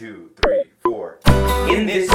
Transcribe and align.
two, 0.00 0.30
three, 0.40 0.62
four. 0.82 1.18
In 1.68 1.84
this 1.84 2.08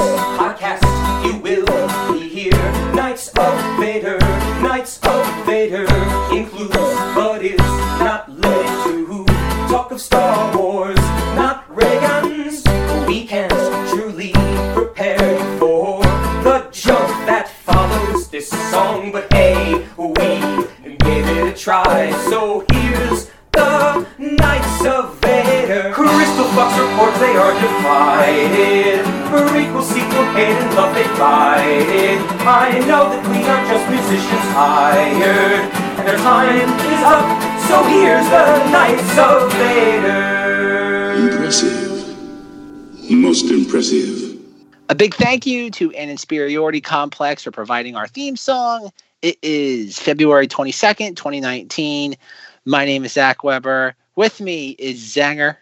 big 44.96 45.14
thank 45.14 45.46
you 45.46 45.70
to 45.72 45.92
An 45.92 46.08
Inferiority 46.08 46.80
Complex 46.80 47.44
for 47.44 47.50
providing 47.50 47.96
our 47.96 48.08
theme 48.08 48.36
song. 48.36 48.90
It 49.22 49.38
is 49.42 49.98
February 49.98 50.48
22nd, 50.48 51.16
2019. 51.16 52.16
My 52.64 52.84
name 52.84 53.04
is 53.04 53.12
Zach 53.12 53.44
Weber. 53.44 53.94
With 54.16 54.40
me 54.40 54.70
is 54.70 54.98
Zanger. 55.00 55.56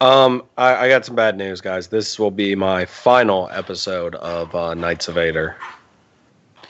Um, 0.00 0.44
I, 0.56 0.86
I 0.86 0.88
got 0.88 1.04
some 1.04 1.16
bad 1.16 1.36
news, 1.36 1.60
guys. 1.60 1.88
This 1.88 2.18
will 2.18 2.30
be 2.30 2.54
my 2.54 2.86
final 2.86 3.48
episode 3.52 4.14
of 4.16 4.54
uh, 4.54 4.74
Knights 4.74 5.08
of 5.08 5.16
Vader. 5.16 5.56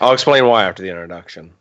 I'll 0.01 0.13
explain 0.13 0.47
why 0.47 0.65
after 0.65 0.83
the 0.83 0.89
introduction. 0.89 1.53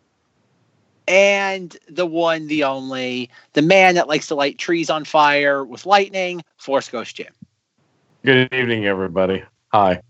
And 1.08 1.76
the 1.90 2.06
one, 2.06 2.48
the 2.48 2.64
only, 2.64 3.30
the 3.54 3.62
man 3.62 3.96
that 3.96 4.08
likes 4.08 4.28
to 4.28 4.36
light 4.36 4.58
trees 4.58 4.90
on 4.90 5.04
fire 5.04 5.66
with 5.66 5.86
lightning, 5.86 6.44
Force 6.58 6.90
Ghost 6.90 7.16
Jim. 7.16 7.34
Good 8.24 8.54
evening, 8.54 8.86
everybody. 8.86 9.44
Hi. 9.72 10.02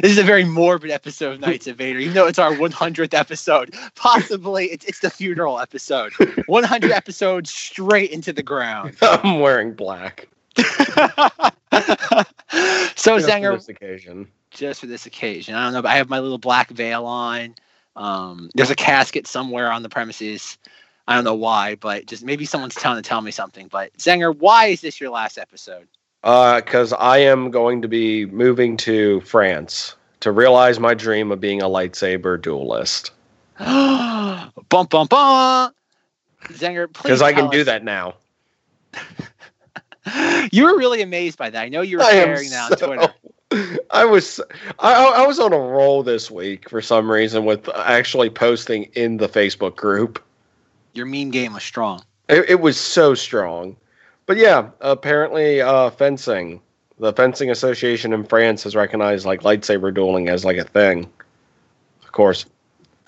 This 0.00 0.12
is 0.12 0.18
a 0.18 0.22
very 0.22 0.44
morbid 0.44 0.90
episode 0.90 1.34
of 1.34 1.40
Knights 1.46 1.66
of 1.66 1.76
Vader, 1.76 1.98
even 1.98 2.14
though 2.14 2.26
it's 2.26 2.38
our 2.38 2.52
100th 2.52 3.14
episode. 3.14 3.74
Possibly 3.94 4.66
it's, 4.66 4.84
it's 4.84 5.00
the 5.00 5.10
funeral 5.10 5.58
episode. 5.60 6.12
100 6.46 6.90
episodes 6.92 7.50
straight 7.50 8.10
into 8.10 8.32
the 8.32 8.42
ground. 8.42 8.96
I'm 9.02 9.40
wearing 9.40 9.74
black. 9.74 10.28
so, 10.56 10.64
Just 11.72 13.04
for 13.04 13.18
Zanger, 13.20 13.54
this 13.54 13.68
occasion. 13.68 14.28
just 14.50 14.80
for 14.80 14.86
this 14.86 15.06
occasion. 15.06 15.54
I 15.54 15.64
don't 15.64 15.72
know, 15.72 15.82
but 15.82 15.90
I 15.90 15.96
have 15.96 16.08
my 16.08 16.20
little 16.20 16.38
black 16.38 16.70
veil 16.70 17.04
on. 17.06 17.54
Um, 17.96 18.50
there's 18.54 18.70
a 18.70 18.76
casket 18.76 19.26
somewhere 19.26 19.70
on 19.72 19.82
the 19.82 19.88
premises. 19.88 20.58
I 21.08 21.14
don't 21.14 21.24
know 21.24 21.34
why, 21.34 21.76
but 21.76 22.06
just 22.06 22.24
maybe 22.24 22.44
someone's 22.44 22.74
trying 22.74 22.96
to 22.96 23.08
tell 23.08 23.20
me 23.20 23.30
something. 23.30 23.68
But 23.68 23.92
Zenger, 23.96 24.36
why 24.36 24.66
is 24.66 24.80
this 24.80 25.00
your 25.00 25.10
last 25.10 25.38
episode? 25.38 25.88
Uh, 26.24 26.60
because 26.60 26.92
I 26.92 27.18
am 27.18 27.50
going 27.50 27.82
to 27.82 27.88
be 27.88 28.26
moving 28.26 28.76
to 28.78 29.20
France 29.20 29.94
to 30.20 30.32
realize 30.32 30.80
my 30.80 30.94
dream 30.94 31.30
of 31.30 31.40
being 31.40 31.62
a 31.62 31.66
lightsaber 31.66 32.40
duelist. 32.40 33.12
bum 33.58 34.52
bum 34.68 35.06
bum. 35.06 35.72
Zenger, 36.48 36.92
please. 36.92 37.02
Because 37.02 37.22
I 37.22 37.32
can 37.32 37.44
tell 37.44 37.50
do 37.50 37.64
that 37.64 37.84
now. 37.84 38.14
You 40.52 40.64
were 40.64 40.78
really 40.78 41.02
amazed 41.02 41.36
by 41.36 41.50
that. 41.50 41.62
I 41.62 41.68
know 41.68 41.82
you 41.82 41.98
were 41.98 42.04
I 42.04 42.12
sharing 42.12 42.48
that 42.50 42.72
on 42.72 42.78
so- 42.78 42.86
Twitter. 42.86 43.14
I 43.90 44.04
was 44.04 44.40
I, 44.78 44.94
I 44.94 45.26
was 45.26 45.38
on 45.38 45.52
a 45.54 45.58
roll 45.58 46.02
this 46.02 46.30
week 46.30 46.68
for 46.68 46.82
some 46.82 47.10
reason 47.10 47.46
with 47.46 47.68
actually 47.74 48.28
posting 48.28 48.84
in 48.94 49.16
the 49.16 49.28
Facebook 49.28 49.74
group. 49.76 50.22
Your 50.92 51.06
meme 51.06 51.30
game 51.30 51.54
was 51.54 51.62
strong. 51.62 52.02
It, 52.28 52.44
it 52.48 52.60
was 52.60 52.78
so 52.78 53.14
strong. 53.14 53.76
But 54.28 54.36
yeah, 54.36 54.68
apparently 54.82 55.62
uh, 55.62 55.88
fencing, 55.88 56.60
the 56.98 57.14
fencing 57.14 57.50
association 57.50 58.12
in 58.12 58.24
France 58.24 58.62
has 58.64 58.76
recognized 58.76 59.24
like 59.24 59.40
lightsaber 59.40 59.92
dueling 59.92 60.28
as 60.28 60.44
like 60.44 60.58
a 60.58 60.64
thing. 60.64 61.10
Of 62.02 62.12
course, 62.12 62.44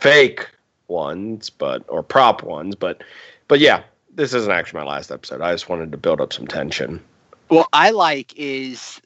fake 0.00 0.48
ones, 0.88 1.50
but 1.50 1.84
or 1.88 2.03
prop 2.03 2.42
ones, 2.42 2.75
but 2.75 3.03
but 3.48 3.60
yeah, 3.60 3.82
this 4.14 4.32
isn't 4.32 4.50
actually 4.50 4.81
my 4.81 4.86
last 4.86 5.12
episode. 5.12 5.42
I 5.42 5.53
just 5.53 5.69
wanted 5.69 5.92
to 5.92 5.98
build 5.98 6.22
up 6.22 6.32
some 6.32 6.47
tension. 6.47 7.04
What 7.48 7.69
I 7.75 7.91
like 7.91 8.32
is 8.38 8.98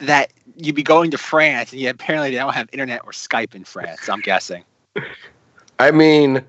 that 0.00 0.32
you'd 0.56 0.74
be 0.74 0.82
going 0.82 1.12
to 1.12 1.18
France 1.18 1.70
and 1.70 1.80
yet 1.80 1.94
apparently 1.94 2.32
they 2.32 2.36
don't 2.36 2.52
have 2.52 2.68
internet 2.72 3.02
or 3.04 3.12
Skype 3.12 3.54
in 3.54 3.62
France, 3.62 4.08
I'm 4.08 4.22
guessing. 4.22 4.64
I 5.78 5.92
mean, 5.92 6.44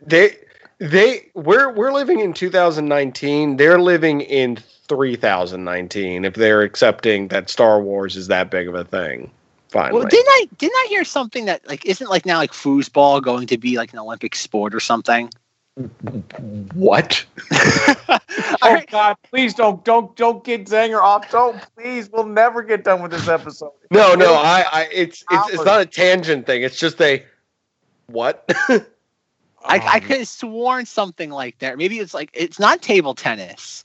they 0.00 0.36
they 0.78 1.30
we're 1.34 1.70
we're 1.72 1.92
living 1.92 2.20
in 2.20 2.32
2019. 2.32 3.56
They're 3.56 3.80
living 3.80 4.20
in 4.20 4.56
3019 4.88 6.24
if 6.24 6.34
they're 6.34 6.62
accepting 6.62 7.28
that 7.28 7.50
Star 7.50 7.80
Wars 7.80 8.16
is 8.16 8.28
that 8.28 8.50
big 8.50 8.68
of 8.68 8.74
a 8.74 8.84
thing. 8.84 9.30
Finally. 9.68 10.00
Well, 10.00 10.08
didn't 10.08 10.28
I 10.28 10.48
didn't 10.58 10.76
I 10.76 10.86
hear 10.88 11.04
something 11.04 11.46
that 11.46 11.66
like 11.68 11.84
isn't 11.84 12.08
like 12.08 12.24
now 12.24 12.38
like 12.38 12.52
foosball 12.52 13.22
going 13.22 13.46
to 13.48 13.58
be 13.58 13.76
like 13.76 13.92
an 13.92 13.98
Olympic 13.98 14.34
sport 14.34 14.74
or 14.74 14.80
something? 14.80 15.30
what? 16.74 17.24
Oh 18.62 18.72
right. 18.72 18.90
God! 18.90 19.16
Please 19.30 19.54
don't, 19.54 19.84
don't, 19.84 20.14
don't 20.16 20.42
get 20.42 20.66
Zanger 20.66 21.00
off. 21.00 21.30
Don't, 21.30 21.60
please. 21.76 22.10
We'll 22.10 22.26
never 22.26 22.62
get 22.62 22.84
done 22.84 23.02
with 23.02 23.10
this 23.10 23.28
episode. 23.28 23.72
No, 23.90 24.14
no, 24.14 24.34
I, 24.34 24.64
I 24.72 24.88
it's 24.92 25.24
it's 25.30 25.54
it's 25.54 25.64
not 25.64 25.80
a 25.80 25.86
tangent 25.86 26.46
thing. 26.46 26.62
It's 26.62 26.78
just 26.78 27.00
a 27.00 27.24
what? 28.06 28.50
I, 29.66 29.76
I 29.78 29.96
Um, 29.96 30.00
could 30.02 30.18
have 30.18 30.28
sworn 30.28 30.86
something 30.86 31.30
like 31.30 31.58
that. 31.58 31.76
Maybe 31.78 31.98
it's 31.98 32.14
like 32.14 32.30
it's 32.34 32.58
not 32.58 32.82
table 32.82 33.14
tennis. 33.14 33.82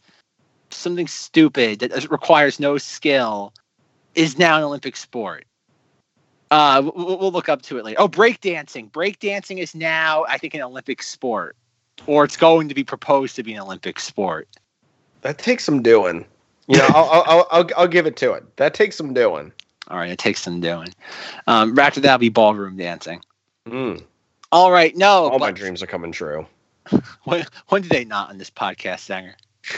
Something 0.70 1.08
stupid 1.08 1.80
that 1.80 2.10
requires 2.10 2.60
no 2.60 2.78
skill 2.78 3.54
is 4.16 4.38
now 4.38 4.58
an 4.58 4.64
Olympic 4.64 4.96
sport. 4.96 5.46
Uh, 6.50 6.92
we'll, 6.96 7.18
we'll 7.18 7.32
look 7.32 7.50
up 7.50 7.62
to 7.64 7.78
it 7.78 7.86
later. 7.86 8.00
Oh, 8.02 8.10
breakdancing. 8.10 8.92
Breakdancing 8.92 9.60
is 9.60 9.74
now, 9.74 10.26
I 10.28 10.38
think, 10.38 10.54
an 10.54 10.62
Olympic 10.62 11.02
sport, 11.02 11.56
or 12.08 12.26
it's 12.26 12.38
going 12.38 12.68
to 12.70 12.76
be 12.76 12.84
proposed 12.84 13.36
to 13.38 13.44
be 13.44 13.54
an 13.54 13.62
Olympic 13.62 14.00
sport. 14.00 14.48
that 15.22 15.38
takes 15.38 15.64
some 15.64 15.82
doing. 15.82 16.26
You 16.68 16.78
know, 16.78 16.88
I'll, 16.90 17.10
I'll, 17.10 17.24
I'll, 17.26 17.48
I'll, 17.52 17.70
I'll 17.78 17.88
give 17.88 18.06
it 18.06 18.16
to 18.18 18.34
it. 18.34 18.58
That 18.58 18.74
takes 18.74 18.96
some 18.96 19.14
doing. 19.14 19.52
All 19.88 19.98
right, 19.98 20.12
it 20.12 20.20
takes 20.20 20.42
some 20.42 20.62
doing. 20.62 20.90
Um, 21.48 21.78
after 21.78 22.00
that, 22.02 22.14
will 22.14 22.20
be 22.20 22.30
ballroom 22.30 22.78
dancing. 22.78 23.22
Mm, 23.68 24.04
All 24.52 24.72
right, 24.72 24.96
no. 24.96 25.30
all 25.30 25.40
my 25.40 25.52
dreams 25.52 25.82
are 25.84 25.88
coming 25.88 26.12
true. 26.12 26.46
When, 27.24 27.46
when 27.70 27.84
did 27.84 27.92
they 27.92 28.06
not 28.06 28.30
on 28.30 28.38
this 28.38 28.50
podcast, 28.50 29.00
Sanger? 29.02 29.36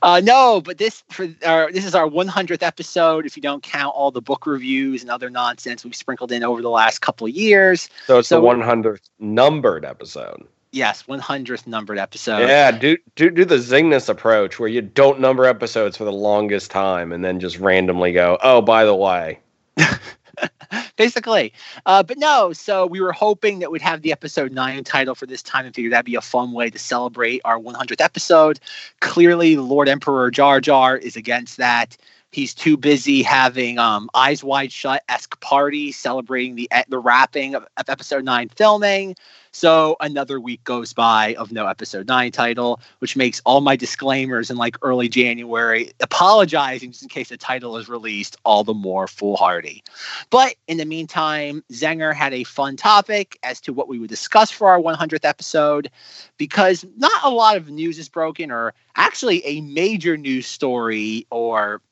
Uh, 0.00 0.22
no, 0.24 0.62
but 0.62 0.78
this 0.78 1.04
for 1.10 1.28
our, 1.44 1.70
this 1.70 1.84
is 1.84 1.94
our 1.94 2.06
100th 2.08 2.62
episode. 2.62 3.26
If 3.26 3.36
you 3.36 3.42
don't 3.42 3.62
count 3.62 3.94
all 3.94 4.10
the 4.10 4.22
book 4.22 4.46
reviews 4.46 5.02
and 5.02 5.10
other 5.10 5.28
nonsense 5.28 5.84
we've 5.84 5.94
sprinkled 5.94 6.32
in 6.32 6.42
over 6.42 6.62
the 6.62 6.70
last 6.70 7.00
couple 7.00 7.26
of 7.26 7.34
years, 7.34 7.90
So 8.06 8.20
it's 8.20 8.28
So- 8.28 8.40
the 8.40 8.46
100th 8.46 9.02
numbered 9.18 9.84
episode. 9.84 10.46
yes, 10.72 11.02
100th 11.02 11.66
numbered 11.66 11.98
episode. 11.98 12.48
yeah, 12.48 12.70
do, 12.70 12.96
do 13.16 13.28
do 13.28 13.44
the 13.44 13.56
Zingness 13.56 14.08
approach 14.08 14.58
where 14.58 14.70
you 14.70 14.80
don't 14.80 15.20
number 15.20 15.44
episodes 15.44 15.94
for 15.98 16.04
the 16.04 16.12
longest 16.12 16.70
time 16.70 17.12
and 17.12 17.22
then 17.22 17.38
just 17.38 17.58
randomly 17.58 18.12
go, 18.12 18.38
oh, 18.42 18.62
by 18.62 18.86
the 18.86 18.94
way. 18.96 19.40
basically. 21.00 21.50
Uh, 21.86 22.02
but 22.02 22.18
no, 22.18 22.52
so 22.52 22.84
we 22.86 23.00
were 23.00 23.10
hoping 23.10 23.60
that 23.60 23.70
we'd 23.70 23.80
have 23.80 24.02
the 24.02 24.12
episode 24.12 24.52
nine 24.52 24.84
title 24.84 25.14
for 25.14 25.24
this 25.24 25.42
time 25.42 25.64
and 25.64 25.74
figured 25.74 25.94
that'd 25.94 26.04
be 26.04 26.14
a 26.14 26.20
fun 26.20 26.52
way 26.52 26.68
to 26.68 26.78
celebrate 26.78 27.40
our 27.46 27.58
100th 27.58 28.02
episode. 28.02 28.60
Clearly, 29.00 29.56
Lord 29.56 29.88
Emperor 29.88 30.30
Jar 30.30 30.60
Jar 30.60 30.98
is 30.98 31.16
against 31.16 31.56
that. 31.56 31.96
He's 32.32 32.52
too 32.52 32.76
busy 32.76 33.22
having 33.22 33.78
um, 33.78 34.10
eyes 34.14 34.44
wide 34.44 34.72
shut 34.72 35.02
esque 35.08 35.40
party 35.40 35.90
celebrating 35.90 36.54
the 36.54 36.70
the 36.88 36.98
wrapping 36.98 37.54
of, 37.54 37.66
of 37.78 37.88
episode 37.88 38.24
nine 38.24 38.50
filming. 38.50 39.16
So 39.52 39.96
another 40.00 40.40
week 40.40 40.62
goes 40.64 40.92
by 40.92 41.34
of 41.34 41.50
no 41.50 41.66
episode 41.66 42.06
nine 42.06 42.30
title, 42.30 42.80
which 43.00 43.16
makes 43.16 43.40
all 43.44 43.60
my 43.60 43.74
disclaimers 43.76 44.50
in 44.50 44.56
like 44.56 44.76
early 44.82 45.08
January 45.08 45.90
apologizing 46.00 46.92
just 46.92 47.02
in 47.02 47.08
case 47.08 47.30
the 47.30 47.36
title 47.36 47.76
is 47.76 47.88
released 47.88 48.36
all 48.44 48.62
the 48.62 48.74
more 48.74 49.08
foolhardy. 49.08 49.82
But 50.30 50.54
in 50.68 50.78
the 50.78 50.84
meantime, 50.84 51.64
Zenger 51.72 52.14
had 52.14 52.32
a 52.32 52.44
fun 52.44 52.76
topic 52.76 53.38
as 53.42 53.60
to 53.62 53.72
what 53.72 53.88
we 53.88 53.98
would 53.98 54.10
discuss 54.10 54.50
for 54.50 54.68
our 54.68 54.80
100th 54.80 55.24
episode 55.24 55.90
because 56.38 56.84
not 56.96 57.24
a 57.24 57.30
lot 57.30 57.56
of 57.56 57.68
news 57.68 57.98
is 57.98 58.08
broken, 58.08 58.50
or 58.52 58.72
actually 58.96 59.44
a 59.44 59.60
major 59.62 60.16
news 60.16 60.46
story, 60.46 61.26
or 61.30 61.82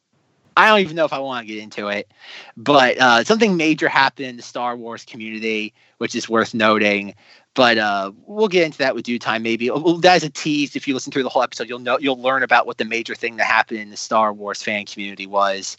I 0.56 0.68
don't 0.68 0.80
even 0.80 0.96
know 0.96 1.04
if 1.04 1.12
I 1.12 1.20
want 1.20 1.46
to 1.46 1.54
get 1.54 1.62
into 1.62 1.86
it, 1.88 2.10
but 2.56 2.98
uh, 2.98 3.22
something 3.22 3.56
major 3.56 3.88
happened 3.88 4.26
in 4.26 4.36
the 4.36 4.42
Star 4.42 4.76
Wars 4.76 5.04
community, 5.04 5.72
which 5.98 6.16
is 6.16 6.28
worth 6.28 6.52
noting. 6.52 7.14
But 7.54 7.78
uh, 7.78 8.12
we'll 8.26 8.48
get 8.48 8.64
into 8.64 8.78
that 8.78 8.94
with 8.94 9.04
due 9.04 9.18
time. 9.18 9.42
Maybe 9.42 9.68
that 9.68 10.16
is 10.16 10.22
a 10.22 10.30
tease. 10.30 10.76
If 10.76 10.86
you 10.86 10.94
listen 10.94 11.10
through 11.12 11.24
the 11.24 11.28
whole 11.28 11.42
episode, 11.42 11.68
you'll 11.68 11.80
know 11.80 11.98
you'll 11.98 12.20
learn 12.20 12.42
about 12.42 12.66
what 12.66 12.78
the 12.78 12.84
major 12.84 13.14
thing 13.14 13.36
that 13.36 13.46
happened 13.46 13.80
in 13.80 13.90
the 13.90 13.96
Star 13.96 14.32
Wars 14.32 14.62
fan 14.62 14.86
community 14.86 15.26
was. 15.26 15.76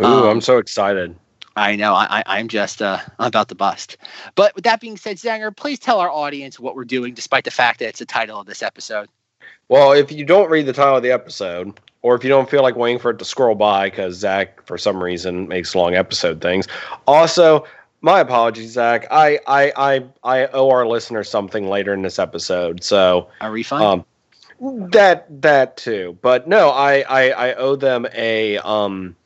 Ooh, 0.00 0.04
Um, 0.04 0.24
I'm 0.24 0.40
so 0.40 0.58
excited. 0.58 1.14
I 1.56 1.74
know. 1.76 1.92
I, 1.92 2.20
I, 2.20 2.38
I'm 2.38 2.48
just 2.48 2.80
uh, 2.80 2.98
I'm 3.18 3.26
about 3.26 3.48
to 3.48 3.54
bust. 3.54 3.96
But 4.36 4.54
with 4.54 4.64
that 4.64 4.80
being 4.80 4.96
said, 4.96 5.16
Zanger, 5.16 5.54
please 5.54 5.78
tell 5.78 5.98
our 5.98 6.10
audience 6.10 6.58
what 6.58 6.76
we're 6.76 6.84
doing, 6.84 7.14
despite 7.14 7.44
the 7.44 7.50
fact 7.50 7.80
that 7.80 7.88
it's 7.88 7.98
the 7.98 8.06
title 8.06 8.40
of 8.40 8.46
this 8.46 8.62
episode. 8.62 9.08
Well, 9.68 9.92
if 9.92 10.10
you 10.10 10.24
don't 10.24 10.48
read 10.50 10.66
the 10.66 10.72
title 10.72 10.96
of 10.96 11.02
the 11.02 11.12
episode, 11.12 11.78
or 12.02 12.14
if 12.14 12.22
you 12.22 12.30
don't 12.30 12.48
feel 12.48 12.62
like 12.62 12.76
waiting 12.76 12.98
for 12.98 13.10
it 13.10 13.18
to 13.18 13.24
scroll 13.24 13.54
by 13.54 13.90
because 13.90 14.14
Zach, 14.14 14.64
for 14.66 14.78
some 14.78 15.02
reason, 15.02 15.48
makes 15.48 15.74
long 15.74 15.94
episode 15.94 16.40
things. 16.40 16.68
Also, 17.06 17.64
my 18.00 18.20
apologies, 18.20 18.72
Zach. 18.72 19.06
I 19.10 19.38
I 19.46 19.72
I, 19.76 20.04
I 20.24 20.46
owe 20.48 20.70
our 20.70 20.86
listeners 20.86 21.28
something 21.28 21.68
later 21.68 21.92
in 21.94 22.02
this 22.02 22.18
episode, 22.18 22.82
so 22.82 23.28
A 23.40 23.50
refund? 23.50 23.84
um, 24.60 24.90
that 24.90 25.26
that 25.42 25.76
too. 25.76 26.16
But 26.22 26.48
no, 26.48 26.70
I 26.70 27.00
I, 27.08 27.30
I 27.30 27.54
owe 27.54 27.76
them 27.76 28.06
a 28.14 28.58
um 28.58 29.16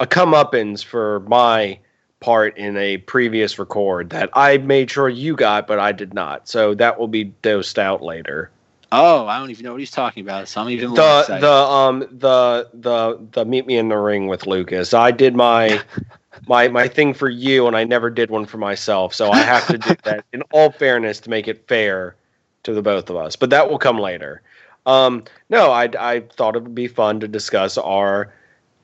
a 0.00 0.06
comeuppance 0.06 0.84
for 0.84 1.20
my 1.20 1.78
part 2.20 2.56
in 2.56 2.76
a 2.76 2.96
previous 2.98 3.58
record 3.58 4.10
that 4.10 4.30
I 4.32 4.58
made 4.58 4.90
sure 4.90 5.08
you 5.08 5.36
got, 5.36 5.66
but 5.66 5.78
I 5.78 5.92
did 5.92 6.14
not. 6.14 6.48
So 6.48 6.74
that 6.74 6.98
will 6.98 7.08
be 7.08 7.24
dosed 7.24 7.78
out 7.78 8.02
later. 8.02 8.50
oh, 8.90 9.26
I 9.26 9.38
don't 9.38 9.50
even 9.50 9.64
know 9.64 9.72
what 9.72 9.80
he's 9.80 9.90
talking 9.90 10.22
about. 10.24 10.48
So 10.48 10.60
I'm 10.60 10.70
even 10.70 10.94
the 10.94 11.26
the 11.40 11.52
um 11.52 12.00
the 12.10 12.68
the 12.74 13.18
the 13.32 13.44
meet 13.44 13.66
me 13.66 13.76
in 13.76 13.88
the 13.88 13.98
ring 13.98 14.26
with 14.26 14.46
Lucas. 14.46 14.94
I 14.94 15.10
did 15.12 15.34
my 15.36 15.82
my 16.48 16.68
my 16.68 16.88
thing 16.88 17.14
for 17.14 17.28
you, 17.28 17.66
and 17.66 17.76
I 17.76 17.84
never 17.84 18.10
did 18.10 18.30
one 18.30 18.46
for 18.46 18.58
myself. 18.58 19.14
So 19.14 19.30
I 19.30 19.38
have 19.38 19.66
to 19.68 19.78
do 19.78 19.94
that 20.04 20.24
in 20.32 20.42
all 20.50 20.72
fairness 20.72 21.20
to 21.20 21.30
make 21.30 21.46
it 21.46 21.66
fair 21.68 22.16
to 22.64 22.72
the 22.72 22.82
both 22.82 23.10
of 23.10 23.16
us. 23.16 23.36
But 23.36 23.50
that 23.50 23.70
will 23.70 23.78
come 23.78 23.98
later. 23.98 24.42
Um, 24.86 25.24
no, 25.50 25.70
I 25.70 25.90
I 25.98 26.20
thought 26.20 26.56
it 26.56 26.62
would 26.62 26.74
be 26.74 26.88
fun 26.88 27.20
to 27.20 27.28
discuss 27.28 27.78
our 27.78 28.32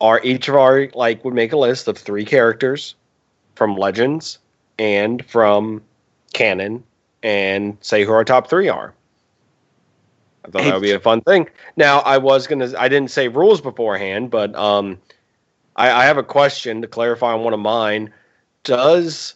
our 0.01 0.21
each 0.23 0.49
of 0.49 0.57
our 0.57 0.89
like 0.95 1.25
would 1.25 1.35
make 1.35 1.53
a 1.53 1.57
list 1.57 1.89
of 1.89 1.97
three 1.97 2.25
characters 2.25 2.95
from 3.55 3.77
Legends 3.77 4.39
and 4.79 5.25
from 5.25 5.83
canon, 6.33 6.85
and 7.23 7.79
say 7.81 8.05
who 8.05 8.13
our 8.13 8.25
top 8.25 8.49
three 8.49 8.69
are. 8.69 8.93
I 10.45 10.51
thought 10.51 10.65
that 10.65 10.75
would 10.75 10.83
be 10.83 10.91
a 10.91 11.01
fun 11.01 11.23
thing. 11.23 11.49
Now, 11.77 12.01
I 12.01 12.19
was 12.19 12.47
gonna, 12.47 12.71
I 12.79 12.89
didn't 12.89 13.11
say 13.11 13.29
rules 13.29 13.63
beforehand, 13.63 14.31
but 14.31 14.55
um, 14.55 14.99
I, 15.77 15.91
I 15.91 16.05
have 16.05 16.19
a 16.19 16.23
question 16.23 16.81
to 16.83 16.89
clarify 16.89 17.33
on 17.33 17.43
one 17.43 17.55
of 17.55 17.61
mine. 17.61 18.13
Does 18.63 19.35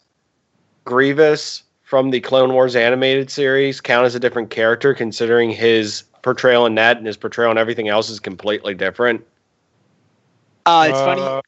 Grievous 0.85 1.62
from 1.82 2.11
the 2.11 2.20
Clone 2.20 2.52
Wars 2.52 2.76
animated 2.76 3.31
series 3.31 3.81
count 3.81 4.06
as 4.06 4.14
a 4.14 4.20
different 4.20 4.50
character, 4.50 4.94
considering 4.94 5.50
his 5.50 6.05
portrayal 6.23 6.67
in 6.67 6.75
that 6.76 6.99
and 6.99 7.06
his 7.06 7.17
portrayal 7.17 7.50
in 7.50 7.58
everything 7.58 7.88
else 7.88 8.11
is 8.11 8.20
completely 8.20 8.75
different? 8.75 9.25
uh, 10.67 10.87
it's 10.88 11.00
funny. 11.00 11.23
Uh, 11.23 11.40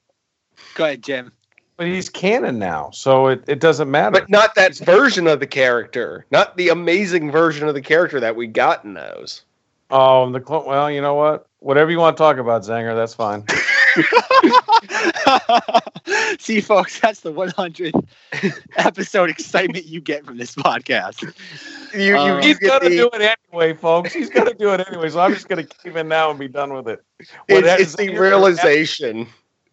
Go 0.75 0.85
ahead, 0.85 1.03
Jim. 1.03 1.33
But 1.77 1.87
he's 1.87 2.09
canon 2.11 2.59
now, 2.59 2.91
so 2.91 3.29
it, 3.29 3.43
it 3.47 3.61
doesn't 3.61 3.91
matter. 3.91 4.13
But 4.13 4.29
not 4.29 4.55
that 4.55 4.77
version 4.79 5.27
of 5.27 5.41
the 5.41 5.47
character, 5.47 6.27
not 6.31 6.57
the 6.59 6.69
amazing 6.69 7.31
version 7.31 7.67
of 7.69 7.75
the 7.75 7.81
character 7.81 8.21
that 8.21 8.37
we 8.37 8.47
got 8.47 8.85
in 8.85 8.93
those. 8.95 9.45
oh, 9.91 10.31
the 10.31 10.41
clone. 10.41 10.67
Well, 10.67 10.91
you 10.91 11.01
know 11.01 11.15
what? 11.15 11.47
Whatever 11.61 11.91
you 11.91 11.99
want 11.99 12.19
to 12.19 12.21
talk 12.21 12.37
about, 12.37 12.63
Zanger, 12.63 12.95
that's 12.95 13.15
fine. 13.15 13.45
See, 16.39 16.61
folks, 16.61 17.01
that's 17.01 17.21
the 17.21 17.33
100th 17.33 18.03
episode 18.77 19.31
excitement 19.31 19.87
you 19.87 20.01
get 20.01 20.25
from 20.25 20.39
this 20.39 20.55
podcast. 20.55 21.23
You, 21.95 22.01
you, 22.01 22.19
you 22.19 22.37
He's 22.39 22.59
gonna 22.59 22.89
the- 22.89 22.97
do 22.97 23.11
it 23.13 23.37
anyway, 23.53 23.75
folks. 23.75 24.13
He's 24.13 24.31
gonna 24.31 24.55
do 24.55 24.73
it 24.75 24.87
anyway. 24.89 25.09
So 25.11 25.21
I'm 25.21 25.33
just 25.35 25.49
gonna 25.49 25.65
keep 25.65 25.97
in 25.97 26.09
now 26.09 26.31
and 26.31 26.39
be 26.39 26.49
done 26.49 26.73
with 26.73 26.89
it. 26.89 27.03
it's, 27.49 27.83
it's 27.83 27.97
the 27.97 28.17
realization. 28.19 29.27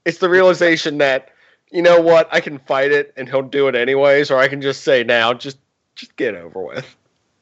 It's 0.06 0.20
the 0.20 0.30
realization 0.30 0.98
that 1.00 1.30
you 1.72 1.82
know 1.82 2.00
what 2.00 2.30
I 2.32 2.40
can 2.40 2.60
fight 2.60 2.92
it 2.92 3.14
and 3.18 3.28
he'll 3.28 3.42
do 3.42 3.68
it 3.68 3.76
anyways, 3.76 4.32
or 4.32 4.40
I 4.40 4.48
can 4.48 4.62
just 4.62 4.84
say 4.84 5.04
now, 5.04 5.34
just 5.34 5.58
just 5.96 6.16
get 6.16 6.34
it 6.34 6.44
over 6.44 6.62
with. 6.62 6.96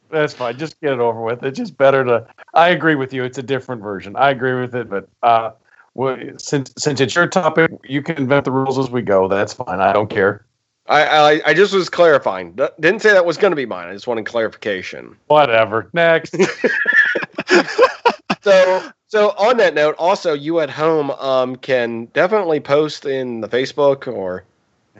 That's 0.10 0.33
fine. 0.33 0.57
Just 0.57 0.80
get 0.81 0.94
it 0.94 1.00
over 1.00 1.22
with. 1.22 1.44
It's 1.44 1.57
just 1.57 1.77
better 1.77 2.04
to. 2.06 2.27
I 2.54 2.69
agree 2.69 2.95
with 2.95 3.13
you. 3.13 3.24
It's 3.24 3.38
a 3.38 3.44
different 3.44 3.81
version. 3.81 4.16
I 4.16 4.30
agree 4.30 4.60
with 4.60 4.75
it, 4.75 4.89
but 4.89 5.07
uh, 5.24 5.51
well, 5.96 6.18
since 6.38 6.72
since 6.78 7.02
it's 7.02 7.16
your 7.16 7.28
topic, 7.28 7.72
you 7.84 8.04
can 8.04 8.18
invent 8.18 8.46
the 8.46 8.52
rules 8.52 8.78
as 8.78 8.90
we 8.90 9.02
go. 9.02 9.28
That's 9.28 9.54
fine. 9.54 9.80
I 9.82 9.92
don't 9.94 10.10
care. 10.10 10.46
I 10.88 11.04
I, 11.06 11.42
I 11.48 11.54
just 11.56 11.74
was 11.74 11.90
clarifying. 11.90 12.52
D- 12.54 12.68
Didn't 12.80 13.02
say 13.02 13.12
that 13.14 13.26
was 13.26 13.38
going 13.38 13.52
to 13.52 13.56
be 13.56 13.66
mine. 13.66 13.88
I 13.88 13.94
just 13.94 14.06
wanted 14.06 14.26
clarification. 14.26 15.16
Whatever. 15.28 15.90
Next. 15.94 16.36
So 18.42 18.84
so 19.08 19.30
on 19.40 19.58
that 19.58 19.74
note, 19.74 19.96
also 19.98 20.34
you 20.34 20.60
at 20.60 20.70
home 20.70 21.10
um 21.12 21.56
can 21.56 22.06
definitely 22.14 22.60
post 22.60 23.06
in 23.06 23.42
the 23.42 23.48
Facebook 23.48 24.06
or 24.12 24.44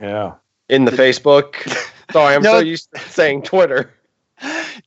yeah. 0.02 0.34
in 0.68 0.86
the 0.86 0.92
Facebook. 1.04 1.56
Sorry, 2.12 2.34
I'm 2.36 2.42
No. 2.42 2.54
so 2.54 2.60
used 2.60 2.92
to 2.96 3.00
saying 3.02 3.44
Twitter. 3.44 3.94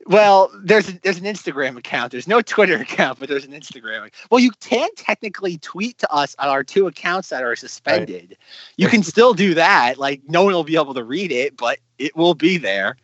Well, 0.07 0.51
there's 0.63 0.89
a, 0.89 1.01
there's 1.01 1.19
an 1.19 1.25
Instagram 1.25 1.77
account. 1.77 2.13
There's 2.13 2.29
no 2.29 2.43
Twitter 2.43 2.77
account, 2.77 3.19
but 3.19 3.29
there's 3.29 3.45
an 3.45 3.53
Instagram. 3.53 4.11
Well, 4.31 4.41
you 4.41 4.51
can 4.61 4.89
technically 4.97 5.59
tweet 5.59 5.99
to 5.99 6.13
us 6.13 6.35
on 6.39 6.49
our 6.49 6.65
two 6.65 6.87
accounts 6.87 7.29
that 7.31 7.43
are 7.43 7.57
suspended. 7.57 8.37
You 8.77 8.89
can 8.89 9.03
still 9.03 9.35
do 9.35 9.55
that. 9.55 9.99
Like 9.99 10.23
no 10.29 10.45
one 10.45 10.55
will 10.55 10.65
be 10.65 10.77
able 10.77 10.95
to 10.95 11.05
read 11.05 11.33
it, 11.33 11.57
but 11.57 11.79
it 11.99 12.17
will 12.17 12.35
be 12.35 12.59
there. 12.59 12.97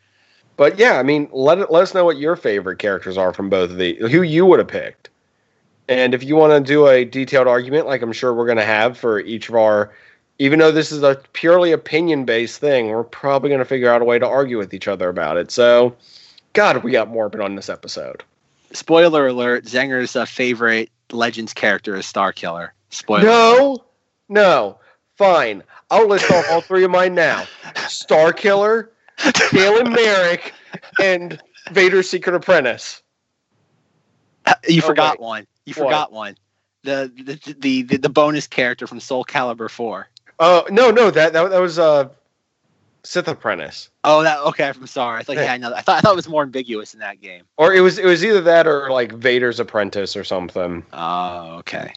But 0.57 0.79
yeah, 0.79 0.99
I 0.99 1.03
mean, 1.03 1.29
let 1.33 1.59
it, 1.59 1.71
let 1.71 1.83
us 1.83 1.95
know 1.95 2.05
what 2.05 2.17
your 2.17 2.37
favorite 2.37 2.79
characters 2.79 3.17
are 3.17 3.33
from 3.33 3.51
both 3.51 3.71
of 3.71 3.77
the 3.77 3.97
who 3.97 4.23
you 4.23 4.47
would 4.47 4.61
have 4.61 4.69
picked. 4.69 5.11
And 5.89 6.15
if 6.15 6.23
you 6.23 6.37
want 6.37 6.53
to 6.53 6.73
do 6.73 6.87
a 6.87 7.05
detailed 7.05 7.47
argument, 7.47 7.87
like 7.87 8.03
I'm 8.03 8.13
sure 8.13 8.33
we're 8.33 8.47
going 8.47 8.59
to 8.59 8.65
have 8.65 8.97
for 8.97 9.21
each 9.21 9.49
of 9.49 9.57
our, 9.57 9.93
even 10.39 10.59
though 10.59 10.73
this 10.73 10.91
is 10.93 11.03
a 11.03 11.21
purely 11.33 11.73
opinion 11.73 12.25
based 12.25 12.61
thing, 12.61 12.89
we're 12.89 13.05
probably 13.05 13.51
going 13.51 13.59
to 13.59 13.67
figure 13.67 13.91
out 13.91 14.01
a 14.01 14.05
way 14.05 14.19
to 14.19 14.27
argue 14.27 14.57
with 14.57 14.73
each 14.73 14.89
other 14.89 15.09
about 15.09 15.37
it. 15.37 15.51
So, 15.51 15.95
God, 16.55 16.83
we 16.83 16.93
got 16.93 17.09
morbid 17.09 17.41
on 17.41 17.55
this 17.57 17.69
episode. 17.69 18.25
Spoiler 18.73 19.27
alert: 19.27 19.65
Zenger's 19.67 20.17
uh, 20.17 20.25
favorite 20.25 20.91
Legends 21.13 21.53
character 21.53 21.95
is 21.97 22.07
Star 22.07 22.33
Killer. 22.33 22.73
Spoiler. 22.91 23.25
No, 23.25 23.85
no, 24.29 24.79
fine. 25.19 25.63
I'll 25.91 26.09
list 26.09 26.31
off 26.31 26.47
all 26.51 26.61
three 26.61 26.85
of 26.85 26.91
mine 26.91 27.15
now: 27.15 27.45
Star 27.89 28.33
Killer, 28.33 28.91
Galen 29.53 29.93
Marek, 29.93 30.55
and 31.01 31.41
Vader's 31.71 32.09
Secret 32.09 32.35
Apprentice. 32.35 33.03
you 34.69 34.81
Oh, 34.83 34.87
forgot 34.87 35.21
wait. 35.21 35.25
one. 35.27 35.47
You 35.67 35.75
What? 35.75 35.85
forgot 35.85 36.13
one. 36.13 36.37
The 36.85 37.11
the, 37.15 37.55
the 37.59 37.83
the 37.83 37.97
the 37.99 38.09
bonus 38.09 38.47
character 38.47 38.87
from 38.87 39.01
Soul 39.01 39.25
Calibur 39.25 39.71
Four. 39.71 40.09
Oh 40.39 40.67
no, 40.71 40.91
no, 40.91 41.11
that 41.11 41.33
that, 41.33 41.51
that 41.51 41.61
was 41.61 41.79
uh, 41.79 42.09
Sith 43.05 43.29
Apprentice, 43.29 43.91
Oh, 44.03 44.23
that 44.23 44.39
okay. 44.41 44.67
I'm 44.69 44.87
sorry. 44.87 45.21
I 45.21 45.23
thought 45.23 45.37
Yeah. 45.37 45.45
had 45.45 45.61
another. 45.61 45.77
I 45.77 45.83
thought 45.83 45.99
I 45.99 46.01
thought 46.01 46.13
it 46.15 46.17
was 46.17 46.29
more 46.29 46.43
ambiguous 46.43 46.95
in 46.95 47.01
that 47.01 47.21
game. 47.21 47.43
or 47.59 47.75
it 47.75 47.81
was 47.81 47.99
it 47.99 48.07
was 48.07 48.25
either 48.25 48.41
that 48.43 48.67
or 48.67 48.91
like 48.91 49.13
Vader's 49.13 49.61
Apprentice 49.61 50.17
or 50.17 50.25
something. 50.25 50.85
Oh, 50.93 51.57
okay. 51.59 51.93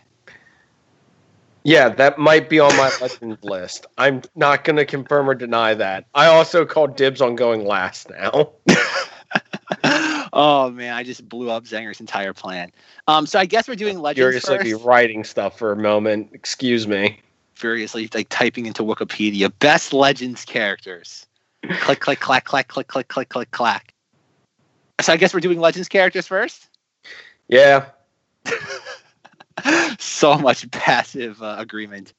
Yeah, 1.64 1.90
that 1.90 2.18
might 2.18 2.50
be 2.50 2.60
on 2.62 2.76
my 2.78 2.92
legends 3.02 3.44
list. 3.44 3.88
I'm 3.98 4.22
not 4.36 4.64
going 4.64 4.78
to 4.78 4.86
confirm 4.86 5.30
or 5.30 5.36
deny 5.36 5.74
that. 5.74 6.06
I 6.14 6.28
also 6.28 6.66
called 6.66 6.96
dibs 6.96 7.22
on 7.22 7.36
going 7.36 7.66
last 7.66 8.10
now. 8.10 8.52
oh 10.34 10.70
man, 10.72 10.94
I 10.94 11.04
just 11.04 11.28
blew 11.28 11.50
up 11.50 11.66
Zenger's 11.66 12.00
entire 12.00 12.34
plan. 12.34 12.72
Um, 13.08 13.26
so 13.26 13.38
I 13.40 13.46
guess 13.46 13.68
we're 13.68 13.76
doing 13.76 14.00
legends 14.00 14.24
Furiously 14.24 14.58
first. 14.58 14.64
be 14.66 14.74
writing 14.76 15.24
stuff 15.26 15.58
for 15.58 15.72
a 15.72 15.76
moment. 15.76 16.30
Excuse 16.34 16.88
me. 16.88 17.20
Furiously 17.58 18.08
like 18.14 18.30
typing 18.30 18.68
into 18.68 18.84
Wikipedia 18.84 19.52
best 19.58 19.92
legends 19.92 20.46
characters. 20.46 21.26
click, 21.80 22.00
click, 22.00 22.20
clack, 22.20 22.46
clack, 22.46 22.68
click, 22.68 22.88
click, 22.88 23.08
click, 23.08 23.30
click, 23.30 23.50
clack. 23.50 23.96
So 25.02 25.12
I 25.12 25.18
guess 25.18 25.34
we're 25.34 25.40
doing 25.40 25.60
legends 25.60 25.90
characters 25.90 26.28
first. 26.28 26.70
Yeah, 27.48 27.88
so 29.98 30.38
much 30.38 30.70
passive 30.70 31.42
uh, 31.42 31.56
agreement. 31.58 32.14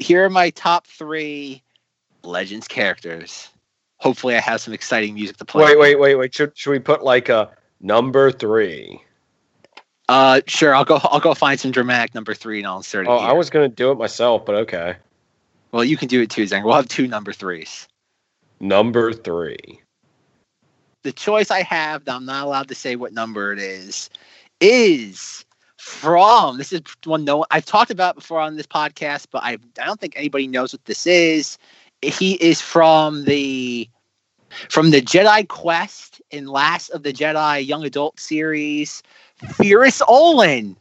Here 0.00 0.24
are 0.24 0.30
my 0.30 0.50
top 0.50 0.88
three 0.88 1.62
legends 2.24 2.66
characters. 2.66 3.48
Hopefully, 3.98 4.34
I 4.34 4.40
have 4.40 4.60
some 4.60 4.74
exciting 4.74 5.14
music 5.14 5.36
to 5.36 5.44
play. 5.44 5.66
Wait, 5.66 5.78
wait, 5.78 6.00
wait, 6.00 6.14
wait. 6.16 6.34
Should 6.34 6.58
should 6.58 6.72
we 6.72 6.80
put 6.80 7.04
like 7.04 7.28
a 7.28 7.52
number 7.80 8.32
three? 8.32 9.04
Uh, 10.12 10.40
sure. 10.46 10.74
I'll 10.74 10.84
go. 10.84 11.00
I'll 11.04 11.20
go 11.20 11.32
find 11.32 11.58
some 11.58 11.70
dramatic 11.70 12.14
number 12.14 12.34
three, 12.34 12.58
and 12.58 12.66
I'll 12.66 12.76
insert 12.76 13.06
it. 13.06 13.10
Oh, 13.10 13.18
here. 13.18 13.28
I 13.30 13.32
was 13.32 13.48
gonna 13.48 13.68
do 13.68 13.90
it 13.90 13.98
myself, 13.98 14.44
but 14.44 14.54
okay. 14.56 14.96
Well, 15.72 15.84
you 15.84 15.96
can 15.96 16.08
do 16.08 16.20
it 16.20 16.28
too, 16.28 16.42
Zang. 16.42 16.64
We'll 16.64 16.74
have 16.74 16.88
two 16.88 17.08
number 17.08 17.32
threes. 17.32 17.88
Number 18.60 19.14
three. 19.14 19.80
The 21.02 21.12
choice 21.12 21.50
I 21.50 21.62
have, 21.62 22.04
that 22.04 22.14
I'm 22.14 22.26
not 22.26 22.44
allowed 22.44 22.68
to 22.68 22.74
say 22.74 22.94
what 22.94 23.14
number 23.14 23.52
it 23.52 23.58
is, 23.58 24.10
is 24.60 25.46
from. 25.78 26.58
This 26.58 26.72
is 26.72 26.82
one 27.04 27.24
no 27.24 27.46
I've 27.50 27.64
talked 27.64 27.90
about 27.90 28.14
before 28.14 28.38
on 28.38 28.56
this 28.56 28.66
podcast, 28.66 29.28
but 29.30 29.42
I 29.42 29.56
I 29.80 29.86
don't 29.86 29.98
think 29.98 30.12
anybody 30.16 30.46
knows 30.46 30.74
what 30.74 30.84
this 30.84 31.06
is. 31.06 31.56
He 32.02 32.34
is 32.34 32.60
from 32.60 33.24
the 33.24 33.88
From 34.68 34.90
the 34.90 35.00
Jedi 35.00 35.48
Quest 35.48 36.20
and 36.30 36.48
Last 36.48 36.90
of 36.90 37.02
the 37.02 37.12
Jedi 37.12 37.66
Young 37.66 37.84
Adult 37.84 38.20
series, 38.20 39.02
Ferus 39.46 40.02
Olin. 40.06 40.76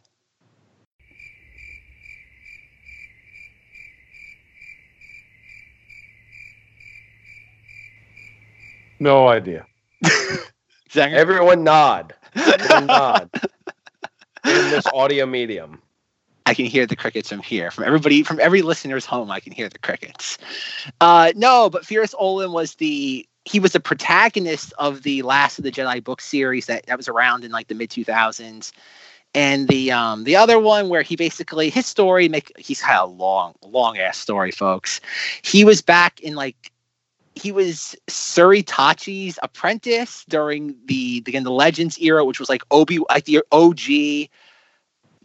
No 8.99 9.27
idea. 9.27 9.65
Everyone 10.95 11.63
nod. 11.63 12.13
Everyone 12.35 12.85
nod. 12.85 13.29
In 14.45 14.69
this 14.69 14.85
audio 14.93 15.25
medium. 15.25 15.81
I 16.45 16.53
can 16.53 16.65
hear 16.65 16.85
the 16.85 16.95
crickets 16.95 17.29
from 17.29 17.41
here. 17.41 17.71
From 17.71 17.85
everybody, 17.85 18.23
from 18.23 18.39
every 18.39 18.61
listener's 18.61 19.05
home, 19.05 19.31
I 19.31 19.39
can 19.39 19.53
hear 19.53 19.69
the 19.69 19.79
crickets. 19.79 20.37
Uh, 20.99 21.31
no, 21.35 21.69
but 21.69 21.83
Ferus 21.83 22.13
Olin 22.17 22.51
was 22.51 22.75
the 22.75 23.25
he 23.45 23.59
was 23.59 23.73
the 23.73 23.79
protagonist 23.79 24.73
of 24.77 25.03
the 25.03 25.21
Last 25.23 25.57
of 25.57 25.63
the 25.63 25.71
Jedi 25.71 26.03
book 26.03 26.21
series 26.21 26.67
that, 26.67 26.85
that 26.85 26.97
was 26.97 27.07
around 27.07 27.43
in 27.43 27.51
like 27.51 27.67
the 27.67 27.75
mid 27.75 27.89
two 27.89 28.03
thousands. 28.03 28.71
And 29.33 29.67
the 29.67 29.91
um 29.91 30.25
the 30.25 30.35
other 30.35 30.59
one 30.59 30.89
where 30.89 31.03
he 31.03 31.15
basically 31.15 31.69
his 31.69 31.85
story 31.85 32.27
make 32.27 32.51
he's 32.57 32.81
had 32.81 33.01
a 33.01 33.05
long 33.05 33.55
long 33.61 33.97
ass 33.97 34.17
story, 34.17 34.51
folks. 34.51 34.99
He 35.41 35.63
was 35.63 35.81
back 35.81 36.19
in 36.19 36.35
like 36.35 36.71
he 37.35 37.51
was 37.51 37.95
Siri 38.09 38.61
Tachi's 38.61 39.39
apprentice 39.41 40.25
during 40.27 40.75
the 40.85 41.23
again 41.25 41.43
the 41.43 41.51
Legends 41.51 41.97
era, 41.99 42.25
which 42.25 42.39
was 42.39 42.49
like 42.49 42.63
Obi 42.71 42.99
like 43.09 43.25
the 43.25 43.41
OG 43.51 44.29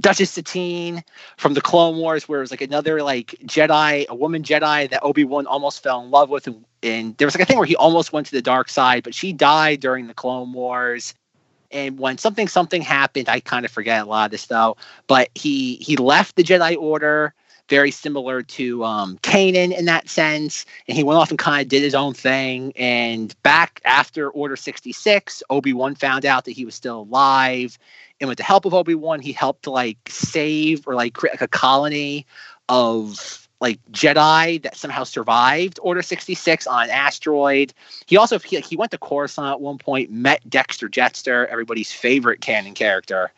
Duchess 0.01 0.31
Satine 0.31 1.03
from 1.37 1.55
the 1.55 1.61
Clone 1.61 1.97
Wars, 1.97 2.29
where 2.29 2.41
it 2.41 2.43
was 2.43 2.51
like 2.51 2.61
another 2.61 3.03
like 3.03 3.35
Jedi, 3.45 4.07
a 4.09 4.15
woman 4.15 4.43
Jedi 4.43 4.91
that 4.91 5.03
Obi 5.03 5.25
Wan 5.25 5.47
almost 5.47 5.83
fell 5.83 6.03
in 6.03 6.11
love 6.11 6.29
with, 6.29 6.47
and, 6.47 6.65
and 6.83 7.17
there 7.17 7.27
was 7.27 7.35
like 7.35 7.43
a 7.43 7.47
thing 7.47 7.57
where 7.57 7.67
he 7.67 7.77
almost 7.77 8.13
went 8.13 8.27
to 8.27 8.33
the 8.33 8.43
dark 8.43 8.69
side, 8.69 9.03
but 9.03 9.15
she 9.15 9.33
died 9.33 9.81
during 9.81 10.07
the 10.07 10.15
Clone 10.15 10.53
Wars. 10.53 11.15
And 11.73 11.99
when 11.99 12.19
something 12.19 12.47
something 12.47 12.83
happened, 12.83 13.29
I 13.29 13.41
kind 13.41 13.65
of 13.65 13.73
forget 13.73 14.03
a 14.03 14.05
lot 14.05 14.27
of 14.27 14.31
this 14.31 14.47
though. 14.47 14.77
But 15.07 15.31
he 15.35 15.77
he 15.77 15.97
left 15.97 16.37
the 16.37 16.45
Jedi 16.45 16.77
Order, 16.77 17.35
very 17.69 17.91
similar 17.91 18.43
to 18.43 18.85
um, 18.85 19.19
Kanan 19.19 19.77
in 19.77 19.87
that 19.87 20.09
sense, 20.09 20.67
and 20.89 20.97
he 20.97 21.05
went 21.05 21.19
off 21.19 21.31
and 21.31 21.39
kind 21.39 21.63
of 21.63 21.69
did 21.69 21.83
his 21.83 21.95
own 21.95 22.15
thing. 22.15 22.73
And 22.77 23.35
back 23.43 23.81
after 23.85 24.31
Order 24.31 24.57
sixty 24.57 24.93
six, 24.93 25.43
Obi 25.51 25.73
Wan 25.73 25.95
found 25.95 26.25
out 26.25 26.45
that 26.45 26.53
he 26.53 26.65
was 26.65 26.75
still 26.75 27.01
alive 27.01 27.79
and 28.21 28.29
with 28.29 28.39
the 28.39 28.45
help 28.45 28.65
of 28.65 28.75
Obi 28.75 28.95
Wan, 28.95 29.21
he 29.21 29.33
helped 29.33 29.65
to 29.65 29.71
like 29.71 29.99
save 30.09 30.87
or 30.87 30.95
like 30.95 31.15
create 31.15 31.35
like 31.35 31.43
a 31.43 31.49
colony 31.49 32.27
of 32.69 33.49
like 33.61 33.79
Jedi 33.91 34.63
that 34.63 34.77
somehow 34.77 35.05
survived 35.05 35.79
Order 35.83 36.03
sixty 36.03 36.35
six 36.35 36.67
on 36.67 36.85
an 36.85 36.91
asteroid. 36.91 37.75
He 38.07 38.17
also 38.17 38.39
he, 38.39 38.61
he 38.61 38.77
went 38.77 38.91
to 38.93 38.99
Coruscant 38.99 39.53
at 39.53 39.61
one 39.61 39.79
point, 39.79 40.11
met 40.11 40.49
Dexter 40.49 40.89
Jettster, 40.89 41.47
everybody's 41.47 41.93
favorite 41.93 42.41
canon 42.41 42.75
character, 42.75 43.33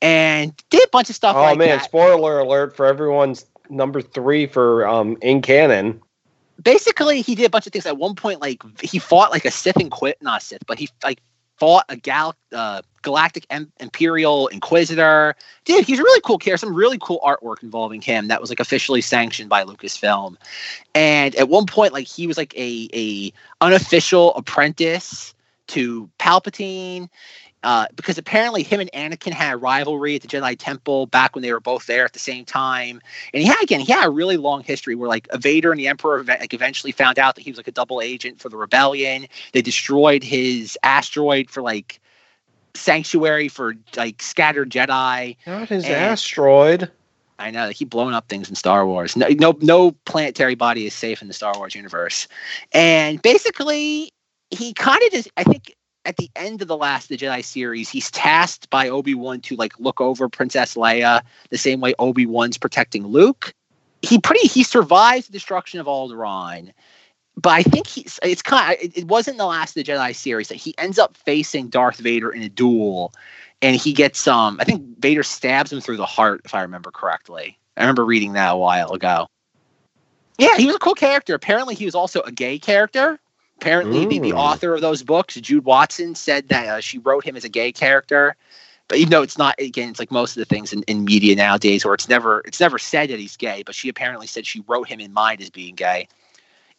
and 0.00 0.52
did 0.70 0.84
a 0.84 0.90
bunch 0.90 1.10
of 1.10 1.16
stuff. 1.16 1.36
Oh 1.36 1.42
like 1.42 1.58
man, 1.58 1.78
that. 1.78 1.84
spoiler 1.84 2.38
alert 2.38 2.76
for 2.76 2.86
everyone's 2.86 3.46
number 3.70 4.00
three 4.02 4.46
for 4.46 4.86
um 4.86 5.16
in 5.22 5.42
canon. 5.42 6.00
basically 6.62 7.20
he 7.22 7.34
did 7.34 7.44
a 7.44 7.50
bunch 7.50 7.66
of 7.66 7.72
things 7.72 7.86
at 7.86 7.96
one 7.96 8.14
point 8.14 8.40
like 8.40 8.62
he 8.82 8.98
fought 8.98 9.30
like 9.30 9.44
a 9.44 9.50
sith 9.50 9.76
and 9.76 9.90
quit 9.90 10.20
not 10.22 10.42
sith 10.42 10.64
but 10.66 10.78
he 10.78 10.88
like 11.02 11.20
fought 11.56 11.84
a 11.88 11.96
gal 11.96 12.34
uh, 12.52 12.82
galactic 13.02 13.46
em- 13.50 13.72
imperial 13.80 14.48
inquisitor. 14.48 15.36
Dude 15.64 15.84
he's 15.84 15.98
a 15.98 16.02
really 16.02 16.20
cool 16.22 16.38
character 16.38 16.66
some 16.66 16.74
really 16.74 16.98
cool 17.00 17.20
artwork 17.24 17.62
involving 17.62 18.00
him 18.00 18.28
that 18.28 18.40
was 18.40 18.50
like 18.50 18.60
officially 18.60 19.00
sanctioned 19.00 19.48
by 19.48 19.64
lucasfilm. 19.64 20.36
And 20.94 21.34
at 21.36 21.48
one 21.48 21.66
point 21.66 21.92
like 21.92 22.06
he 22.06 22.26
was 22.26 22.36
like 22.36 22.54
a 22.56 22.88
a 22.92 23.32
unofficial 23.60 24.34
apprentice 24.34 25.34
to 25.68 26.10
palpatine 26.18 27.08
uh, 27.64 27.86
because 27.96 28.18
apparently 28.18 28.62
him 28.62 28.78
and 28.80 28.92
Anakin 28.92 29.32
had 29.32 29.54
a 29.54 29.56
rivalry 29.56 30.14
at 30.14 30.22
the 30.22 30.28
Jedi 30.28 30.54
Temple 30.56 31.06
back 31.06 31.34
when 31.34 31.42
they 31.42 31.52
were 31.52 31.60
both 31.60 31.86
there 31.86 32.04
at 32.04 32.12
the 32.12 32.18
same 32.18 32.44
time. 32.44 33.00
And 33.32 33.42
he 33.42 33.48
had 33.48 33.60
again, 33.62 33.80
he 33.80 33.90
had 33.90 34.06
a 34.06 34.10
really 34.10 34.36
long 34.36 34.62
history 34.62 34.94
where 34.94 35.08
like 35.08 35.26
Vader 35.34 35.72
and 35.72 35.80
the 35.80 35.88
Emperor 35.88 36.22
like 36.22 36.52
eventually 36.54 36.92
found 36.92 37.18
out 37.18 37.34
that 37.34 37.40
he 37.40 37.50
was 37.50 37.56
like 37.56 37.66
a 37.66 37.72
double 37.72 38.00
agent 38.00 38.38
for 38.38 38.48
the 38.50 38.56
rebellion. 38.56 39.26
They 39.52 39.62
destroyed 39.62 40.22
his 40.22 40.78
asteroid 40.82 41.50
for 41.50 41.62
like 41.62 42.00
sanctuary 42.74 43.48
for 43.48 43.74
like 43.96 44.20
scattered 44.22 44.70
Jedi. 44.70 45.36
Not 45.46 45.68
his 45.70 45.84
And- 45.84 45.94
asteroid. 45.94 46.90
I 47.38 47.50
know 47.50 47.66
they 47.66 47.74
keep 47.74 47.90
blowing 47.90 48.14
up 48.14 48.28
things 48.28 48.48
in 48.48 48.54
Star 48.54 48.86
Wars. 48.86 49.16
No, 49.16 49.26
no, 49.28 49.56
no 49.60 49.90
planetary 50.04 50.54
body 50.54 50.86
is 50.86 50.94
safe 50.94 51.20
in 51.20 51.26
the 51.26 51.34
Star 51.34 51.52
Wars 51.56 51.74
universe. 51.74 52.28
And 52.72 53.20
basically, 53.22 54.12
he 54.50 54.72
kind 54.72 55.02
of 55.02 55.10
just, 55.10 55.28
I 55.36 55.42
think, 55.42 55.74
at 56.04 56.16
the 56.16 56.30
end 56.36 56.62
of 56.62 56.68
the 56.68 56.76
last 56.76 57.08
the 57.08 57.16
Jedi 57.16 57.44
series, 57.44 57.88
he's 57.88 58.10
tasked 58.10 58.70
by 58.70 58.88
Obi 58.88 59.14
Wan 59.14 59.40
to 59.42 59.56
like 59.56 59.78
look 59.78 60.00
over 60.00 60.28
Princess 60.28 60.74
Leia 60.74 61.22
the 61.50 61.58
same 61.58 61.80
way 61.80 61.94
Obi 61.98 62.26
Wan's 62.26 62.58
protecting 62.58 63.06
Luke. 63.06 63.52
He 64.02 64.18
pretty 64.18 64.46
he 64.46 64.62
survives 64.62 65.26
the 65.26 65.32
destruction 65.32 65.80
of 65.80 65.86
Alderaan, 65.86 66.72
but 67.36 67.50
I 67.50 67.62
think 67.62 67.86
he's 67.86 68.18
it's 68.22 68.42
kind. 68.42 68.76
Of, 68.78 68.96
it, 68.96 69.06
wasn't 69.06 69.38
the 69.38 69.46
last 69.46 69.76
of 69.76 69.84
the 69.84 69.92
Jedi 69.92 70.14
series 70.14 70.48
that 70.48 70.56
he 70.56 70.74
ends 70.78 70.98
up 70.98 71.16
facing 71.16 71.68
Darth 71.68 71.98
Vader 71.98 72.30
in 72.30 72.42
a 72.42 72.48
duel, 72.48 73.12
and 73.62 73.76
he 73.76 73.92
gets 73.92 74.26
um. 74.28 74.58
I 74.60 74.64
think 74.64 74.98
Vader 74.98 75.22
stabs 75.22 75.72
him 75.72 75.80
through 75.80 75.96
the 75.96 76.06
heart, 76.06 76.42
if 76.44 76.54
I 76.54 76.62
remember 76.62 76.90
correctly. 76.90 77.58
I 77.76 77.82
remember 77.82 78.04
reading 78.04 78.34
that 78.34 78.52
a 78.52 78.56
while 78.56 78.92
ago. 78.92 79.26
Yeah, 80.38 80.56
he 80.56 80.66
was 80.66 80.76
a 80.76 80.80
cool 80.80 80.94
character. 80.94 81.34
Apparently, 81.34 81.74
he 81.74 81.84
was 81.84 81.94
also 81.94 82.20
a 82.22 82.32
gay 82.32 82.58
character. 82.58 83.18
Apparently, 83.60 84.04
the, 84.06 84.18
the 84.18 84.32
author 84.34 84.74
of 84.74 84.80
those 84.80 85.02
books, 85.02 85.34
Jude 85.36 85.64
Watson, 85.64 86.14
said 86.14 86.48
that 86.48 86.66
uh, 86.66 86.80
she 86.80 86.98
wrote 86.98 87.24
him 87.24 87.36
as 87.36 87.44
a 87.44 87.48
gay 87.48 87.72
character. 87.72 88.36
But 88.88 88.98
even 88.98 89.10
though 89.10 89.22
it's 89.22 89.38
not, 89.38 89.54
again, 89.58 89.88
it's 89.88 89.98
like 89.98 90.10
most 90.10 90.36
of 90.36 90.40
the 90.40 90.44
things 90.44 90.72
in, 90.72 90.82
in 90.82 91.04
media 91.04 91.34
nowadays, 91.34 91.84
where 91.84 91.94
it's 91.94 92.08
never 92.08 92.42
it's 92.44 92.60
never 92.60 92.78
said 92.78 93.08
that 93.10 93.18
he's 93.18 93.36
gay. 93.36 93.62
But 93.64 93.74
she 93.74 93.88
apparently 93.88 94.26
said 94.26 94.46
she 94.46 94.62
wrote 94.66 94.88
him 94.88 95.00
in 95.00 95.12
mind 95.12 95.40
as 95.40 95.48
being 95.50 95.74
gay. 95.74 96.08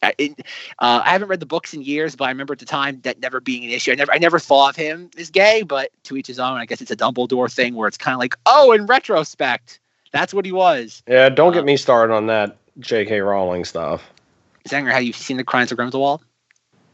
I, 0.03 0.13
it, 0.17 0.39
uh, 0.79 1.01
I 1.03 1.09
haven't 1.11 1.29
read 1.29 1.39
the 1.39 1.47
books 1.47 1.73
in 1.73 1.81
years, 1.81 2.15
but 2.15 2.25
I 2.25 2.29
remember 2.29 2.53
at 2.53 2.59
the 2.59 2.65
time 2.65 2.99
that 3.03 3.19
never 3.19 3.39
being 3.39 3.63
an 3.63 3.71
issue. 3.71 3.91
I 3.91 3.95
never 3.95 4.13
I 4.13 4.17
never 4.19 4.37
thought 4.37 4.69
of 4.69 4.75
him 4.75 5.09
as 5.17 5.31
gay, 5.31 5.63
but 5.63 5.89
to 6.03 6.17
each 6.17 6.27
his 6.27 6.39
own. 6.39 6.57
I 6.57 6.65
guess 6.65 6.81
it's 6.81 6.91
a 6.91 6.95
Dumbledore 6.95 7.51
thing 7.51 7.73
where 7.73 7.87
it's 7.87 7.97
kind 7.97 8.13
of 8.13 8.19
like, 8.19 8.35
oh, 8.45 8.71
in 8.73 8.85
retrospect, 8.85 9.79
that's 10.11 10.33
what 10.33 10.45
he 10.45 10.51
was. 10.51 11.01
Yeah, 11.07 11.29
don't 11.29 11.49
Uh, 11.49 11.55
get 11.55 11.65
me 11.65 11.77
started 11.77 12.13
on 12.13 12.27
that 12.27 12.57
J.K. 12.79 13.19
Rowling 13.21 13.65
stuff. 13.65 14.03
Zenger, 14.67 14.91
have 14.91 15.03
you 15.03 15.13
seen 15.13 15.37
the 15.37 15.43
Crimes 15.43 15.71
of 15.71 15.77
Grindelwald? 15.77 16.23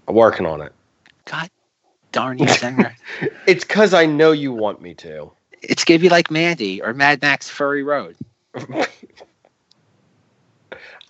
I'm 0.08 0.15
working 0.15 0.46
on 0.46 0.62
it. 0.62 0.74
God 1.25 1.50
darn 2.12 2.38
you, 2.39 2.46
Zenger. 2.46 2.93
It's 3.48 3.63
because 3.65 3.93
I 3.93 4.05
know 4.05 4.31
you 4.31 4.51
want 4.53 4.81
me 4.81 4.93
to. 4.96 5.31
it's 5.62 5.84
gonna 5.84 6.00
be 6.00 6.10
like 6.10 6.29
Mandy 6.31 6.81
or 6.81 6.93
Mad 6.93 7.22
Max 7.22 7.50
Furry 7.50 7.84
Road. 7.84 8.15
I'll 8.55 8.86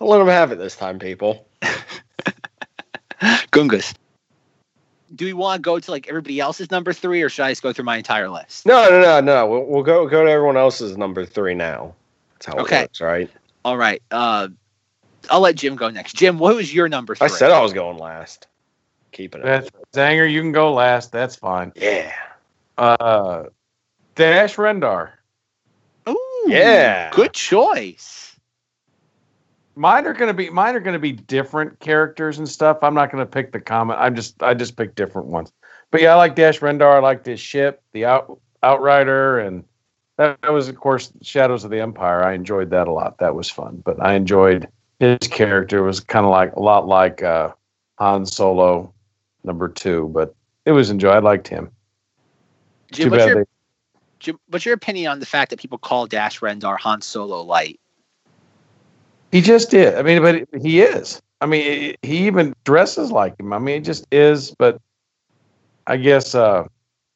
let 0.00 0.20
him 0.20 0.26
have 0.28 0.50
it 0.52 0.56
this 0.58 0.76
time, 0.76 0.98
people. 0.98 1.46
Gungas. 3.20 3.94
Do 5.14 5.26
we 5.26 5.34
want 5.34 5.58
to 5.58 5.62
go 5.62 5.78
to 5.78 5.90
like 5.90 6.08
everybody 6.08 6.40
else's 6.40 6.70
number 6.70 6.92
three, 6.92 7.20
or 7.22 7.28
should 7.28 7.44
I 7.44 7.50
just 7.52 7.62
go 7.62 7.72
through 7.72 7.84
my 7.84 7.98
entire 7.98 8.28
list? 8.30 8.64
No, 8.66 8.88
no, 8.88 9.00
no, 9.00 9.20
no. 9.20 9.46
We'll, 9.46 9.64
we'll 9.66 9.82
go 9.82 10.08
go 10.08 10.24
to 10.24 10.30
everyone 10.30 10.56
else's 10.56 10.96
number 10.96 11.26
three 11.26 11.54
now. 11.54 11.94
That's 12.34 12.46
how 12.46 12.56
Okay. 12.62 12.78
it 12.78 12.82
works, 12.84 13.00
right? 13.02 13.30
All 13.64 13.76
right. 13.76 14.02
Uh, 14.10 14.48
I'll 15.30 15.40
let 15.40 15.54
Jim 15.56 15.76
go 15.76 15.90
next. 15.90 16.16
Jim, 16.16 16.38
what 16.38 16.56
was 16.56 16.72
your 16.74 16.88
number 16.88 17.14
three? 17.14 17.26
I 17.26 17.28
said 17.28 17.50
I 17.50 17.60
was 17.60 17.72
going 17.74 17.98
last. 17.98 18.46
Keeping 19.12 19.42
it. 19.42 19.44
That's 19.44 19.70
Zanger. 19.94 20.30
You 20.30 20.40
can 20.40 20.52
go 20.52 20.72
last. 20.72 21.12
That's 21.12 21.36
fine. 21.36 21.72
yeah. 21.76 22.12
Uh, 22.78 23.44
Dash 24.14 24.56
Rendar. 24.56 25.10
Ooh, 26.08 26.44
Yeah. 26.46 27.10
Good 27.12 27.32
choice. 27.34 28.36
Mine 29.74 30.06
are 30.06 30.12
gonna 30.12 30.34
be 30.34 30.50
mine 30.50 30.74
are 30.76 30.80
gonna 30.80 30.98
be 30.98 31.12
different 31.12 31.78
characters 31.80 32.38
and 32.38 32.48
stuff. 32.48 32.78
I'm 32.82 32.94
not 32.94 33.10
gonna 33.10 33.24
pick 33.24 33.52
the 33.52 33.60
common. 33.60 33.96
I'm 33.98 34.14
just 34.14 34.42
I 34.42 34.52
just 34.52 34.76
pick 34.76 34.94
different 34.94 35.28
ones. 35.28 35.50
But 35.90 36.02
yeah, 36.02 36.12
I 36.12 36.16
like 36.16 36.34
Dash 36.34 36.60
Rendar. 36.60 36.96
I 36.96 36.98
like 36.98 37.24
this 37.24 37.40
ship, 37.40 37.82
the 37.92 38.04
out 38.04 38.38
Outrider, 38.62 39.38
and 39.40 39.64
that, 40.18 40.38
that 40.42 40.52
was 40.52 40.68
of 40.68 40.76
course 40.76 41.10
Shadows 41.22 41.64
of 41.64 41.70
the 41.70 41.80
Empire. 41.80 42.22
I 42.22 42.34
enjoyed 42.34 42.68
that 42.70 42.86
a 42.86 42.92
lot. 42.92 43.16
That 43.18 43.34
was 43.34 43.48
fun. 43.50 43.82
But 43.84 43.98
I 44.02 44.12
enjoyed 44.14 44.68
his 45.00 45.18
character. 45.28 45.78
It 45.78 45.86
was 45.86 46.00
kind 46.00 46.26
of 46.26 46.30
like 46.30 46.52
a 46.54 46.60
lot 46.60 46.86
like 46.86 47.22
uh, 47.22 47.52
Han 47.98 48.26
Solo, 48.26 48.91
number 49.44 49.68
two. 49.68 50.10
But 50.14 50.34
it 50.64 50.72
was 50.72 50.90
enjoy. 50.90 51.10
I 51.10 51.18
liked 51.18 51.48
him. 51.48 51.70
Jim, 52.92 53.06
Too 53.06 53.10
what's 53.10 53.24
bad 53.24 53.34
your, 53.36 53.46
Jim, 54.18 54.38
what's 54.48 54.64
your 54.64 54.74
opinion 54.74 55.10
on 55.10 55.20
the 55.20 55.26
fact 55.26 55.50
that 55.50 55.58
people 55.58 55.78
call 55.78 56.06
Dash 56.06 56.40
Rendar 56.40 56.78
Han 56.78 57.00
Solo 57.00 57.42
light? 57.42 57.80
He 59.32 59.40
just 59.40 59.70
did. 59.70 59.94
I 59.94 60.02
mean, 60.02 60.22
but 60.22 60.46
he 60.62 60.82
is. 60.82 61.20
I 61.40 61.46
mean, 61.46 61.96
he 62.02 62.26
even 62.26 62.54
dresses 62.64 63.10
like 63.10 63.40
him. 63.40 63.52
I 63.52 63.58
mean, 63.58 63.76
it 63.76 63.84
just 63.84 64.06
is. 64.12 64.54
But 64.58 64.80
I 65.86 65.96
guess 65.96 66.34
uh, 66.34 66.66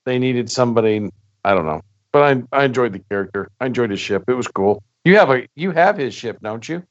they 0.05 0.19
needed 0.19 0.51
somebody. 0.51 1.11
I 1.45 1.55
don't 1.55 1.67
know. 1.67 1.83
But 2.11 2.47
I 2.53 2.61
I 2.61 2.65
enjoyed 2.65 2.93
the 2.93 2.99
character. 2.99 3.51
I 3.61 3.67
enjoyed 3.67 3.91
his 3.91 4.01
ship. 4.01 4.25
It 4.27 4.33
was 4.33 4.49
cool. 4.49 4.83
You 5.05 5.17
have 5.19 5.31
a 5.31 5.47
you 5.55 5.71
have 5.71 5.99
his 5.99 6.15
ship, 6.15 6.39
don't 6.43 6.67
you? 6.69 6.83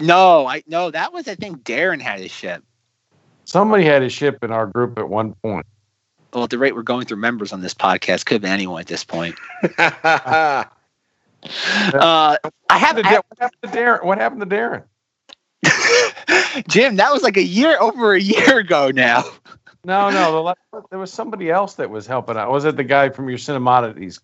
No, 0.00 0.46
I 0.46 0.62
no. 0.66 0.90
That 0.90 1.12
was 1.12 1.28
I 1.28 1.34
think 1.34 1.62
Darren 1.62 2.00
had 2.00 2.18
his 2.18 2.32
ship. 2.32 2.64
Somebody 3.44 3.84
had 3.84 4.02
a 4.02 4.08
ship 4.08 4.42
in 4.42 4.50
our 4.50 4.66
group 4.66 4.98
at 4.98 5.08
one 5.08 5.34
point. 5.34 5.66
Well, 6.32 6.44
at 6.44 6.50
the 6.50 6.58
rate 6.58 6.74
we're 6.74 6.82
going 6.82 7.06
through 7.06 7.18
members 7.18 7.52
on 7.52 7.60
this 7.60 7.74
podcast, 7.74 8.24
could 8.24 8.36
have 8.36 8.42
been 8.42 8.52
anyone 8.52 8.80
at 8.80 8.86
this 8.86 9.04
point. 9.04 9.34
Uh, 11.92 12.36
I 12.70 12.78
have, 12.78 12.96
What 12.96 13.06
I 13.06 13.10
happened 13.10 13.62
to 13.62 13.68
Darren? 13.68 14.04
What 14.04 14.18
happened 14.18 14.40
to 14.42 14.46
Darren? 14.46 14.84
Jim. 16.68 16.96
That 16.96 17.12
was 17.12 17.22
like 17.22 17.36
a 17.36 17.42
year 17.42 17.76
over 17.80 18.14
a 18.14 18.20
year 18.20 18.58
ago 18.58 18.90
now. 18.92 19.24
No, 19.84 20.10
no. 20.10 20.30
The, 20.30 20.38
la- 20.38 20.54
there 20.90 20.98
was 20.98 21.12
somebody 21.12 21.50
else 21.50 21.74
that 21.74 21.90
was 21.90 22.06
helping 22.06 22.36
out. 22.36 22.50
Was 22.52 22.64
it 22.64 22.76
the 22.76 22.84
guy 22.84 23.08
from 23.08 23.28
your 23.28 23.38
cinemodities? 23.38 24.20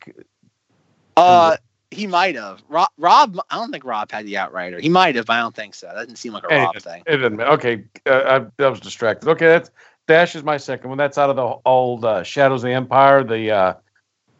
Uh, 1.16 1.56
he 1.90 2.06
might 2.06 2.34
have. 2.34 2.62
Rob, 2.68 2.88
Rob, 2.98 3.38
I 3.50 3.56
don't 3.56 3.70
think 3.70 3.84
Rob 3.84 4.10
had 4.10 4.26
the 4.26 4.38
outrider. 4.38 4.78
He 4.78 4.88
might 4.88 5.16
have, 5.16 5.30
I 5.30 5.40
don't 5.40 5.54
think 5.54 5.74
so. 5.74 5.86
That 5.86 5.94
doesn't 5.94 6.16
seem 6.16 6.32
like 6.32 6.44
a 6.44 6.48
Hey, 6.48 6.60
Rob 6.60 6.76
thing. 6.76 7.02
It 7.06 7.16
didn't. 7.16 7.40
Okay, 7.40 7.84
uh, 8.06 8.46
I, 8.58 8.62
I 8.62 8.68
was 8.68 8.80
distracted. 8.80 9.28
Okay, 9.28 9.46
that's 9.46 9.70
Dash 10.06 10.34
is 10.34 10.42
my 10.42 10.56
second 10.56 10.88
one. 10.88 10.98
That's 10.98 11.18
out 11.18 11.30
of 11.30 11.36
the 11.36 11.56
old 11.66 12.04
uh, 12.04 12.22
Shadows 12.22 12.62
of 12.62 12.68
the 12.68 12.74
Empire. 12.74 13.22
The 13.24 13.50
uh, 13.50 13.74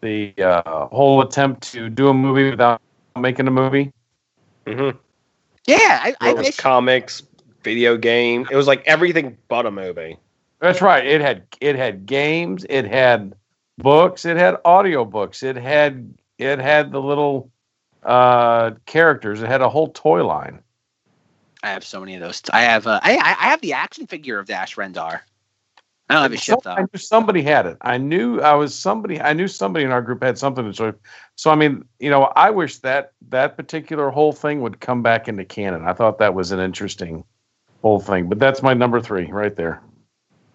the 0.00 0.35
uh, 0.38 0.87
whole 0.87 1.21
attempt 1.21 1.62
to 1.73 1.88
do 1.88 2.09
a 2.09 2.14
movie 2.14 2.50
without 2.50 2.81
making 3.19 3.49
a 3.49 3.50
movie. 3.50 3.93
mm-hmm. 4.67 4.97
Yeah, 5.67 6.00
I, 6.02 6.14
I 6.21 6.31
it 6.31 6.37
was 6.37 6.47
miss. 6.47 6.57
comics, 6.57 7.23
video 7.62 7.97
game. 7.97 8.47
It 8.50 8.57
was 8.57 8.67
like 8.67 8.83
everything 8.87 9.37
but 9.49 9.67
a 9.67 9.71
movie. 9.71 10.17
That's 10.61 10.81
right. 10.81 11.07
It 11.07 11.21
had 11.21 11.45
it 11.61 11.76
had 11.76 12.07
games. 12.07 12.64
It 12.69 12.87
had 12.87 13.35
books. 13.76 14.25
It 14.25 14.37
had 14.37 14.57
audio 14.64 15.05
books. 15.05 15.43
It 15.43 15.57
had 15.57 16.14
it 16.38 16.59
had 16.59 16.92
the 16.92 17.00
little 17.00 17.50
uh 18.02 18.73
characters. 18.87 19.42
It 19.42 19.49
had 19.49 19.61
a 19.61 19.68
whole 19.68 19.88
toy 19.88 20.25
line. 20.25 20.62
I 21.62 21.71
have 21.71 21.85
so 21.85 22.00
many 22.00 22.14
of 22.14 22.21
those. 22.21 22.40
I 22.52 22.62
have. 22.62 22.87
Uh, 22.87 23.00
I 23.02 23.16
I 23.16 23.49
have 23.50 23.61
the 23.61 23.73
action 23.73 24.07
figure 24.07 24.38
of 24.38 24.47
Dash 24.47 24.76
Rendar. 24.76 25.21
I 26.09 26.14
don't 26.14 26.23
have 26.23 26.30
his 26.30 26.42
ship 26.42 26.61
Some- 26.62 26.73
I 26.73 26.80
though. 26.83 26.88
knew 26.92 26.99
somebody 26.99 27.42
had 27.42 27.66
it. 27.66 27.76
I 27.83 27.99
knew 27.99 28.40
I 28.40 28.54
was 28.54 28.75
somebody. 28.75 29.21
I 29.21 29.33
knew 29.33 29.49
somebody 29.49 29.85
in 29.85 29.90
our 29.90 30.00
group 30.00 30.23
had 30.23 30.38
something 30.38 30.64
to 30.64 30.73
show. 30.73 30.95
So 31.35 31.50
I 31.50 31.54
mean, 31.57 31.85
you 31.99 32.09
know, 32.11 32.25
I 32.37 32.50
wish 32.50 32.78
that 32.78 33.12
that 33.28 33.57
particular 33.57 34.09
whole 34.11 34.33
thing 34.33 34.61
would 34.62 34.80
come 34.80 35.02
back 35.02 35.28
into 35.28 35.45
canon. 35.45 35.85
I 35.85 35.92
thought 35.92 36.18
that 36.18 36.33
was 36.35 36.52
an 36.52 36.61
interesting 36.61 37.25
whole 37.83 38.00
thing. 38.00 38.28
But 38.28 38.38
that's 38.38 38.62
my 38.62 38.73
number 38.73 39.00
three 39.00 39.26
right 39.30 39.54
there. 39.54 39.83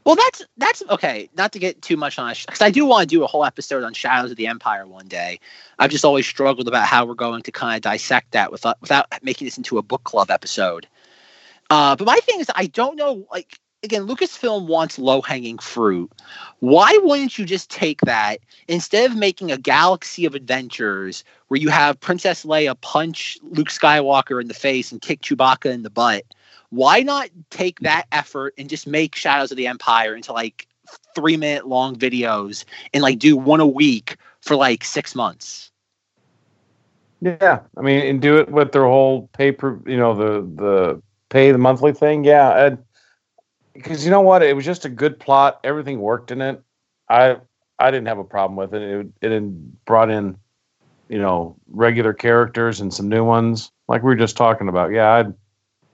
Well, 0.05 0.15
that's 0.15 0.45
that's 0.57 0.83
okay. 0.89 1.29
Not 1.38 1.53
to 1.53 1.60
get 1.60 1.81
too 1.81 1.95
much 1.95 2.19
on 2.19 2.33
because 2.45 2.62
I 2.62 2.69
do 2.69 2.86
want 2.86 3.10
to 3.10 3.15
do 3.15 3.24
a 3.24 3.27
whole 3.27 3.45
episode 3.45 3.83
on 3.83 3.93
Shadows 3.93 4.31
of 4.31 4.38
the 4.38 4.48
Empire 4.48 4.86
one 4.86 5.07
day. 5.07 5.39
I've 5.79 5.91
just 5.91 6.03
always 6.03 6.27
struggled 6.27 6.67
about 6.67 6.88
how 6.88 7.05
we're 7.05 7.13
going 7.13 7.41
to 7.43 7.51
kind 7.51 7.75
of 7.75 7.81
dissect 7.81 8.31
that 8.31 8.51
without 8.51 8.79
without 8.81 9.07
making 9.24 9.45
this 9.45 9.57
into 9.57 9.77
a 9.77 9.81
book 9.81 10.03
club 10.03 10.29
episode. 10.29 10.88
Uh, 11.69 11.95
but 11.95 12.05
my 12.05 12.17
thing 12.24 12.39
is, 12.39 12.51
I 12.53 12.67
don't 12.67 12.98
know. 12.98 13.25
Like 13.31 13.60
again, 13.83 14.07
Lucasfilm 14.07 14.67
wants 14.67 15.00
low 15.00 15.22
hanging 15.22 15.57
fruit. 15.57 16.12
Why 16.60 16.98
wouldn't 17.01 17.38
you 17.38 17.45
just 17.45 17.69
take 17.69 18.01
that 18.01 18.39
instead 18.67 19.10
of 19.10 19.17
making 19.17 19.51
a 19.51 19.57
galaxy 19.57 20.25
of 20.25 20.36
adventures 20.36 21.24
where 21.48 21.60
you 21.60 21.69
have 21.69 22.00
Princess 22.00 22.45
Leia 22.45 22.79
punch 22.81 23.38
Luke 23.43 23.69
Skywalker 23.69 24.41
in 24.41 24.48
the 24.48 24.53
face 24.53 24.91
and 24.91 25.01
kick 25.01 25.22
Chewbacca 25.22 25.72
in 25.72 25.83
the 25.83 25.89
butt? 25.89 26.24
Why 26.74 27.01
not 27.01 27.30
take 27.51 27.80
that 27.82 28.08
effort 28.12 28.56
and 28.58 28.68
just 28.68 28.88
make 28.88 29.15
Shadows 29.15 29.51
of 29.51 29.58
the 29.58 29.68
Empire 29.68 30.15
into 30.15 30.34
like 30.34 30.68
three 31.13 31.38
minute 31.38 31.68
long 31.68 31.96
videos 31.96 32.65
and 32.94 33.03
like 33.03 33.20
do 33.20 33.38
one 33.38 33.60
a 33.60 33.68
week 33.68 34.18
for 34.42 34.56
like 34.56 34.84
six 34.84 35.13
months? 35.13 35.72
Yeah, 37.22 37.60
I 37.77 37.82
mean, 37.82 38.06
and 38.08 38.22
do 38.22 38.38
it 38.38 38.50
with 38.50 38.72
their 38.72 38.86
whole 38.86 39.30
pay 39.34 39.51
per, 39.51 39.80
you 39.86 39.98
know, 39.98 40.15
the 40.15 40.42
the 40.62 41.01
pay 41.30 41.51
the 41.51 41.60
monthly 41.60 41.94
thing. 41.94 42.24
Yeah, 42.24 42.72
because 43.74 44.03
you 44.03 44.10
know 44.10 44.22
what, 44.22 44.42
it 44.42 44.56
was 44.56 44.65
just 44.65 44.84
a 44.84 44.89
good 44.89 45.20
plot. 45.20 45.60
Everything 45.63 46.00
worked 46.00 46.32
in 46.32 46.42
it. 46.42 46.60
I 47.08 47.38
I 47.77 47.92
didn't 47.92 48.08
have 48.08 48.18
a 48.18 48.24
problem 48.24 48.56
with 48.56 48.74
it. 48.74 48.82
It 49.22 49.32
it 49.32 49.86
brought 49.86 50.10
in, 50.10 50.38
you 51.08 51.20
know, 51.20 51.56
regular 51.68 52.13
characters 52.13 52.82
and 52.82 52.92
some 52.92 53.10
new 53.10 53.24
ones, 53.24 53.72
like 53.88 54.01
we 54.01 54.08
were 54.08 54.15
just 54.15 54.36
talking 54.36 54.70
about. 54.70 54.92
Yeah, 54.92 55.12
I 55.12 55.25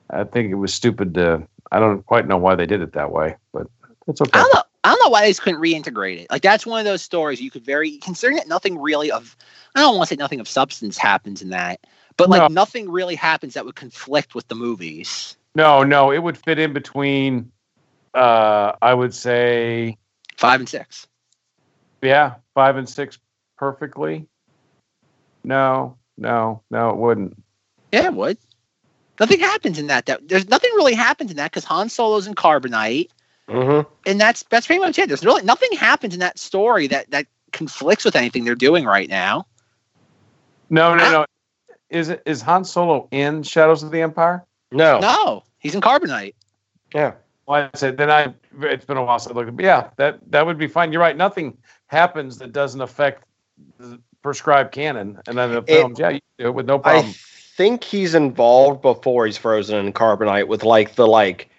I 0.10 0.24
think 0.24 0.52
it 0.52 0.56
was 0.56 0.74
stupid 0.74 1.14
to. 1.16 1.48
I 1.72 1.80
don't 1.80 2.06
quite 2.06 2.28
know 2.28 2.38
why 2.38 2.56
they 2.56 2.66
did 2.66 2.82
it 2.82 2.94
that 2.94 3.12
way, 3.12 3.36
but 3.54 3.68
it's 4.08 4.22
okay. 4.22 4.40
I 4.40 4.42
don't 4.42 4.54
know. 4.56 4.64
I 4.84 4.90
don't 4.90 5.04
know 5.04 5.10
why 5.10 5.22
they 5.22 5.30
just 5.30 5.42
couldn't 5.42 5.60
reintegrate 5.62 6.20
it. 6.20 6.32
Like 6.32 6.42
that's 6.42 6.66
one 6.66 6.80
of 6.80 6.86
those 6.86 7.02
stories 7.02 7.42
you 7.42 7.52
could 7.52 7.66
very 7.66 7.98
considering 7.98 8.38
that 8.38 8.48
nothing 8.48 8.80
really 8.80 9.12
of 9.12 9.36
I 9.76 9.82
don't 9.82 9.98
want 9.98 10.08
to 10.10 10.16
say 10.16 10.18
nothing 10.18 10.40
of 10.40 10.48
substance 10.48 10.98
happens 10.98 11.42
in 11.42 11.50
that, 11.50 11.86
but 12.18 12.30
like 12.30 12.42
No. 12.42 12.48
nothing 12.48 12.90
really 12.90 13.16
happens 13.16 13.54
that 13.54 13.66
would 13.66 13.76
conflict 13.76 14.36
with 14.36 14.48
the 14.48 14.56
movies. 14.56 15.38
No, 15.54 15.84
no, 15.84 16.12
it 16.12 16.20
would 16.20 16.38
fit 16.38 16.60
in 16.60 16.74
between. 16.74 17.52
Uh, 18.14 18.74
I 18.82 18.94
would 18.94 19.14
say 19.14 19.98
Five 20.38 20.62
and 20.62 20.70
six. 20.70 21.06
Yeah, 22.02 22.36
five 22.56 22.78
and 22.78 22.88
six 22.88 23.20
perfectly. 23.58 24.28
No, 25.44 25.98
no, 26.18 26.64
no, 26.72 26.90
it 26.92 26.96
wouldn't. 26.96 27.44
Yeah, 27.92 28.06
it 28.06 28.14
would. 28.14 28.38
Nothing 29.20 29.40
happens 29.40 29.78
in 29.80 29.88
that. 29.88 30.06
that 30.06 30.28
there's 30.28 30.48
nothing 30.50 30.72
really 30.76 30.94
happens 30.94 31.32
in 31.32 31.38
that 31.38 31.52
because 31.52 31.64
Han 31.66 31.90
Solo's 31.90 32.28
in 32.28 32.36
carbonite. 32.36 33.10
Mm-hmm. 33.48 33.90
and 34.06 34.22
that's 34.22 34.44
that's 34.52 34.68
pretty 34.68 34.80
much 34.80 35.00
it. 35.00 35.08
There's 35.08 35.26
really 35.26 35.42
nothing 35.42 35.70
happens 35.76 36.14
in 36.14 36.20
that 36.20 36.38
story 36.38 36.86
that 36.88 37.10
that 37.10 37.26
conflicts 37.52 38.06
with 38.06 38.16
anything 38.16 38.46
they're 38.46 38.54
doing 38.54 38.86
right 38.86 39.10
now. 39.10 39.48
No, 40.70 40.94
no, 40.96 41.04
Ah. 41.04 41.12
no. 41.12 41.26
Is 41.90 42.10
it 42.10 42.22
is 42.28 42.44
Han 42.44 42.64
Solo 42.64 43.08
in 43.10 43.42
Shadows 43.42 43.82
of 43.82 43.90
the 43.90 44.02
Empire? 44.02 44.46
No. 44.72 45.00
No, 45.00 45.44
he's 45.58 45.74
in 45.74 45.82
carbonite. 45.82 46.36
Yeah. 46.94 47.14
Well, 47.48 47.68
I 47.74 47.78
said 47.78 47.98
then 47.98 48.12
I. 48.12 48.32
It's 48.62 48.86
been 48.86 48.98
a 48.98 49.04
while 49.04 49.18
since 49.18 49.32
I 49.32 49.36
looked. 49.36 49.56
But 49.56 49.66
yeah, 49.66 49.90
that 49.98 50.20
that 50.32 50.46
would 50.46 50.60
be 50.60 50.68
fine. 50.68 50.92
You're 50.92 51.02
right. 51.02 51.18
Nothing 51.18 51.58
happens 51.88 52.38
that 52.38 52.52
doesn't 52.52 52.82
affect 52.82 53.24
the 53.80 54.00
prescribed 54.22 54.72
canon, 54.72 55.20
and 55.26 55.36
then 55.36 55.50
the 55.52 55.58
It- 55.60 55.66
films. 55.68 55.98
yeah, 55.98 56.10
you 56.10 56.20
do 56.38 56.46
it 56.50 56.54
with 56.54 56.68
no 56.68 56.76
I 56.76 56.80
problem. 56.80 57.14
Think 57.60 57.84
he's 57.84 58.16
involved 58.16 58.82
before 58.82 59.26
he's 59.26 59.38
frozen 59.38 59.86
in 59.86 59.92
carbonite 59.92 60.48
with 60.48 60.64
like 60.64 60.96
the 60.96 61.06
like 61.06 61.50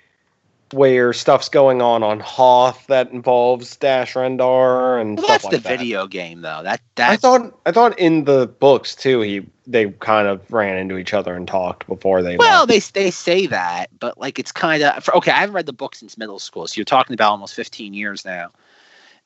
where 0.73 1.13
stuff's 1.13 1.51
going 1.51 1.83
on 1.83 2.03
on 2.03 2.21
Hoth 2.21 2.87
that 2.87 3.11
involves 3.11 3.77
Dash 3.77 4.15
Rendar 4.15 4.99
and 4.99 5.19
Well, 5.19 5.27
stuff 5.27 5.43
that's 5.43 5.45
like 5.45 5.53
the 5.53 5.69
that. 5.69 5.79
video 5.79 6.07
game 6.07 6.41
though. 6.41 6.63
That 6.63 6.81
I 6.97 7.19
thought 7.19 7.55
I 7.67 7.73
thought 7.73 7.99
in 7.99 8.25
the 8.25 8.47
books 8.47 8.95
too 8.95 9.21
he 9.21 9.47
they 9.67 9.91
kind 9.91 10.27
of 10.27 10.51
ran 10.51 10.79
into 10.79 10.97
each 10.97 11.13
other 11.13 11.35
and 11.35 11.47
talked 11.47 11.87
before 11.87 12.23
they 12.23 12.39
well, 12.39 12.65
left. 12.65 12.95
they 12.95 13.03
they 13.03 13.11
say 13.11 13.47
that, 13.49 13.91
but 14.01 14.17
like 14.17 14.39
it's 14.39 14.53
kind 14.53 14.83
of 14.83 15.07
okay. 15.17 15.33
I 15.33 15.41
haven't 15.41 15.55
read 15.55 15.67
the 15.67 15.75
book 15.75 15.95
since 15.95 16.17
middle 16.17 16.39
school, 16.39 16.67
so 16.67 16.79
you're 16.79 16.87
talking 16.87 17.13
about 17.13 17.33
almost 17.33 17.55
15 17.55 17.93
years 17.93 18.25
now. 18.25 18.51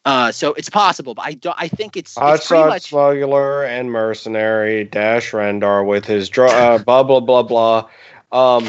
Uh, 0.05 0.31
so 0.31 0.53
it's 0.55 0.69
possible, 0.69 1.15
but 1.15 1.25
I 1.25 1.33
don't. 1.33 1.57
I 1.59 1.69
think 1.69 1.97
it's, 1.97 2.15
Hot 2.17 2.35
it's 2.37 2.47
pretty 2.47 2.63
shot 2.63 2.69
much. 2.69 2.83
smuggler 2.91 3.65
and 3.65 3.91
mercenary 3.91 4.85
Dash 4.85 5.31
Rendar 5.33 5.87
with 5.87 6.05
his 6.05 6.29
dr- 6.29 6.51
uh, 6.51 6.79
blah 6.85 7.03
blah 7.03 7.21
blah 7.21 7.43
blah. 7.43 7.89
Um, 8.31 8.69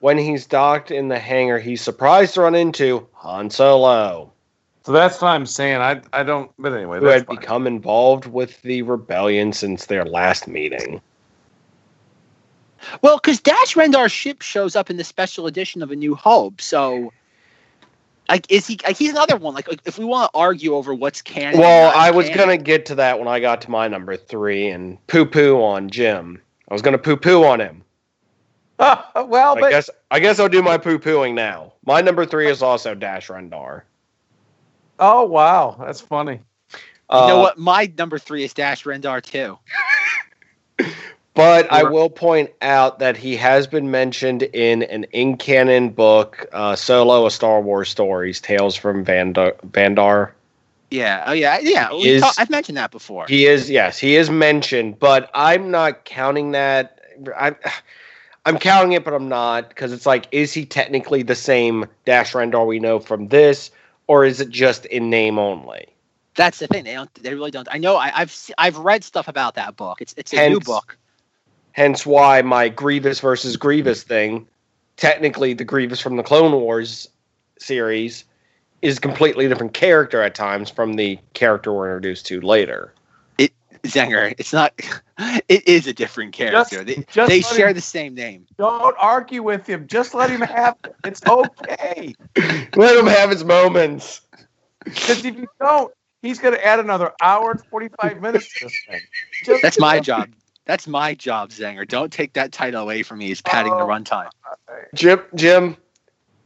when 0.00 0.16
he's 0.16 0.46
docked 0.46 0.92
in 0.92 1.08
the 1.08 1.18
hangar, 1.18 1.58
he's 1.58 1.82
surprised 1.82 2.34
to 2.34 2.42
run 2.42 2.54
into 2.54 3.08
Han 3.14 3.50
Solo, 3.50 4.30
So 4.84 4.92
that's 4.92 5.20
what 5.20 5.28
I'm 5.28 5.46
saying. 5.46 5.80
I 5.80 6.00
I 6.12 6.22
don't. 6.22 6.52
But 6.56 6.72
anyway, 6.74 7.00
who 7.00 7.06
that's 7.06 7.20
had 7.20 7.26
fine. 7.26 7.36
become 7.36 7.66
involved 7.66 8.26
with 8.26 8.62
the 8.62 8.82
rebellion 8.82 9.52
since 9.52 9.86
their 9.86 10.04
last 10.04 10.46
meeting. 10.46 11.00
Well, 13.02 13.16
because 13.16 13.40
Dash 13.40 13.74
Rendar's 13.74 14.12
ship 14.12 14.40
shows 14.42 14.76
up 14.76 14.88
in 14.88 14.98
the 14.98 15.04
special 15.04 15.48
edition 15.48 15.82
of 15.82 15.90
A 15.90 15.96
New 15.96 16.14
Hope, 16.14 16.60
so. 16.60 17.12
Like 18.28 18.50
is 18.50 18.66
he? 18.66 18.78
Like 18.84 18.96
he's 18.96 19.10
another 19.10 19.36
one. 19.36 19.54
Like, 19.54 19.68
like, 19.68 19.80
if 19.84 19.98
we 19.98 20.04
want 20.04 20.32
to 20.32 20.38
argue 20.38 20.74
over 20.74 20.92
what's 20.94 21.22
canon. 21.22 21.60
Well, 21.60 21.92
not 21.92 21.96
I 21.96 22.10
was 22.10 22.26
canon- 22.28 22.46
gonna 22.46 22.58
get 22.58 22.86
to 22.86 22.94
that 22.96 23.18
when 23.18 23.28
I 23.28 23.38
got 23.40 23.60
to 23.62 23.70
my 23.70 23.86
number 23.88 24.16
three 24.16 24.68
and 24.68 25.04
poo 25.06 25.24
poo 25.26 25.62
on 25.62 25.88
Jim. 25.90 26.40
I 26.68 26.74
was 26.74 26.82
gonna 26.82 26.98
poo 26.98 27.16
poo 27.16 27.44
on 27.44 27.60
him. 27.60 27.82
well, 28.78 28.98
I 29.56 29.60
but 29.60 29.70
guess 29.70 29.88
I 30.10 30.18
guess 30.20 30.38
I'll 30.40 30.48
do 30.48 30.62
my 30.62 30.76
poo 30.78 30.98
pooing 30.98 31.34
now. 31.34 31.72
My 31.86 32.00
number 32.00 32.26
three 32.26 32.48
is 32.50 32.62
also 32.62 32.94
Dash 32.94 33.28
Rendar. 33.28 33.82
oh 34.98 35.24
wow, 35.24 35.76
that's 35.78 36.00
funny. 36.00 36.40
You 37.08 37.18
know 37.18 37.38
Uh, 37.38 37.42
what? 37.42 37.58
My 37.58 37.90
number 37.96 38.18
three 38.18 38.42
is 38.42 38.52
Dash 38.52 38.82
Rendar 38.84 39.22
too. 39.22 39.58
But 41.36 41.70
I 41.70 41.84
will 41.84 42.10
point 42.10 42.50
out 42.62 42.98
that 43.00 43.16
he 43.16 43.36
has 43.36 43.68
been 43.68 43.90
mentioned 43.92 44.42
in 44.42 44.82
an 44.84 45.04
in 45.12 45.36
canon 45.36 45.90
book, 45.90 46.46
uh, 46.52 46.76
Solo: 46.76 47.26
A 47.26 47.30
Star 47.30 47.60
Wars 47.60 47.90
Stories, 47.90 48.40
Tales 48.40 48.76
from 48.76 49.04
Vandor. 49.04 49.54
Vandor. 49.68 50.32
Yeah. 50.90 51.24
Oh 51.26 51.32
yeah. 51.34 51.58
Yeah. 51.60 51.90
Is- 51.92 52.22
talk- 52.22 52.34
I've 52.38 52.50
mentioned 52.50 52.78
that 52.78 52.90
before. 52.90 53.26
He 53.28 53.46
is 53.46 53.70
yes, 53.70 53.98
he 53.98 54.16
is 54.16 54.30
mentioned, 54.30 54.98
but 54.98 55.30
I'm 55.34 55.70
not 55.70 56.04
counting 56.06 56.52
that. 56.52 57.00
I'm 57.36 57.56
I'm 58.46 58.58
counting 58.58 58.92
it, 58.92 59.04
but 59.04 59.14
I'm 59.14 59.28
not 59.28 59.68
because 59.68 59.92
it's 59.92 60.06
like, 60.06 60.28
is 60.32 60.52
he 60.52 60.64
technically 60.66 61.22
the 61.22 61.34
same 61.34 61.86
Dash 62.04 62.32
Rendar 62.32 62.66
we 62.66 62.78
know 62.80 63.00
from 63.00 63.28
this, 63.28 63.72
or 64.06 64.24
is 64.24 64.40
it 64.40 64.50
just 64.50 64.86
in 64.86 65.10
name 65.10 65.38
only? 65.38 65.86
That's 66.36 66.58
the 66.60 66.68
thing. 66.68 66.84
They 66.84 66.94
don't. 66.94 67.12
They 67.14 67.34
really 67.34 67.50
don't. 67.50 67.68
I 67.70 67.78
know. 67.78 67.96
I, 67.96 68.12
I've 68.14 68.50
I've 68.58 68.78
read 68.78 69.04
stuff 69.04 69.28
about 69.28 69.56
that 69.56 69.76
book. 69.76 70.00
It's 70.00 70.14
it's 70.16 70.32
a 70.32 70.40
new 70.40 70.60
book. 70.60 70.96
Hence 71.76 72.06
why 72.06 72.40
my 72.40 72.70
Grievous 72.70 73.20
versus 73.20 73.58
Grievous 73.58 74.02
thing, 74.02 74.48
technically 74.96 75.52
the 75.52 75.62
Grievous 75.62 76.00
from 76.00 76.16
the 76.16 76.22
Clone 76.22 76.52
Wars 76.52 77.06
series 77.58 78.24
is 78.80 78.96
a 78.96 79.00
completely 79.02 79.46
different 79.46 79.74
character 79.74 80.22
at 80.22 80.34
times 80.34 80.70
from 80.70 80.94
the 80.94 81.18
character 81.34 81.74
we're 81.74 81.88
introduced 81.88 82.24
to 82.26 82.40
later. 82.40 82.94
Zenger, 83.82 84.34
it's 84.38 84.52
not. 84.54 84.72
It 85.48 85.66
is 85.68 85.86
a 85.86 85.92
different 85.94 86.32
character. 86.32 86.82
Just- 86.82 86.86
they 86.86 87.04
just 87.10 87.28
they 87.28 87.40
share 87.40 87.68
him- 87.68 87.74
the 87.74 87.80
same 87.80 88.14
name. 88.14 88.46
Don't 88.58 88.96
argue 88.98 89.42
with 89.42 89.66
him. 89.66 89.86
Just 89.86 90.14
let 90.14 90.28
him 90.30 90.40
have 90.40 90.76
it. 90.84 90.94
It's 91.04 91.22
okay. 91.26 92.14
Let 92.76 92.96
him 92.96 93.06
have 93.06 93.30
his 93.30 93.44
moments. 93.44 94.22
Because 94.84 95.24
if 95.24 95.36
you 95.36 95.46
don't, 95.60 95.92
he's 96.20 96.38
going 96.38 96.54
to 96.54 96.66
add 96.66 96.80
another 96.80 97.12
hour 97.22 97.52
and 97.52 97.64
45 97.66 98.20
minutes 98.20 98.52
to 98.54 98.64
this 98.64 98.84
thing. 98.88 99.00
Just 99.44 99.62
That's 99.62 99.78
my 99.78 100.00
job. 100.00 100.28
That's 100.66 100.86
my 100.88 101.14
job, 101.14 101.50
Zenger. 101.50 101.86
Don't 101.86 102.12
take 102.12 102.32
that 102.34 102.52
title 102.52 102.82
away 102.82 103.02
from 103.02 103.18
me. 103.18 103.28
He's 103.28 103.40
padding 103.40 103.76
the 103.76 103.84
Oh. 103.84 103.86
runtime. 103.86 104.28
Jim, 104.94 105.22
Jim, 105.34 105.76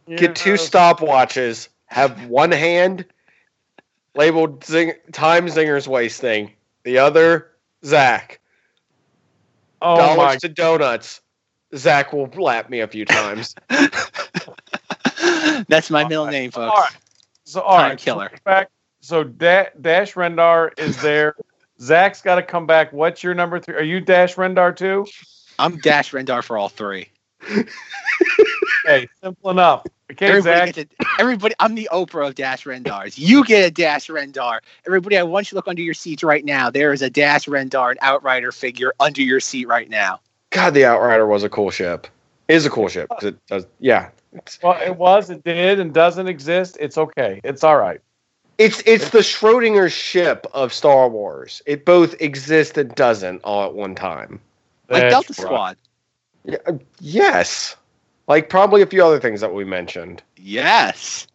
You 0.07 0.17
get 0.17 0.37
two 0.37 0.51
know, 0.51 0.57
stopwatches. 0.57 1.69
Have 1.87 2.27
one 2.27 2.53
hand 2.53 3.05
labeled 4.15 4.65
zing, 4.65 4.93
time 5.13 5.47
zingers 5.47 5.89
wasting. 5.89 6.53
The 6.85 6.99
other, 6.99 7.51
Zach. 7.85 8.39
Oh 9.83 9.97
Dollars 9.97 10.17
my 10.19 10.37
to 10.37 10.49
donuts. 10.49 11.21
Zach 11.75 12.13
will 12.13 12.27
lap 12.37 12.69
me 12.69 12.81
a 12.81 12.89
few 12.89 13.07
times. 13.07 13.55
That's 15.69 15.91
my 15.91 16.05
middle 16.05 16.27
name, 16.27 16.51
folks. 16.51 16.73
All 16.75 16.83
right. 16.83 16.97
So, 17.45 17.61
all 17.63 17.79
Time 17.79 17.91
right. 17.91 17.99
killer. 17.99 18.31
So, 18.33 18.39
back, 18.45 18.71
so 19.01 19.25
da- 19.25 19.71
Dash 19.81 20.15
Rendar 20.15 20.79
is 20.79 21.01
there. 21.01 21.35
Zach's 21.81 22.23
got 22.23 22.37
to 22.37 22.43
come 22.43 22.67
back. 22.67 22.93
What's 22.93 23.23
your 23.23 23.35
number 23.35 23.59
three? 23.59 23.75
Are 23.75 23.83
you 23.83 24.01
Dash 24.01 24.37
Rendar 24.37 24.77
too? 24.77 25.07
I'm 25.59 25.79
Dash 25.79 26.13
Rendar 26.13 26.43
for 26.43 26.59
all 26.59 26.69
three. 26.69 27.09
Hey, 28.85 29.09
simple 29.23 29.51
enough. 29.51 29.85
Okay, 30.11 30.27
Everybody, 30.27 30.57
Zach. 30.57 30.75
gets 30.75 30.79
a, 30.79 31.21
everybody, 31.21 31.55
I'm 31.61 31.75
the 31.75 31.89
Oprah 31.93 32.29
of 32.29 32.35
Dash 32.35 32.65
Rendars. 32.65 33.19
You 33.19 33.45
get 33.45 33.67
a 33.67 33.71
Dash 33.71 34.09
Rendar. 34.09 34.61
Everybody, 34.87 35.19
I 35.19 35.23
want 35.23 35.47
you 35.47 35.51
to 35.51 35.55
look 35.57 35.69
under 35.69 35.83
your 35.83 35.95
seats 35.95 36.25
right 36.25 36.45
now. 36.45 36.71
There 36.71 36.93
is 36.93 37.03
a 37.03 37.11
Dash 37.11 37.47
Rendar, 37.47 37.93
an 37.93 37.99
Outrider 38.01 38.53
figure 38.53 38.93
under 38.99 39.23
your 39.23 39.39
seat 39.39 39.69
right 39.69 39.89
now. 39.89 40.21
God, 40.51 40.75
the 40.75 40.87
Outrider 40.87 41.27
was 41.27 41.45
a 41.45 41.49
cool 41.49 41.71
ship. 41.71 42.07
Is 42.49 42.67
a 42.67 42.71
cool 42.71 42.89
ship. 42.89 43.09
Uh, 43.11 43.29
it 43.29 43.47
does, 43.47 43.67
yeah. 43.79 44.09
Well, 44.63 44.81
it 44.81 44.97
was, 44.97 45.31
it 45.31 45.45
did, 45.45 45.79
and 45.79 45.93
doesn't 45.93 46.27
exist. 46.27 46.77
It's 46.81 46.99
okay. 46.99 47.41
It's 47.45 47.63
all 47.63 47.77
right. 47.77 48.01
It's 48.61 48.83
it's 48.85 49.09
the 49.09 49.21
Schrodinger 49.21 49.91
ship 49.91 50.47
of 50.53 50.71
Star 50.71 51.09
Wars. 51.09 51.63
It 51.65 51.87
both 51.87 52.15
exists 52.21 52.77
and 52.77 52.95
doesn't 52.95 53.43
all 53.43 53.65
at 53.65 53.75
one 53.75 53.95
time. 53.95 54.39
Like 54.91 55.05
That's 55.05 55.13
Delta 55.13 55.33
right. 55.33 55.47
Squad. 55.47 55.77
Yeah, 56.45 56.79
yes. 57.01 57.75
Like 58.29 58.51
probably 58.51 58.83
a 58.83 58.87
few 58.87 59.03
other 59.03 59.19
things 59.19 59.41
that 59.41 59.55
we 59.55 59.65
mentioned. 59.65 60.23
Yes. 60.37 61.27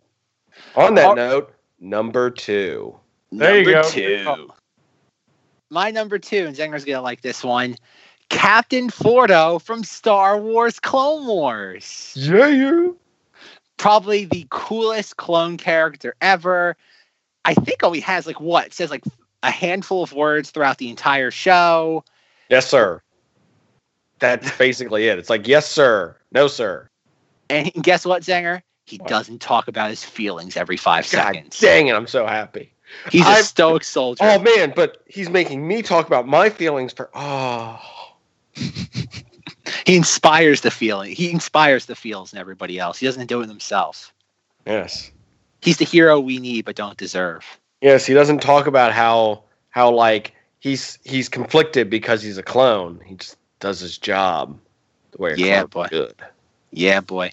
On 0.76 0.94
that 0.96 1.10
Oh. 1.10 1.14
note, 1.16 1.54
number 1.80 2.30
two. 2.30 2.96
There 3.32 3.58
you 3.58 3.72
number 3.72 3.82
go. 3.82 3.90
two. 3.90 4.52
My 5.72 5.90
number 5.90 6.20
two, 6.20 6.46
and 6.46 6.56
Zenger's 6.56 6.86
gonna 6.86 7.02
like 7.02 7.22
this 7.22 7.44
one. 7.44 7.76
Captain 8.30 8.92
Fordo 8.92 9.60
from 9.60 9.84
Star 9.84 10.38
Wars 10.38 10.80
Clone 10.80 11.26
Wars. 11.26 12.14
Yeah. 12.16 12.90
Probably 13.78 14.26
the 14.26 14.46
coolest 14.52 15.18
clone 15.18 15.58
character 15.58 16.14
ever. 16.22 16.78
I 17.46 17.54
think 17.54 17.84
all 17.84 17.92
he 17.94 18.02
has 18.02 18.28
like 18.28 18.42
what? 18.42 18.66
It 18.68 18.74
says 18.74 18.90
like 18.92 19.04
a 19.44 19.52
handful 19.52 20.04
of 20.04 20.12
words 20.12 20.50
throughout 20.52 20.78
the 20.80 20.90
entire 20.90 21.32
show. 21.32 22.04
Yes, 22.50 22.68
sir. 22.68 23.02
That's 24.20 24.56
basically 24.58 25.08
it. 25.08 25.20
It's 25.20 25.30
like 25.30 25.48
yes, 25.48 25.70
sir. 25.70 26.18
No, 26.32 26.48
sir. 26.48 26.90
And 27.50 27.72
guess 27.82 28.06
what, 28.06 28.24
Zenger? 28.24 28.62
He 28.86 28.98
What? 28.98 29.08
doesn't 29.10 29.40
talk 29.42 29.68
about 29.68 29.90
his 29.90 30.04
feelings 30.04 30.58
every 30.58 30.78
five 30.78 31.10
God 31.12 31.34
seconds. 31.34 31.60
dang 31.60 31.88
it! 31.88 31.96
I'm 31.96 32.08
so 32.08 32.26
happy. 32.28 32.72
He's 33.12 33.26
a 33.26 33.30
I'm- 33.30 33.44
stoic 33.44 33.84
soldier. 33.84 34.24
Oh 34.24 34.40
man, 34.40 34.74
but 34.76 35.02
he's 35.08 35.30
making 35.30 35.68
me 35.68 35.82
talk 35.82 36.08
about 36.08 36.28
my 36.28 36.50
feelings 36.50 36.94
for. 36.94 37.10
Oh. 37.14 37.80
he 39.86 39.96
inspires 39.96 40.62
the 40.62 40.72
feeling. 40.72 41.12
He 41.16 41.32
inspires 41.32 41.86
the 41.88 41.96
feels 41.96 42.32
in 42.34 42.40
everybody 42.40 42.80
else. 42.80 43.00
He 43.00 43.06
doesn't 43.06 43.28
do 43.28 43.42
it 43.42 43.48
himself. 43.50 44.14
Yes. 44.66 45.12
He's 45.66 45.78
the 45.78 45.86
hero 45.86 46.20
we 46.20 46.38
need 46.38 46.64
but 46.64 46.76
don't 46.76 46.96
deserve. 46.96 47.44
Yes, 47.82 48.06
he 48.06 48.14
doesn't 48.14 48.42
talk 48.42 48.68
about 48.68 48.94
how 48.94 49.44
how 49.72 49.92
like 49.92 50.34
he's 50.60 51.00
he's 51.04 51.28
conflicted 51.28 51.90
because 51.90 52.22
he's 52.22 52.38
a 52.38 52.44
clone. 52.44 53.02
He 53.04 53.16
just 53.16 53.36
does 53.60 53.80
his 53.80 53.98
job 53.98 54.60
the 55.12 55.22
way 55.22 55.34
a 55.34 55.38
Yeah, 55.38 55.60
clone 55.62 55.70
boy. 55.70 55.88
Good. 55.90 56.16
Yeah, 56.72 57.02
boy. 57.02 57.32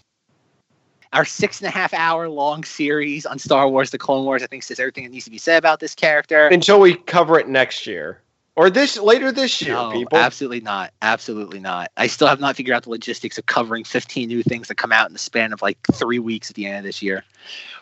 Our 1.13 1.27
six 1.27 1.61
and 1.61 1.69
a 1.69 1.71
half 1.71 1.93
hour 1.93 2.31
long 2.31 2.65
series 2.65 3.27
on 3.27 3.39
Star 3.39 3.69
Wars: 3.69 3.91
The 3.91 3.99
Clone 3.99 4.25
Wars, 4.25 4.43
I 4.43 4.47
think, 4.47 4.63
says 4.63 4.81
everything 4.81 5.05
that 5.05 5.11
needs 5.11 5.27
to 5.27 5.31
be 5.31 5.37
said 5.37 5.59
about 5.59 5.81
this 5.81 5.95
character. 5.95 6.49
Until 6.49 6.81
we 6.81 6.95
cover 6.95 7.39
it 7.39 7.49
next 7.49 7.87
year 7.87 8.23
or 8.55 8.69
this 8.69 8.99
later 8.99 9.33
this 9.33 9.63
year, 9.63 9.75
No, 9.75 9.91
people. 9.93 10.19
absolutely 10.19 10.61
not. 10.61 10.93
Absolutely 11.01 11.59
not. 11.59 11.91
I 11.97 12.07
still 12.07 12.29
have 12.29 12.41
not 12.41 12.55
figured 12.57 12.75
out 12.75 12.83
the 12.83 12.91
logistics 12.91 13.39
of 13.39 13.47
covering 13.47 13.85
15 13.85 14.29
new 14.29 14.43
things 14.43 14.69
that 14.69 14.75
come 14.75 14.93
out 14.93 15.07
in 15.09 15.15
the 15.15 15.19
span 15.19 15.53
of 15.53 15.63
like 15.63 15.79
three 15.93 16.19
weeks 16.19 16.51
at 16.51 16.57
the 16.57 16.67
end 16.67 16.79
of 16.79 16.85
this 16.85 17.03
year. 17.03 17.25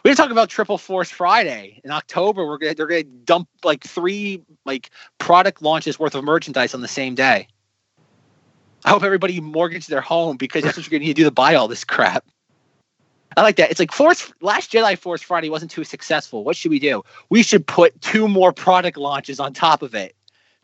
We're 0.04 0.10
gonna 0.10 0.16
talk 0.16 0.30
about 0.30 0.48
Triple 0.48 0.78
Force 0.78 1.10
Friday 1.10 1.80
in 1.84 1.90
October. 1.90 2.46
We're 2.46 2.58
gonna 2.58 2.74
they're 2.74 2.86
gonna 2.86 3.02
dump 3.02 3.48
like 3.64 3.82
three 3.82 4.42
like 4.64 4.90
product 5.18 5.60
launches 5.60 5.98
worth 5.98 6.14
of 6.14 6.24
merchandise 6.24 6.72
on 6.72 6.82
the 6.82 6.88
same 6.88 7.14
day. 7.14 7.48
I 8.84 8.90
hope 8.90 9.02
everybody 9.02 9.40
mortgaged 9.40 9.90
their 9.90 10.00
home 10.00 10.36
because 10.36 10.62
that's 10.62 10.76
what 10.76 10.86
you're 10.86 10.98
gonna 10.98 11.06
need 11.06 11.16
to 11.16 11.22
do 11.22 11.24
to 11.24 11.30
buy 11.32 11.56
all 11.56 11.68
this 11.68 11.84
crap. 11.84 12.24
I 13.36 13.42
like 13.42 13.56
that. 13.56 13.70
It's 13.70 13.78
like 13.78 13.92
Force 13.92 14.32
Last 14.40 14.72
Jedi 14.72 14.96
Force 14.98 15.22
Friday 15.22 15.50
wasn't 15.50 15.70
too 15.70 15.84
successful. 15.84 16.44
What 16.44 16.56
should 16.56 16.70
we 16.70 16.78
do? 16.78 17.02
We 17.28 17.42
should 17.42 17.66
put 17.66 18.00
two 18.00 18.26
more 18.26 18.52
product 18.52 18.96
launches 18.96 19.38
on 19.38 19.52
top 19.52 19.82
of 19.82 19.94
it 19.94 20.14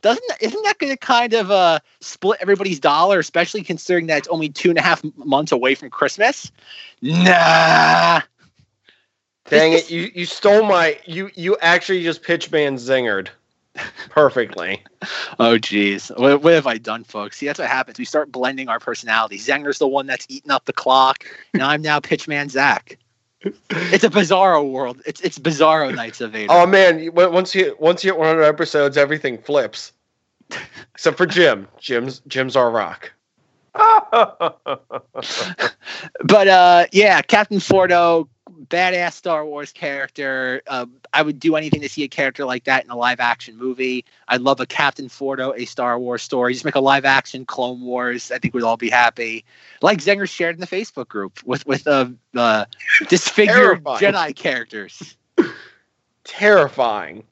doesn't 0.07 0.25
isn't 0.41 0.63
that 0.63 0.79
going 0.79 0.93
to 0.93 0.97
kind 0.97 1.35
of 1.35 1.51
uh 1.51 1.81
split 2.01 2.39
everybody's 2.41 2.79
dollar 2.79 3.19
especially 3.19 3.63
considering 3.63 4.07
that 4.07 4.19
it's 4.19 4.29
only 4.29 4.49
two 4.49 4.69
and 4.71 4.79
a 4.79 4.83
half 4.83 5.03
months 5.17 5.51
away 5.51 5.75
from 5.75 5.91
christmas 5.91 6.53
nah 7.03 8.21
Dang 9.49 9.75
it! 9.75 9.91
You 9.91 10.11
you 10.15 10.25
stole 10.25 10.65
my 10.65 10.99
you 11.07 11.31
you 11.35 11.57
actually 11.61 12.03
just 12.03 12.23
pitch 12.23 12.51
man 12.51 12.79
zingered 12.79 13.31
perfectly. 14.11 14.83
oh 15.39 15.59
geez 15.59 16.09
what, 16.17 16.43
what 16.43 16.55
have 16.55 16.67
i 16.67 16.79
done 16.79 17.05
folks 17.05 17.37
see 17.37 17.47
that's 17.47 17.59
what 17.59 17.69
happens 17.69 17.99
we 17.99 18.05
start 18.05 18.31
blending 18.33 18.69
our 18.69 18.81
personalities 18.81 19.47
zenger's 19.47 19.79
the 19.79 19.89
one 19.89 20.07
that's 20.07 20.27
eating 20.29 20.51
up 20.51 20.65
the 20.65 20.73
clock 20.73 21.25
and 21.53 21.63
i'm 21.63 21.83
now 21.83 22.01
pitchman 22.01 22.49
zach 22.49 22.97
it's 23.71 24.05
a 24.05 24.09
bizarro 24.09 24.71
world 24.71 25.01
it's 25.05 25.21
it's 25.21 25.39
bizarro 25.39 25.95
Knights 25.95 26.21
of 26.21 26.33
Vader. 26.33 26.53
Oh 26.53 26.67
man! 26.67 27.11
Once 27.15 27.55
you 27.55 27.77
once 27.79 28.03
you 28.03 28.13
hit 28.13 28.19
100 28.19 28.43
episodes, 28.43 28.97
everything 28.97 29.39
flips. 29.39 29.93
Except 30.95 31.17
for 31.17 31.27
Jim. 31.27 31.69
Jim's 31.79 32.21
Jim's 32.27 32.57
our 32.57 32.71
rock. 32.71 33.13
but 36.25 36.49
uh 36.49 36.87
yeah 36.93 37.21
captain 37.21 37.59
fordo 37.59 38.27
badass 38.69 39.13
star 39.13 39.45
wars 39.45 39.71
character 39.71 40.63
uh, 40.67 40.87
i 41.13 41.21
would 41.21 41.39
do 41.39 41.57
anything 41.57 41.83
to 41.83 41.89
see 41.91 42.03
a 42.03 42.09
character 42.09 42.47
like 42.47 42.65
that 42.65 42.85
in 42.85 42.91
a 42.91 42.97
live 42.97 43.21
action 43.21 43.55
movie 43.59 44.03
i'd 44.29 44.41
love 44.41 44.61
a 44.61 44.67
captain 44.67 45.09
fordo 45.11 45.53
a 45.55 45.67
star 45.67 45.99
wars 45.99 46.23
story 46.23 46.55
just 46.55 46.65
make 46.65 46.75
a 46.75 46.81
live 46.81 47.05
action 47.05 47.45
clone 47.45 47.83
wars 47.83 48.33
i 48.33 48.39
think 48.39 48.55
we'd 48.55 48.63
all 48.65 48.79
be 48.79 48.89
happy 48.89 49.45
like 49.83 49.99
zenger 49.99 50.27
shared 50.27 50.55
in 50.57 50.61
the 50.63 50.67
facebook 50.67 51.09
group 51.09 51.39
with 51.45 51.67
with 51.67 51.87
uh, 51.87 52.09
uh 52.35 52.65
disfigured 53.09 53.85
Terrifying. 53.85 54.01
jedi 54.01 54.35
characters 54.35 55.19
Terrifying. 56.25 57.25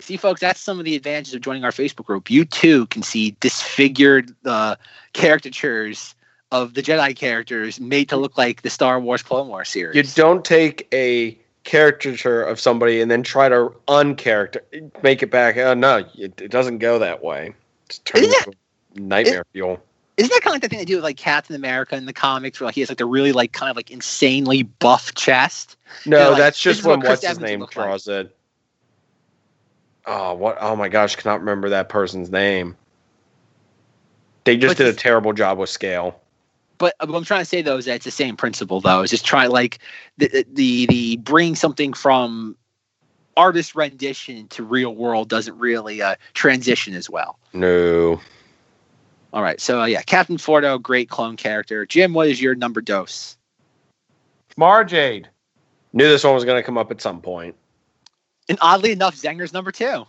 See 0.00 0.16
folks 0.16 0.40
that's 0.40 0.60
some 0.60 0.78
of 0.78 0.84
the 0.84 0.96
advantages 0.96 1.34
of 1.34 1.40
joining 1.40 1.64
our 1.64 1.70
facebook 1.70 2.04
group 2.04 2.30
you 2.30 2.44
too 2.44 2.86
can 2.86 3.02
see 3.02 3.36
disfigured 3.40 4.34
uh, 4.44 4.76
caricatures 5.14 6.14
of 6.52 6.74
the 6.74 6.82
jedi 6.82 7.14
characters 7.14 7.80
made 7.80 8.08
to 8.08 8.16
look 8.16 8.38
like 8.38 8.62
the 8.62 8.70
star 8.70 9.00
wars 9.00 9.22
clone 9.22 9.48
wars 9.48 9.68
series 9.68 9.96
You 9.96 10.02
don't 10.22 10.44
take 10.44 10.88
a 10.92 11.38
caricature 11.68 12.42
of 12.42 12.58
somebody 12.58 13.02
and 13.02 13.10
then 13.10 13.22
try 13.22 13.46
to 13.48 13.70
uncharacter 13.88 14.60
make 15.02 15.22
it 15.22 15.30
back. 15.30 15.58
Oh 15.58 15.74
no, 15.74 15.98
it, 16.16 16.40
it 16.40 16.50
doesn't 16.50 16.78
go 16.78 16.98
that 16.98 17.22
way. 17.22 17.54
It's 17.86 18.00
Isn't 18.14 18.46
into 18.46 18.52
nightmare 18.96 19.44
fuel. 19.52 19.78
Isn't 20.16 20.30
that 20.30 20.40
kind 20.40 20.52
of 20.52 20.54
like 20.54 20.62
the 20.62 20.68
thing 20.68 20.78
they 20.78 20.86
do 20.86 20.96
with 20.96 21.04
like 21.04 21.18
Captain 21.18 21.54
America 21.54 21.94
in 21.94 22.06
the 22.06 22.14
comics, 22.14 22.58
where 22.58 22.66
like 22.66 22.74
he 22.74 22.80
has 22.80 22.88
like 22.88 22.98
the 22.98 23.06
really 23.06 23.32
like 23.32 23.52
kind 23.52 23.70
of 23.70 23.76
like 23.76 23.90
insanely 23.90 24.62
buff 24.62 25.14
chest? 25.14 25.76
No, 26.06 26.18
They're 26.18 26.30
like, 26.30 26.38
that's 26.38 26.60
just 26.60 26.80
is 26.80 26.86
what 26.86 27.00
when 27.00 27.08
what's 27.10 27.20
his 27.20 27.36
Evans 27.36 27.50
name 27.50 27.60
look 27.60 27.76
like. 27.76 27.86
draws 27.86 28.08
it. 28.08 28.34
Oh 30.08 30.32
what? 30.32 30.56
Oh 30.60 30.74
my 30.74 30.88
gosh, 30.88 31.14
cannot 31.16 31.40
remember 31.40 31.68
that 31.68 31.90
person's 31.90 32.30
name. 32.30 32.76
They 34.44 34.56
just 34.56 34.78
But 34.78 34.84
did 34.84 34.94
a 34.94 34.96
terrible 34.96 35.34
job 35.34 35.58
with 35.58 35.68
scale. 35.68 36.18
But 36.78 36.94
uh, 36.98 37.06
what 37.06 37.18
I'm 37.18 37.24
trying 37.24 37.42
to 37.42 37.44
say 37.44 37.60
though 37.60 37.76
is 37.76 37.84
that 37.84 37.96
it's 37.96 38.06
the 38.06 38.10
same 38.10 38.34
principle 38.34 38.80
though. 38.80 39.02
Is 39.02 39.10
just 39.10 39.26
try 39.26 39.46
like 39.46 39.80
the 40.16 40.46
the 40.50 40.86
the 40.86 41.16
bring 41.18 41.54
something 41.54 41.92
from 41.92 42.56
artist 43.36 43.74
rendition 43.74 44.48
to 44.48 44.64
real 44.64 44.94
world 44.94 45.28
doesn't 45.28 45.58
really 45.58 46.00
uh, 46.00 46.16
transition 46.32 46.94
as 46.94 47.10
well. 47.10 47.38
No. 47.52 48.18
All 49.34 49.42
right, 49.42 49.60
so 49.60 49.82
uh, 49.82 49.84
yeah, 49.84 50.00
Captain 50.00 50.38
Fordo, 50.38 50.80
great 50.80 51.10
clone 51.10 51.36
character. 51.36 51.84
Jim, 51.84 52.14
what 52.14 52.28
is 52.28 52.40
your 52.40 52.54
number 52.54 52.80
dose? 52.80 53.36
Mara 54.56 54.86
Jade. 54.86 55.28
Knew 55.92 56.08
this 56.08 56.24
one 56.24 56.34
was 56.34 56.46
going 56.46 56.58
to 56.58 56.62
come 56.62 56.78
up 56.78 56.90
at 56.90 57.02
some 57.02 57.20
point. 57.20 57.54
And 58.48 58.58
oddly 58.60 58.92
enough, 58.92 59.14
Zenger's 59.14 59.52
number 59.52 59.72
two 59.72 60.06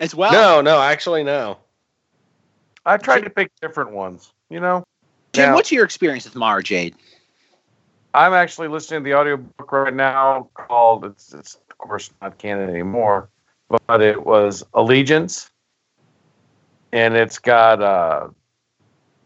as 0.00 0.14
well. 0.14 0.32
No, 0.32 0.60
no, 0.60 0.80
actually, 0.80 1.22
no. 1.22 1.58
I 2.84 2.96
tried 2.96 3.20
to 3.24 3.30
pick 3.30 3.50
different 3.60 3.90
ones. 3.92 4.32
You 4.50 4.60
know, 4.60 4.84
Jim, 5.32 5.50
Now- 5.50 5.54
what's 5.54 5.70
your 5.72 5.84
experience 5.84 6.24
with 6.24 6.34
Mara 6.34 6.62
Jade? 6.62 6.94
I'm 8.14 8.34
actually 8.34 8.68
listening 8.68 9.00
to 9.02 9.04
the 9.04 9.14
audiobook 9.16 9.72
right 9.72 9.94
now 9.94 10.48
called 10.52 11.06
it's 11.06 11.32
it's 11.32 11.54
of 11.70 11.78
course 11.78 12.10
not 12.20 12.36
canon 12.36 12.68
anymore, 12.68 13.30
but 13.86 14.02
it 14.02 14.26
was 14.26 14.62
Allegiance. 14.74 15.50
And 16.92 17.14
it's 17.16 17.38
got 17.38 17.80
uh 17.80 18.28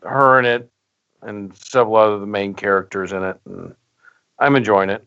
her 0.02 0.38
in 0.38 0.44
it 0.44 0.70
and 1.22 1.56
several 1.56 1.96
other 1.96 2.18
the 2.20 2.26
main 2.26 2.54
characters 2.54 3.10
in 3.12 3.24
it. 3.24 3.40
And 3.44 3.74
I'm 4.38 4.54
enjoying 4.54 4.90
it. 4.90 5.04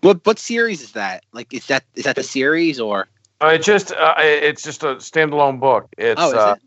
What 0.00 0.24
what 0.24 0.38
series 0.38 0.82
is 0.82 0.92
that? 0.92 1.24
Like, 1.32 1.52
is 1.52 1.66
that 1.66 1.84
is 1.94 2.04
that 2.04 2.16
the 2.16 2.22
series 2.22 2.80
or? 2.80 3.08
Uh, 3.42 3.48
it's 3.48 3.66
just 3.66 3.92
uh, 3.92 4.14
it's 4.18 4.62
just 4.62 4.82
a 4.82 4.96
standalone 4.96 5.60
book. 5.60 5.88
It's 5.98 6.20
oh, 6.20 6.28
is 6.28 6.34
uh, 6.34 6.54
it? 6.56 6.62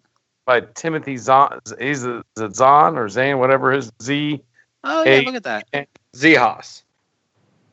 by 0.45 0.61
Timothy 0.61 1.17
Zahn. 1.17 1.59
Is 1.79 2.05
it 2.05 2.23
Zahn 2.53 2.97
or 2.97 3.09
Zane, 3.09 3.39
whatever 3.39 3.71
his 3.71 3.91
Z, 4.01 4.41
Oh 4.83 5.03
yeah, 5.03 5.21
look 5.25 5.35
at 5.35 5.43
that. 5.43 5.87
Zehas. 6.15 6.83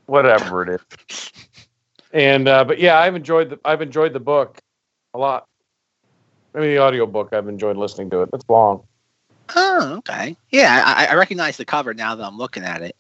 whatever 0.07 0.63
it 0.63 0.81
is. 1.11 1.33
And 2.13 2.49
uh, 2.49 2.65
but 2.65 2.79
yeah, 2.79 2.99
I've 2.99 3.15
enjoyed 3.15 3.51
the 3.51 3.61
I've 3.63 3.83
enjoyed 3.83 4.15
the 4.15 4.21
book 4.21 4.57
a 5.13 5.19
lot. 5.19 5.45
I 6.55 6.61
mean, 6.61 6.71
the 6.71 6.79
audio 6.79 7.05
book 7.05 7.35
I've 7.35 7.49
enjoyed 7.49 7.77
listening 7.77 8.09
to 8.11 8.23
it. 8.23 8.31
It's 8.33 8.45
long. 8.49 8.85
Oh, 9.55 9.97
okay. 9.99 10.35
Yeah, 10.51 10.83
I, 10.87 11.07
I 11.07 11.15
recognize 11.15 11.59
the 11.59 11.67
cover 11.67 11.93
now 11.93 12.15
that 12.15 12.25
I'm 12.25 12.39
looking 12.39 12.63
at 12.63 12.81
it. 12.81 12.97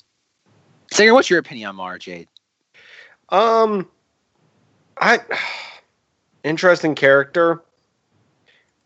Singer, 0.92 1.14
what's 1.14 1.30
your 1.30 1.38
opinion 1.38 1.68
on 1.68 1.76
Mara 1.76 1.98
Jade? 1.98 2.28
Um, 3.28 3.88
I 4.98 5.20
interesting 6.44 6.94
character. 6.94 7.62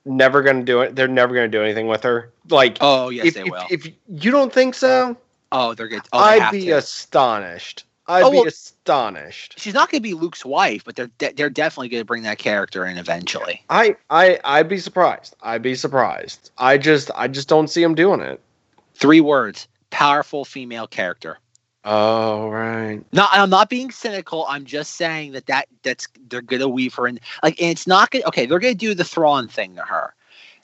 Never 0.04 0.42
gonna 0.42 0.64
do 0.64 0.80
it. 0.80 0.96
They're 0.96 1.08
never 1.08 1.34
gonna 1.34 1.48
do 1.48 1.62
anything 1.62 1.86
with 1.86 2.02
her. 2.04 2.32
Like, 2.48 2.78
Oh 2.80 3.10
yes, 3.10 3.26
if, 3.26 3.34
they 3.34 3.42
if, 3.42 3.50
will. 3.50 3.66
if 3.70 3.86
you 4.08 4.30
don't 4.30 4.52
think 4.52 4.74
so, 4.74 5.16
oh, 5.52 5.74
they're 5.74 5.88
good. 5.88 6.02
Oh, 6.12 6.18
they 6.30 6.40
I'd 6.40 6.50
be 6.52 6.64
to. 6.66 6.72
astonished. 6.72 7.84
I'd 8.06 8.24
Oh, 8.24 8.30
be 8.30 8.38
well- 8.38 8.46
astonished. 8.46 9.54
She's 9.60 9.74
not 9.74 9.88
going 9.90 10.00
to 10.00 10.02
be 10.02 10.14
Luke's 10.14 10.44
wife, 10.44 10.84
but 10.84 10.96
they're 10.96 11.10
de- 11.18 11.32
they're 11.34 11.50
definitely 11.50 11.90
going 11.90 12.00
to 12.00 12.04
bring 12.06 12.24
that 12.24 12.38
character 12.38 12.84
in 12.86 12.98
eventually. 12.98 13.62
I, 13.70 13.94
I, 14.08 14.40
I'd 14.42 14.68
be 14.68 14.78
surprised. 14.78 15.36
I'd 15.42 15.62
be 15.62 15.76
surprised. 15.76 16.50
I 16.58 16.76
just, 16.76 17.12
I 17.14 17.28
just 17.28 17.46
don't 17.48 17.68
see 17.68 17.82
him 17.84 17.94
doing 17.94 18.20
it. 18.20 18.40
Three 18.94 19.20
words: 19.20 19.68
powerful 19.90 20.44
female 20.44 20.88
character. 20.88 21.38
Oh 21.84 22.48
right. 22.48 23.00
Not, 23.12 23.30
I'm 23.32 23.48
not 23.48 23.70
being 23.70 23.90
cynical. 23.90 24.44
I'm 24.48 24.64
just 24.66 24.96
saying 24.96 25.32
that 25.32 25.46
that 25.46 25.66
that's 25.82 26.08
they're 26.28 26.42
gonna 26.42 26.68
weave 26.68 26.94
her 26.94 27.06
in. 27.06 27.18
Like, 27.42 27.60
and 27.60 27.70
it's 27.70 27.86
not 27.86 28.10
gonna. 28.10 28.26
Okay, 28.26 28.44
they're 28.44 28.58
gonna 28.58 28.74
do 28.74 28.94
the 28.94 29.04
Thrawn 29.04 29.48
thing 29.48 29.76
to 29.76 29.82
her. 29.82 30.14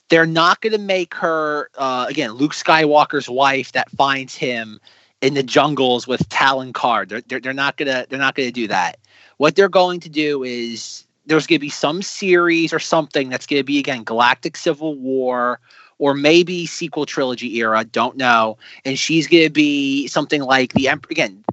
They're 0.09 0.27
not 0.27 0.61
gonna 0.61 0.77
make 0.77 1.15
her 1.15 1.69
uh, 1.75 2.05
again 2.07 2.31
Luke 2.31 2.53
Skywalker's 2.53 3.27
wife 3.27 3.71
that 3.71 3.89
finds 3.91 4.35
him 4.35 4.79
in 5.21 5.33
the 5.33 5.43
jungles 5.43 6.07
with 6.07 6.29
Talon 6.29 6.71
Karrde. 6.71 7.09
They're, 7.09 7.21
they're 7.21 7.39
they're 7.39 7.53
not 7.53 7.77
gonna 7.77 8.05
they're 8.09 8.19
not 8.19 8.35
gonna 8.35 8.51
do 8.51 8.67
that. 8.67 8.99
What 9.37 9.55
they're 9.55 9.69
going 9.69 9.99
to 10.01 10.09
do 10.09 10.43
is 10.43 11.03
there's 11.25 11.47
gonna 11.47 11.59
be 11.59 11.69
some 11.69 12.03
series 12.03 12.71
or 12.71 12.79
something 12.79 13.29
that's 13.29 13.47
gonna 13.47 13.63
be 13.63 13.79
again 13.79 14.03
Galactic 14.03 14.55
Civil 14.55 14.93
War 14.95 15.59
or 15.99 16.13
maybe 16.13 16.65
sequel 16.65 17.05
trilogy 17.05 17.57
era. 17.57 17.83
Don't 17.83 18.17
know. 18.17 18.57
And 18.85 18.97
she's 18.97 19.27
gonna 19.27 19.49
be 19.49 20.07
something 20.07 20.41
like 20.41 20.73
the 20.73 20.87
Emperor 20.89 21.11
again 21.11 21.43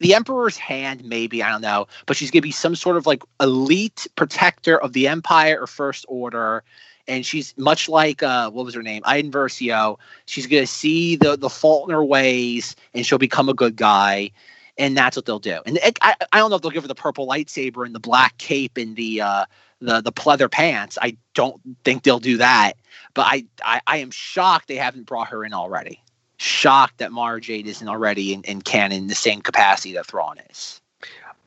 the 0.00 0.14
emperor's 0.14 0.56
hand 0.56 1.04
maybe 1.04 1.42
i 1.42 1.50
don't 1.50 1.60
know 1.60 1.86
but 2.06 2.16
she's 2.16 2.30
going 2.30 2.40
to 2.40 2.46
be 2.46 2.52
some 2.52 2.74
sort 2.74 2.96
of 2.96 3.06
like 3.06 3.22
elite 3.40 4.06
protector 4.16 4.80
of 4.80 4.92
the 4.92 5.08
empire 5.08 5.60
or 5.60 5.66
first 5.66 6.04
order 6.08 6.62
and 7.06 7.24
she's 7.24 7.54
much 7.56 7.88
like 7.88 8.22
uh 8.22 8.50
what 8.50 8.64
was 8.64 8.74
her 8.74 8.82
name 8.82 9.02
Iden 9.04 9.30
Versio. 9.30 9.98
she's 10.26 10.46
going 10.46 10.62
to 10.62 10.66
see 10.66 11.16
the 11.16 11.36
the 11.36 11.50
fault 11.50 11.88
in 11.88 11.94
her 11.94 12.04
ways 12.04 12.76
and 12.94 13.04
she'll 13.04 13.18
become 13.18 13.48
a 13.48 13.54
good 13.54 13.76
guy 13.76 14.30
and 14.76 14.96
that's 14.96 15.16
what 15.16 15.26
they'll 15.26 15.38
do 15.38 15.60
and 15.66 15.78
I, 16.00 16.14
I 16.32 16.38
don't 16.38 16.50
know 16.50 16.56
if 16.56 16.62
they'll 16.62 16.70
give 16.70 16.84
her 16.84 16.88
the 16.88 16.94
purple 16.94 17.26
lightsaber 17.26 17.84
and 17.84 17.94
the 17.94 18.00
black 18.00 18.36
cape 18.38 18.76
and 18.76 18.94
the 18.94 19.22
uh 19.22 19.44
the 19.80 20.00
the 20.00 20.12
pleather 20.12 20.50
pants 20.50 20.98
i 21.00 21.16
don't 21.34 21.60
think 21.84 22.02
they'll 22.02 22.18
do 22.18 22.36
that 22.36 22.74
but 23.14 23.26
i 23.26 23.44
i, 23.64 23.80
I 23.86 23.96
am 23.98 24.10
shocked 24.10 24.68
they 24.68 24.76
haven't 24.76 25.06
brought 25.06 25.28
her 25.28 25.44
in 25.44 25.52
already 25.52 26.02
shocked 26.38 26.98
that 26.98 27.12
Mara 27.12 27.40
Jade 27.40 27.66
isn't 27.66 27.88
already 27.88 28.32
in, 28.32 28.42
in 28.42 28.62
canon 28.62 28.98
in 28.98 29.06
the 29.08 29.14
same 29.14 29.42
capacity 29.42 29.92
that 29.94 30.06
Thrawn 30.06 30.38
is. 30.50 30.80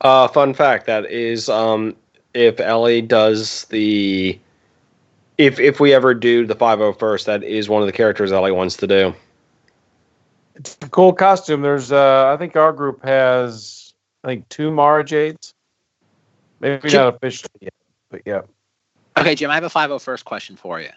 Uh, 0.00 0.28
fun 0.28 0.54
fact 0.54 0.86
that 0.86 1.06
is, 1.06 1.48
um, 1.48 1.96
if 2.34 2.60
Ellie 2.60 3.02
does 3.02 3.64
the, 3.66 4.38
if 5.38 5.58
if 5.58 5.80
we 5.80 5.94
ever 5.94 6.14
do 6.14 6.46
the 6.46 6.54
501st, 6.54 7.24
that 7.24 7.42
is 7.42 7.68
one 7.68 7.82
of 7.82 7.86
the 7.86 7.92
characters 7.92 8.32
Ellie 8.32 8.52
wants 8.52 8.76
to 8.78 8.86
do. 8.86 9.14
It's 10.54 10.76
a 10.82 10.88
cool 10.88 11.12
costume. 11.12 11.62
There's 11.62 11.90
uh, 11.90 12.32
I 12.32 12.36
think 12.36 12.56
our 12.56 12.72
group 12.72 13.02
has 13.04 13.94
I 14.22 14.28
think 14.28 14.48
two 14.48 14.70
Mara 14.70 15.04
Jades. 15.04 15.54
Maybe 16.60 16.88
Jim- 16.88 17.00
not 17.00 17.14
officially 17.14 17.50
yet, 17.60 17.74
but 18.12 18.22
yeah, 18.24 18.42
Okay, 19.16 19.34
Jim, 19.34 19.50
I 19.50 19.54
have 19.54 19.64
a 19.64 19.68
501st 19.68 20.24
question 20.24 20.56
for 20.56 20.80
you. 20.80 20.88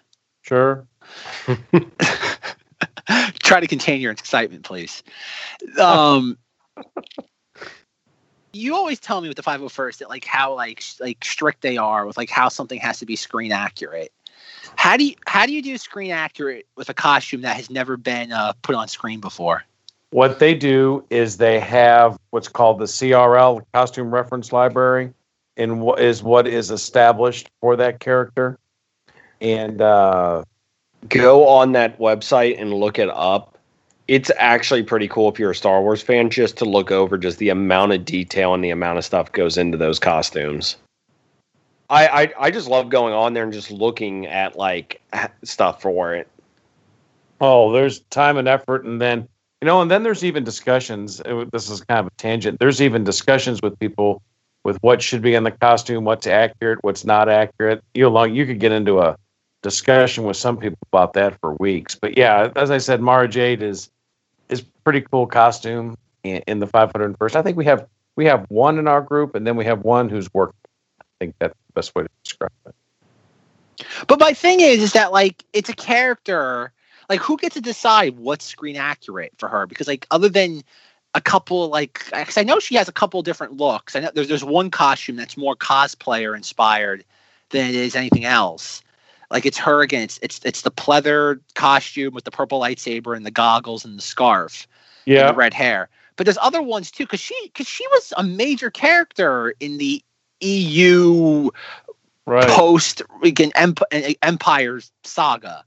sure. 0.41 0.87
Try 3.43 3.59
to 3.59 3.67
contain 3.67 4.01
your 4.01 4.11
excitement, 4.11 4.63
please. 4.63 5.03
Um, 5.79 6.37
you 8.53 8.75
always 8.75 8.99
tell 8.99 9.21
me 9.21 9.27
with 9.27 9.37
the 9.37 9.43
501st 9.43 9.97
that 9.99 10.09
like 10.09 10.25
how 10.25 10.53
like 10.53 10.83
like 10.99 11.23
strict 11.23 11.61
they 11.61 11.77
are 11.77 12.05
with 12.05 12.17
like 12.17 12.29
how 12.29 12.49
something 12.49 12.79
has 12.79 12.99
to 12.99 13.05
be 13.05 13.15
screen 13.15 13.51
accurate. 13.51 14.11
How 14.75 14.97
do 14.97 15.05
you 15.05 15.15
how 15.27 15.45
do 15.45 15.53
you 15.53 15.61
do 15.61 15.77
screen 15.77 16.11
accurate 16.11 16.65
with 16.75 16.89
a 16.89 16.93
costume 16.93 17.41
that 17.41 17.55
has 17.57 17.69
never 17.69 17.97
been 17.97 18.31
uh, 18.31 18.53
put 18.61 18.75
on 18.75 18.87
screen 18.87 19.19
before? 19.19 19.63
What 20.11 20.39
they 20.39 20.53
do 20.55 21.03
is 21.09 21.37
they 21.37 21.59
have 21.59 22.17
what's 22.29 22.47
called 22.47 22.79
the 22.79 22.85
CRL, 22.85 23.61
Costume 23.73 24.13
Reference 24.13 24.53
Library, 24.53 25.13
and 25.57 25.81
what 25.81 25.99
is 25.99 26.21
what 26.23 26.47
is 26.47 26.71
established 26.71 27.49
for 27.61 27.75
that 27.75 27.99
character. 27.99 28.57
And 29.41 29.81
uh, 29.81 30.43
Go 31.09 31.47
on 31.47 31.73
that 31.73 31.99
website 31.99 32.59
and 32.59 32.73
look 32.73 32.97
it 32.97 33.09
up. 33.09 33.57
It's 34.07 34.31
actually 34.37 34.83
pretty 34.83 35.07
cool 35.07 35.29
if 35.29 35.39
you're 35.39 35.51
a 35.51 35.55
Star 35.55 35.81
Wars 35.81 36.01
fan, 36.01 36.29
just 36.29 36.57
to 36.57 36.65
look 36.65 36.91
over 36.91 37.17
just 37.17 37.37
the 37.37 37.49
amount 37.49 37.91
of 37.91 38.05
detail 38.05 38.53
and 38.53 38.63
the 38.63 38.69
amount 38.69 38.97
of 38.97 39.05
stuff 39.05 39.31
goes 39.31 39.57
into 39.57 39.77
those 39.77 39.99
costumes. 39.99 40.77
I 41.89 42.07
I, 42.07 42.33
I 42.39 42.51
just 42.51 42.67
love 42.67 42.89
going 42.89 43.13
on 43.13 43.33
there 43.33 43.43
and 43.43 43.53
just 43.53 43.71
looking 43.71 44.25
at 44.27 44.55
like 44.57 45.01
stuff 45.43 45.81
for 45.81 46.13
it. 46.15 46.27
Oh, 47.41 47.71
there's 47.71 47.99
time 48.11 48.37
and 48.37 48.47
effort, 48.47 48.85
and 48.85 49.01
then 49.01 49.27
you 49.61 49.65
know, 49.65 49.81
and 49.81 49.91
then 49.91 50.03
there's 50.03 50.23
even 50.23 50.43
discussions. 50.43 51.21
This 51.51 51.69
is 51.69 51.81
kind 51.81 51.99
of 51.99 52.07
a 52.07 52.11
tangent. 52.17 52.59
There's 52.59 52.81
even 52.81 53.03
discussions 53.03 53.61
with 53.61 53.77
people 53.79 54.21
with 54.65 54.77
what 54.81 55.01
should 55.01 55.21
be 55.21 55.35
in 55.35 55.43
the 55.43 55.51
costume, 55.51 56.03
what's 56.03 56.25
accurate, 56.27 56.79
what's 56.81 57.05
not 57.05 57.29
accurate. 57.29 57.83
You 57.93 58.09
know, 58.09 58.23
you 58.23 58.47
could 58.47 58.59
get 58.59 58.71
into 58.71 58.99
a 58.99 59.15
discussion 59.61 60.25
with 60.25 60.35
some 60.35 60.57
people 60.57 60.79
about 60.91 61.13
that 61.13 61.39
for 61.39 61.53
weeks. 61.59 61.95
But 61.95 62.17
yeah, 62.17 62.51
as 62.55 62.71
I 62.71 62.79
said, 62.79 62.99
Mara 62.99 63.29
Jade 63.29 63.61
is 63.61 63.89
is 64.49 64.61
pretty 64.83 65.01
cool 65.01 65.27
costume 65.27 65.95
in, 66.23 66.41
in 66.47 66.59
the 66.59 66.67
501st. 66.67 67.35
I 67.35 67.41
think 67.43 67.55
we 67.55 67.65
have 67.65 67.87
we 68.15 68.25
have 68.25 68.45
one 68.49 68.79
in 68.79 68.87
our 68.87 69.01
group, 69.01 69.35
and 69.35 69.45
then 69.45 69.55
we 69.55 69.65
have 69.65 69.83
one 69.83 70.09
who's 70.09 70.33
worked. 70.33 70.55
I 70.99 71.05
think 71.19 71.35
that's 71.39 71.53
the 71.53 71.73
best 71.73 71.93
way 71.95 72.03
to 72.03 72.09
describe 72.23 72.51
it. 72.65 72.75
But 74.07 74.19
my 74.19 74.33
thing 74.33 74.61
is, 74.61 74.81
is 74.81 74.93
that 74.93 75.11
like 75.11 75.45
it's 75.53 75.69
a 75.69 75.75
character. 75.75 76.71
Like, 77.07 77.19
who 77.19 77.37
gets 77.37 77.53
to 77.53 77.61
decide 77.61 78.17
what's 78.17 78.43
screen 78.43 78.77
accurate 78.77 79.31
for 79.37 79.47
her? 79.47 79.67
Because 79.67 79.87
like, 79.87 80.07
other 80.09 80.27
than 80.27 80.63
a 81.15 81.21
couple, 81.21 81.69
like, 81.69 82.05
I 82.13 82.43
know 82.43 82.59
she 82.59 82.75
has 82.75 82.89
a 82.89 82.91
couple 82.91 83.21
different 83.23 83.53
looks. 83.53 83.95
I 83.95 84.01
know 84.01 84.11
there's 84.13 84.27
there's 84.27 84.43
one 84.43 84.69
costume 84.69 85.15
that's 85.15 85.37
more 85.37 85.55
cosplayer 85.55 86.35
inspired 86.35 87.05
than 87.49 87.69
it 87.69 87.75
is 87.75 87.95
anything 87.95 88.25
else. 88.25 88.83
Like 89.31 89.45
it's 89.45 89.57
her 89.57 89.81
again. 89.81 90.03
It's 90.03 90.19
it's 90.21 90.39
it's 90.43 90.61
the 90.61 90.71
pleather 90.71 91.39
costume 91.55 92.13
with 92.13 92.25
the 92.25 92.31
purple 92.31 92.59
lightsaber 92.59 93.15
and 93.15 93.25
the 93.25 93.31
goggles 93.31 93.85
and 93.85 93.97
the 93.97 94.01
scarf 94.01 94.67
and 95.15 95.15
Yeah, 95.15 95.29
the 95.29 95.33
red 95.33 95.53
hair. 95.53 95.89
But 96.17 96.25
there's 96.25 96.37
other 96.41 96.61
ones 96.61 96.91
too, 96.91 97.05
because 97.05 97.21
she 97.21 97.35
because 97.45 97.67
she 97.67 97.87
was 97.87 98.13
a 98.17 98.23
major 98.23 98.69
character 98.69 99.55
in 99.59 99.77
the 99.77 100.03
EU 100.41 101.49
right. 102.27 102.49
post 102.49 103.01
again 103.23 103.51
Emp- 103.55 103.81
Empire 104.21 104.81
saga. 105.03 105.63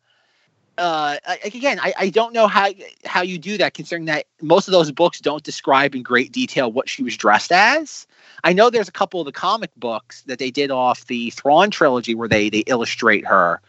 Uh, 0.78 1.16
again, 1.44 1.80
I, 1.80 1.92
I 1.98 2.08
don't 2.08 2.32
know 2.32 2.46
how 2.46 2.70
how 3.04 3.22
you 3.22 3.38
do 3.38 3.58
that, 3.58 3.74
considering 3.74 4.06
that 4.06 4.26
most 4.40 4.68
of 4.68 4.72
those 4.72 4.92
books 4.92 5.20
don't 5.20 5.42
describe 5.42 5.94
in 5.94 6.02
great 6.02 6.32
detail 6.32 6.70
what 6.70 6.88
she 6.88 7.02
was 7.02 7.16
dressed 7.16 7.50
as. 7.52 8.06
I 8.44 8.52
know 8.52 8.70
there's 8.70 8.88
a 8.88 8.92
couple 8.92 9.20
of 9.20 9.26
the 9.26 9.32
comic 9.32 9.70
books 9.76 10.22
that 10.22 10.38
they 10.38 10.50
did 10.50 10.70
off 10.70 11.06
the 11.06 11.30
Thrawn 11.30 11.70
trilogy 11.70 12.14
where 12.14 12.28
they 12.28 12.48
they 12.48 12.60
illustrate 12.60 13.26
her, 13.26 13.60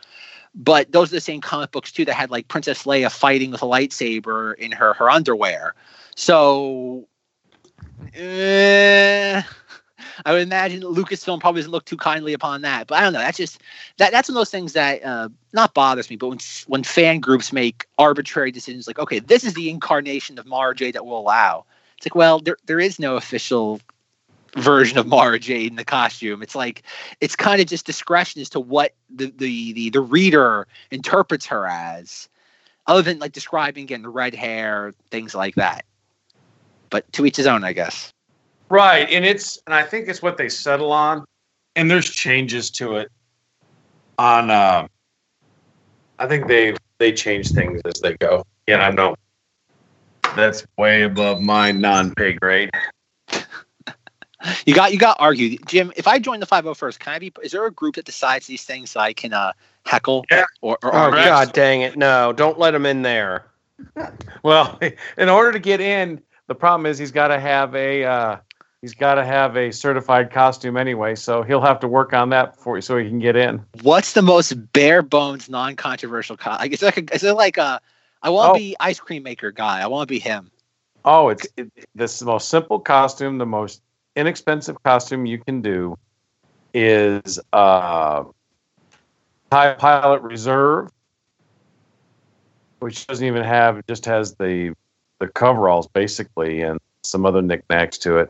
but 0.53 0.91
those 0.91 1.11
are 1.11 1.15
the 1.15 1.21
same 1.21 1.41
comic 1.41 1.71
books 1.71 1.91
too 1.91 2.05
that 2.05 2.13
had 2.13 2.29
like 2.29 2.47
Princess 2.47 2.83
Leia 2.83 3.11
fighting 3.11 3.51
with 3.51 3.63
a 3.63 3.65
lightsaber 3.65 4.55
in 4.55 4.71
her 4.71 4.93
her 4.93 5.09
underwear. 5.09 5.73
So 6.15 7.07
Eh, 8.13 9.41
I 10.25 10.33
would 10.33 10.41
imagine 10.41 10.81
Lucasfilm 10.81 11.39
probably 11.39 11.61
doesn't 11.61 11.71
look 11.71 11.85
too 11.85 11.97
kindly 11.97 12.33
upon 12.33 12.61
that. 12.61 12.87
But 12.87 12.99
I 12.99 13.01
don't 13.01 13.13
know. 13.13 13.19
That's 13.19 13.37
just 13.37 13.61
that. 13.97 14.11
That's 14.11 14.29
one 14.29 14.35
of 14.35 14.39
those 14.39 14.49
things 14.49 14.73
that 14.73 15.03
uh, 15.03 15.29
not 15.53 15.73
bothers 15.73 16.09
me. 16.09 16.15
But 16.15 16.29
when 16.29 16.39
when 16.67 16.83
fan 16.83 17.19
groups 17.19 17.53
make 17.53 17.85
arbitrary 17.97 18.51
decisions, 18.51 18.87
like 18.87 18.99
okay, 18.99 19.19
this 19.19 19.43
is 19.43 19.53
the 19.53 19.69
incarnation 19.69 20.39
of 20.39 20.45
Mara 20.45 20.75
Jade 20.75 20.95
that 20.95 21.05
we'll 21.05 21.17
allow. 21.17 21.65
It's 21.97 22.05
like, 22.05 22.15
well, 22.15 22.39
there 22.39 22.57
there 22.65 22.79
is 22.79 22.99
no 22.99 23.15
official 23.15 23.81
version 24.55 24.97
of 24.97 25.07
Mara 25.07 25.39
Jade 25.39 25.71
in 25.71 25.75
the 25.75 25.85
costume. 25.85 26.41
It's 26.41 26.55
like 26.55 26.83
it's 27.21 27.35
kind 27.35 27.61
of 27.61 27.67
just 27.67 27.85
discretion 27.85 28.41
as 28.41 28.49
to 28.51 28.59
what 28.59 28.93
the 29.09 29.33
the 29.37 29.73
the, 29.73 29.89
the 29.89 30.01
reader 30.01 30.67
interprets 30.91 31.45
her 31.47 31.67
as, 31.67 32.29
other 32.87 33.01
than 33.01 33.19
like 33.19 33.31
describing 33.31 33.83
again 33.83 34.01
the 34.01 34.09
red 34.09 34.33
hair, 34.33 34.93
things 35.11 35.35
like 35.35 35.55
that. 35.55 35.85
But 36.89 37.11
to 37.13 37.25
each 37.25 37.37
his 37.37 37.47
own, 37.47 37.63
I 37.63 37.73
guess. 37.73 38.13
Right, 38.69 39.09
and 39.09 39.25
it's 39.25 39.59
and 39.65 39.73
I 39.73 39.83
think 39.83 40.07
it's 40.07 40.21
what 40.21 40.37
they 40.37 40.47
settle 40.49 40.91
on, 40.91 41.25
and 41.75 41.89
there's 41.89 42.09
changes 42.09 42.69
to 42.71 42.97
it. 42.97 43.11
On, 44.19 44.51
uh, 44.51 44.87
I 46.19 46.27
think 46.27 46.47
they 46.47 46.75
they 46.99 47.11
change 47.11 47.51
things 47.51 47.81
as 47.85 47.99
they 48.01 48.15
go. 48.17 48.43
Yeah, 48.67 48.85
I 48.87 48.91
know. 48.91 49.15
That's 50.35 50.63
way 50.77 51.03
above 51.03 51.41
my 51.41 51.71
non-pay 51.71 52.33
grade. 52.33 52.69
You 54.65 54.73
got 54.73 54.93
you 54.93 54.97
got 54.97 55.17
argued, 55.19 55.67
Jim. 55.67 55.91
If 55.97 56.07
I 56.07 56.17
join 56.17 56.39
the 56.39 56.45
five 56.45 56.63
hundred 56.63 56.75
first, 56.75 57.01
can 57.01 57.11
I 57.11 57.19
be? 57.19 57.33
Is 57.43 57.51
there 57.51 57.65
a 57.65 57.71
group 57.71 57.95
that 57.95 58.05
decides 58.05 58.47
these 58.47 58.63
things 58.63 58.89
so 58.91 59.01
I 59.01 59.11
can 59.11 59.33
uh, 59.33 59.51
heckle 59.85 60.25
Yeah. 60.31 60.45
or, 60.61 60.77
or 60.81 60.93
Oh 60.93 60.97
argue? 60.97 61.25
god 61.25 61.51
dang 61.51 61.81
it! 61.81 61.97
No, 61.97 62.31
don't 62.31 62.57
let 62.57 62.73
him 62.73 62.85
in 62.85 63.01
there. 63.01 63.45
Well, 64.43 64.79
in 65.17 65.27
order 65.27 65.51
to 65.51 65.59
get 65.59 65.81
in, 65.81 66.21
the 66.47 66.55
problem 66.55 66.85
is 66.85 66.97
he's 66.97 67.11
got 67.11 67.27
to 67.27 67.39
have 67.39 67.75
a 67.75 68.05
uh, 68.05 68.37
he's 68.81 68.93
got 68.93 69.15
to 69.15 69.25
have 69.25 69.57
a 69.57 69.71
certified 69.71 70.31
costume 70.31 70.77
anyway. 70.77 71.15
So 71.15 71.43
he'll 71.43 71.61
have 71.61 71.79
to 71.81 71.87
work 71.87 72.13
on 72.13 72.29
that 72.29 72.55
before 72.55 72.79
so 72.81 72.97
he 72.97 73.07
can 73.07 73.19
get 73.19 73.35
in. 73.35 73.63
What's 73.81 74.13
the 74.13 74.21
most 74.21 74.53
bare 74.73 75.01
bones, 75.01 75.49
non 75.49 75.75
controversial? 75.75 76.37
Co- 76.37 76.51
like, 76.51 76.73
is 76.73 76.81
it 76.83 76.85
like 76.85 76.97
a, 77.11 77.15
is 77.15 77.23
it 77.23 77.33
like 77.33 77.57
a? 77.57 77.81
I 78.21 78.29
want 78.29 78.47
to 78.47 78.51
Oh. 78.51 78.57
be 78.59 78.75
ice 78.79 78.99
cream 78.99 79.23
maker 79.23 79.51
guy. 79.51 79.81
I 79.81 79.87
want 79.87 80.07
to 80.07 80.13
be 80.13 80.19
him. 80.19 80.51
Oh, 81.05 81.29
it's 81.29 81.47
it, 81.55 81.71
this 81.95 82.13
is 82.13 82.19
the 82.19 82.25
most 82.25 82.49
simple 82.49 82.79
costume, 82.79 83.37
the 83.37 83.45
most 83.45 83.81
inexpensive 84.15 84.81
costume 84.83 85.25
you 85.25 85.37
can 85.39 85.61
do 85.61 85.97
is 86.73 87.39
uh, 87.53 88.25
Tie 89.49 89.73
Pilot 89.75 90.21
Reserve, 90.21 90.91
which 92.79 93.07
doesn't 93.07 93.25
even 93.25 93.43
have 93.43 93.77
it 93.77 93.87
just 93.87 94.05
has 94.05 94.35
the 94.35 94.73
the 95.19 95.27
coveralls 95.29 95.87
basically 95.87 96.61
and 96.61 96.79
some 97.03 97.25
other 97.25 97.41
knickknacks 97.41 97.97
to 97.99 98.17
it, 98.17 98.29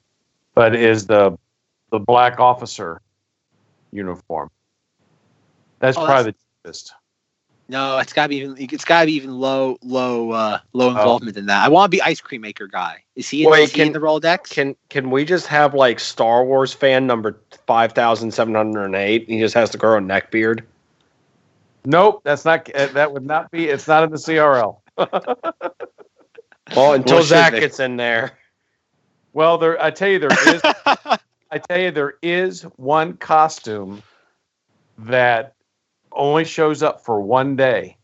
but 0.59 0.75
is 0.75 1.07
the 1.07 1.37
the 1.89 1.99
black 1.99 2.37
officer 2.41 2.99
uniform. 3.93 4.51
That's 5.79 5.97
Oh, 5.97 6.05
probably 6.05 6.33
the 6.33 6.37
cheapest. 6.65 6.91
No, 7.69 7.97
it's 7.99 8.11
gotta 8.11 8.27
be 8.27 8.35
even. 8.39 8.57
It's 8.59 8.83
gotta 8.83 9.05
be 9.05 9.13
even 9.13 9.31
low, 9.39 9.77
low, 9.83 10.31
uh, 10.31 10.59
low 10.73 10.87
Oh. 10.87 10.89
involvement 10.89 11.35
than 11.35 11.45
that. 11.45 11.63
I 11.63 11.69
want 11.69 11.89
to 11.89 11.95
be 11.95 12.01
ice 12.01 12.19
cream 12.19 12.41
maker 12.41 12.67
guy. 12.67 13.01
Is 13.15 13.29
he? 13.29 13.45
In, 13.45 13.51
Wait, 13.51 13.63
is 13.63 13.71
he 13.71 13.81
in 13.83 13.85
can- 13.87 13.93
the 13.93 14.05
Rolodex? 14.05 14.49
Can 14.49 14.75
can 14.89 15.09
we 15.11 15.23
just 15.23 15.47
have 15.47 15.73
like 15.73 15.97
Star 15.97 16.43
Wars 16.43 16.73
fan 16.73 17.07
number 17.07 17.39
five 17.65 17.93
thousand 17.93 18.33
seven 18.33 18.53
hundred 18.53 18.83
and 18.83 18.95
eight? 18.95 19.29
He 19.29 19.39
just 19.39 19.53
has 19.53 19.69
to 19.69 19.77
grow 19.77 19.95
a 19.95 20.01
neck 20.01 20.29
beard. 20.29 20.65
Nope, 21.85 22.19
that's 22.25 22.43
not. 22.43 22.69
uh, 22.75 22.87
That 22.87 23.13
would 23.13 23.25
not 23.25 23.49
be. 23.49 23.69
It's 23.69 23.87
not 23.87 24.03
in 24.03 24.09
the 24.11 24.17
CRL. 24.17 24.81
Well, 26.75 26.93
until 26.93 27.15
Well, 27.17 27.23
Zach 27.23 27.53
gets 27.53 27.79
in 27.79 27.95
there. 27.95 28.37
Well, 29.39 29.57
there. 29.57 29.81
I 29.81 29.89
tell 29.89 30.09
you, 30.09 30.19
there 30.19 30.53
is. 30.53 30.61
I 31.49 31.57
tell 31.69 31.79
you, 31.79 31.91
there 31.91 32.15
is 32.21 32.63
one 32.75 33.15
costume 33.15 34.03
that 34.97 35.55
only 36.11 36.43
shows 36.43 36.83
up 36.83 37.05
for 37.05 37.21
one 37.21 37.55
day, 37.55 37.95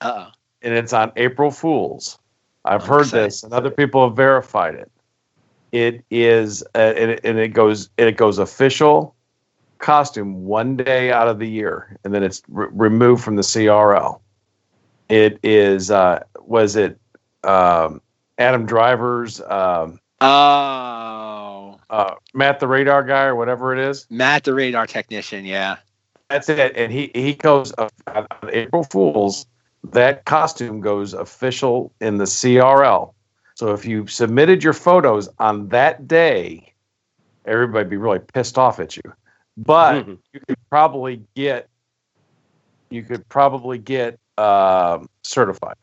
Uh 0.00 0.26
oh. 0.28 0.32
and 0.62 0.74
it's 0.74 0.92
on 0.92 1.10
April 1.16 1.50
Fools. 1.50 2.20
I've 2.64 2.82
I'm 2.82 2.88
heard 2.88 3.00
excited. 3.00 3.26
this, 3.26 3.42
and 3.42 3.52
other 3.52 3.72
people 3.72 4.06
have 4.06 4.14
verified 4.16 4.76
it. 4.76 4.88
It 5.72 6.04
is, 6.12 6.62
uh, 6.76 6.94
and, 6.96 7.10
it, 7.10 7.20
and 7.24 7.40
it 7.40 7.48
goes, 7.48 7.90
and 7.98 8.08
it 8.08 8.16
goes 8.16 8.38
official 8.38 9.16
costume 9.78 10.44
one 10.44 10.76
day 10.76 11.10
out 11.10 11.26
of 11.26 11.40
the 11.40 11.48
year, 11.48 11.98
and 12.04 12.14
then 12.14 12.22
it's 12.22 12.40
re- 12.46 12.68
removed 12.70 13.24
from 13.24 13.34
the 13.34 13.42
CRL. 13.42 14.20
It 15.08 15.40
is, 15.42 15.90
uh, 15.90 16.22
was 16.40 16.76
it 16.76 17.00
um, 17.42 18.00
Adam 18.38 18.64
Driver's, 18.64 19.40
um, 19.40 19.98
Oh, 20.20 21.78
uh, 21.90 22.14
Matt 22.34 22.60
the 22.60 22.66
Radar 22.68 23.02
guy, 23.04 23.24
or 23.24 23.36
whatever 23.36 23.72
it 23.72 23.78
is? 23.78 24.06
Matt, 24.10 24.44
the 24.44 24.54
radar 24.54 24.86
technician. 24.86 25.44
Yeah. 25.44 25.76
That's 26.28 26.48
it. 26.48 26.76
And 26.76 26.92
he 26.92 27.10
he 27.14 27.34
goes 27.34 27.72
uh, 27.78 27.88
on 28.08 28.26
April 28.52 28.84
Fools. 28.84 29.46
That 29.92 30.24
costume 30.24 30.80
goes 30.80 31.14
official 31.14 31.92
in 32.00 32.18
the 32.18 32.24
CRL. 32.24 33.14
So 33.54 33.72
if 33.72 33.84
you 33.84 34.06
submitted 34.06 34.62
your 34.62 34.72
photos 34.72 35.28
on 35.38 35.68
that 35.68 36.06
day, 36.06 36.72
everybody 37.46 37.88
be 37.88 37.96
really 37.96 38.18
pissed 38.18 38.58
off 38.58 38.78
at 38.80 38.96
you. 38.96 39.02
But 39.56 40.04
Mhm. 40.04 40.18
you 40.32 40.40
could 40.46 40.58
probably 40.68 41.22
get 41.34 41.68
you 42.90 43.02
could 43.02 43.28
probably 43.28 43.78
get 43.78 44.18
um, 44.36 45.08
certified. 45.22 45.76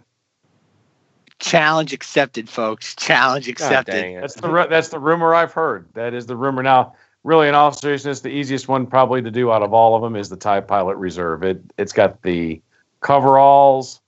Challenge 1.40 1.92
accepted, 1.94 2.50
folks. 2.50 2.96
Challenge 2.96 3.48
accepted. 3.48 4.22
That's 4.22 4.36
the 4.36 4.50
ru- 4.50 4.68
that's 4.68 4.90
the 4.90 5.00
rumor 5.00 5.36
I've 5.36 5.52
heard. 5.52 5.88
That 5.94 6.14
is 6.14 6.26
the 6.26 6.36
rumor. 6.36 6.64
Now, 6.64 6.96
really, 7.24 7.50
in 7.50 7.56
all 7.56 7.72
seriousness, 7.74 8.22
the 8.22 8.30
easiest 8.30 8.68
one 8.68 8.88
probably 8.88 9.22
to 9.22 9.32
do 9.32 9.52
out 9.52 9.62
of 9.62 9.74
all 9.74 9.96
of 9.96 10.02
them 10.02 10.16
is 10.16 10.30
the 10.30 10.38
Tie 10.38 10.62
Pilot 10.62 10.96
Reserve. 10.96 11.44
It 11.44 11.62
it's 11.78 11.92
got 11.92 12.22
the 12.22 12.62
coveralls. 13.02 14.00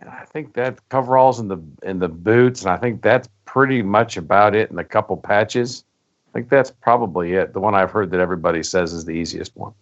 And 0.00 0.08
I 0.08 0.24
think 0.24 0.54
that 0.54 0.88
coveralls 0.88 1.40
and 1.40 1.50
the 1.50 1.60
and 1.82 2.00
the 2.00 2.08
boots, 2.08 2.62
and 2.62 2.70
I 2.70 2.76
think 2.76 3.02
that's 3.02 3.28
pretty 3.44 3.82
much 3.82 4.16
about 4.16 4.54
it. 4.54 4.70
And 4.70 4.78
a 4.78 4.84
couple 4.84 5.16
patches. 5.16 5.84
I 6.30 6.32
think 6.32 6.48
that's 6.48 6.70
probably 6.70 7.32
it. 7.32 7.52
The 7.52 7.60
one 7.60 7.74
I've 7.74 7.90
heard 7.90 8.12
that 8.12 8.20
everybody 8.20 8.62
says 8.62 8.92
is 8.92 9.04
the 9.04 9.12
easiest 9.12 9.56
one. 9.56 9.74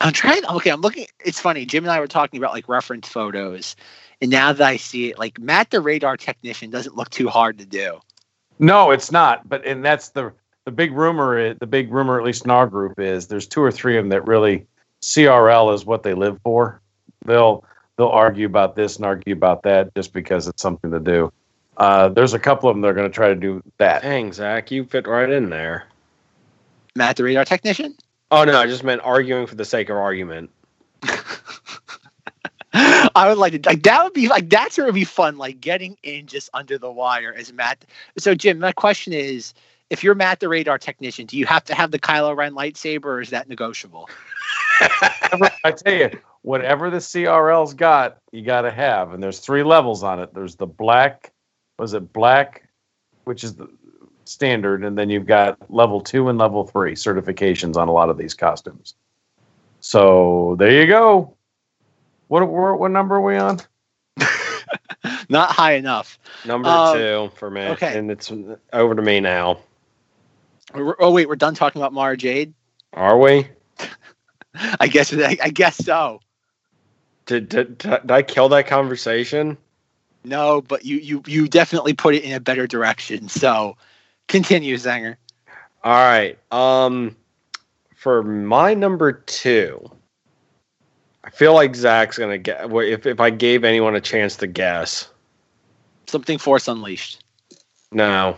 I'm 0.00 0.12
trying. 0.12 0.44
Okay, 0.46 0.70
I'm 0.70 0.82
looking. 0.82 1.06
It's 1.24 1.40
funny. 1.40 1.64
Jim 1.64 1.84
and 1.84 1.90
I 1.90 2.00
were 2.00 2.06
talking 2.06 2.38
about 2.38 2.52
like 2.52 2.68
reference 2.68 3.08
photos, 3.08 3.74
and 4.20 4.30
now 4.30 4.52
that 4.52 4.66
I 4.66 4.76
see 4.76 5.10
it, 5.10 5.18
like 5.18 5.38
Matt, 5.38 5.70
the 5.70 5.80
radar 5.80 6.16
technician, 6.16 6.70
doesn't 6.70 6.96
look 6.96 7.10
too 7.10 7.28
hard 7.28 7.58
to 7.58 7.66
do. 7.66 8.00
No, 8.58 8.90
it's 8.90 9.10
not. 9.10 9.48
But 9.48 9.66
and 9.66 9.84
that's 9.84 10.10
the 10.10 10.32
the 10.64 10.70
big 10.70 10.92
rumor. 10.92 11.54
The 11.54 11.66
big 11.66 11.92
rumor, 11.92 12.18
at 12.18 12.24
least 12.24 12.44
in 12.44 12.50
our 12.50 12.66
group, 12.66 12.98
is 12.98 13.26
there's 13.26 13.46
two 13.46 13.62
or 13.62 13.72
three 13.72 13.96
of 13.96 14.04
them 14.04 14.10
that 14.10 14.26
really 14.26 14.66
CRL 15.02 15.74
is 15.74 15.84
what 15.84 16.02
they 16.02 16.14
live 16.14 16.40
for. 16.42 16.80
They'll 17.24 17.64
they'll 17.96 18.08
argue 18.08 18.46
about 18.46 18.76
this 18.76 18.96
and 18.96 19.04
argue 19.04 19.34
about 19.34 19.62
that 19.64 19.94
just 19.94 20.12
because 20.12 20.48
it's 20.48 20.62
something 20.62 20.90
to 20.90 21.00
do. 21.00 21.32
Uh, 21.76 22.08
there's 22.08 22.34
a 22.34 22.38
couple 22.38 22.68
of 22.68 22.74
them 22.74 22.82
that 22.82 22.88
are 22.88 22.94
going 22.94 23.10
to 23.10 23.14
try 23.14 23.28
to 23.28 23.34
do 23.34 23.62
that. 23.78 24.02
Dang, 24.02 24.32
Zach, 24.32 24.70
you 24.70 24.84
fit 24.84 25.06
right 25.08 25.28
in 25.28 25.50
there. 25.50 25.88
Matt, 26.94 27.16
the 27.16 27.24
radar 27.24 27.44
technician. 27.44 27.96
Oh 28.30 28.44
no, 28.44 28.58
I 28.58 28.66
just 28.66 28.84
meant 28.84 29.00
arguing 29.02 29.46
for 29.46 29.56
the 29.56 29.64
sake 29.64 29.90
of 29.90 29.96
argument. 29.96 30.50
I 33.14 33.28
would 33.28 33.38
like 33.38 33.52
to 33.52 33.68
like 33.68 33.82
that 33.84 34.02
would 34.02 34.12
be 34.12 34.28
like 34.28 34.50
that's 34.50 34.76
where 34.76 34.86
it 34.86 34.88
would 34.88 34.94
be 34.94 35.04
fun, 35.04 35.38
like 35.38 35.60
getting 35.60 35.96
in 36.02 36.26
just 36.26 36.50
under 36.52 36.78
the 36.78 36.90
wire 36.90 37.32
as 37.32 37.52
Matt. 37.52 37.84
So 38.18 38.34
Jim, 38.34 38.58
my 38.58 38.72
question 38.72 39.12
is, 39.12 39.54
if 39.90 40.02
you're 40.02 40.14
Matt 40.14 40.40
the 40.40 40.48
radar 40.48 40.78
technician, 40.78 41.26
do 41.26 41.38
you 41.38 41.46
have 41.46 41.64
to 41.64 41.74
have 41.74 41.90
the 41.90 41.98
Kylo 41.98 42.36
Ren 42.36 42.54
lightsaber, 42.54 43.04
or 43.04 43.20
is 43.20 43.30
that 43.30 43.48
negotiable? 43.48 44.08
I 45.64 45.70
tell 45.70 45.94
you, 45.94 46.10
whatever 46.42 46.90
the 46.90 46.98
CRL's 46.98 47.74
got, 47.74 48.18
you 48.32 48.42
got 48.42 48.62
to 48.62 48.70
have. 48.70 49.12
And 49.12 49.22
there's 49.22 49.38
three 49.38 49.62
levels 49.62 50.02
on 50.02 50.20
it. 50.20 50.34
There's 50.34 50.56
the 50.56 50.66
black, 50.66 51.32
was 51.78 51.94
it 51.94 52.12
black, 52.12 52.68
which 53.24 53.44
is 53.44 53.54
the 53.54 53.68
standard, 54.24 54.84
and 54.84 54.96
then 54.96 55.10
you've 55.10 55.26
got 55.26 55.58
level 55.70 56.00
two 56.00 56.28
and 56.28 56.38
level 56.38 56.66
three 56.66 56.94
certifications 56.94 57.76
on 57.76 57.88
a 57.88 57.92
lot 57.92 58.10
of 58.10 58.18
these 58.18 58.34
costumes. 58.34 58.94
So 59.80 60.56
there 60.58 60.70
you 60.70 60.86
go. 60.86 61.36
What 62.34 62.48
what, 62.48 62.80
what 62.80 62.90
number 62.90 63.14
are 63.14 63.20
we 63.20 63.36
on? 63.36 63.60
Not 65.28 65.50
high 65.52 65.74
enough. 65.74 66.18
Number 66.44 66.68
Um, 66.68 66.96
two 66.98 67.30
for 67.36 67.48
me. 67.48 67.60
okay. 67.60 67.96
And 67.96 68.10
it's 68.10 68.32
over 68.72 68.96
to 68.96 69.02
me 69.02 69.20
now. 69.20 69.60
We're- 70.74 70.96
Oh 70.98 71.12
wait, 71.12 71.28
we're 71.28 71.36
done 71.36 71.54
talking 71.54 71.80
about 71.80 71.92
Mara 71.92 72.16
Jade. 72.16 72.52
Are 72.92 73.16
we? 73.16 73.46
I 74.80 74.88
guess 74.88 75.12
I, 75.14 75.36
I 75.44 75.50
guess 75.50 75.76
so. 75.76 76.18
Did, 77.26 77.50
did, 77.50 77.78
did 77.78 78.10
I 78.10 78.22
kill 78.22 78.48
that 78.48 78.66
conversation? 78.66 79.56
No, 80.24 80.60
but 80.60 80.84
you 80.84 80.96
you 80.96 81.22
you 81.28 81.46
definitely 81.46 81.94
put 81.94 82.16
it 82.16 82.24
in 82.24 82.32
a 82.32 82.40
better 82.40 82.66
direction. 82.66 83.28
So 83.28 83.76
continue, 84.26 84.74
Zanger. 84.74 85.14
All 85.84 85.92
right. 85.92 86.36
Um, 86.50 87.14
for 87.94 88.24
my 88.24 88.74
number 88.74 89.12
two, 89.12 89.88
I 91.24 91.30
feel 91.30 91.54
like 91.54 91.74
Zach's 91.74 92.18
gonna 92.18 92.38
get. 92.38 92.70
If 92.70 93.06
if 93.06 93.20
I 93.20 93.30
gave 93.30 93.64
anyone 93.64 93.96
a 93.96 94.00
chance 94.00 94.36
to 94.36 94.46
guess, 94.46 95.08
Something 96.06 96.38
Force 96.38 96.68
Unleashed. 96.68 97.24
no. 97.90 98.36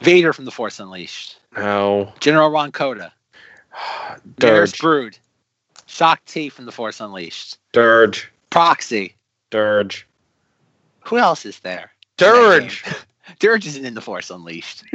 Vader 0.00 0.32
from 0.32 0.46
The 0.46 0.50
Force 0.50 0.80
Unleashed. 0.80 1.38
No. 1.56 2.12
General 2.18 2.50
Rahm 2.50 2.72
Kota. 2.72 3.12
Durge. 4.40 4.80
Brood. 4.80 5.16
Shaak 5.86 6.24
Ti 6.24 6.48
from 6.48 6.64
The 6.66 6.72
Force 6.72 7.00
Unleashed. 7.00 7.58
Durge. 7.72 8.24
Proxy. 8.50 9.14
Durge. 9.52 10.02
Who 11.04 11.18
else 11.18 11.46
is 11.46 11.60
there? 11.60 11.92
Durge. 12.18 12.82
Durge 13.40 13.66
isn't 13.66 13.84
in 13.84 13.94
The 13.94 14.00
Force 14.00 14.30
Unleashed. 14.30 14.84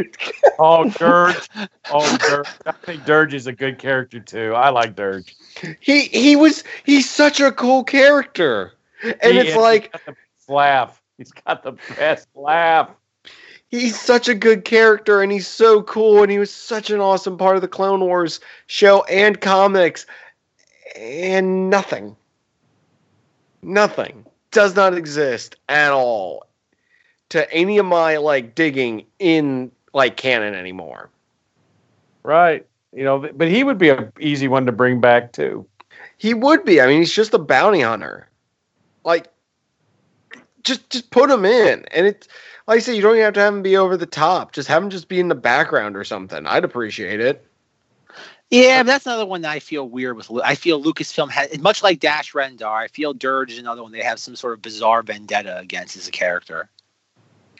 Oh, 0.59 0.85
Durge. 0.85 1.47
Oh, 1.91 2.17
Durge. 2.19 2.47
I 2.65 2.71
think 2.71 3.03
Durge 3.03 3.33
is 3.33 3.45
a 3.45 3.53
good 3.53 3.77
character 3.77 4.19
too. 4.19 4.53
I 4.55 4.69
like 4.69 4.95
Durge. 4.95 5.35
He 5.79 6.01
he 6.05 6.35
was 6.35 6.63
he's 6.83 7.07
such 7.07 7.39
a 7.39 7.51
cool 7.51 7.83
character. 7.83 8.73
And 9.03 9.33
He 9.33 9.39
it's 9.39 9.51
is. 9.51 9.55
like 9.55 9.83
He's 9.93 10.01
got 10.01 10.05
the 10.07 10.11
best 10.13 10.49
laugh. 10.49 11.01
He's 11.17 11.31
got 11.31 11.63
the 11.63 11.71
best 11.95 12.27
laugh. 12.33 12.89
he's 13.69 13.99
such 13.99 14.27
a 14.27 14.33
good 14.33 14.65
character 14.65 15.21
and 15.21 15.31
he's 15.31 15.47
so 15.47 15.83
cool 15.83 16.23
and 16.23 16.31
he 16.31 16.39
was 16.39 16.51
such 16.51 16.89
an 16.89 16.99
awesome 17.01 17.37
part 17.37 17.55
of 17.55 17.61
the 17.61 17.67
Clone 17.67 17.99
Wars 17.99 18.39
show 18.65 19.03
and 19.03 19.39
comics 19.39 20.07
and 20.95 21.69
nothing. 21.69 22.15
Nothing 23.61 24.25
does 24.49 24.75
not 24.75 24.97
exist 24.97 25.55
at 25.69 25.91
all 25.91 26.46
to 27.29 27.51
any 27.53 27.77
of 27.77 27.85
my 27.85 28.17
like 28.17 28.55
digging 28.55 29.05
in 29.19 29.71
like 29.93 30.17
canon 30.17 30.53
anymore. 30.53 31.09
Right. 32.23 32.65
You 32.93 33.03
know, 33.03 33.19
but 33.19 33.47
he 33.47 33.63
would 33.63 33.77
be 33.77 33.89
an 33.89 34.11
easy 34.19 34.47
one 34.47 34.65
to 34.65 34.71
bring 34.71 35.01
back 35.01 35.33
too. 35.33 35.65
He 36.17 36.33
would 36.33 36.65
be. 36.65 36.81
I 36.81 36.87
mean, 36.87 36.99
he's 36.99 37.13
just 37.13 37.33
a 37.33 37.39
bounty 37.39 37.81
hunter. 37.81 38.27
Like, 39.03 39.27
just 40.63 40.89
just 40.89 41.11
put 41.11 41.29
him 41.29 41.45
in, 41.45 41.85
and 41.91 42.07
it's 42.07 42.27
like 42.67 42.77
I 42.77 42.79
said, 42.79 42.95
you 42.95 43.01
don't 43.01 43.13
even 43.13 43.23
have 43.23 43.33
to 43.35 43.39
have 43.39 43.53
him 43.53 43.61
be 43.61 43.77
over 43.77 43.95
the 43.95 44.05
top. 44.05 44.51
Just 44.51 44.67
have 44.67 44.83
him 44.83 44.89
just 44.89 45.07
be 45.07 45.19
in 45.19 45.29
the 45.29 45.35
background 45.35 45.95
or 45.95 46.03
something. 46.03 46.45
I'd 46.45 46.65
appreciate 46.65 47.19
it. 47.19 47.45
Yeah, 48.49 48.81
but 48.83 48.87
that's 48.87 49.05
another 49.05 49.25
one 49.25 49.41
that 49.41 49.51
I 49.51 49.59
feel 49.59 49.87
weird 49.87 50.17
with. 50.17 50.31
I 50.43 50.55
feel 50.55 50.81
Lucasfilm 50.81 51.29
has, 51.29 51.57
much 51.59 51.83
like 51.83 51.99
Dash 51.99 52.33
Rendar, 52.33 52.65
I 52.65 52.87
feel 52.87 53.13
Durge 53.13 53.51
is 53.51 53.57
another 53.57 53.83
one 53.83 53.91
they 53.91 54.01
have 54.01 54.19
some 54.19 54.35
sort 54.35 54.53
of 54.53 54.61
bizarre 54.61 55.03
vendetta 55.03 55.57
against 55.59 55.97
as 55.97 56.07
a 56.07 56.11
character. 56.11 56.69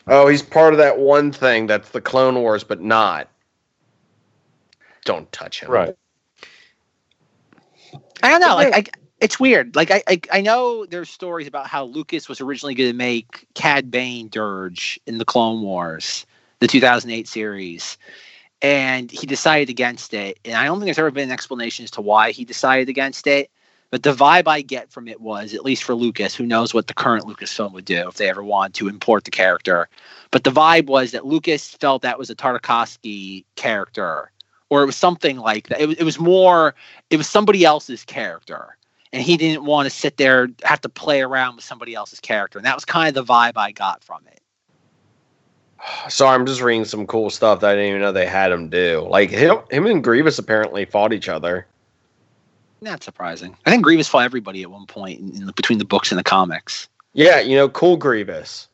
Oh, 0.07 0.27
he's 0.27 0.41
part 0.41 0.73
of 0.73 0.77
that 0.77 0.99
one 0.99 1.31
thing 1.31 1.67
that's 1.67 1.89
the 1.89 2.01
Clone 2.01 2.35
Wars, 2.35 2.63
but 2.63 2.81
not. 2.81 3.29
Don't 5.03 5.29
touch 5.31 5.61
him. 5.61 5.69
Right. 5.69 5.95
I 8.23 8.29
don't 8.29 8.41
know. 8.41 8.55
Like, 8.55 8.73
I, 8.73 8.99
it's 9.19 9.39
weird. 9.39 9.75
Like, 9.75 9.91
I, 9.91 10.03
I, 10.07 10.21
I 10.31 10.41
know 10.41 10.85
there's 10.85 11.09
stories 11.09 11.47
about 11.47 11.67
how 11.67 11.85
Lucas 11.85 12.29
was 12.29 12.39
originally 12.39 12.75
going 12.75 12.89
to 12.89 12.95
make 12.95 13.45
Cad 13.53 13.91
Bane 13.91 14.29
Durge 14.29 14.97
in 15.07 15.17
the 15.17 15.25
Clone 15.25 15.61
Wars, 15.61 16.25
the 16.59 16.67
2008 16.67 17.27
series, 17.27 17.97
and 18.61 19.11
he 19.11 19.27
decided 19.27 19.69
against 19.69 20.13
it. 20.13 20.39
And 20.45 20.55
I 20.55 20.65
don't 20.65 20.79
think 20.79 20.85
there's 20.85 20.99
ever 20.99 21.11
been 21.11 21.29
an 21.29 21.33
explanation 21.33 21.83
as 21.83 21.91
to 21.91 22.01
why 22.01 22.31
he 22.31 22.45
decided 22.45 22.89
against 22.89 23.27
it. 23.27 23.51
But 23.89 24.03
the 24.03 24.13
vibe 24.13 24.47
I 24.47 24.61
get 24.61 24.91
from 24.91 25.07
it 25.07 25.21
was, 25.21 25.53
at 25.53 25.63
least 25.63 25.83
for 25.83 25.95
Lucas, 25.95 26.35
who 26.35 26.45
knows 26.45 26.73
what 26.73 26.87
the 26.87 26.93
current 26.93 27.25
Lucasfilm 27.25 27.71
would 27.71 27.85
do 27.85 28.07
if 28.07 28.15
they 28.15 28.29
ever 28.29 28.43
want 28.43 28.73
to 28.75 28.89
import 28.89 29.23
the 29.23 29.31
character. 29.31 29.87
But 30.31 30.43
the 30.43 30.51
vibe 30.51 30.87
was 30.87 31.11
that 31.11 31.25
Lucas 31.25 31.69
felt 31.69 32.01
that 32.01 32.19
was 32.19 32.29
a 32.29 32.35
Tartakovsky 32.35 33.45
character, 33.55 34.31
or 34.69 34.83
it 34.83 34.85
was 34.85 34.97
something 34.97 35.37
like 35.37 35.69
that. 35.69 35.79
It 35.79 35.87
was, 35.87 35.97
it 35.97 36.03
was 36.03 36.19
more, 36.19 36.75
it 37.09 37.17
was 37.17 37.29
somebody 37.29 37.63
else's 37.63 38.03
character. 38.03 38.77
And 39.13 39.23
he 39.23 39.37
didn't 39.37 39.63
want 39.63 39.85
to 39.85 39.89
sit 39.89 40.17
there, 40.17 40.49
have 40.63 40.81
to 40.81 40.89
play 40.89 41.21
around 41.21 41.55
with 41.55 41.63
somebody 41.63 41.95
else's 41.95 42.19
character. 42.19 42.59
And 42.59 42.65
that 42.65 42.75
was 42.75 42.83
kind 42.83 43.07
of 43.07 43.25
the 43.25 43.33
vibe 43.33 43.53
I 43.55 43.71
got 43.71 44.03
from 44.03 44.19
it. 44.27 44.41
Sorry, 46.09 46.35
I'm 46.35 46.45
just 46.45 46.61
reading 46.61 46.83
some 46.83 47.07
cool 47.07 47.29
stuff 47.29 47.61
that 47.61 47.69
I 47.69 47.75
didn't 47.75 47.89
even 47.89 48.01
know 48.01 48.11
they 48.11 48.25
had 48.25 48.51
him 48.51 48.67
do. 48.67 49.07
Like 49.09 49.29
him, 49.29 49.59
him 49.71 49.85
and 49.85 50.03
Grievous 50.03 50.39
apparently 50.39 50.83
fought 50.83 51.13
each 51.13 51.29
other. 51.29 51.67
Not 52.81 53.03
surprising. 53.03 53.55
I 53.65 53.71
think 53.71 53.83
Grievous 53.83 54.07
fought 54.07 54.25
everybody 54.25 54.61
at 54.61 54.71
one 54.71 54.85
point 54.85 55.19
in, 55.19 55.41
in, 55.41 55.51
between 55.55 55.79
the 55.79 55.85
books 55.85 56.11
and 56.11 56.19
the 56.19 56.23
comics. 56.23 56.87
Yeah, 57.13 57.39
you 57.39 57.55
know, 57.55 57.69
cool 57.69 57.97
Grievous. 57.97 58.67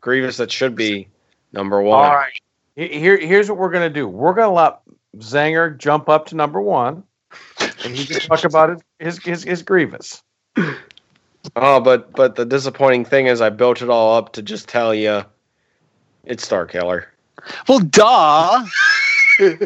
Grievous 0.00 0.38
that 0.38 0.50
should 0.50 0.74
be 0.74 1.08
number 1.52 1.82
one. 1.82 2.04
All 2.04 2.14
right. 2.14 2.32
Here, 2.76 3.18
here's 3.18 3.48
what 3.48 3.58
we're 3.58 3.70
gonna 3.70 3.90
do. 3.90 4.08
We're 4.08 4.34
gonna 4.34 4.52
let 4.52 4.80
Zanger 5.16 5.76
jump 5.76 6.08
up 6.08 6.26
to 6.26 6.36
number 6.36 6.60
one, 6.60 7.02
and 7.84 7.94
he 7.94 8.06
can 8.06 8.20
talk 8.20 8.44
about 8.44 8.70
his 8.70 8.82
his 8.98 9.24
his, 9.24 9.42
his 9.44 9.62
Grievous. 9.62 10.22
Oh, 11.56 11.80
but 11.80 12.12
but 12.12 12.36
the 12.36 12.44
disappointing 12.44 13.04
thing 13.04 13.26
is 13.26 13.40
I 13.40 13.50
built 13.50 13.82
it 13.82 13.90
all 13.90 14.16
up 14.16 14.32
to 14.34 14.42
just 14.42 14.68
tell 14.68 14.94
you 14.94 15.24
it's 16.24 16.44
Star 16.44 16.66
Killer. 16.66 17.12
Well, 17.68 17.80
duh. 17.80 18.64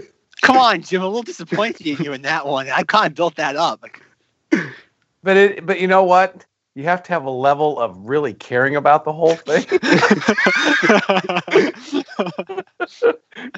Come 0.43 0.59
on, 0.59 0.83
Jim. 0.87 1.01
I'm 1.01 1.07
a 1.07 1.09
little 1.09 1.23
disappointed 1.23 1.87
in 1.87 2.05
you 2.05 2.13
in 2.13 2.23
that 2.23 2.47
one. 2.47 2.69
I 2.69 2.83
kind 2.83 3.07
of 3.07 3.15
built 3.15 3.37
that 3.37 3.57
up. 3.57 3.83
But 5.23 5.37
it, 5.37 5.65
but 5.65 5.81
you 5.81 5.87
know 5.87 6.05
what? 6.05 6.45
You 6.75 6.85
have 6.85 7.03
to 7.05 7.13
have 7.13 7.25
a 7.25 7.31
level 7.31 7.79
of 7.79 7.97
really 7.99 8.35
caring 8.35 8.77
about 8.77 9.05
the 9.05 9.13
whole 9.13 9.37
thing. 9.37 9.65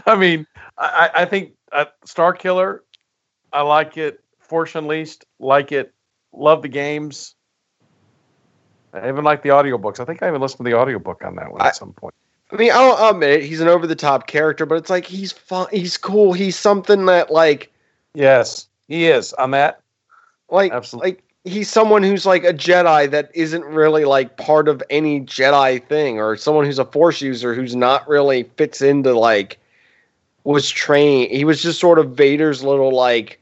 I 0.06 0.16
mean, 0.16 0.46
I, 0.76 1.10
I 1.14 1.24
think 1.24 1.52
uh, 1.72 1.86
Star 2.04 2.32
Killer, 2.32 2.84
I 3.52 3.62
like 3.62 3.96
it. 3.96 4.20
Force 4.40 4.74
Unleashed, 4.74 5.24
like 5.38 5.72
it. 5.72 5.94
Love 6.32 6.62
the 6.62 6.68
games. 6.68 7.34
I 8.92 9.08
even 9.08 9.24
like 9.24 9.42
the 9.42 9.50
audiobooks. 9.50 10.00
I 10.00 10.04
think 10.04 10.22
I 10.22 10.28
even 10.28 10.40
listened 10.40 10.58
to 10.58 10.64
the 10.64 10.76
audiobook 10.76 11.24
on 11.24 11.36
that 11.36 11.52
one 11.52 11.62
I- 11.62 11.68
at 11.68 11.76
some 11.76 11.92
point. 11.92 12.14
I 12.54 12.56
mean, 12.56 12.70
I'll, 12.72 13.10
admit 13.10 13.30
it, 13.30 13.42
he's 13.44 13.60
an 13.60 13.66
over 13.66 13.84
the 13.84 13.96
top 13.96 14.28
character, 14.28 14.64
but 14.64 14.76
it's 14.76 14.88
like 14.88 15.04
he's 15.06 15.32
fun. 15.32 15.66
He's 15.72 15.96
cool. 15.96 16.32
He's 16.32 16.56
something 16.56 17.06
that 17.06 17.30
like 17.30 17.72
Yes, 18.14 18.68
he 18.86 19.06
is 19.06 19.32
on 19.32 19.50
that. 19.50 19.80
like 20.48 20.70
Absolutely. 20.70 21.10
like 21.10 21.24
he's 21.42 21.68
someone 21.68 22.04
who's 22.04 22.24
like 22.24 22.44
a 22.44 22.54
Jedi 22.54 23.10
that 23.10 23.32
isn't 23.34 23.64
really 23.64 24.04
like 24.04 24.36
part 24.36 24.68
of 24.68 24.84
any 24.88 25.20
Jedi 25.22 25.84
thing, 25.88 26.20
or 26.20 26.36
someone 26.36 26.64
who's 26.64 26.78
a 26.78 26.84
Force 26.84 27.20
user 27.20 27.54
who's 27.54 27.74
not 27.74 28.06
really 28.08 28.44
fits 28.56 28.80
into 28.80 29.18
like 29.18 29.58
was 30.44 30.70
trained. 30.70 31.32
He 31.32 31.44
was 31.44 31.60
just 31.60 31.80
sort 31.80 31.98
of 31.98 32.12
Vader's 32.12 32.62
little 32.62 32.92
like 32.92 33.40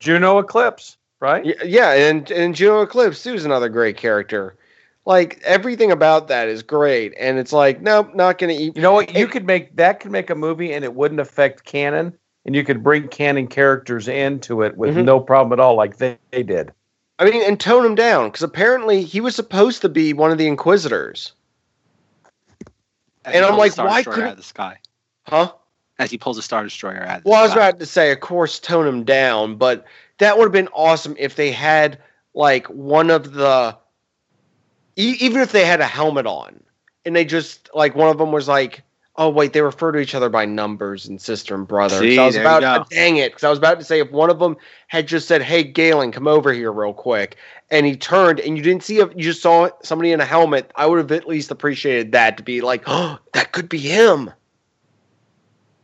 Juno 0.00 0.38
Eclipse, 0.38 0.96
right? 1.20 1.44
Yeah, 1.66 1.92
and 1.92 2.30
and 2.30 2.54
Juno 2.54 2.80
Eclipse 2.80 3.22
too 3.22 3.34
is 3.34 3.44
another 3.44 3.68
great 3.68 3.98
character. 3.98 4.56
Like 5.06 5.40
everything 5.44 5.92
about 5.92 6.28
that 6.28 6.48
is 6.48 6.62
great, 6.62 7.12
and 7.20 7.38
it's 7.38 7.52
like 7.52 7.82
nope, 7.82 8.14
not 8.14 8.38
gonna 8.38 8.54
eat. 8.54 8.74
You 8.74 8.82
know 8.82 8.92
what? 8.92 9.14
You 9.14 9.26
It- 9.26 9.30
could 9.32 9.44
make 9.46 9.76
that 9.76 10.00
could 10.00 10.10
make 10.10 10.30
a 10.30 10.34
movie 10.34 10.72
and 10.72 10.82
it 10.84 10.94
wouldn't 10.94 11.20
affect 11.20 11.64
canon, 11.64 12.16
and 12.46 12.54
you 12.54 12.64
could 12.64 12.82
bring 12.82 13.08
canon 13.08 13.46
characters 13.46 14.08
into 14.08 14.62
it 14.62 14.76
with 14.78 14.96
Mhm. 14.96 15.04
no 15.04 15.20
problem 15.20 15.52
at 15.52 15.60
all, 15.62 15.76
like 15.76 15.98
they, 15.98 16.16
they 16.30 16.42
did. 16.42 16.72
I 17.18 17.30
mean, 17.30 17.42
and 17.42 17.60
tone 17.60 17.84
him 17.84 17.94
down 17.94 18.28
because 18.28 18.42
apparently 18.42 19.02
he 19.02 19.20
was 19.20 19.36
supposed 19.36 19.82
to 19.82 19.88
be 19.90 20.12
one 20.14 20.30
of 20.32 20.38
the 20.38 20.46
Inquisitors, 20.46 21.32
As 23.26 23.34
And 23.34 23.44
I'm 23.44 23.56
like, 23.56 23.72
Star 23.72 23.86
why 23.86 23.98
Destroyer 23.98 24.14
couldn't- 24.14 24.28
out 24.28 24.32
of 24.32 24.36
the 24.38 24.42
sky? 24.42 24.78
huh? 25.28 25.52
As 25.98 26.10
he 26.10 26.18
pulls 26.18 26.36
a 26.38 26.42
Star 26.42 26.62
Destroyer 26.64 27.02
out 27.04 27.18
of 27.18 27.24
the 27.24 27.30
Well, 27.30 27.38
I 27.38 27.42
was 27.42 27.52
about 27.52 27.78
to 27.78 27.86
say, 27.86 28.10
of 28.10 28.20
course, 28.20 28.58
tone 28.58 28.86
him 28.86 29.04
down, 29.04 29.56
but 29.56 29.84
that 30.18 30.36
would 30.36 30.44
have 30.44 30.52
been 30.52 30.68
awesome 30.74 31.14
if 31.18 31.36
they 31.36 31.50
had 31.52 31.98
like 32.34 32.66
one 32.66 33.10
of 33.10 33.32
the, 33.34 33.76
e- 34.96 35.16
even 35.20 35.40
if 35.40 35.52
they 35.52 35.64
had 35.64 35.80
a 35.80 35.86
helmet 35.86 36.26
on, 36.26 36.62
and 37.04 37.14
they 37.14 37.24
just 37.24 37.70
like 37.74 37.94
one 37.94 38.08
of 38.08 38.18
them 38.18 38.32
was 38.32 38.48
like, 38.48 38.82
oh 39.16 39.28
wait, 39.28 39.52
they 39.52 39.60
refer 39.62 39.92
to 39.92 39.98
each 39.98 40.14
other 40.14 40.28
by 40.28 40.44
numbers 40.44 41.06
and 41.06 41.20
sister 41.20 41.54
and 41.54 41.68
brother. 41.68 41.96
See, 41.98 42.16
so 42.16 42.22
I 42.22 42.26
was 42.26 42.36
about, 42.36 42.60
go. 42.60 42.66
Ah, 42.66 42.86
dang 42.90 43.16
it, 43.16 43.32
because 43.32 43.44
I 43.44 43.50
was 43.50 43.58
about 43.58 43.78
to 43.78 43.84
say 43.84 44.00
if 44.00 44.10
one 44.10 44.30
of 44.30 44.38
them 44.38 44.56
had 44.88 45.06
just 45.06 45.28
said, 45.28 45.42
hey 45.42 45.62
Galen, 45.62 46.12
come 46.12 46.26
over 46.26 46.52
here 46.52 46.72
real 46.72 46.94
quick, 46.94 47.36
and 47.70 47.86
he 47.86 47.96
turned 47.96 48.40
and 48.40 48.56
you 48.56 48.62
didn't 48.62 48.82
see 48.82 48.98
if 48.98 49.10
you 49.14 49.22
just 49.22 49.42
saw 49.42 49.68
somebody 49.82 50.12
in 50.12 50.20
a 50.20 50.24
helmet, 50.24 50.70
I 50.76 50.86
would 50.86 50.98
have 50.98 51.12
at 51.12 51.28
least 51.28 51.50
appreciated 51.50 52.12
that 52.12 52.36
to 52.38 52.42
be 52.42 52.60
like, 52.60 52.82
oh, 52.86 53.18
that 53.32 53.52
could 53.52 53.68
be 53.68 53.78
him. 53.78 54.30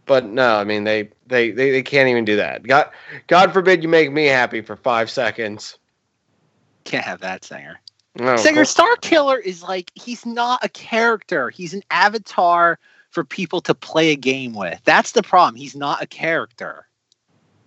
But 0.06 0.24
no, 0.24 0.56
I 0.56 0.64
mean 0.64 0.82
they, 0.84 1.10
they 1.26 1.52
they 1.52 1.70
they 1.70 1.82
can't 1.82 2.08
even 2.08 2.24
do 2.24 2.36
that. 2.36 2.64
God 2.64 2.90
God 3.28 3.52
forbid 3.52 3.82
you 3.84 3.88
make 3.88 4.10
me 4.10 4.26
happy 4.26 4.60
for 4.60 4.74
five 4.74 5.08
seconds. 5.08 5.78
Can't 6.84 7.04
have 7.04 7.20
that 7.20 7.44
singer. 7.44 7.78
No, 8.16 8.36
Singer 8.36 8.64
Star 8.64 8.96
Killer 8.96 9.38
is 9.38 9.62
like 9.62 9.90
he's 9.94 10.26
not 10.26 10.64
a 10.64 10.68
character. 10.68 11.50
He's 11.50 11.74
an 11.74 11.82
avatar 11.90 12.78
for 13.10 13.24
people 13.24 13.60
to 13.62 13.74
play 13.74 14.10
a 14.10 14.16
game 14.16 14.52
with. 14.54 14.80
That's 14.84 15.12
the 15.12 15.22
problem. 15.22 15.56
He's 15.56 15.76
not 15.76 16.02
a 16.02 16.06
character. 16.06 16.86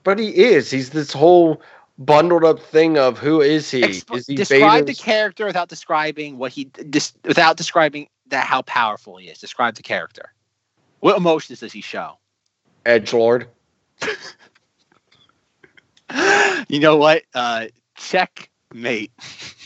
but 0.04 0.20
he 0.20 0.30
is. 0.30 0.70
He's 0.70 0.90
this 0.92 1.14
whole 1.14 1.62
bundled 1.98 2.44
up 2.44 2.60
thing 2.60 2.98
of 2.98 3.18
who 3.18 3.42
is 3.42 3.72
he? 3.72 3.84
Is 3.84 4.28
he 4.28 4.36
describe 4.36 4.86
the 4.86 4.94
character 4.94 5.46
without 5.46 5.70
describing 5.70 6.38
what 6.38 6.52
he 6.52 6.66
dis- 6.66 7.14
without 7.24 7.58
describing 7.58 8.08
that 8.28 8.46
how 8.46 8.62
powerful 8.64 9.18
he 9.18 9.28
is. 9.28 9.40
Describe 9.40 9.76
the 9.76 9.84
character. 9.84 10.34
What 11.00 11.18
emotions 11.18 11.60
does 11.60 11.74
he 11.74 11.82
show? 11.82 12.18
edge 12.86 13.14
lord? 13.14 13.48
You 16.68 16.80
know 16.80 16.98
what? 16.98 17.24
Uh, 17.34 17.68
checkmate. 17.96 19.12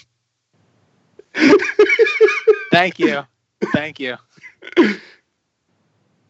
Thank 2.72 3.00
you. 3.00 3.24
Thank 3.74 4.00
you. 4.00 4.16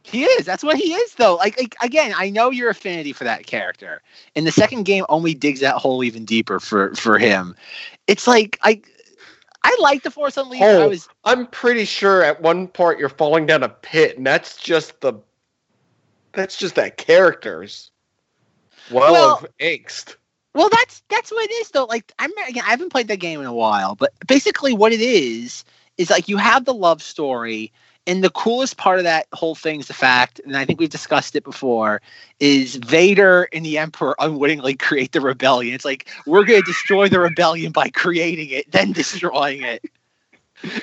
He 0.03 0.23
is. 0.23 0.45
That's 0.45 0.63
what 0.63 0.77
he 0.77 0.93
is, 0.93 1.15
though. 1.15 1.35
Like, 1.35 1.57
like 1.59 1.75
again, 1.83 2.13
I 2.15 2.29
know 2.29 2.49
your 2.49 2.69
affinity 2.69 3.11
for 3.11 3.25
that 3.25 3.45
character, 3.45 4.01
and 4.35 4.47
the 4.47 4.51
second 4.53 4.83
game 4.83 5.05
only 5.09 5.33
digs 5.33 5.59
that 5.59 5.75
hole 5.75 6.03
even 6.03 6.23
deeper 6.23 6.59
for 6.61 6.95
for 6.95 7.19
him. 7.19 7.55
It's 8.07 8.25
like 8.25 8.57
I, 8.63 8.81
I 9.63 9.75
like 9.81 10.03
the 10.03 10.11
Force 10.11 10.37
Unleashed. 10.37 10.63
I 10.63 10.75
Oh. 10.75 10.87
was 10.89 11.09
I'm 11.25 11.45
pretty 11.47 11.83
sure 11.83 12.23
at 12.23 12.41
one 12.41 12.67
part 12.69 12.99
you're 12.99 13.09
falling 13.09 13.45
down 13.47 13.63
a 13.63 13.69
pit, 13.69 14.15
and 14.17 14.25
that's 14.25 14.55
just 14.55 15.01
the 15.01 15.13
that's 16.31 16.55
just 16.55 16.75
that 16.75 16.95
character's 16.97 17.91
well, 18.89 19.11
Well- 19.11 19.35
of 19.43 19.47
angst. 19.59 20.15
Well. 20.57 20.69
That's 20.69 21.03
that's 21.09 21.31
what 21.31 21.49
it 21.49 21.53
is, 21.53 21.71
though. 21.71 21.85
Like 21.85 22.11
I'm 22.19 22.31
again, 22.47 22.63
I 22.65 22.71
haven't 22.71 22.91
played 22.91 23.07
that 23.07 23.17
game 23.17 23.39
in 23.39 23.45
a 23.45 23.53
while, 23.53 23.95
but 23.95 24.13
basically 24.27 24.73
what 24.73 24.91
it 24.91 25.01
is 25.01 25.63
is 25.97 26.09
like 26.09 26.27
you 26.27 26.37
have 26.37 26.65
the 26.65 26.73
love 26.73 27.01
story. 27.01 27.71
And 28.05 28.23
the 28.23 28.29
coolest 28.29 28.77
part 28.77 28.99
of 28.99 29.03
that 29.03 29.27
whole 29.33 29.53
thing 29.53 29.81
is 29.81 29.87
the 29.87 29.93
fact, 29.93 30.39
and 30.45 30.55
I 30.55 30.63
think 30.63 30.79
we've 30.79 30.89
discussed 30.89 31.35
it 31.35 31.43
before, 31.43 32.01
is 32.39 32.75
Vader 32.77 33.49
and 33.51 33.65
the 33.65 33.77
Emperor 33.77 34.15
unwittingly 34.19 34.75
create 34.77 35.11
the 35.11 35.19
rebellion. 35.19 35.75
It's 35.75 35.83
like 35.83 36.07
we're 36.25 36.45
going 36.45 36.61
to 36.61 36.65
destroy 36.65 37.09
the 37.09 37.19
rebellion 37.19 37.73
by 37.73 37.89
creating 37.89 38.49
it, 38.51 38.71
then 38.71 38.93
destroying 38.93 39.61
it. 39.61 39.83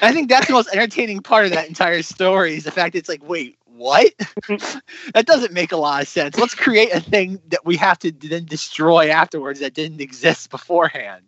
I 0.03 0.12
think 0.12 0.29
that's 0.29 0.47
the 0.47 0.53
most 0.53 0.68
entertaining 0.72 1.20
part 1.20 1.47
of 1.47 1.53
that 1.53 1.66
entire 1.66 2.03
story 2.03 2.55
is 2.57 2.64
the 2.64 2.70
fact 2.70 2.95
it's 2.95 3.09
like, 3.09 3.27
wait, 3.27 3.59
what? 3.77 4.12
that 5.14 5.27
doesn't 5.27 5.53
make 5.53 5.72
a 5.72 5.77
lot 5.77 6.03
of 6.03 6.09
sense. 6.09 6.39
Let's 6.39 6.55
create 6.55 6.93
a 6.93 7.01
thing 7.01 7.41
that 7.49 7.64
we 7.64 7.77
have 7.77 7.99
to 8.01 8.12
then 8.12 8.45
destroy 8.45 9.11
afterwards 9.11 9.61
that 9.61 9.75
didn't 9.75 10.01
exist 10.01 10.51
beforehand. 10.51 11.25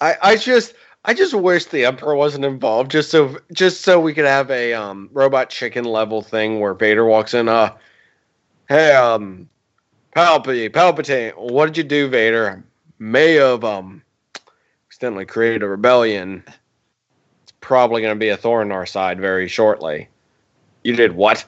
I, 0.00 0.16
I 0.22 0.36
just 0.36 0.74
I 1.04 1.14
just 1.14 1.34
wish 1.34 1.66
the 1.66 1.84
Emperor 1.84 2.14
wasn't 2.14 2.44
involved, 2.44 2.90
just 2.90 3.10
so 3.10 3.38
just 3.52 3.82
so 3.82 4.00
we 4.00 4.12
could 4.14 4.24
have 4.24 4.50
a 4.50 4.74
um 4.74 5.08
robot 5.12 5.50
chicken 5.50 5.84
level 5.84 6.22
thing 6.22 6.60
where 6.60 6.74
Vader 6.74 7.04
walks 7.04 7.34
in. 7.34 7.48
Uh, 7.48 7.74
hey, 8.68 8.92
um, 8.94 9.48
Palpatine, 10.14 10.70
Palpatine, 10.70 11.36
what 11.36 11.66
did 11.66 11.76
you 11.76 11.84
do, 11.84 12.08
Vader? 12.08 12.64
May 12.98 13.34
have 13.34 13.64
um 13.64 14.02
accidentally 14.88 15.26
created 15.26 15.62
a 15.62 15.68
rebellion. 15.68 16.42
It's 17.42 17.52
probably 17.60 18.02
going 18.02 18.14
to 18.14 18.18
be 18.18 18.30
a 18.30 18.36
thorn 18.36 18.68
in 18.68 18.72
our 18.72 18.86
side 18.86 19.20
very 19.20 19.46
shortly. 19.46 20.08
You 20.86 20.94
did 20.94 21.16
what? 21.16 21.44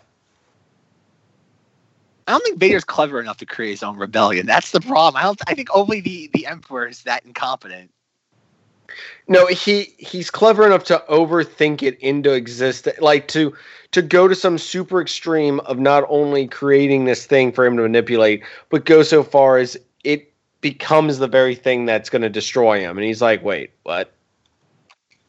I 2.27 2.33
don't 2.33 2.43
think 2.43 2.59
Vader's 2.59 2.83
clever 2.83 3.21
enough 3.21 3.37
to 3.37 3.47
create 3.47 3.71
his 3.71 3.85
own 3.85 3.97
rebellion. 3.97 4.47
That's 4.47 4.73
the 4.73 4.81
problem. 4.81 5.17
I 5.17 5.23
don't. 5.23 5.41
I 5.47 5.55
think 5.55 5.69
only 5.73 6.01
the 6.01 6.29
the 6.35 6.45
Emperor 6.45 6.89
is 6.89 7.05
that 7.05 7.25
incompetent. 7.25 7.93
No, 9.29 9.47
he 9.47 9.95
he's 9.97 10.29
clever 10.29 10.67
enough 10.67 10.83
to 10.85 11.05
overthink 11.09 11.85
it 11.85 12.01
into 12.01 12.33
existence, 12.33 12.99
like 13.01 13.29
to 13.29 13.55
to 13.93 14.03
go 14.03 14.27
to 14.27 14.35
some 14.35 14.59
super 14.59 15.01
extreme 15.01 15.61
of 15.61 15.79
not 15.79 16.05
only 16.09 16.49
creating 16.49 17.05
this 17.05 17.25
thing 17.25 17.53
for 17.53 17.65
him 17.65 17.77
to 17.77 17.83
manipulate, 17.85 18.43
but 18.71 18.87
go 18.87 19.05
so 19.05 19.23
far 19.23 19.59
as 19.59 19.77
it 20.03 20.35
becomes 20.63 21.19
the 21.19 21.29
very 21.29 21.55
thing 21.55 21.87
that's 21.87 22.11
going 22.11 22.23
to 22.23 22.29
destroy 22.29 22.81
him. 22.81 22.99
And 22.99 23.07
he's 23.07 23.23
like, 23.23 23.45
"Wait, 23.45 23.71
what?" 23.85 24.13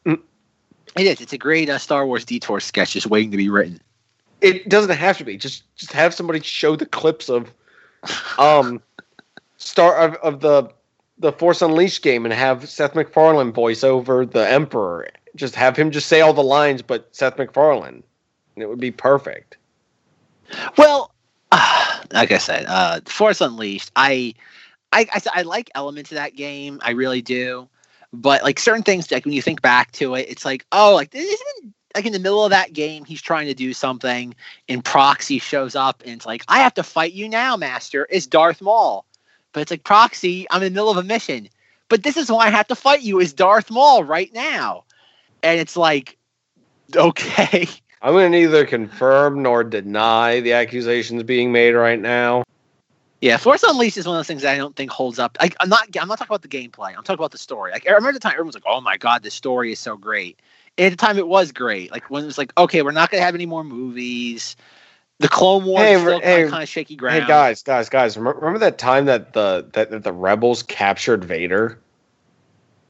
It 0.04 1.06
is. 1.06 1.20
It's 1.20 1.32
a 1.32 1.38
great 1.38 1.70
uh, 1.70 1.78
Star 1.78 2.04
Wars 2.04 2.24
detour 2.24 2.58
sketch 2.58 2.94
just 2.94 3.06
waiting 3.06 3.30
to 3.30 3.36
be 3.36 3.48
written. 3.48 3.80
It 4.40 4.68
doesn't 4.68 4.96
have 4.96 5.18
to 5.18 5.24
be. 5.24 5.36
Just 5.36 5.64
just 5.76 5.92
have 5.92 6.14
somebody 6.14 6.40
show 6.40 6.76
the 6.76 6.86
clips 6.86 7.28
of 7.28 7.52
um 8.38 8.80
star 9.56 9.96
of, 9.96 10.14
of 10.16 10.40
the 10.40 10.72
the 11.18 11.32
Force 11.32 11.62
Unleashed 11.62 12.02
game 12.02 12.24
and 12.24 12.32
have 12.32 12.68
Seth 12.68 12.94
MacFarlane 12.94 13.52
voice 13.52 13.84
over 13.84 14.24
the 14.24 14.48
Emperor. 14.48 15.08
Just 15.36 15.54
have 15.54 15.76
him 15.76 15.90
just 15.90 16.08
say 16.08 16.22
all 16.22 16.32
the 16.32 16.42
lines, 16.42 16.82
but 16.82 17.08
Seth 17.12 17.38
MacFarlane. 17.38 18.02
And 18.54 18.62
it 18.62 18.68
would 18.68 18.80
be 18.80 18.90
perfect. 18.90 19.58
Well, 20.78 21.12
uh, 21.52 22.00
like 22.12 22.32
I 22.32 22.38
said, 22.38 22.64
uh, 22.66 23.00
Force 23.04 23.40
Unleashed. 23.40 23.92
I, 23.96 24.34
I, 24.92 25.06
I, 25.12 25.20
I 25.34 25.42
like 25.42 25.70
elements 25.74 26.10
of 26.10 26.16
that 26.16 26.36
game. 26.36 26.80
I 26.82 26.92
really 26.92 27.22
do. 27.22 27.68
But 28.12 28.42
like 28.42 28.58
certain 28.58 28.82
things, 28.82 29.10
like 29.10 29.24
when 29.24 29.34
you 29.34 29.42
think 29.42 29.62
back 29.62 29.92
to 29.92 30.14
it, 30.14 30.26
it's 30.28 30.44
like, 30.44 30.66
oh, 30.72 30.94
like 30.94 31.10
this 31.10 31.28
isn't 31.28 31.74
like 31.94 32.06
in 32.06 32.12
the 32.12 32.18
middle 32.18 32.44
of 32.44 32.50
that 32.50 32.72
game, 32.72 33.04
he's 33.04 33.22
trying 33.22 33.46
to 33.46 33.54
do 33.54 33.72
something, 33.72 34.34
and 34.68 34.84
Proxy 34.84 35.38
shows 35.38 35.74
up, 35.74 36.02
and 36.04 36.14
it's 36.14 36.26
like, 36.26 36.44
I 36.48 36.60
have 36.60 36.74
to 36.74 36.82
fight 36.82 37.12
you 37.12 37.28
now, 37.28 37.56
Master. 37.56 38.06
It's 38.10 38.26
Darth 38.26 38.62
Maul. 38.62 39.04
But 39.52 39.60
it's 39.60 39.70
like 39.70 39.84
Proxy, 39.84 40.46
I'm 40.50 40.62
in 40.62 40.72
the 40.72 40.76
middle 40.76 40.90
of 40.90 40.96
a 40.96 41.02
mission. 41.02 41.48
But 41.88 42.04
this 42.04 42.16
is 42.16 42.30
why 42.30 42.46
I 42.46 42.50
have 42.50 42.68
to 42.68 42.76
fight 42.76 43.02
you 43.02 43.18
is 43.18 43.32
Darth 43.32 43.70
Maul 43.70 44.04
right 44.04 44.32
now. 44.32 44.84
And 45.42 45.58
it's 45.58 45.76
like, 45.76 46.16
okay. 46.94 47.66
I'm 48.02 48.12
going 48.12 48.30
to 48.30 48.38
neither 48.38 48.64
confirm 48.64 49.42
nor 49.42 49.64
deny 49.64 50.40
the 50.40 50.52
accusations 50.52 51.22
being 51.24 51.52
made 51.52 51.72
right 51.72 52.00
now. 52.00 52.44
Yeah, 53.20 53.36
Force 53.36 53.62
Unleashed 53.62 53.98
is 53.98 54.06
one 54.06 54.16
of 54.16 54.20
those 54.20 54.28
things 54.28 54.42
that 54.42 54.54
I 54.54 54.56
don't 54.56 54.74
think 54.74 54.90
holds 54.90 55.18
up. 55.18 55.36
Like, 55.38 55.54
I'm 55.60 55.68
not. 55.68 55.94
I'm 56.00 56.08
not 56.08 56.18
talking 56.18 56.34
about 56.34 56.40
the 56.40 56.48
gameplay. 56.48 56.96
I'm 56.96 57.02
talking 57.02 57.16
about 57.16 57.32
the 57.32 57.38
story. 57.38 57.70
Like, 57.70 57.86
I 57.86 57.92
remember 57.92 58.14
the 58.14 58.20
time 58.20 58.32
everyone 58.32 58.46
was 58.46 58.54
like, 58.54 58.64
"Oh 58.66 58.80
my 58.80 58.96
god, 58.96 59.22
this 59.22 59.34
story 59.34 59.72
is 59.72 59.78
so 59.78 59.98
great." 59.98 60.38
At 60.78 60.90
the 60.90 60.96
time, 60.96 61.18
it 61.18 61.28
was 61.28 61.52
great. 61.52 61.90
Like 61.90 62.10
when 62.10 62.22
it 62.22 62.26
was 62.26 62.38
like, 62.38 62.52
"Okay, 62.56 62.82
we're 62.82 62.92
not 62.92 63.10
going 63.10 63.20
to 63.20 63.24
have 63.24 63.34
any 63.34 63.46
more 63.46 63.64
movies." 63.64 64.56
The 65.18 65.28
Clone 65.28 65.66
Wars 65.66 65.86
Hey, 65.86 65.98
still 65.98 66.20
hey, 66.20 66.48
kind 66.48 66.62
of 66.62 66.68
shaky 66.68 66.96
ground. 66.96 67.20
Hey 67.20 67.28
guys, 67.28 67.62
guys, 67.62 67.90
guys! 67.90 68.16
Remember, 68.16 68.38
remember 68.38 68.58
that 68.60 68.78
time 68.78 69.04
that 69.04 69.34
the 69.34 69.68
that, 69.74 69.90
that 69.90 70.02
the 70.02 70.12
rebels 70.12 70.62
captured 70.62 71.24
Vader? 71.24 71.78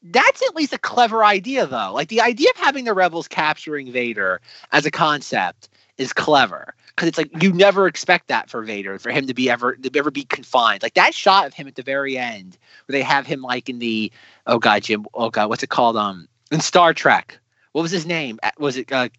That's 0.03 0.41
at 0.47 0.55
least 0.55 0.73
a 0.73 0.77
clever 0.77 1.25
idea, 1.25 1.67
though. 1.67 1.91
Like 1.93 2.07
the 2.07 2.21
idea 2.21 2.49
of 2.55 2.57
having 2.57 2.85
the 2.85 2.93
rebels 2.93 3.27
capturing 3.27 3.91
Vader 3.91 4.39
as 4.71 4.85
a 4.85 4.91
concept 4.91 5.67
is 5.97 6.13
clever 6.13 6.73
because 6.95 7.09
it's 7.09 7.17
like 7.17 7.43
you 7.43 7.51
never 7.51 7.85
expect 7.87 8.27
that 8.29 8.49
for 8.49 8.63
Vader, 8.63 8.97
for 8.97 9.11
him 9.11 9.27
to 9.27 9.33
be 9.33 9.49
ever 9.49 9.75
to 9.75 9.91
ever 9.97 10.09
be 10.09 10.23
confined. 10.23 10.83
Like 10.83 10.93
that 10.93 11.13
shot 11.13 11.47
of 11.47 11.53
him 11.53 11.67
at 11.67 11.75
the 11.75 11.83
very 11.83 12.17
end, 12.17 12.57
where 12.85 12.93
they 12.93 13.03
have 13.03 13.27
him 13.27 13.41
like 13.41 13.67
in 13.67 13.79
the 13.79 14.11
oh 14.47 14.57
god, 14.57 14.83
Jim, 14.83 15.05
oh 15.13 15.29
god, 15.29 15.49
what's 15.49 15.63
it 15.63 15.69
called? 15.69 15.97
Um, 15.97 16.29
in 16.49 16.61
Star 16.61 16.93
Trek, 16.93 17.39
what 17.73 17.81
was 17.81 17.91
his 17.91 18.05
name? 18.05 18.39
Was 18.57 18.77
it 18.77 18.91
uh, 18.91 19.09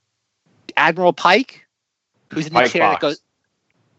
Admiral 0.76 1.12
Pike? 1.12 1.66
Who's 2.32 2.46
in 2.46 2.52
the 2.52 2.60
Pike 2.60 2.70
chair 2.70 2.82
that 2.90 3.00
goes? 3.00 3.20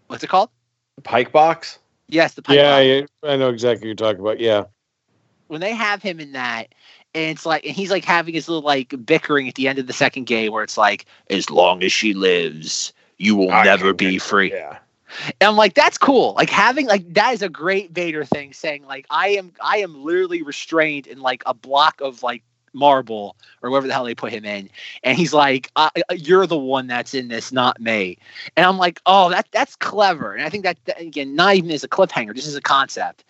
What's 0.08 0.24
it 0.24 0.28
called? 0.28 0.50
The 0.96 1.02
Pike 1.02 1.32
box. 1.32 1.80
Yes, 2.08 2.34
the 2.36 2.42
Pike. 2.42 2.58
Yeah, 2.58 2.78
box. 3.02 3.12
yeah, 3.24 3.32
I 3.32 3.36
know 3.38 3.50
exactly 3.50 3.82
what 3.82 3.88
you're 3.88 3.96
talking 4.08 4.22
about. 4.22 4.40
Yeah. 4.40 4.66
when 5.48 5.62
they 5.62 5.74
have 5.74 6.02
him 6.02 6.20
in 6.20 6.32
that 6.34 6.74
and 7.16 7.30
it's 7.32 7.46
like 7.46 7.66
and 7.66 7.76
he's 7.76 7.92
like 7.92 8.06
having 8.06 8.34
his 8.34 8.48
little 8.50 8.64
like 8.64 8.94
bickering 9.06 9.48
at 9.48 9.56
the 9.56 9.68
end 9.68 9.78
of 9.80 9.86
the 9.88 9.94
second 9.94 10.26
game 10.26 10.52
where 10.52 10.64
it's 10.64 10.78
like 10.78 11.06
as 11.30 11.50
long 11.50 11.84
as 11.84 11.92
she 11.92 12.14
lives 12.14 12.92
you 13.18 13.36
will 13.36 13.52
I 13.52 13.64
never 13.64 13.94
be 13.94 14.18
free 14.18 14.52
Yeah. 14.52 14.78
and 15.40 15.48
i'm 15.50 15.56
like 15.56 15.76
that's 15.76 15.98
cool 15.98 16.34
like 16.34 16.50
having 16.50 16.88
like 16.88 17.14
that 17.14 17.34
is 17.34 17.44
a 17.44 17.50
great 17.50 17.92
vader 17.92 18.26
thing 18.26 18.52
saying 18.54 18.86
like 18.86 19.06
i 19.12 19.28
am 19.30 19.52
i 19.64 19.78
am 19.78 20.04
literally 20.04 20.42
restrained 20.42 21.06
in 21.06 21.20
like 21.22 21.44
a 21.46 21.54
block 21.54 22.02
of 22.02 22.24
like 22.24 22.42
marble 22.74 23.36
or 23.62 23.70
wherever 23.70 23.88
the 23.88 23.94
hell 23.94 24.04
they 24.04 24.16
put 24.16 24.32
him 24.32 24.46
in. 24.46 24.70
And 25.04 25.18
he's 25.18 25.34
like 25.34 25.72
you're 26.12 26.48
the 26.48 26.58
one 26.58 26.88
that's 26.88 27.14
in 27.14 27.28
this 27.28 27.52
not 27.52 27.80
me. 27.80 28.18
And 28.56 28.66
i'm 28.66 28.78
like 28.78 29.02
oh 29.06 29.30
that 29.30 29.48
that's 29.52 29.76
clever. 29.76 30.34
And 30.34 30.46
i 30.46 30.50
think 30.50 30.64
that, 30.64 30.78
that 30.86 31.00
again 31.00 31.36
not 31.36 31.56
even 31.56 31.72
as 31.72 31.84
a 31.84 31.90
cliffhanger 31.90 32.36
just 32.36 32.48
as 32.48 32.56
a 32.56 32.62
concept 32.62 33.24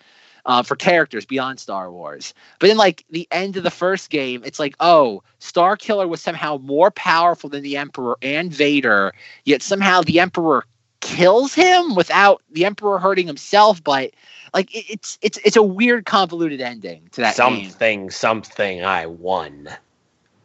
uh, 0.45 0.63
for 0.63 0.75
characters 0.75 1.25
beyond 1.25 1.59
Star 1.59 1.91
Wars. 1.91 2.33
But 2.59 2.69
in 2.69 2.77
like 2.77 3.05
the 3.09 3.27
end 3.31 3.57
of 3.57 3.63
the 3.63 3.71
first 3.71 4.09
game, 4.09 4.41
it's 4.45 4.59
like, 4.59 4.75
oh, 4.79 5.23
Star 5.39 5.77
Killer 5.77 6.07
was 6.07 6.21
somehow 6.21 6.57
more 6.57 6.91
powerful 6.91 7.49
than 7.49 7.63
the 7.63 7.77
Emperor 7.77 8.17
and 8.21 8.53
Vader, 8.53 9.13
yet 9.45 9.61
somehow 9.61 10.01
the 10.01 10.19
Emperor 10.19 10.65
kills 11.03 11.53
him 11.53 11.95
without 11.95 12.41
the 12.51 12.65
Emperor 12.65 12.97
hurting 12.97 13.27
himself. 13.27 13.83
But 13.83 14.11
like, 14.53 14.73
it, 14.73 14.85
it's 14.89 15.19
it's 15.21 15.37
it's 15.43 15.55
a 15.55 15.63
weird, 15.63 16.05
convoluted 16.05 16.61
ending 16.61 17.09
to 17.11 17.21
that 17.21 17.37
game. 17.37 17.69
something, 17.69 18.09
something. 18.09 18.83
I 18.83 19.05
won. 19.05 19.69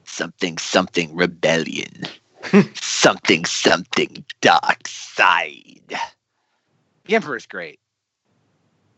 Something, 0.04 0.58
something 0.58 1.14
rebellion. 1.14 2.04
something, 2.74 3.44
something 3.44 4.24
dark 4.40 4.86
side. 4.86 5.98
The 7.04 7.14
Emperor's 7.14 7.46
great. 7.46 7.78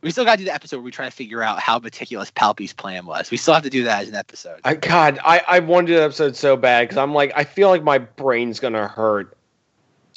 We 0.03 0.11
still 0.11 0.25
got 0.25 0.33
to 0.33 0.39
do 0.39 0.45
the 0.45 0.55
episode 0.55 0.79
where 0.79 0.85
we 0.85 0.91
try 0.91 1.05
to 1.05 1.11
figure 1.11 1.43
out 1.43 1.59
how 1.61 1.79
meticulous 1.79 2.31
Palpy's 2.31 2.73
plan 2.73 3.05
was. 3.05 3.31
We 3.31 3.37
still 3.37 3.53
have 3.53 3.65
to 3.65 3.71
do 3.71 3.85
that 3.85 4.03
as 4.03 4.09
an 4.09 4.15
episode. 4.15 4.61
I 4.65 4.75
God, 4.75 5.19
I 5.23 5.43
I 5.47 5.61
wanted 5.61 5.89
to 5.89 5.93
do 5.93 5.99
that 5.99 6.05
episode 6.05 6.37
so 6.37 6.57
bad 6.57 6.85
because 6.85 6.97
I'm 6.97 7.13
like, 7.13 7.33
I 7.37 7.45
feel 7.45 7.69
like 7.69 7.83
my 7.83 7.99
brain's 7.99 8.61
gonna 8.61 8.89
hurt 8.89 9.37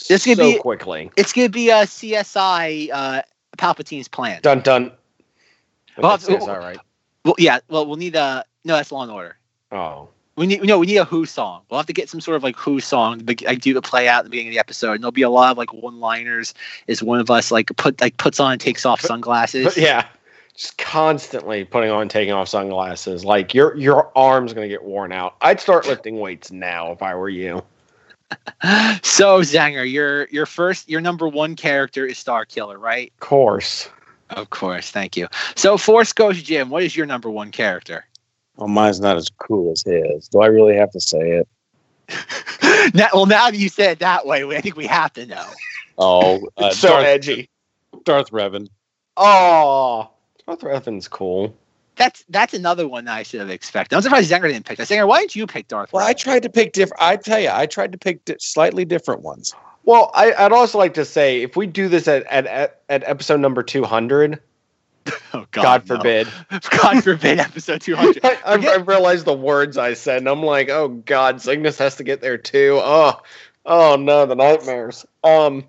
This 0.08 0.24
so 0.24 0.36
be- 0.36 0.60
quickly. 0.60 1.12
It's 1.16 1.34
gonna 1.34 1.50
be 1.50 1.70
a 1.70 1.84
CSI 1.84 2.90
uh, 2.92 3.22
Palpatine's 3.58 4.08
plan. 4.08 4.40
Dun 4.42 4.62
dun. 4.62 4.92
Well, 5.98 6.18
That's 6.18 6.30
all 6.30 6.58
right. 6.58 6.80
Well, 7.24 7.36
yeah. 7.38 7.60
Well, 7.70 7.86
we'll 7.86 7.98
need 7.98 8.16
a 8.16 8.44
no. 8.64 8.76
That's 8.76 8.92
Law 8.92 9.04
and 9.04 9.12
Order. 9.12 9.38
Oh, 9.72 10.10
We 10.36 10.48
need 10.48 10.64
no. 10.64 10.80
We 10.80 10.88
need 10.88 10.98
a 10.98 11.06
Who 11.06 11.26
song. 11.26 11.62
We'll 11.70 11.80
have 11.80 11.86
to 11.88 11.94
get 11.94 12.10
some 12.10 12.20
sort 12.22 12.36
of 12.36 12.44
like 12.44 12.56
Who 12.58 12.80
song. 12.80 13.22
I 13.48 13.56
do 13.56 13.74
to 13.74 13.82
play 13.82 14.08
out 14.08 14.20
at 14.20 14.24
the 14.26 14.30
beginning 14.30 14.50
of 14.50 14.54
the 14.54 14.60
episode. 14.60 14.94
And 14.94 15.04
there'll 15.04 15.12
be 15.12 15.22
a 15.22 15.30
lot 15.30 15.52
of 15.52 15.58
like 15.58 15.74
one-liners. 15.74 16.54
Is 16.88 17.04
one 17.04 17.20
of 17.20 17.30
us 17.30 17.52
like 17.52 17.72
put 17.78 18.02
like 18.02 18.18
puts 18.18 18.40
on 18.40 18.54
and 18.54 18.62
takes 18.62 18.86
off 18.86 19.02
sunglasses? 19.02 19.66
but 19.66 19.78
yeah, 19.78 20.08
just 20.56 20.78
constantly 20.78 21.64
putting 21.64 21.92
on, 21.92 22.10
taking 22.10 22.34
off 22.34 22.50
sunglasses. 22.50 23.24
Like 23.24 23.54
your 23.54 23.76
your 23.78 24.12
arm's 24.18 24.54
gonna 24.54 24.68
get 24.68 24.84
worn 24.84 25.12
out. 25.12 25.36
I'd 25.42 25.60
start 25.60 25.88
lifting 25.88 26.20
weights 26.20 26.52
now 26.52 26.92
if 26.92 27.02
I 27.02 27.16
were 27.16 27.30
you. 27.30 27.64
so 29.04 29.42
Zanger, 29.42 29.90
your 29.90 30.28
your 30.28 30.46
first 30.46 30.90
your 30.90 31.02
number 31.02 31.28
one 31.28 31.56
character 31.56 32.06
is 32.06 32.18
Star 32.18 32.46
Killer, 32.46 32.78
right? 32.78 33.12
Of 33.14 33.20
course. 33.20 33.90
Of 34.30 34.50
course, 34.50 34.90
thank 34.90 35.16
you. 35.16 35.28
So 35.56 35.78
Force 35.78 36.12
Ghost 36.14 36.44
Jim, 36.46 36.70
what 36.70 36.84
is 36.84 36.96
your 36.96 37.06
number 37.06 37.30
one 37.30 37.52
character? 37.52 38.06
Well, 38.56 38.68
mine's 38.68 39.00
not 39.00 39.18
as 39.18 39.30
cool 39.30 39.72
as 39.72 39.84
his. 39.84 40.28
Do 40.28 40.42
I 40.42 40.48
really 40.48 40.76
have 40.76 40.92
to 40.92 41.02
say 41.02 41.44
it? 41.44 41.48
now, 42.94 43.10
well, 43.14 43.26
now 43.26 43.50
that 43.50 43.58
you 43.58 43.70
said 43.70 43.92
it 43.92 44.00
that 44.00 44.26
way, 44.26 44.44
I 44.56 44.62
think 44.62 44.76
we 44.76 44.86
have 44.88 45.14
to 45.14 45.26
know. 45.26 45.46
Oh, 45.98 46.48
uh, 46.58 46.72
so 46.72 46.90
Darth, 46.90 47.06
edgy. 47.06 47.50
Darth 48.04 48.32
Revan. 48.32 48.70
Oh, 49.18 50.10
Darth 50.46 50.62
Revan's 50.62 51.08
cool. 51.08 51.56
That's 51.96 52.24
that's 52.30 52.54
another 52.54 52.88
one 52.88 53.06
that 53.06 53.16
I 53.16 53.24
should 53.24 53.40
have 53.40 53.50
expected. 53.50 53.96
I'm 53.96 54.02
surprised 54.02 54.32
Zanger 54.32 54.50
didn't 54.50 54.66
pick 54.66 54.78
that. 54.78 54.88
Zanger, 54.88 55.08
why 55.08 55.20
didn't 55.20 55.36
you 55.36 55.46
pick 55.46 55.68
Darth? 55.68 55.94
Well, 55.94 56.06
I 56.06 56.14
tried 56.14 56.44
to 56.44 56.50
pick 56.50 56.74
different. 56.74 57.02
I 57.02 57.18
tell 57.18 57.40
you, 57.40 57.50
I 57.52 57.66
tried 57.66 57.92
to 57.92 57.98
pick 57.98 58.26
di- 58.26 58.36
slightly 58.40 58.84
different 58.86 59.22
ones. 59.22 59.54
Well, 59.86 60.12
I, 60.14 60.34
I'd 60.34 60.52
also 60.52 60.78
like 60.78 60.94
to 60.96 61.06
say 61.06 61.42
if 61.42 61.56
we 61.56 61.68
do 61.68 61.90
this 61.90 62.08
at 62.08 62.24
at, 62.26 62.48
at, 62.48 62.82
at 62.90 63.04
episode 63.06 63.42
number 63.42 63.62
two 63.62 63.84
hundred, 63.84 64.42
Oh, 65.34 65.46
God, 65.52 65.88
no. 65.88 65.98
forbid, 65.98 66.28
God 66.82 67.04
forbid, 67.04 67.40
episode 67.40 67.82
200. 67.82 68.24
I, 68.24 68.38
I, 68.46 68.54
I 68.56 68.76
realized 68.78 69.26
the 69.26 69.34
words 69.34 69.78
I 69.78 69.94
said, 69.94 70.20
and 70.20 70.30
I'm 70.30 70.44
like, 70.44 70.70
oh 70.70 70.90
God, 70.90 71.42
Cygnus 71.42 71.78
has 71.80 71.96
to 71.98 72.04
get 72.04 72.22
there 72.22 72.38
too. 72.38 72.80
Oh, 72.82 73.20
oh 73.66 73.96
no, 73.98 74.26
the 74.26 74.36
nightmares. 74.36 75.06
Um, 75.24 75.66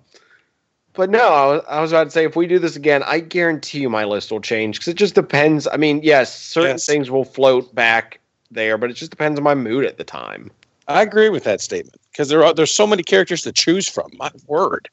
but 0.95 1.09
no, 1.09 1.63
I 1.67 1.81
was, 1.81 1.91
about 1.91 2.05
to 2.05 2.11
say 2.11 2.25
if 2.25 2.35
we 2.35 2.47
do 2.47 2.59
this 2.59 2.75
again, 2.75 3.03
I 3.03 3.19
guarantee 3.19 3.79
you 3.79 3.89
my 3.89 4.05
list 4.05 4.31
will 4.31 4.41
change 4.41 4.77
because 4.77 4.87
it 4.87 4.95
just 4.95 5.15
depends. 5.15 5.67
I 5.71 5.77
mean, 5.77 6.01
yes, 6.03 6.37
certain 6.37 6.71
Yes. 6.71 6.85
things 6.85 7.11
will 7.11 7.25
float 7.25 7.73
back 7.75 8.19
there, 8.51 8.77
but 8.77 8.89
it 8.89 8.93
just 8.93 9.11
depends 9.11 9.37
on 9.39 9.43
my 9.43 9.55
mood 9.55 9.85
at 9.85 9.97
the 9.97 10.03
time. 10.03 10.51
I 10.87 11.01
agree 11.01 11.29
with 11.29 11.43
that 11.45 11.61
statement 11.61 11.99
because 12.11 12.29
there 12.29 12.43
are 12.43 12.53
there's 12.53 12.73
so 12.73 12.85
many 12.85 13.03
characters 13.03 13.41
to 13.41 13.51
choose 13.51 13.87
from. 13.87 14.09
My 14.17 14.31
word, 14.47 14.89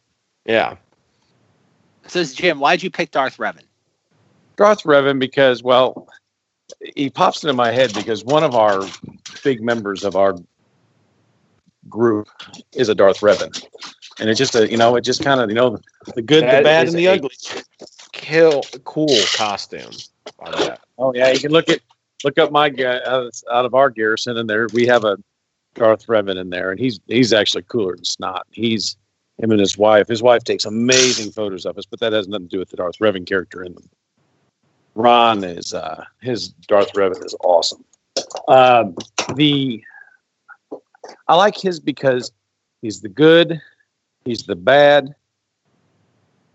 Yeah. 0.47 0.77
Says 2.09 2.35
Jim, 2.35 2.59
why'd 2.59 2.83
you 2.83 2.91
pick 2.91 3.11
Darth 3.13 3.37
Revan? 3.37 3.63
Darth 4.57 4.83
Revan 4.83 5.19
because 5.19 5.63
well, 5.63 6.09
he 6.97 7.11
pops 7.11 7.43
into 7.45 7.53
my 7.53 7.71
head 7.71 7.93
because 7.95 8.25
one 8.25 8.43
of 8.43 8.55
our 8.55 8.87
big 9.45 9.63
members 9.63 10.03
of 10.05 10.17
our 10.17 10.35
group 11.89 12.29
is 12.73 12.89
a 12.89 12.95
Darth 12.95 13.21
Revan, 13.21 13.65
and 14.21 14.29
it's 14.29 14.39
just 14.39 14.55
a 14.55 14.71
you 14.71 14.77
know 14.77 14.97
it 14.97 15.03
just 15.03 15.23
kind 15.23 15.41
of 15.41 15.49
you 15.49 15.55
know 15.55 15.79
the 16.15 16.23
good, 16.23 16.45
That 16.45 16.59
the 16.59 16.65
bad, 16.65 16.89
and 16.89 16.97
the 16.97 17.09
ugly. 17.09 17.31
Kill, 18.13 18.63
cool 18.85 19.17
costume. 19.35 19.91
that. 20.39 20.81
Oh 20.99 21.13
yeah, 21.15 21.31
you 21.31 21.41
can 21.41 21.51
look 21.51 21.69
at 21.69 21.81
look 22.25 22.39
up 22.39 22.53
my 22.53 22.69
guy 22.69 23.01
out 23.07 23.65
of 23.65 23.75
our 23.75 23.91
garrison, 23.91 24.37
and 24.37 24.49
there 24.49 24.69
we 24.73 24.87
have 24.87 25.05
a 25.05 25.19
Darth 25.75 26.07
Revan 26.07 26.39
in 26.39 26.51
there, 26.51 26.71
and 26.71 26.79
he's 26.79 27.01
he's 27.07 27.33
actually 27.33 27.63
cooler 27.63 27.97
than 27.97 28.05
Snot. 28.05 28.43
He's 28.51 28.97
him 29.39 29.51
and 29.51 29.61
his 29.61 29.79
wife. 29.79 30.09
His 30.09 30.23
wife 30.23 30.45
takes 30.45 30.65
amazing 30.65 31.33
photos 31.33 31.65
of 31.65 31.79
us, 31.79 31.87
but 31.87 32.01
that 32.01 32.13
has 32.13 32.29
nothing 32.29 32.49
to 32.49 32.51
do 32.51 32.59
with 32.59 32.71
the 32.71 32.77
Darth 32.77 32.99
Revan 32.99 33.27
character 33.27 33.65
in 33.65 33.75
them. 33.75 33.89
Ron 34.95 35.43
is 35.43 35.73
uh, 35.73 36.05
his 36.21 36.49
Darth 36.49 36.93
Revan 36.93 37.25
is 37.25 37.35
awesome. 37.43 37.85
Um, 38.49 38.95
the 39.35 39.83
I 41.29 41.35
like 41.35 41.57
his 41.57 41.81
because 41.81 42.31
he's 42.83 43.01
the 43.01 43.09
good, 43.09 43.61
he's 44.25 44.45
the 44.45 44.57
bad, 44.57 45.15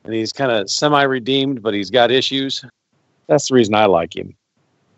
and 0.03 0.13
he's 0.13 0.31
kind 0.33 0.51
of 0.51 0.69
semi-redeemed, 0.69 1.61
but 1.61 1.73
he's 1.73 1.89
got 1.89 2.11
issues. 2.11 2.63
That's 3.27 3.49
the 3.49 3.55
reason 3.55 3.75
I 3.75 3.85
like 3.85 4.15
him. 4.15 4.35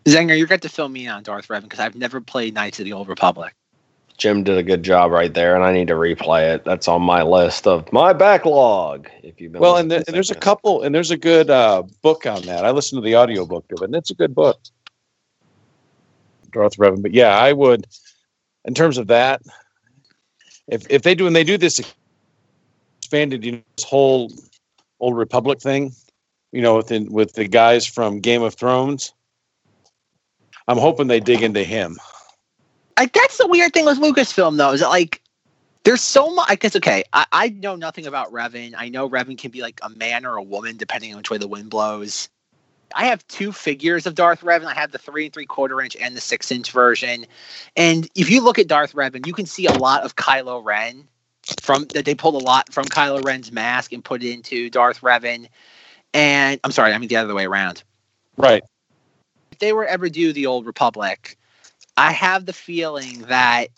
Zanger, 0.04 0.36
you're 0.36 0.46
going 0.46 0.60
to 0.60 0.68
fill 0.68 0.88
me 0.88 1.06
in 1.06 1.10
on 1.10 1.22
Darth 1.22 1.48
Revan 1.48 1.62
because 1.62 1.80
I've 1.80 1.96
never 1.96 2.20
played 2.20 2.54
Knights 2.54 2.78
of 2.78 2.84
the 2.84 2.92
Old 2.92 3.08
Republic. 3.08 3.54
Jim 4.16 4.44
did 4.44 4.58
a 4.58 4.62
good 4.62 4.82
job 4.82 5.12
right 5.12 5.32
there, 5.32 5.54
and 5.54 5.64
I 5.64 5.72
need 5.72 5.88
to 5.88 5.94
replay 5.94 6.54
it. 6.54 6.64
That's 6.64 6.88
on 6.88 7.00
my 7.00 7.22
list 7.22 7.66
of 7.66 7.90
my 7.90 8.12
backlog. 8.12 9.08
If 9.22 9.40
you've 9.40 9.52
been 9.52 9.62
Well, 9.62 9.78
and, 9.78 9.90
the, 9.90 9.96
and 9.96 10.14
there's 10.14 10.30
a 10.30 10.34
couple, 10.34 10.82
and 10.82 10.94
there's 10.94 11.10
a 11.10 11.16
good 11.16 11.48
uh, 11.48 11.84
book 12.02 12.26
on 12.26 12.42
that. 12.42 12.66
I 12.66 12.70
listened 12.70 13.02
to 13.02 13.04
the 13.04 13.14
audio 13.14 13.46
book 13.46 13.64
of 13.72 13.82
it, 13.82 13.86
and 13.86 13.94
it's 13.94 14.10
a 14.10 14.14
good 14.14 14.34
book. 14.34 14.60
Darth 16.52 16.76
Revan, 16.76 17.00
but 17.00 17.14
yeah, 17.14 17.38
I 17.38 17.52
would, 17.52 17.86
in 18.64 18.74
terms 18.74 18.98
of 18.98 19.06
that, 19.06 19.40
if 20.68 20.86
if 20.90 21.02
they 21.02 21.14
do 21.14 21.26
and 21.26 21.34
they 21.34 21.44
do 21.44 21.56
this 21.56 21.80
expanded, 23.10 23.44
you 23.44 23.52
know, 23.52 23.62
this 23.76 23.84
whole 23.84 24.30
old 25.00 25.16
Republic 25.16 25.60
thing, 25.60 25.92
you 26.52 26.62
know, 26.62 26.76
with 26.76 26.86
the, 26.86 27.00
with 27.08 27.32
the 27.32 27.48
guys 27.48 27.84
from 27.84 28.20
Game 28.20 28.42
of 28.42 28.54
Thrones, 28.54 29.12
I'm 30.68 30.78
hoping 30.78 31.08
they 31.08 31.18
dig 31.18 31.42
into 31.42 31.64
him. 31.64 31.98
Like 32.96 33.12
that's 33.12 33.38
the 33.38 33.48
weird 33.48 33.72
thing 33.72 33.84
with 33.84 33.98
Lucasfilm, 33.98 34.58
though, 34.58 34.72
is 34.72 34.80
that 34.80 34.90
like 34.90 35.22
there's 35.82 36.02
so 36.02 36.32
much. 36.32 36.50
Because 36.50 36.76
okay, 36.76 37.02
I, 37.12 37.26
I 37.32 37.48
know 37.48 37.74
nothing 37.74 38.06
about 38.06 38.30
Revan. 38.30 38.74
I 38.76 38.90
know 38.90 39.08
Revan 39.10 39.36
can 39.36 39.50
be 39.50 39.62
like 39.62 39.80
a 39.82 39.88
man 39.88 40.24
or 40.24 40.36
a 40.36 40.42
woman 40.42 40.76
depending 40.76 41.10
on 41.12 41.16
which 41.16 41.30
way 41.30 41.38
the 41.38 41.48
wind 41.48 41.70
blows. 41.70 42.28
I 42.94 43.06
have 43.06 43.26
two 43.26 43.50
figures 43.52 44.06
of 44.06 44.14
Darth 44.14 44.42
Revan. 44.42 44.66
I 44.66 44.74
have 44.74 44.92
the 44.92 44.98
three 44.98 45.24
and 45.24 45.34
three 45.34 45.46
quarter 45.46 45.80
inch 45.80 45.96
and 45.96 46.14
the 46.14 46.20
six 46.20 46.52
inch 46.52 46.70
version. 46.70 47.26
And 47.74 48.08
if 48.14 48.30
you 48.30 48.42
look 48.42 48.58
at 48.58 48.68
Darth 48.68 48.92
Revan, 48.92 49.26
you 49.26 49.32
can 49.32 49.46
see 49.46 49.66
a 49.66 49.72
lot 49.72 50.04
of 50.04 50.14
Kylo 50.14 50.62
Ren 50.62 51.08
from 51.60 51.86
that 51.94 52.04
they 52.04 52.14
pulled 52.14 52.34
a 52.34 52.44
lot 52.44 52.72
from 52.72 52.84
Kylo 52.84 53.24
Ren's 53.24 53.52
mask 53.52 53.92
and 53.92 54.04
put 54.04 54.22
it 54.22 54.32
into 54.32 54.70
Darth 54.70 55.00
Revan. 55.00 55.48
And 56.12 56.60
I'm 56.64 56.72
sorry, 56.72 56.92
I 56.92 56.98
mean 56.98 57.08
the 57.08 57.16
other 57.16 57.34
way 57.34 57.46
around. 57.46 57.82
Right. 58.36 58.62
if 59.52 59.58
they 59.58 59.72
were 59.72 59.84
ever 59.84 60.08
do 60.08 60.32
the 60.32 60.46
old 60.46 60.64
republic 60.66 61.36
i 61.96 62.12
have 62.12 62.46
the 62.46 62.52
feeling 62.52 63.20
that 63.22 63.68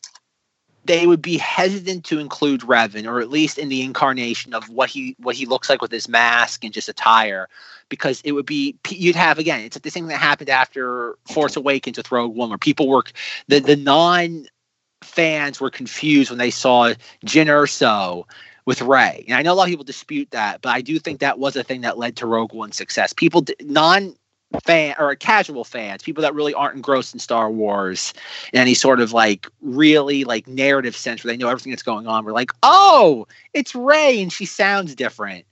they 0.84 1.06
would 1.06 1.22
be 1.22 1.38
hesitant 1.38 2.04
to 2.04 2.18
include 2.18 2.62
Revan, 2.62 3.06
or 3.06 3.20
at 3.20 3.30
least 3.30 3.58
in 3.58 3.68
the 3.68 3.82
incarnation 3.82 4.52
of 4.52 4.68
what 4.68 4.90
he 4.90 5.14
what 5.18 5.36
he 5.36 5.46
looks 5.46 5.70
like 5.70 5.80
with 5.80 5.92
his 5.92 6.08
mask 6.08 6.64
and 6.64 6.74
just 6.74 6.88
attire, 6.88 7.48
because 7.88 8.20
it 8.24 8.32
would 8.32 8.46
be 8.46 8.76
you'd 8.88 9.16
have 9.16 9.38
again. 9.38 9.60
It's 9.60 9.78
the 9.78 9.90
same 9.90 10.04
thing 10.04 10.08
that 10.08 10.18
happened 10.18 10.50
after 10.50 11.16
Force 11.26 11.56
Awakens 11.56 11.98
with 11.98 12.10
Rogue 12.10 12.34
One, 12.34 12.48
where 12.48 12.58
people 12.58 12.88
were 12.88 13.04
the 13.46 13.60
the 13.60 13.76
non 13.76 14.46
fans 15.12 15.60
were 15.60 15.70
confused 15.70 16.30
when 16.30 16.38
they 16.38 16.50
saw 16.50 16.94
Jyn 17.26 17.46
Erso 17.46 18.24
with 18.64 18.80
Rey, 18.80 19.24
and 19.28 19.36
I 19.36 19.42
know 19.42 19.52
a 19.52 19.54
lot 19.54 19.64
of 19.64 19.70
people 19.70 19.84
dispute 19.84 20.30
that, 20.30 20.62
but 20.62 20.70
I 20.70 20.80
do 20.80 20.98
think 20.98 21.20
that 21.20 21.38
was 21.38 21.56
a 21.56 21.64
thing 21.64 21.82
that 21.82 21.98
led 21.98 22.16
to 22.16 22.26
Rogue 22.26 22.52
One's 22.52 22.76
success. 22.76 23.12
People 23.12 23.44
non 23.60 24.14
fan 24.64 24.94
or 24.98 25.14
casual 25.14 25.64
fans, 25.64 26.02
people 26.02 26.22
that 26.22 26.34
really 26.34 26.54
aren't 26.54 26.76
engrossed 26.76 27.14
in 27.14 27.20
Star 27.20 27.50
Wars 27.50 28.12
in 28.52 28.60
any 28.60 28.74
sort 28.74 29.00
of 29.00 29.12
like 29.12 29.46
really 29.60 30.24
like 30.24 30.46
narrative 30.46 30.96
sense 30.96 31.24
where 31.24 31.32
they 31.32 31.36
know 31.36 31.48
everything 31.48 31.72
that's 31.72 31.82
going 31.82 32.06
on. 32.06 32.24
We're 32.24 32.32
like, 32.32 32.52
oh, 32.62 33.26
it's 33.54 33.74
Rey 33.74 34.22
and 34.22 34.32
she 34.32 34.44
sounds 34.44 34.94
different. 34.94 35.44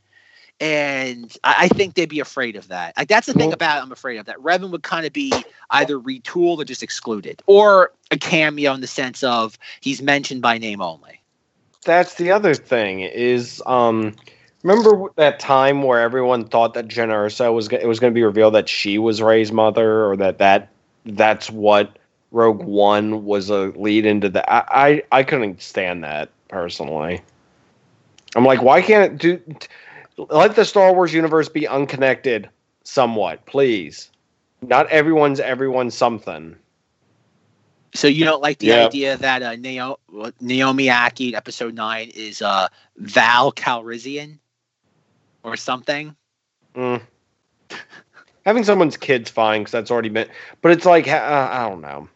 And 0.61 1.35
I, 1.43 1.55
I 1.61 1.69
think 1.69 1.95
they'd 1.95 2.09
be 2.09 2.21
afraid 2.21 2.57
of 2.57 2.69
that. 2.69 2.97
Like 2.97 3.09
that's 3.09 3.27
the 3.27 3.33
thing 3.33 3.53
about 3.53 3.83
I'm 3.83 3.93
afraid 3.93 4.19
of 4.19 4.27
that 4.27 4.37
Revan 4.37 4.71
would 4.71 4.83
kind 4.83 5.07
of 5.07 5.13
be 5.13 5.33
either 5.71 5.99
retooled 5.99 6.59
or 6.59 6.65
just 6.65 6.83
excluded, 6.83 7.43
or 7.47 7.93
a 8.11 8.19
cameo 8.19 8.75
in 8.75 8.81
the 8.81 8.87
sense 8.87 9.23
of 9.23 9.59
he's 9.81 10.03
mentioned 10.03 10.43
by 10.43 10.59
name 10.59 10.83
only. 10.83 11.21
That's 11.85 12.15
the 12.15 12.31
other 12.31 12.55
thing 12.55 13.01
is 13.01 13.63
um 13.65 14.15
remember 14.63 15.11
that 15.17 15.41
time 15.41 15.83
where 15.83 16.01
everyone 16.01 16.45
thought 16.45 16.75
that 16.75 16.89
Jenna 16.89 17.21
was 17.23 17.41
it 17.41 17.53
was 17.89 18.01
going 18.01 18.13
to 18.13 18.15
be 18.15 18.23
revealed 18.23 18.55
that 18.55 18.69
she 18.69 18.99
was 18.99 19.23
Rey's 19.23 19.53
mother 19.53 20.05
or 20.07 20.17
that 20.19 20.39
that 20.39 20.69
that's 21.07 21.51
what 21.51 21.99
Rogue 22.33 22.63
One 22.63 23.25
was 23.25 23.49
a 23.49 23.73
lead 23.77 24.05
into 24.05 24.29
the 24.29 24.49
I 24.53 24.65
I, 24.69 25.03
I 25.13 25.23
couldn't 25.23 25.63
stand 25.63 26.05
that 26.05 26.29
personally. 26.49 27.23
I'm 28.37 28.45
like 28.45 28.63
why 28.63 28.83
can't 28.83 29.13
it 29.13 29.19
do 29.19 29.39
t- 29.39 29.69
let 30.29 30.55
the 30.57 30.65
Star 30.65 30.93
Wars 30.93 31.13
universe 31.13 31.49
be 31.49 31.67
unconnected 31.67 32.49
somewhat, 32.85 33.47
please. 33.47 34.11
Not 34.63 34.87
everyone's 34.89 35.41
everyone 35.41 35.91
something. 35.91 36.57
So 37.95 38.07
you 38.07 38.25
don't 38.25 38.43
like 38.43 38.59
the 38.59 38.69
Yeah. 38.69 38.87
idea 38.87 39.17
that 39.17 39.43
uh, 39.43 39.57
Nao- 39.57 39.99
Naomi 40.41 40.87
Ackie 40.87 41.29
in 41.31 41.35
episode 41.35 41.75
nine 41.75 42.11
is 42.15 42.41
uh, 42.43 42.69
Val 42.97 43.53
Calrissian 43.53 44.39
or 45.43 45.57
something? 45.57 46.15
Mm. 46.75 47.01
Having 48.47 48.65
someone's 48.65 48.97
kids 48.97 49.31
fine 49.31 49.63
because 49.63 49.73
that's 49.73 49.91
already 49.91 50.09
been, 50.09 50.29
but 50.63 50.73
it's 50.73 50.85
like 50.85 51.09
uh, 51.09 51.49
I 51.51 51.69
don't 51.69 51.81
know. 51.81 52.09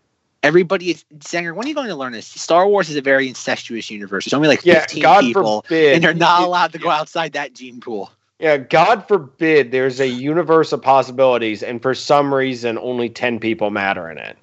Everybody 0.45 0.91
is 0.91 1.05
Sanger. 1.21 1.55
When 1.55 1.65
are 1.65 1.69
you 1.69 1.75
going 1.75 1.89
to 1.89 1.95
learn 1.95 2.13
this? 2.13 2.27
Star 2.27 2.69
Wars 2.69 2.91
is 2.91 2.97
a 2.97 3.01
very 3.01 3.27
incestuous 3.29 3.91
universe. 3.91 4.27
There's 4.27 4.35
only 4.35 4.49
like 4.49 4.65
Yeah, 4.65 4.81
15 4.81 5.03
God 5.03 5.21
people, 5.25 5.63
forbid. 5.63 5.95
and 5.95 6.05
they're 6.05 6.13
not 6.13 6.43
allowed 6.43 6.73
to 6.73 6.79
go 6.79 6.91
outside 6.91 7.33
that 7.33 7.55
gene 7.55 7.81
pool. 7.81 8.13
Yeah, 8.39 8.59
God 8.59 9.09
forbid 9.09 9.71
there's 9.73 10.01
a 10.01 10.07
universe 10.09 10.73
of 10.73 10.83
possibilities, 10.83 11.63
and 11.63 11.81
for 11.81 11.95
some 11.95 12.35
reason 12.35 12.77
only 12.77 13.09
ten 13.09 13.41
people 13.41 13.71
matter 13.71 14.11
in 14.11 14.19
it, 14.19 14.37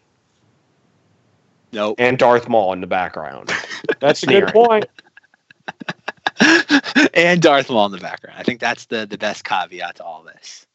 Nope. 1.72 1.98
and 2.00 2.18
Darth 2.18 2.50
Maul 2.50 2.74
in 2.74 2.82
the 2.82 2.88
background. 2.88 3.52
That's 4.00 4.24
a 4.24 4.28
good 4.28 4.48
point. 4.48 4.86
and 7.14 7.42
Darth 7.44 7.70
Maul 7.70 7.86
in 7.88 7.92
the 7.92 8.00
background. 8.00 8.40
I 8.40 8.44
think 8.44 8.60
that's 8.60 8.86
the 8.86 9.06
the 9.06 9.18
best 9.18 9.44
caveat 9.44 9.98
to 9.98 10.04
all 10.04 10.24
this. 10.24 10.66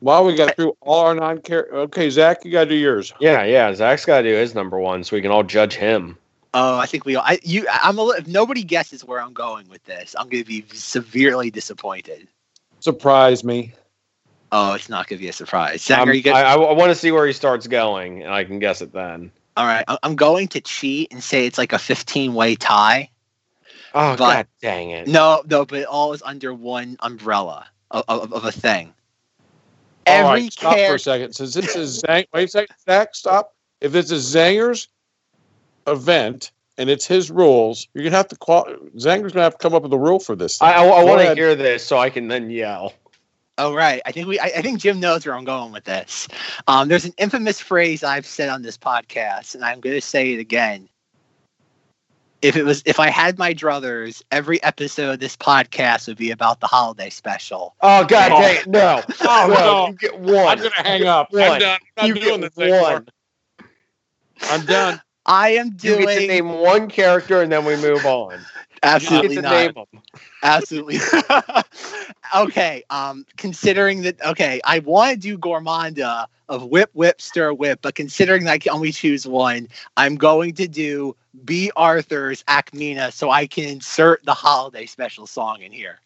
Well, 0.00 0.24
we 0.24 0.34
got 0.34 0.56
through 0.56 0.76
all 0.80 1.00
our 1.06 1.14
non 1.14 1.40
care. 1.42 1.68
Okay, 1.72 2.08
Zach, 2.10 2.44
you 2.44 2.50
got 2.52 2.64
to 2.64 2.70
do 2.70 2.74
yours. 2.76 3.12
yeah, 3.20 3.44
yeah. 3.44 3.72
Zach's 3.74 4.04
got 4.06 4.22
to 4.22 4.28
do 4.30 4.34
his 4.34 4.54
number 4.54 4.78
one, 4.78 5.04
so 5.04 5.16
we 5.16 5.22
can 5.22 5.30
all 5.30 5.42
judge 5.42 5.74
him. 5.74 6.16
Oh, 6.54 6.78
I 6.78 6.86
think 6.86 7.04
we. 7.04 7.16
I 7.16 7.38
you. 7.42 7.66
I'm 7.70 7.98
a. 7.98 8.02
li- 8.02 8.16
If 8.18 8.26
nobody 8.26 8.64
guesses 8.64 9.04
where 9.04 9.20
I'm 9.20 9.32
going 9.32 9.68
with 9.68 9.84
this, 9.84 10.16
I'm 10.18 10.28
going 10.28 10.42
to 10.42 10.48
be 10.48 10.64
severely 10.72 11.50
disappointed. 11.50 12.26
Surprise 12.80 13.44
me. 13.44 13.74
Oh, 14.52 14.72
it's 14.72 14.88
not 14.88 15.06
going 15.06 15.18
to 15.18 15.22
be 15.22 15.28
a 15.28 15.32
surprise. 15.32 15.82
Zach, 15.82 15.98
I'm- 15.98 16.08
are 16.08 16.12
you 16.12 16.22
good? 16.22 16.32
I, 16.32 16.54
I, 16.54 16.72
want 16.72 16.90
to 16.90 16.96
see 16.96 17.12
where 17.12 17.24
he 17.26 17.32
starts 17.32 17.66
going, 17.68 18.22
and 18.24 18.32
I 18.34 18.42
can 18.44 18.58
guess 18.58 18.80
it 18.82 18.92
then. 18.92 19.30
All 19.56 19.66
right, 19.66 19.84
I- 19.86 19.98
I'm 20.02 20.16
going 20.16 20.48
to 20.48 20.60
cheat 20.60 21.12
and 21.12 21.22
say 21.22 21.46
it's 21.46 21.58
like 21.58 21.72
a 21.72 21.78
15 21.78 22.34
way 22.34 22.56
tie. 22.56 23.10
Oh 23.94 24.16
But- 24.16 24.18
god, 24.18 24.46
dang 24.62 24.90
it! 24.90 25.06
No, 25.08 25.42
no, 25.48 25.64
but 25.66 25.80
it 25.80 25.86
all 25.86 26.12
is 26.14 26.22
under 26.22 26.52
one 26.54 26.96
umbrella 27.00 27.66
of, 27.92 28.04
of, 28.08 28.32
of 28.32 28.44
a 28.44 28.50
thing. 28.52 28.92
All 30.10 30.16
Every 30.16 30.42
right, 30.42 30.52
stop 30.52 30.76
for 30.76 30.94
a 30.94 30.98
second. 30.98 31.32
Since 31.34 31.54
this 31.54 31.76
is 31.76 32.02
Zang, 32.02 32.26
wait 32.32 32.44
a 32.44 32.48
second, 32.48 32.76
Zach, 32.84 33.14
stop. 33.14 33.54
If 33.80 33.92
this 33.92 34.10
is 34.10 34.34
Zanger's 34.34 34.88
event 35.86 36.52
and 36.78 36.90
it's 36.90 37.06
his 37.06 37.30
rules, 37.30 37.88
you're 37.94 38.04
gonna 38.04 38.16
have 38.16 38.28
to 38.28 38.36
qual. 38.36 38.64
Zanger's 38.96 39.32
gonna 39.32 39.44
have 39.44 39.58
to 39.58 39.58
come 39.58 39.74
up 39.74 39.82
with 39.82 39.92
a 39.92 39.98
rule 39.98 40.18
for 40.18 40.36
this. 40.36 40.60
I, 40.60 40.74
I, 40.74 40.84
Go 40.84 41.06
want 41.06 41.22
to 41.22 41.34
hear 41.34 41.54
this 41.54 41.84
so 41.84 41.98
I 41.98 42.10
can 42.10 42.28
then 42.28 42.50
yell. 42.50 42.94
Oh 43.58 43.74
right, 43.74 44.00
I 44.06 44.12
think 44.12 44.26
we. 44.26 44.38
I, 44.38 44.46
I 44.46 44.62
think 44.62 44.80
Jim 44.80 45.00
knows 45.00 45.26
where 45.26 45.34
I'm 45.34 45.44
going 45.44 45.70
with 45.70 45.84
this. 45.84 46.26
Um, 46.66 46.88
there's 46.88 47.04
an 47.04 47.12
infamous 47.18 47.60
phrase 47.60 48.02
I've 48.02 48.24
said 48.24 48.48
on 48.48 48.62
this 48.62 48.78
podcast, 48.78 49.54
and 49.54 49.64
I'm 49.64 49.80
going 49.80 49.94
to 49.94 50.00
say 50.00 50.32
it 50.32 50.38
again. 50.38 50.88
If 52.42 52.56
it 52.56 52.64
was, 52.64 52.82
if 52.86 52.98
I 52.98 53.10
had 53.10 53.38
my 53.38 53.52
druthers, 53.52 54.22
every 54.30 54.62
episode 54.62 55.10
of 55.12 55.18
this 55.20 55.36
podcast 55.36 56.08
would 56.08 56.16
be 56.16 56.30
about 56.30 56.60
the 56.60 56.66
holiday 56.66 57.10
special. 57.10 57.74
Oh 57.82 58.04
god, 58.04 58.32
Oh. 58.32 58.40
dang! 58.40 58.62
No, 58.66 59.02
Oh, 59.20 59.46
no, 59.48 59.54
no. 59.54 59.86
you 59.88 59.92
get 59.94 60.18
one. 60.18 60.46
I'm 60.46 60.58
gonna 60.58 60.70
hang 60.76 61.06
up. 61.06 61.32
One. 61.32 61.42
I'm 61.42 61.58
done. 61.60 61.78
I'm 61.98 62.06
you 62.08 62.14
doing 62.14 62.40
get 62.40 62.54
this 62.54 62.64
anymore. 62.64 62.92
one. 62.92 63.08
I'm 64.42 64.64
done. 64.64 65.02
I 65.26 65.50
am 65.50 65.66
You 65.66 65.72
doing 65.72 66.06
get 66.06 66.18
to 66.20 66.26
name 66.26 66.48
one 66.48 66.88
character, 66.88 67.42
and 67.42 67.52
then 67.52 67.64
we 67.66 67.76
move 67.76 68.06
on. 68.06 68.40
Absolutely 68.82 69.36
not. 69.36 69.74
name. 69.74 69.84
Absolutely. 70.42 70.98
okay. 72.36 72.82
Um, 72.90 73.26
considering 73.36 74.02
that, 74.02 74.20
okay, 74.24 74.60
I 74.64 74.78
want 74.80 75.12
to 75.12 75.18
do 75.18 75.38
Gormaanda 75.38 76.26
of 76.48 76.64
Whip, 76.64 76.90
Whip, 76.94 77.20
Stir, 77.20 77.52
Whip, 77.52 77.80
but 77.82 77.94
considering 77.94 78.44
that 78.44 78.52
I 78.52 78.58
can 78.58 78.72
only 78.72 78.92
choose 78.92 79.26
one, 79.26 79.68
I'm 79.96 80.16
going 80.16 80.54
to 80.54 80.66
do 80.66 81.14
Bea 81.44 81.70
Arthur's 81.76 82.42
Ackmena 82.44 83.12
so 83.12 83.30
I 83.30 83.46
can 83.46 83.64
insert 83.64 84.24
the 84.24 84.34
holiday 84.34 84.86
special 84.86 85.26
song 85.26 85.62
in 85.62 85.72
here. 85.72 86.00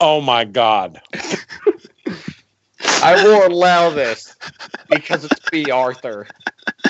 Oh 0.00 0.20
my 0.20 0.44
god. 0.44 1.00
I 3.02 3.22
will 3.24 3.46
allow 3.46 3.90
this 3.90 4.34
because 4.88 5.24
it's 5.24 5.38
Bea 5.50 5.70
Arthur, 5.70 6.26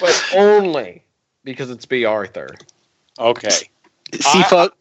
but 0.01 0.31
only 0.35 1.05
because 1.45 1.71
it's 1.71 1.87
Bea 1.87 2.05
Arthur. 2.05 2.49
Okay. 3.19 3.49
See, 4.15 4.21
I- 4.25 4.43
folks, 4.45 4.77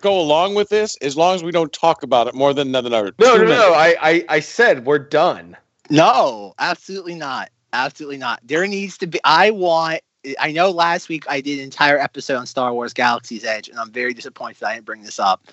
Go 0.00 0.18
along 0.18 0.54
with 0.54 0.68
this 0.70 0.96
as 1.02 1.16
long 1.16 1.34
as 1.34 1.42
we 1.44 1.52
don't 1.52 1.72
talk 1.72 2.02
about 2.02 2.26
it 2.26 2.34
more 2.34 2.54
than 2.54 2.68
another. 2.74 3.12
No, 3.18 3.36
two 3.36 3.44
no, 3.44 3.48
no. 3.50 3.74
I, 3.74 3.96
I, 4.00 4.24
I 4.28 4.40
said 4.40 4.86
we're 4.86 4.98
done. 4.98 5.56
no, 5.90 6.54
absolutely 6.58 7.14
not. 7.14 7.50
Absolutely 7.74 8.16
not. 8.16 8.40
There 8.44 8.66
needs 8.66 8.96
to 8.98 9.06
be, 9.06 9.20
I 9.24 9.50
want, 9.50 10.00
I 10.38 10.52
know 10.52 10.70
last 10.70 11.08
week 11.08 11.24
I 11.28 11.40
did 11.40 11.58
an 11.58 11.64
entire 11.64 11.98
episode 11.98 12.36
on 12.36 12.46
Star 12.46 12.72
Wars 12.72 12.92
Galaxy's 12.92 13.44
Edge, 13.44 13.68
and 13.68 13.78
I'm 13.78 13.92
very 13.92 14.12
disappointed 14.12 14.64
I 14.64 14.74
didn't 14.74 14.86
bring 14.86 15.02
this 15.02 15.18
up. 15.18 15.46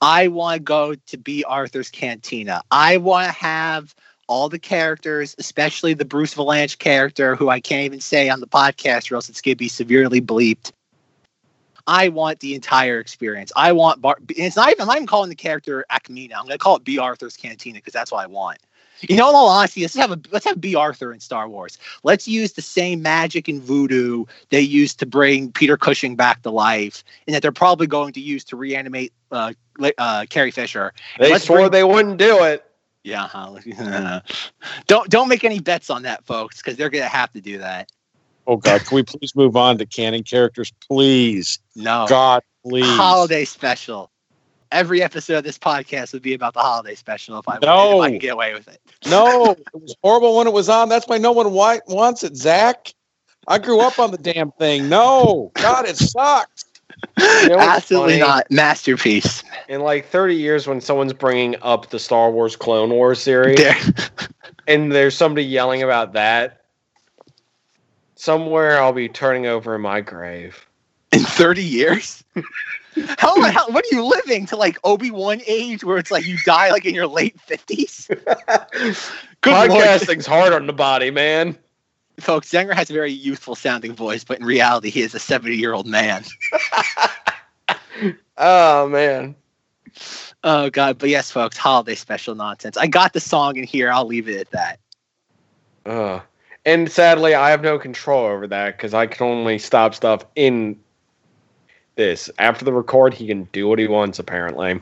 I 0.00 0.28
want 0.28 0.58
to 0.58 0.62
go 0.62 0.94
to 0.94 1.18
Bea 1.18 1.44
Arthur's 1.44 1.90
Cantina. 1.90 2.62
I 2.70 2.98
want 2.98 3.26
to 3.26 3.32
have 3.32 3.94
all 4.28 4.48
the 4.48 4.58
characters, 4.58 5.34
especially 5.38 5.94
the 5.94 6.04
Bruce 6.04 6.34
Vilanch 6.34 6.78
character, 6.78 7.34
who 7.34 7.48
I 7.48 7.60
can't 7.60 7.84
even 7.84 8.00
say 8.00 8.28
on 8.28 8.40
the 8.40 8.46
podcast, 8.46 9.10
or 9.10 9.16
else 9.16 9.28
it's 9.28 9.40
going 9.40 9.54
to 9.54 9.58
be 9.58 9.68
severely 9.68 10.20
bleeped. 10.20 10.72
I 11.86 12.08
want 12.08 12.40
the 12.40 12.54
entire 12.54 13.00
experience. 13.00 13.50
I 13.56 13.72
want 13.72 14.00
Bar. 14.00 14.18
It's 14.28 14.54
not 14.54 14.70
even. 14.70 14.82
I'm 14.82 14.86
not 14.86 14.96
even 14.96 15.06
calling 15.06 15.30
the 15.30 15.34
character 15.34 15.84
Ackmena. 15.90 16.34
I'm 16.34 16.44
going 16.44 16.50
to 16.50 16.58
call 16.58 16.76
it 16.76 16.84
Bea 16.84 16.98
Arthur's 16.98 17.36
Cantina 17.36 17.78
because 17.78 17.92
that's 17.92 18.12
what 18.12 18.22
I 18.22 18.28
want. 18.28 18.58
You 19.08 19.16
know, 19.16 19.28
in 19.30 19.34
all 19.34 19.48
honesty, 19.48 19.82
let's 19.82 19.94
have 19.96 20.12
a 20.12 20.20
let's 20.30 20.44
have 20.46 20.60
Bea 20.60 20.74
Arthur 20.74 21.12
in 21.12 21.20
Star 21.20 21.48
Wars. 21.48 21.78
Let's 22.02 22.28
use 22.28 22.52
the 22.52 22.62
same 22.62 23.02
magic 23.02 23.48
and 23.48 23.60
voodoo 23.60 24.24
they 24.50 24.60
used 24.60 24.98
to 25.00 25.06
bring 25.06 25.50
Peter 25.50 25.76
Cushing 25.76 26.14
back 26.14 26.42
to 26.42 26.50
life, 26.50 27.02
and 27.26 27.34
that 27.34 27.42
they're 27.42 27.52
probably 27.52 27.86
going 27.86 28.12
to 28.12 28.20
use 28.20 28.44
to 28.44 28.56
reanimate 28.56 29.12
uh, 29.30 29.52
uh, 29.98 30.26
Carrie 30.30 30.50
Fisher. 30.50 30.92
They 31.18 31.32
Let's 31.32 31.44
swore 31.44 31.58
bring- 31.58 31.70
they 31.70 31.84
wouldn't 31.84 32.18
do 32.18 32.44
it. 32.44 32.64
Yeah, 33.04 33.26
huh? 33.26 33.58
don't 34.86 35.10
don't 35.10 35.28
make 35.28 35.42
any 35.42 35.58
bets 35.58 35.90
on 35.90 36.02
that, 36.02 36.24
folks, 36.24 36.58
because 36.58 36.76
they're 36.76 36.90
gonna 36.90 37.06
have 37.08 37.32
to 37.32 37.40
do 37.40 37.58
that. 37.58 37.90
Oh 38.46 38.56
god, 38.56 38.84
can 38.84 38.94
we 38.94 39.02
please 39.02 39.34
move 39.34 39.56
on 39.56 39.78
to 39.78 39.86
canon 39.86 40.22
characters, 40.22 40.72
please? 40.88 41.58
No, 41.74 42.06
God, 42.08 42.42
please. 42.64 42.86
holiday 42.86 43.44
special. 43.44 44.11
Every 44.72 45.02
episode 45.02 45.36
of 45.38 45.44
this 45.44 45.58
podcast 45.58 46.12
would 46.12 46.22
be 46.22 46.34
about 46.34 46.54
the 46.54 46.60
holiday 46.60 46.94
special 46.94 47.38
if 47.38 47.48
I 47.48 47.58
No. 47.62 47.98
if 47.98 48.02
I 48.02 48.10
could 48.12 48.20
get 48.20 48.32
away 48.32 48.54
with 48.54 48.66
it. 48.68 48.80
No, 49.06 49.52
it 49.52 49.66
was 49.74 49.94
horrible 50.02 50.36
when 50.36 50.46
it 50.46 50.52
was 50.52 50.68
on. 50.68 50.88
That's 50.88 51.06
why 51.06 51.18
no 51.18 51.30
one 51.32 51.52
wants 51.52 52.22
it, 52.24 52.36
Zach. 52.36 52.94
I 53.48 53.58
grew 53.58 53.80
up 53.80 53.98
on 53.98 54.10
the 54.12 54.18
damn 54.18 54.50
thing. 54.52 54.88
No, 54.88 55.50
God, 55.54 55.86
it 55.86 55.96
sucked. 55.96 56.64
know 57.18 57.58
Absolutely 57.58 58.20
funny? 58.20 58.20
not 58.20 58.50
masterpiece. 58.50 59.42
In 59.68 59.80
like 59.82 60.06
30 60.06 60.36
years, 60.36 60.66
when 60.66 60.80
someone's 60.80 61.12
bringing 61.12 61.56
up 61.62 61.90
the 61.90 61.98
Star 61.98 62.30
Wars 62.30 62.54
Clone 62.56 62.90
Wars 62.90 63.20
series, 63.20 63.58
There. 63.58 63.76
and 64.68 64.92
there's 64.92 65.16
somebody 65.16 65.44
yelling 65.44 65.82
about 65.82 66.12
that, 66.14 66.62
somewhere 68.14 68.80
I'll 68.80 68.92
be 68.92 69.08
turning 69.08 69.46
over 69.46 69.74
in 69.74 69.80
my 69.82 70.00
grave. 70.00 70.64
in 71.12 71.20
30 71.20 71.62
years? 71.64 72.24
How, 73.18 73.40
how 73.50 73.70
what 73.70 73.84
are 73.84 73.94
you 73.94 74.04
living 74.04 74.46
to 74.46 74.56
like 74.56 74.78
Obi 74.84 75.10
Wan 75.10 75.40
age 75.46 75.82
where 75.84 75.98
it's 75.98 76.10
like 76.10 76.26
you 76.26 76.36
die 76.44 76.70
like 76.70 76.84
in 76.84 76.94
your 76.94 77.06
late 77.06 77.36
50s? 77.38 78.08
Good. 79.40 79.70
Podcasting's 79.70 80.26
hard 80.26 80.52
on 80.52 80.66
the 80.66 80.72
body, 80.72 81.10
man. 81.10 81.56
Folks, 82.20 82.50
Zenger 82.50 82.74
has 82.74 82.90
a 82.90 82.92
very 82.92 83.10
youthful 83.10 83.54
sounding 83.54 83.94
voice, 83.94 84.24
but 84.24 84.38
in 84.38 84.44
reality, 84.44 84.90
he 84.90 85.00
is 85.00 85.14
a 85.14 85.18
70 85.18 85.56
year 85.56 85.72
old 85.72 85.86
man. 85.86 86.24
Oh 88.38 88.88
man. 88.88 89.36
Oh, 90.44 90.70
God. 90.70 90.98
But 90.98 91.10
yes, 91.10 91.30
folks, 91.30 91.56
holiday 91.56 91.94
special 91.94 92.34
nonsense. 92.34 92.76
I 92.76 92.86
got 92.86 93.12
the 93.12 93.20
song 93.20 93.56
in 93.56 93.64
here. 93.64 93.90
I'll 93.90 94.06
leave 94.06 94.28
it 94.28 94.40
at 94.40 94.50
that. 94.50 94.78
Uh, 95.84 96.20
and 96.64 96.90
sadly, 96.90 97.34
I 97.34 97.50
have 97.50 97.62
no 97.62 97.78
control 97.78 98.26
over 98.26 98.46
that 98.46 98.76
because 98.76 98.94
I 98.94 99.06
can 99.06 99.26
only 99.26 99.58
stop 99.58 99.94
stuff 99.94 100.24
in 100.34 100.78
this. 102.02 102.28
After 102.38 102.64
the 102.64 102.72
record, 102.72 103.14
he 103.14 103.26
can 103.26 103.44
do 103.52 103.68
what 103.68 103.78
he 103.78 103.86
wants. 103.86 104.18
Apparently, 104.18 104.80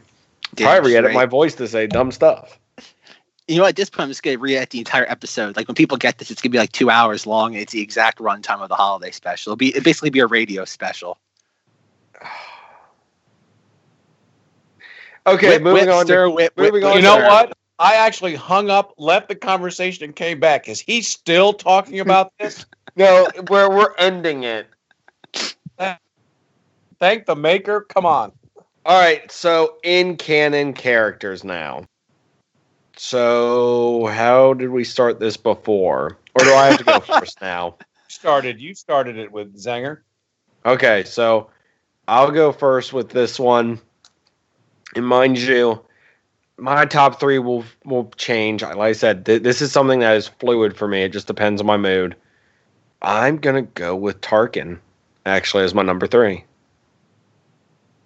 Damn 0.54 0.66
probably 0.66 0.96
edit 0.96 1.10
straight. 1.10 1.14
my 1.14 1.26
voice 1.26 1.54
to 1.56 1.68
say 1.68 1.86
dumb 1.86 2.10
stuff. 2.10 2.58
You 3.46 3.58
know, 3.58 3.64
at 3.66 3.76
this 3.76 3.90
point, 3.90 4.04
I'm 4.04 4.10
just 4.10 4.22
going 4.22 4.36
to 4.36 4.40
re-edit 4.40 4.70
the 4.70 4.78
entire 4.78 5.04
episode. 5.10 5.56
Like 5.56 5.66
when 5.68 5.74
people 5.74 5.96
get 5.96 6.18
this, 6.18 6.30
it's 6.30 6.40
going 6.40 6.50
to 6.50 6.54
be 6.54 6.58
like 6.58 6.72
two 6.72 6.88
hours 6.88 7.26
long. 7.26 7.54
It's 7.54 7.72
the 7.72 7.80
exact 7.80 8.18
runtime 8.18 8.60
of 8.60 8.68
the 8.68 8.76
holiday 8.76 9.10
special. 9.10 9.50
It'll 9.50 9.56
be 9.58 9.74
it 9.76 9.84
basically 9.84 10.10
be 10.10 10.20
a 10.20 10.26
radio 10.26 10.64
special. 10.64 11.18
Okay, 15.26 15.48
Whip, 15.50 15.62
moving 15.62 15.86
whip, 15.86 15.94
on. 15.94 16.06
stir, 16.06 16.24
To, 16.24 16.30
whip, 16.30 16.52
moving 16.56 16.72
whip, 16.82 16.84
on 16.84 16.90
You 16.92 16.94
whip, 16.96 17.04
know 17.04 17.16
what? 17.28 17.52
I 17.78 17.96
actually 17.96 18.34
hung 18.34 18.70
up, 18.70 18.94
left 18.96 19.28
the 19.28 19.34
conversation, 19.34 20.04
and 20.04 20.16
came 20.16 20.40
back. 20.40 20.66
Is 20.66 20.80
he 20.80 21.02
still 21.02 21.52
talking 21.52 22.00
about 22.00 22.32
this? 22.38 22.64
no, 22.96 23.26
we're 23.50 23.68
we're 23.68 23.94
ending 23.96 24.44
it. 24.44 24.66
Thank 27.01 27.26
the 27.26 27.36
maker. 27.36 27.86
Come 27.88 28.07
on. 28.07 28.32
All 28.84 28.98
right, 28.98 29.30
so 29.30 29.76
in 29.82 30.16
canon 30.16 30.72
characters 30.72 31.44
now. 31.44 31.84
So, 32.96 34.07
how 34.07 34.55
did 34.55 34.70
we 34.70 34.84
start 34.84 35.20
this 35.20 35.36
before? 35.36 36.18
Or 36.34 36.44
do 36.44 36.53
I 36.53 36.66
have 36.66 36.78
to 36.78 36.84
go 36.84 37.01
first 37.18 37.40
now? 37.40 37.76
started. 38.09 38.61
You 38.61 38.74
started 38.74 39.16
it 39.16 39.32
with 39.32 39.57
Zanger. 39.57 39.98
Okay, 40.66 41.05
so 41.05 41.51
I'll 42.09 42.30
go 42.30 42.53
first 42.53 42.92
with 42.92 43.09
this 43.09 43.38
one. 43.38 43.80
And 44.96 45.07
mind 45.07 45.38
you, 45.38 45.80
my 46.59 46.84
top 46.84 47.20
three 47.20 47.38
will 47.38 47.64
will 47.84 48.11
change. 48.16 48.62
Like 48.62 48.76
I 48.76 48.92
said, 48.92 49.24
th- 49.24 49.42
this 49.42 49.62
is 49.62 49.72
something 49.72 50.01
that 50.01 50.16
is 50.16 50.28
fluid 50.28 50.76
for 50.76 50.88
me. 50.88 51.03
It 51.03 51.12
just 51.12 51.26
depends 51.26 51.61
on 51.61 51.66
my 51.66 51.76
mood. 51.76 52.16
I'm 53.01 53.38
gonna 53.38 53.62
go 53.62 53.96
with 53.96 54.20
Tarkin, 54.20 54.78
actually, 55.24 55.64
as 55.64 55.74
my 55.74 55.82
number 55.82 56.07
three. 56.07 56.44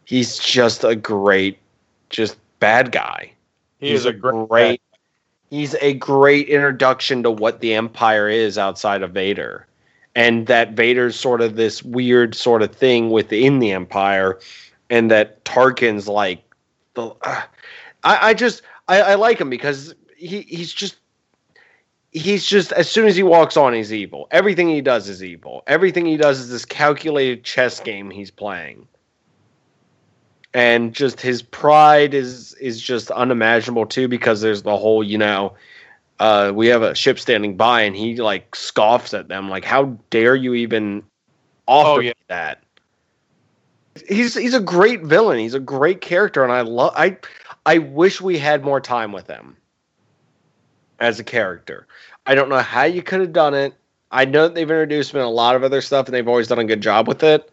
He's 0.05 0.39
just 0.39 0.85
a 0.85 0.95
great, 0.95 1.59
just 2.11 2.37
bad 2.61 2.93
guy. 2.93 3.33
He 3.81 3.91
he's 3.91 4.05
a 4.05 4.13
great. 4.13 4.49
great. 4.49 4.83
He's 5.51 5.75
a 5.81 5.95
great 5.95 6.49
introduction 6.49 7.23
to 7.23 7.31
what 7.31 7.61
the 7.61 7.75
Empire 7.75 8.29
is 8.29 8.59
outside 8.59 9.03
of 9.03 9.13
Vader, 9.13 9.67
and 10.15 10.47
that 10.47 10.73
Vader's 10.73 11.19
sort 11.19 11.41
of 11.41 11.57
this 11.57 11.83
weird 11.83 12.35
sort 12.35 12.63
of 12.63 12.75
thing 12.75 13.11
within 13.11 13.61
the 13.61 13.71
Empire, 13.73 14.41
and 14.91 15.11
that 15.11 15.45
Tarkin's 15.45 16.09
like 16.09 16.43
the. 16.95 17.09
Uh, 17.23 17.43
I, 18.03 18.31
I 18.31 18.35
just 18.35 18.63
I, 18.89 19.01
I 19.01 19.15
like 19.15 19.41
him 19.41 19.51
because 19.51 19.95
he 20.17 20.43
he's 20.43 20.73
just 20.73 20.97
he's 22.13 22.47
just 22.47 22.73
as 22.73 22.91
soon 22.91 23.07
as 23.07 23.17
he 23.17 23.23
walks 23.23 23.57
on 23.57 23.73
he's 23.73 23.93
evil 23.93 24.29
everything 24.31 24.69
he 24.69 24.81
does 24.81 25.09
is 25.09 25.23
evil 25.23 25.63
everything 25.67 26.07
he 26.07 26.17
does 26.17 26.39
is 26.39 26.51
this 26.51 26.65
calculated 26.65 27.43
chess 27.43 27.81
game 27.81 28.11
he's 28.11 28.31
playing 28.31 28.87
and 30.55 30.95
just 30.95 31.21
his 31.21 31.43
pride 31.43 32.15
is 32.15 32.55
is 32.55 32.81
just 32.81 33.11
unimaginable 33.11 33.85
too 33.85 34.09
because 34.09 34.41
there's 34.41 34.63
the 34.63 34.77
whole 34.77 35.03
you 35.03 35.19
know 35.19 35.55
uh, 36.21 36.53
we 36.55 36.69
have 36.69 36.83
a 36.83 36.95
ship 36.95 37.19
standing 37.19 37.57
by 37.57 37.81
and 37.83 37.97
he 37.97 38.17
like 38.17 38.55
scoffs 38.55 39.13
at 39.13 39.27
them. 39.27 39.51
Like 39.51 39.65
how 39.65 39.99
dare 40.11 40.37
you 40.37 40.55
even 40.55 41.03
offer 41.67 41.99
Oh, 41.99 41.99
yeah. 41.99 42.13
that? 42.29 42.63
He's 44.09 44.35
he's 44.35 44.55
a 44.55 44.61
great 44.61 45.03
villain. 45.03 45.41
He's 45.41 45.55
a 45.55 45.61
great 45.61 46.01
character 46.01 46.43
and 46.45 46.53
i 46.53 46.61
love 46.63 46.93
i 46.97 47.17
i 47.67 47.79
wish 47.79 48.21
we 48.21 48.39
had 48.39 48.65
more 48.65 48.81
time 48.81 49.13
with 49.13 49.27
him 49.27 49.57
as 51.01 51.19
a 51.19 51.25
character. 51.25 51.87
I 52.27 52.35
don't 52.35 52.49
know 52.49 52.61
how 52.61 52.85
you 52.85 53.03
could 53.03 53.21
have 53.21 53.33
done 53.33 53.55
it. 53.55 53.75
I 54.11 54.25
know 54.25 54.43
that 54.43 54.55
they've 54.55 54.71
introduced 54.71 55.13
him 55.13 55.21
in 55.21 55.27
a 55.27 55.31
lot 55.31 55.57
of 55.57 55.65
other 55.65 55.81
stuff 55.81 56.07
and 56.07 56.15
they've 56.15 56.29
always 56.29 56.47
done 56.47 56.61
a 56.61 56.65
good 56.65 56.81
job 56.81 57.09
with 57.09 57.25
it 57.25 57.51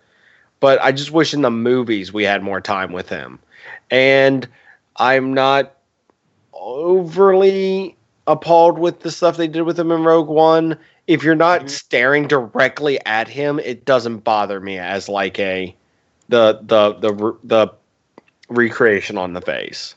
but 0.61 0.81
I 0.81 0.93
just 0.93 1.11
wish 1.11 1.33
in 1.33 1.41
the 1.41 1.51
movies 1.51 2.13
we 2.13 2.23
had 2.23 2.41
more 2.43 2.61
time 2.61 2.93
with 2.93 3.09
him. 3.09 3.39
And 3.89 4.47
I'm 4.95 5.33
not 5.33 5.73
overly 6.53 7.97
appalled 8.27 8.79
with 8.79 9.01
the 9.01 9.11
stuff 9.11 9.35
they 9.35 9.47
did 9.47 9.63
with 9.63 9.77
him 9.77 9.91
in 9.91 10.03
Rogue 10.05 10.29
One. 10.29 10.77
If 11.07 11.23
you're 11.23 11.35
not 11.35 11.63
Mhm. 11.63 11.69
staring 11.69 12.27
directly 12.27 13.03
at 13.05 13.27
him, 13.27 13.59
it 13.59 13.83
doesn't 13.83 14.19
bother 14.19 14.61
me 14.61 14.79
as 14.79 15.09
like 15.09 15.39
a 15.39 15.75
the 16.29 16.59
the 16.61 16.93
the 16.93 17.35
the 17.43 17.67
recreation 18.49 19.17
on 19.17 19.33
the 19.33 19.41
face. 19.41 19.95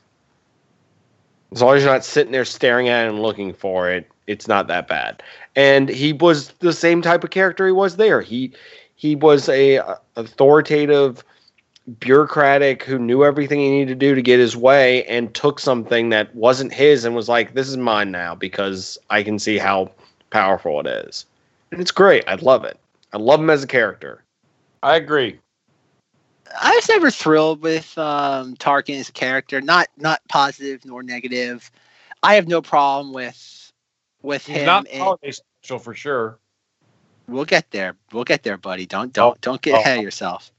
As 1.52 1.62
long 1.62 1.76
as 1.76 1.84
you're 1.84 1.92
not 1.92 2.04
sitting 2.04 2.32
there 2.32 2.44
staring 2.44 2.88
at 2.88 3.06
it 3.06 3.10
and 3.10 3.22
looking 3.22 3.52
for 3.52 3.90
it, 3.90 4.08
it's 4.26 4.48
not 4.48 4.66
that 4.68 4.88
bad. 4.88 5.22
And 5.54 5.88
he 5.88 6.12
was 6.12 6.48
the 6.60 6.72
same 6.72 7.02
type 7.02 7.22
of 7.22 7.30
character 7.30 7.66
he 7.66 7.72
was 7.72 7.96
there. 7.96 8.22
He 8.22 8.52
he 8.96 9.16
was 9.16 9.48
a 9.48 9.80
authoritative 10.16 11.24
bureaucratic 12.00 12.82
who 12.82 12.98
knew 12.98 13.24
everything 13.24 13.60
he 13.60 13.70
needed 13.70 13.88
to 14.00 14.06
do 14.08 14.14
to 14.14 14.22
get 14.22 14.38
his 14.40 14.56
way 14.56 15.04
and 15.04 15.34
took 15.34 15.60
something 15.60 16.08
that 16.10 16.34
wasn't 16.34 16.72
his 16.72 17.04
and 17.04 17.14
was 17.14 17.28
like 17.28 17.54
this 17.54 17.68
is 17.68 17.76
mine 17.76 18.10
now 18.10 18.34
because 18.34 18.96
i 19.10 19.22
can 19.22 19.38
see 19.38 19.58
how 19.58 19.90
powerful 20.30 20.80
it 20.80 20.86
is 20.86 21.26
and 21.72 21.80
it's 21.80 21.90
great 21.90 22.24
i 22.26 22.34
love 22.36 22.64
it 22.64 22.78
i 23.12 23.18
love 23.18 23.40
him 23.40 23.50
as 23.50 23.62
a 23.62 23.66
character 23.66 24.24
I 24.84 24.96
agree. 24.96 25.40
I 26.60 26.74
was 26.74 26.88
never 26.90 27.10
thrilled 27.10 27.62
with 27.62 27.96
um, 27.96 28.54
Tarkin 28.56 29.00
as 29.00 29.08
a 29.08 29.12
character. 29.12 29.62
Not 29.62 29.88
not 29.96 30.20
positive 30.28 30.84
nor 30.84 31.02
negative. 31.02 31.70
I 32.22 32.34
have 32.34 32.48
no 32.48 32.60
problem 32.60 33.14
with 33.14 33.72
with 34.22 34.46
He's 34.46 34.56
him. 34.56 34.66
not 34.66 34.86
in- 34.88 35.00
holiday 35.00 35.32
special 35.32 35.78
for 35.78 35.94
sure. 35.94 36.38
We'll 37.28 37.44
get 37.44 37.70
there. 37.70 37.96
We'll 38.12 38.24
get 38.24 38.42
there, 38.42 38.56
buddy. 38.56 38.86
Don't 38.86 39.12
don't 39.12 39.40
don't 39.40 39.60
get 39.60 39.74
oh. 39.74 39.80
ahead 39.80 39.96
of 39.96 40.00
oh. 40.00 40.04
yourself. 40.04 40.52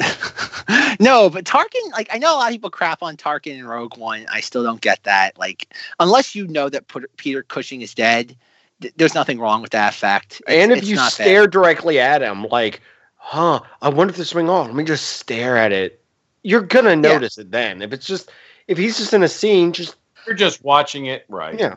No, 1.00 1.28
but 1.30 1.44
Tarkin, 1.44 1.90
like 1.90 2.08
I 2.14 2.18
know 2.18 2.34
a 2.34 2.38
lot 2.38 2.46
of 2.48 2.52
people 2.52 2.70
crap 2.70 3.02
on 3.02 3.16
Tarkin 3.16 3.58
in 3.58 3.66
Rogue 3.66 3.96
One. 3.96 4.24
I 4.30 4.40
still 4.40 4.62
don't 4.62 4.80
get 4.80 5.02
that. 5.02 5.36
Like, 5.36 5.74
unless 5.98 6.34
you 6.34 6.46
know 6.46 6.68
that 6.68 6.84
Peter 7.16 7.42
Cushing 7.42 7.82
is 7.82 7.92
dead, 7.92 8.36
th- 8.82 8.94
there's 8.96 9.14
nothing 9.14 9.38
wrong 9.38 9.62
with 9.62 9.72
that 9.72 9.94
fact. 9.94 10.42
It's- 10.46 10.62
and 10.62 10.72
if 10.72 10.78
it's 10.78 10.88
you 10.88 10.96
not 10.96 11.16
bad. 11.16 11.24
stare 11.24 11.46
directly 11.46 11.98
at 11.98 12.22
him 12.22 12.44
like 12.44 12.80
huh 13.16 13.60
i 13.80 13.88
wonder 13.88 14.10
if 14.10 14.16
this 14.16 14.30
swing 14.30 14.50
on 14.50 14.66
let 14.66 14.74
me 14.74 14.82
just 14.84 15.10
stare 15.10 15.56
at 15.56 15.72
it 15.72 16.02
you're 16.42 16.60
gonna 16.60 16.96
notice 16.96 17.38
it 17.38 17.50
then 17.52 17.80
if 17.80 17.92
it's 17.92 18.06
just 18.06 18.30
if 18.66 18.76
he's 18.76 18.98
just 18.98 19.14
in 19.14 19.22
a 19.22 19.28
scene 19.28 19.72
just 19.72 19.94
You're 20.26 20.34
just 20.34 20.64
watching 20.64 21.06
it, 21.06 21.24
right? 21.28 21.58
yeah 21.58 21.76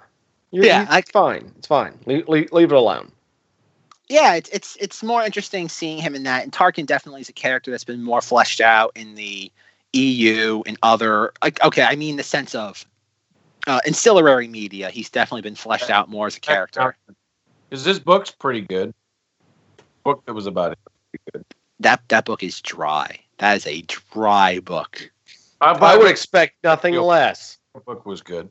you're, 0.51 0.65
Yeah, 0.65 0.81
you- 0.81 0.87
I- 0.89 1.01
fine 1.01 1.51
it's 1.57 1.67
fine 1.67 1.97
leave, 2.05 2.27
leave, 2.27 2.51
leave 2.51 2.71
it 2.71 2.75
alone 2.75 3.11
yeah, 4.09 4.35
it's 4.35 4.49
it's 4.49 4.77
it's 4.79 5.03
more 5.03 5.23
interesting 5.23 5.69
seeing 5.69 5.97
him 5.97 6.15
in 6.15 6.23
that. 6.23 6.43
And 6.43 6.51
Tarkin 6.51 6.85
definitely 6.85 7.21
is 7.21 7.29
a 7.29 7.33
character 7.33 7.71
that's 7.71 7.83
been 7.83 8.03
more 8.03 8.21
fleshed 8.21 8.61
out 8.61 8.91
in 8.95 9.15
the 9.15 9.51
EU 9.93 10.61
and 10.65 10.77
other. 10.83 11.33
Like, 11.43 11.63
okay, 11.63 11.83
I 11.83 11.95
mean 11.95 12.17
the 12.17 12.23
sense 12.23 12.53
of 12.53 12.85
uh, 13.67 13.79
ancillary 13.85 14.47
media. 14.47 14.89
He's 14.89 15.09
definitely 15.09 15.41
been 15.41 15.55
fleshed 15.55 15.89
out 15.89 16.09
more 16.09 16.27
as 16.27 16.37
a 16.37 16.39
character. 16.39 16.95
Because 17.69 17.83
this 17.83 17.99
book's 17.99 18.31
pretty 18.31 18.61
good. 18.61 18.93
Book 20.03 20.23
that 20.25 20.33
was 20.33 20.45
about 20.45 20.77
it. 21.33 21.45
That 21.79 22.01
that 22.09 22.25
book 22.25 22.43
is 22.43 22.61
dry. 22.61 23.19
That 23.39 23.57
is 23.57 23.65
a 23.65 23.81
dry 23.81 24.59
book. 24.59 25.11
i 25.61 25.97
would 25.97 26.09
expect 26.09 26.55
nothing 26.63 26.93
Feel- 26.93 27.07
less 27.07 27.57
The 27.73 27.81
book 27.81 28.05
was 28.05 28.21
good. 28.21 28.49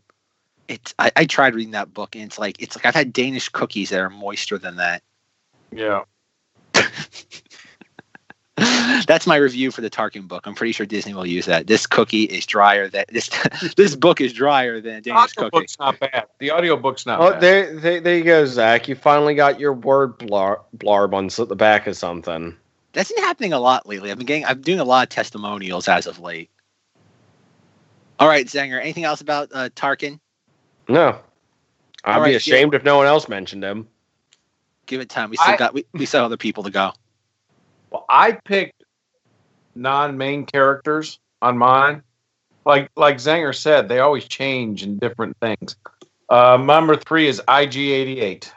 It's 0.66 0.94
I, 0.98 1.12
I 1.14 1.26
tried 1.26 1.54
reading 1.54 1.72
that 1.72 1.92
book 1.92 2.16
and 2.16 2.24
it's 2.24 2.38
like 2.38 2.56
it's 2.58 2.74
like 2.74 2.86
I've 2.86 2.94
had 2.94 3.12
Danish 3.12 3.50
cookies 3.50 3.90
that 3.90 4.00
are 4.00 4.10
moister 4.10 4.58
than 4.58 4.76
that. 4.76 5.02
Yeah. 5.74 6.02
That's 9.06 9.26
my 9.26 9.36
review 9.36 9.70
for 9.72 9.80
the 9.80 9.90
Tarkin 9.90 10.28
book. 10.28 10.46
I'm 10.46 10.54
pretty 10.54 10.72
sure 10.72 10.86
Disney 10.86 11.12
will 11.12 11.26
use 11.26 11.46
that. 11.46 11.66
This 11.66 11.86
cookie 11.86 12.22
is 12.24 12.46
drier 12.46 12.88
than 12.88 13.04
this. 13.10 13.28
this 13.76 13.96
book 13.96 14.20
is 14.20 14.32
drier 14.32 14.80
than 14.80 14.96
a 14.96 15.00
The 15.00 15.10
audio 15.10 15.34
cookie. 15.44 15.50
book's 15.58 15.78
not 15.78 15.98
bad. 15.98 16.26
The 16.38 16.50
audio 16.50 16.76
book's 16.76 17.04
not 17.04 17.20
Oh, 17.20 17.32
bad. 17.32 17.40
there, 17.40 17.74
there, 17.80 18.00
there 18.00 18.16
you 18.16 18.24
go, 18.24 18.46
Zach. 18.46 18.86
You 18.88 18.94
finally 18.94 19.34
got 19.34 19.58
your 19.58 19.72
word 19.72 20.18
blar- 20.18 20.60
blarb 20.78 21.12
on 21.14 21.26
the 21.48 21.56
back 21.56 21.86
of 21.88 21.96
something. 21.96 22.56
That's 22.92 23.10
been 23.10 23.24
happening 23.24 23.52
a 23.52 23.58
lot 23.58 23.88
lately. 23.88 24.12
I've 24.12 24.18
been 24.18 24.26
getting. 24.26 24.44
I'm 24.46 24.60
doing 24.60 24.78
a 24.78 24.84
lot 24.84 25.02
of 25.02 25.08
testimonials 25.08 25.88
as 25.88 26.06
of 26.06 26.20
late. 26.20 26.48
All 28.20 28.28
right, 28.28 28.46
Zanger. 28.46 28.80
Anything 28.80 29.02
else 29.02 29.20
about 29.20 29.50
uh, 29.52 29.68
Tarkin? 29.70 30.20
No, 30.88 31.18
I'd 32.04 32.12
All 32.12 32.18
be 32.18 32.20
right, 32.20 32.30
yeah. 32.30 32.36
ashamed 32.36 32.74
if 32.74 32.84
no 32.84 32.96
one 32.96 33.08
else 33.08 33.28
mentioned 33.28 33.64
him. 33.64 33.88
Give 34.86 35.00
it 35.00 35.08
time. 35.08 35.30
We 35.30 35.36
still 35.36 35.54
I- 35.54 35.56
got. 35.56 35.74
We, 35.74 35.86
we 35.92 36.06
still 36.06 36.24
other 36.24 36.36
people 36.36 36.62
to 36.64 36.70
go. 36.70 36.92
Well, 37.90 38.04
I 38.08 38.32
picked 38.32 38.82
non-main 39.74 40.46
characters 40.46 41.18
on 41.42 41.58
mine. 41.58 42.02
Like 42.64 42.90
like 42.96 43.16
Zanger 43.16 43.54
said, 43.54 43.88
they 43.88 44.00
always 44.00 44.24
change 44.24 44.82
in 44.82 44.98
different 44.98 45.36
things. 45.40 45.76
Uh, 46.28 46.56
number 46.56 46.96
three 46.96 47.28
is 47.28 47.40
IG88. 47.46 48.50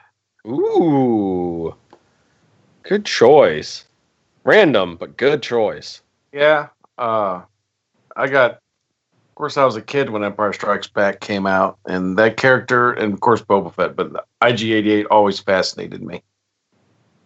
Ooh, 0.47 1.75
good 2.83 3.05
choice. 3.05 3.85
Random, 4.45 4.95
but 4.95 5.17
good 5.17 5.43
choice. 5.43 6.01
Yeah. 6.31 6.67
Uh, 6.97 7.41
I 8.15 8.27
got. 8.27 8.59
Of 9.37 9.39
course, 9.39 9.55
I 9.57 9.65
was 9.65 9.75
a 9.75 9.83
kid 9.83 10.09
when 10.09 10.23
Empire 10.23 10.51
Strikes 10.51 10.87
Back 10.87 11.19
came 11.19 11.45
out, 11.45 11.77
and 11.87 12.17
that 12.17 12.37
character, 12.37 12.91
and 12.93 13.13
of 13.13 13.19
course 13.19 13.39
Boba 13.39 13.71
Fett, 13.71 13.95
but 13.95 14.25
IG88 14.41 15.05
always 15.11 15.39
fascinated 15.39 16.01
me. 16.01 16.23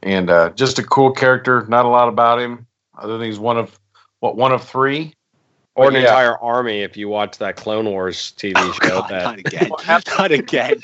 And 0.04 0.30
uh, 0.30 0.50
just 0.50 0.78
a 0.78 0.84
cool 0.84 1.14
character. 1.14 1.66
Not 1.70 1.86
a 1.86 1.88
lot 1.88 2.10
about 2.10 2.42
him, 2.42 2.68
other 2.98 3.18
than 3.18 3.26
he's 3.28 3.40
one 3.40 3.58
of 3.58 3.80
what 4.20 4.36
one 4.36 4.52
of 4.52 4.62
three. 4.62 5.14
Or 5.76 5.88
an 5.88 5.94
Yeah. 5.94 6.02
entire 6.02 6.38
army 6.40 6.82
if 6.82 6.98
you 6.98 7.08
watch 7.08 7.38
that 7.38 7.56
Clone 7.56 7.86
Wars 7.86 8.34
TV 8.36 8.56
Oh, 8.58 8.72
show. 8.74 8.90
God, 8.90 9.10
that 9.10 9.24
not 9.24 9.40
again. 9.40 9.70
What 9.70 9.88
not 10.20 10.32
again. 10.34 10.82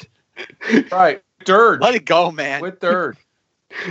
Right. 0.90 1.22
Third. 1.44 1.82
Let 1.82 1.94
it 1.94 2.06
go, 2.06 2.32
man. 2.32 2.62
With 2.62 2.80
third. 2.80 3.18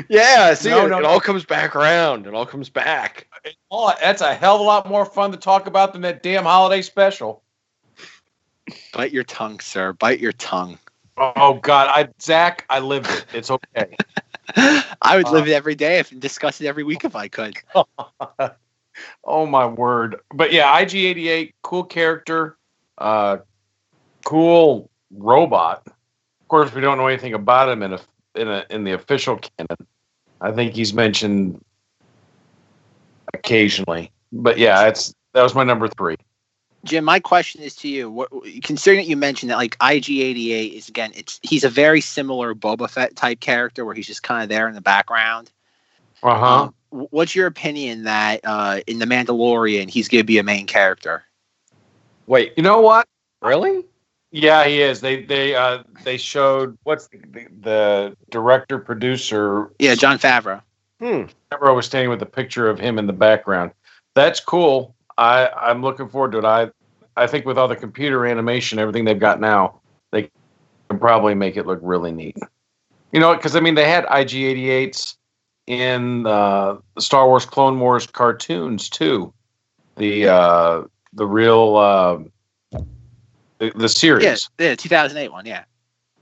Yeah, 0.08 0.54
see, 0.54 0.70
No, 0.70 0.86
it, 0.86 0.88
no, 0.88 0.98
it 0.98 1.02
no. 1.02 1.08
all 1.08 1.20
comes 1.20 1.44
back 1.44 1.76
around. 1.76 2.26
It 2.26 2.34
all 2.34 2.46
comes 2.46 2.68
back. 2.68 3.28
Oh, 3.70 3.92
that's 4.00 4.20
a 4.22 4.34
hell 4.34 4.56
of 4.56 4.60
a 4.60 4.64
lot 4.64 4.88
more 4.88 5.04
fun 5.04 5.32
to 5.32 5.36
talk 5.36 5.66
about 5.66 5.92
than 5.92 6.02
that 6.02 6.22
damn 6.22 6.44
holiday 6.44 6.82
special. 6.82 7.42
Bite 8.92 9.12
your 9.12 9.24
tongue, 9.24 9.60
sir. 9.60 9.92
Bite 9.92 10.20
your 10.20 10.32
tongue. 10.32 10.78
Oh 11.16 11.54
God, 11.54 11.88
I 11.88 12.08
Zach, 12.20 12.64
I 12.68 12.80
lived 12.80 13.10
it. 13.10 13.24
It's 13.32 13.50
okay. 13.50 13.96
I 14.56 15.16
would 15.16 15.26
Uh, 15.26 15.32
live 15.32 15.48
it 15.48 15.52
every 15.52 15.74
day 15.74 15.98
if 15.98 16.12
and 16.12 16.20
discuss 16.20 16.60
it 16.60 16.66
every 16.66 16.84
week 16.84 17.04
if 17.04 17.16
I 17.16 17.28
could. 17.28 17.56
oh 19.24 19.46
my 19.46 19.66
word. 19.66 20.16
But 20.34 20.52
yeah, 20.52 20.80
IG88, 20.82 21.54
cool 21.62 21.84
character. 21.84 22.56
Uh 22.98 23.38
cool 24.24 24.90
robot. 25.10 25.82
Of 25.86 26.48
course, 26.48 26.72
we 26.74 26.80
don't 26.80 26.98
know 26.98 27.06
anything 27.06 27.34
about 27.34 27.68
him 27.68 27.82
in 27.82 27.92
a 27.94 28.00
in 28.36 28.48
a 28.48 28.64
in 28.70 28.84
the 28.84 28.92
official 28.92 29.38
canon. 29.38 29.86
I 30.40 30.52
think 30.52 30.74
he's 30.74 30.92
mentioned 30.92 31.64
occasionally, 33.34 34.10
but 34.32 34.58
yeah, 34.58 34.86
it's 34.86 35.14
that 35.32 35.42
was 35.42 35.54
my 35.54 35.64
number 35.64 35.88
three. 35.88 36.16
Jim, 36.84 37.04
my 37.04 37.18
question 37.18 37.62
is 37.62 37.74
to 37.76 37.88
you. 37.88 38.10
What, 38.10 38.30
considering 38.62 39.04
that 39.04 39.08
you 39.08 39.16
mentioned 39.16 39.50
that 39.50 39.56
like 39.56 39.76
IG88 39.78 40.74
is 40.74 40.88
again, 40.88 41.12
it's 41.14 41.40
he's 41.42 41.64
a 41.64 41.70
very 41.70 42.00
similar 42.00 42.54
Boba 42.54 42.88
Fett 42.88 43.16
type 43.16 43.40
character 43.40 43.84
where 43.84 43.94
he's 43.94 44.06
just 44.06 44.22
kind 44.22 44.42
of 44.42 44.48
there 44.48 44.68
in 44.68 44.74
the 44.74 44.80
background. 44.80 45.50
Uh 46.22 46.38
huh. 46.38 46.62
Um, 46.62 46.74
what's 47.10 47.34
your 47.34 47.46
opinion 47.46 48.04
that 48.04 48.40
uh, 48.44 48.80
in 48.86 48.98
the 48.98 49.06
Mandalorian 49.06 49.90
he's 49.90 50.08
going 50.08 50.22
to 50.22 50.26
be 50.26 50.38
a 50.38 50.42
main 50.42 50.66
character? 50.66 51.24
Wait, 52.26 52.52
you 52.56 52.62
know 52.62 52.80
what? 52.80 53.06
really? 53.42 53.84
Yeah, 54.36 54.66
he 54.66 54.82
is. 54.82 55.00
They 55.00 55.22
they 55.22 55.54
uh 55.54 55.82
they 56.04 56.18
showed 56.18 56.76
what's 56.82 57.08
the, 57.08 57.20
the, 57.30 57.46
the 57.62 58.16
director 58.28 58.78
producer. 58.78 59.70
Yeah, 59.78 59.94
Jon 59.94 60.18
Favreau. 60.18 60.60
Hmm. 60.98 61.24
Remember, 61.50 61.70
I 61.70 61.70
was 61.70 61.86
standing 61.86 62.10
with 62.10 62.20
a 62.20 62.26
picture 62.26 62.68
of 62.68 62.78
him 62.78 62.98
in 62.98 63.06
the 63.06 63.14
background. 63.14 63.70
That's 64.14 64.38
cool. 64.38 64.94
I 65.16 65.48
I'm 65.48 65.80
looking 65.80 66.06
forward 66.10 66.32
to 66.32 66.38
it. 66.40 66.44
I 66.44 66.70
I 67.16 67.26
think 67.26 67.46
with 67.46 67.56
all 67.56 67.66
the 67.66 67.76
computer 67.76 68.26
animation, 68.26 68.78
everything 68.78 69.06
they've 69.06 69.18
got 69.18 69.40
now, 69.40 69.80
they 70.12 70.30
can 70.90 70.98
probably 70.98 71.34
make 71.34 71.56
it 71.56 71.66
look 71.66 71.78
really 71.80 72.12
neat. 72.12 72.36
You 73.12 73.20
know, 73.20 73.34
because 73.34 73.56
I 73.56 73.60
mean, 73.60 73.74
they 73.74 73.88
had 73.88 74.04
IG88s 74.04 75.16
in 75.66 76.26
uh, 76.26 76.76
the 76.94 77.00
Star 77.00 77.26
Wars 77.26 77.46
Clone 77.46 77.80
Wars 77.80 78.06
cartoons 78.06 78.90
too. 78.90 79.32
The 79.96 80.28
uh, 80.28 80.82
the 81.14 81.26
real 81.26 81.76
uh, 81.76 82.18
the, 83.58 83.72
the 83.76 83.88
series. 83.88 84.24
Yeah, 84.58 84.70
the 84.70 84.76
2008 84.76 85.30
one. 85.32 85.46
Yeah. 85.46 85.64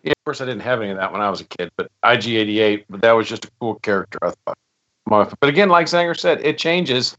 Yeah, 0.02 0.12
of 0.12 0.24
course, 0.24 0.40
I 0.40 0.44
didn't 0.44 0.60
have 0.60 0.82
any 0.82 0.90
of 0.90 0.98
that 0.98 1.12
when 1.12 1.22
I 1.22 1.30
was 1.30 1.40
a 1.40 1.44
kid, 1.44 1.70
but 1.76 1.90
IG88, 2.04 2.84
but 2.90 3.00
that 3.00 3.12
was 3.12 3.26
just 3.26 3.46
a 3.46 3.50
cool 3.60 3.76
character, 3.76 4.18
I 4.22 4.32
thought. 4.44 4.58
My- 5.06 5.30
But 5.40 5.48
again, 5.48 5.68
like 5.70 5.88
Sanger 5.88 6.14
said, 6.14 6.44
it 6.44 6.58
changes. 6.58 7.16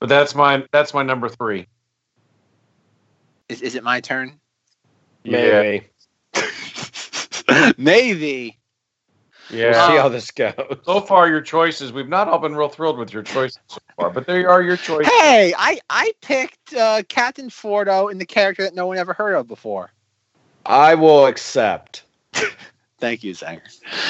But 0.00 0.10
that's 0.10 0.34
my 0.34 0.62
that's 0.72 0.92
my 0.92 1.02
number 1.02 1.28
three. 1.30 1.66
Is, 3.48 3.62
is 3.62 3.74
it 3.74 3.82
my 3.82 4.00
turn? 4.00 4.38
Maybe. 5.24 5.86
Maybe. 7.78 8.58
Yeah. 9.50 9.70
We'll 9.70 9.88
see 9.88 9.96
how 9.96 10.08
this 10.08 10.30
goes. 10.30 10.54
So 10.84 11.00
far, 11.00 11.28
your 11.28 11.40
choices. 11.40 11.92
We've 11.92 12.08
not 12.08 12.28
all 12.28 12.38
been 12.38 12.56
real 12.56 12.68
thrilled 12.68 12.98
with 12.98 13.12
your 13.12 13.22
choices 13.22 13.60
so 13.68 13.78
far, 13.96 14.10
but 14.10 14.26
there 14.26 14.48
are 14.50 14.62
your 14.62 14.76
choices. 14.76 15.12
Hey, 15.12 15.54
I 15.56 15.78
I 15.88 16.12
picked 16.20 16.74
uh, 16.74 17.02
Captain 17.08 17.48
Fordo 17.48 18.10
in 18.10 18.18
the 18.18 18.26
character 18.26 18.62
that 18.62 18.74
no 18.74 18.86
one 18.86 18.98
ever 18.98 19.12
heard 19.12 19.34
of 19.34 19.46
before. 19.46 19.92
I 20.64 20.96
will 20.96 21.26
accept 21.26 22.02
Thank 22.98 23.24
you, 23.24 23.32
Zanger. 23.32 23.60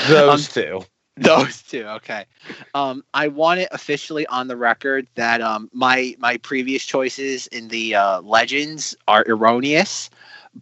those 0.09 0.49
two. 0.49 0.83
Those 1.19 1.63
two, 1.63 1.85
okay. 1.85 2.27
Um, 2.75 3.03
I 3.15 3.29
want 3.29 3.61
it 3.61 3.69
officially 3.73 4.27
on 4.27 4.49
the 4.49 4.57
record 4.57 5.07
that 5.15 5.41
um, 5.41 5.71
my 5.73 6.15
my 6.19 6.37
previous 6.39 6.85
choices 6.85 7.47
in 7.47 7.69
the 7.69 7.95
uh, 7.95 8.21
legends 8.21 8.95
are 9.09 9.25
erroneous. 9.27 10.11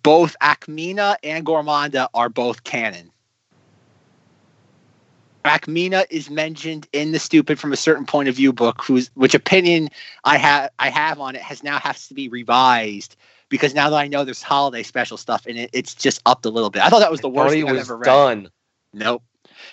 Both 0.03 0.37
Ackmena 0.41 1.17
and 1.25 1.45
Gormaanda 1.45 2.09
are 2.15 2.29
both 2.29 2.63
canon. 2.63 3.11
Ackmena 5.45 6.07
is 6.11 6.31
mentioned 6.31 6.89
in 6.93 7.13
the 7.13 7.19
"Stupid 7.19 7.59
from 7.59 7.73
a 7.73 7.77
Certain 7.77 8.07
Point 8.07 8.29
of 8.29 8.37
View" 8.37 8.53
book, 8.53 8.83
whose 8.83 9.11
which 9.15 9.35
opinion 9.35 9.89
I 10.25 10.39
have 10.39 10.71
I 10.79 10.89
have 10.89 11.21
on 11.21 11.37
it 11.37 11.43
has 11.43 11.63
now 11.63 11.79
has 11.79 12.09
to 12.09 12.15
be 12.15 12.29
revised 12.29 13.17
because 13.51 13.75
now 13.75 13.91
that 13.91 13.97
I 13.97 14.09
know 14.09 14.25
there's 14.25 14.43
holiday 14.43 14.83
special 14.83 15.17
stuff 15.17 15.47
in 15.47 15.57
it, 15.57 15.71
it's 15.73 15.95
just 15.95 16.23
upped 16.27 16.47
a 16.47 16.51
little 16.51 16.71
bit. 16.71 16.83
I 16.83 16.89
thought 16.89 17.01
that 17.01 17.11
was 17.11 17.21
the 17.21 17.29
worst 17.29 17.53
thing 17.55 17.69
I've 17.69 17.77
was 17.77 17.89
ever 17.89 17.99
read. 17.99 18.05
done. 18.07 18.49
Nope. 18.95 19.23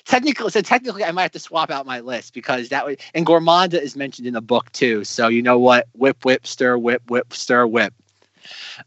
Technically, 0.06 0.50
so 0.50 0.62
technically, 0.62 1.04
I 1.04 1.12
might 1.12 1.24
have 1.24 1.32
to 1.32 1.40
swap 1.40 1.72
out 1.72 1.86
my 1.86 2.02
list 2.02 2.34
because 2.34 2.70
that 2.70 2.86
would. 2.86 3.00
And 3.14 3.26
Gormaanda 3.26 3.82
is 3.82 3.96
mentioned 3.96 4.28
in 4.28 4.34
the 4.34 4.42
book 4.42 4.72
too. 4.74 5.04
So 5.04 5.28
you 5.28 5.42
know 5.42 5.58
what? 5.58 5.88
Whip, 5.94 6.26
whip, 6.26 6.46
stir, 6.46 6.78
whip, 6.78 7.02
whip, 7.10 7.34
stir, 7.34 7.66
whip. 7.66 7.94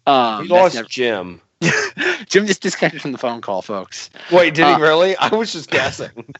Um, 0.06 0.48
that's 0.48 0.50
lost 0.50 0.74
never- 0.74 0.88
Jim. 0.88 1.40
Jim 2.28 2.46
just 2.46 2.60
disconnected 2.62 3.00
from 3.02 3.12
the 3.12 3.18
phone 3.18 3.40
call, 3.40 3.62
folks. 3.62 4.10
Wait, 4.32 4.54
did 4.54 4.64
Uh, 4.64 4.76
he 4.76 4.82
really? 4.82 5.16
I 5.16 5.34
was 5.34 5.52
just 5.52 5.70
guessing. 5.70 6.10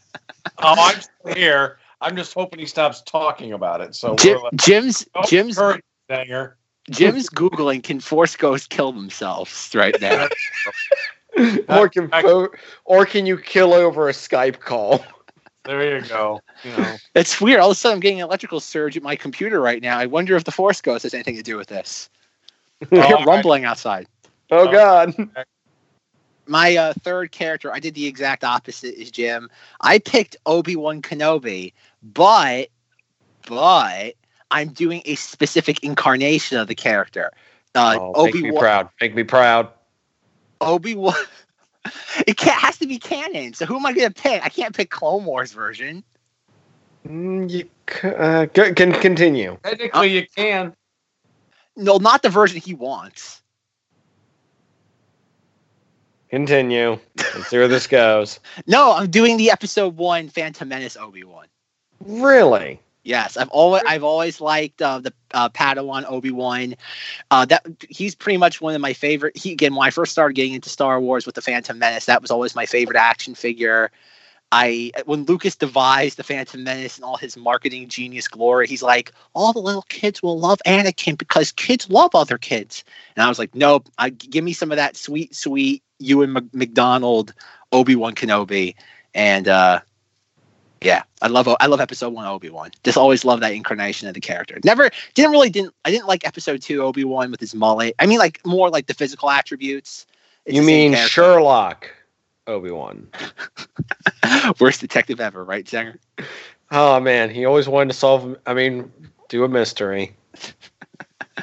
Oh, 0.59 0.75
I'm 0.79 1.01
still 1.23 1.35
here. 1.35 1.79
I'm 2.03 2.17
just 2.17 2.35
hoping 2.35 2.59
he 2.59 2.67
stops 2.67 3.01
talking 3.03 3.53
about 3.53 3.81
it. 3.81 3.95
So 3.95 4.15
Jim, 4.17 4.37
we're 4.37 4.43
like, 4.45 4.55
Jim's 4.57 5.05
"Don't 5.15 5.27
Jim's 5.27 5.57
encourage 5.57 5.79
it, 5.79 6.15
Sanger. 6.15 6.57
Jim's 6.91 7.31
googling 7.31 7.83
can 7.83 7.99
Force 7.99 8.37
Ghosts 8.37 8.67
kill 8.67 8.93
themselves 8.93 9.71
right 9.75 9.99
now. 10.01 10.29
or 11.69 11.89
can 11.89 12.11
or 12.85 13.07
can 13.07 13.25
you 13.27 13.39
kill 13.39 13.73
over 13.75 14.09
a 14.09 14.13
Skype 14.13 14.61
call? 14.61 15.05
There 15.65 15.99
you 15.99 16.07
go. 16.07 16.41
You 16.63 16.71
know. 16.77 16.97
it's 17.15 17.41
weird. 17.41 17.61
All 17.61 17.71
of 17.71 17.73
a 17.73 17.75
sudden, 17.75 17.97
I'm 17.97 18.01
getting 18.01 18.21
an 18.21 18.27
electrical 18.27 18.61
surge 18.61 18.97
at 18.99 19.03
my 19.03 19.17
computer 19.17 19.61
right 19.63 19.81
now. 19.83 19.99
I 19.99 20.05
wonder 20.07 20.37
if 20.37 20.45
the 20.45 20.53
Force 20.53 20.83
Ghost 20.83 21.05
has 21.05 21.15
anything 21.15 21.37
to 21.37 21.43
do 21.43 21.57
with 21.57 21.69
this. 21.69 22.11
I 22.93 23.07
hear 23.07 23.17
Oh, 23.19 23.25
rumbling 23.25 23.65
outside. 23.65 24.07
Oh. 24.61 24.73
God! 24.73 25.15
my 26.47 26.77
uh, 26.77 26.93
third 27.01 27.33
character, 27.33 27.73
I 27.73 27.81
did 27.81 27.95
the 27.95 28.07
exact 28.07 28.45
opposite 28.45 28.97
as 29.01 29.11
Jim. 29.11 29.49
I 29.81 29.99
picked 29.99 30.37
Obi 30.47 30.77
Wan 30.77 31.03
Kenobi, 31.03 31.73
but 32.03 32.69
but 33.47 34.15
I'm 34.51 34.69
doing 34.69 35.03
a 35.05 35.15
specific 35.17 35.83
incarnation 35.83 36.59
of 36.59 36.69
the 36.69 36.75
character. 36.75 37.31
Uh, 37.75 37.99
Oh, 37.99 38.25
make 38.25 38.35
Obi 38.35 38.43
me 38.43 38.53
Wan. 38.53 38.61
proud. 38.63 38.89
Make 39.01 39.15
me 39.15 39.25
proud. 39.25 39.69
Obi 40.61 40.95
Wan. 40.95 41.15
It 42.27 42.39
can 42.39 42.59
has 42.59 42.79
to 42.79 42.87
be 42.87 42.99
canon. 42.99 43.53
So 43.53 43.67
who 43.67 43.77
am 43.77 43.85
I 43.85 43.93
going 43.93 44.11
to 44.11 44.23
pick? 44.23 44.43
I 44.43 44.49
can't 44.49 44.75
pick 44.75 44.89
Clone 44.89 45.27
Wars 45.27 45.53
version. 45.53 46.03
Mm, 47.07 47.51
you 47.51 47.69
uh, 48.09 48.47
c- 48.57 48.73
can 48.73 48.93
continue. 48.95 49.59
Technically, 49.63 50.09
you 50.09 50.27
can. 50.35 50.75
No, 51.77 51.99
not 51.99 52.23
the 52.23 52.31
version 52.31 52.59
he 52.63 52.73
wants. 52.73 53.43
Continue. 56.35 56.99
Let's 57.17 57.47
see 57.47 57.59
where 57.59 57.69
this 57.69 57.87
goes. 57.87 58.41
No, 58.67 58.93
I'm 58.93 59.09
doing 59.09 59.37
the 59.37 59.53
episode 59.53 59.97
one 59.97 60.29
Phantom 60.29 60.69
Menace 60.69 60.97
Obi 60.97 61.23
Wan. 61.23 61.47
Really? 62.01 62.81
Yes, 63.05 63.37
I've 63.37 63.51
always 63.51 63.85
I've 63.87 64.03
always 64.03 64.41
liked 64.41 64.83
uh, 64.83 64.99
the 64.99 65.13
uh, 65.33 65.49
Padawan 65.51 66.05
Obi 66.09 66.33
Wan. 66.33 66.75
Uh, 67.31 67.45
that 67.45 67.65
he's 67.89 68.17
pretty 68.17 68.39
much 68.39 68.61
one 68.61 68.75
of 68.75 68.81
my 68.81 68.95
favorite. 68.95 69.37
He 69.37 69.53
again 69.53 69.77
when 69.77 69.87
I 69.87 69.91
first 69.91 70.11
started 70.11 70.35
getting 70.35 70.55
into 70.55 70.69
Star 70.69 71.01
Wars 71.01 71.25
with 71.25 71.37
the 71.37 71.41
Phantom 71.41 71.79
Menace, 71.79 72.07
that 72.07 72.21
was 72.21 72.33
always 72.33 72.57
my 72.57 72.67
favorite 72.67 72.99
action 72.99 73.37
figure. 73.37 73.93
I 74.51 74.91
when 75.05 75.27
Lucas 75.27 75.55
devised 75.55 76.17
the 76.17 76.25
Phantom 76.25 76.65
Menace 76.65 76.97
and 76.97 77.05
all 77.05 77.17
his 77.17 77.37
marketing 77.37 77.89
genius 77.89 78.27
glory, 78.27 78.67
he's 78.67 78.83
like, 78.83 79.13
all 79.35 79.53
the 79.53 79.61
little 79.61 79.83
kids 79.83 80.21
will 80.21 80.39
love 80.39 80.59
Anakin 80.67 81.17
because 81.17 81.53
kids 81.53 81.89
love 81.91 82.13
other 82.15 82.39
kids. 82.39 82.83
And 83.15 83.23
I 83.23 83.29
was 83.29 83.39
like, 83.39 83.55
nope, 83.55 83.89
I, 83.99 84.11
give 84.11 84.43
me 84.43 84.53
some 84.53 84.73
of 84.73 84.77
that 84.77 84.97
sweet, 84.97 85.35
sweet 85.35 85.85
Ewan 86.05 86.33
Mc- 86.33 86.55
McDonald 86.55 87.35
Obi 87.73 87.97
Wan 87.97 88.15
Kenobi, 88.15 88.75
and 89.15 89.49
uh, 89.49 89.81
yeah, 90.81 91.03
I 91.23 91.29
love 91.29 91.49
I 91.61 91.67
love 91.67 91.81
episode 91.81 92.13
one 92.13 92.27
Obi 92.27 92.51
Wan. 92.51 92.71
Just 92.85 92.99
always 92.99 93.25
love 93.25 93.41
that 93.41 93.53
incarnation 93.53 94.07
of 94.07 94.15
the 94.15 94.21
character. 94.21 94.59
Never 94.65 94.91
didn't 95.15 95.33
really 95.33 95.51
didn't 95.51 95.75
I 95.85 95.91
didn't 95.91 96.07
like 96.07 96.27
episode 96.27 96.63
two 96.63 96.83
Obi 96.83 97.05
Wan 97.05 97.31
with 97.31 97.41
his 97.41 97.55
mullet. 97.55 97.95
I 97.99 98.07
mean 98.07 98.19
like 98.19 98.45
more 98.45 98.71
like 98.71 98.87
the 98.87 98.95
physical 98.95 99.31
attributes. 99.31 100.07
It's 100.45 100.55
you 100.55 100.63
mean. 100.63 100.95
Sherlock 100.95 101.91
Obi 102.47 102.71
Wan? 102.71 103.09
worst 104.61 104.81
detective 104.81 105.21
ever, 105.21 105.45
right, 105.45 105.67
Sanger? 105.67 105.99
Oh 106.71 107.01
man, 107.01 107.31
he 107.31 107.45
always 107.45 107.69
wanted 107.69 107.93
to 107.93 107.99
solve. 107.99 108.37
I 108.47 108.55
mean, 108.55 108.93
do 109.29 109.45
a 109.45 109.49
mystery. 109.49 110.15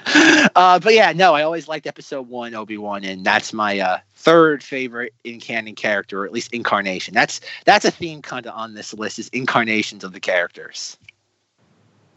uh, 0.55 0.79
but 0.79 0.93
yeah, 0.93 1.13
no, 1.13 1.33
I 1.33 1.43
always 1.43 1.67
liked 1.67 1.87
episode 1.87 2.27
one 2.27 2.53
Obi 2.53 2.77
Wan, 2.77 3.03
and 3.03 3.25
that's 3.25 3.53
my 3.53 3.79
uh, 3.79 3.99
third 4.15 4.63
favorite 4.63 5.13
in 5.23 5.39
canon 5.39 5.75
character, 5.75 6.21
or 6.21 6.25
at 6.25 6.31
least 6.31 6.53
incarnation. 6.53 7.13
That's 7.13 7.41
that's 7.65 7.85
a 7.85 7.91
theme 7.91 8.21
kind 8.21 8.45
of 8.45 8.53
on 8.55 8.73
this 8.73 8.93
list 8.93 9.19
is 9.19 9.29
incarnations 9.29 10.03
of 10.03 10.13
the 10.13 10.19
characters. 10.19 10.97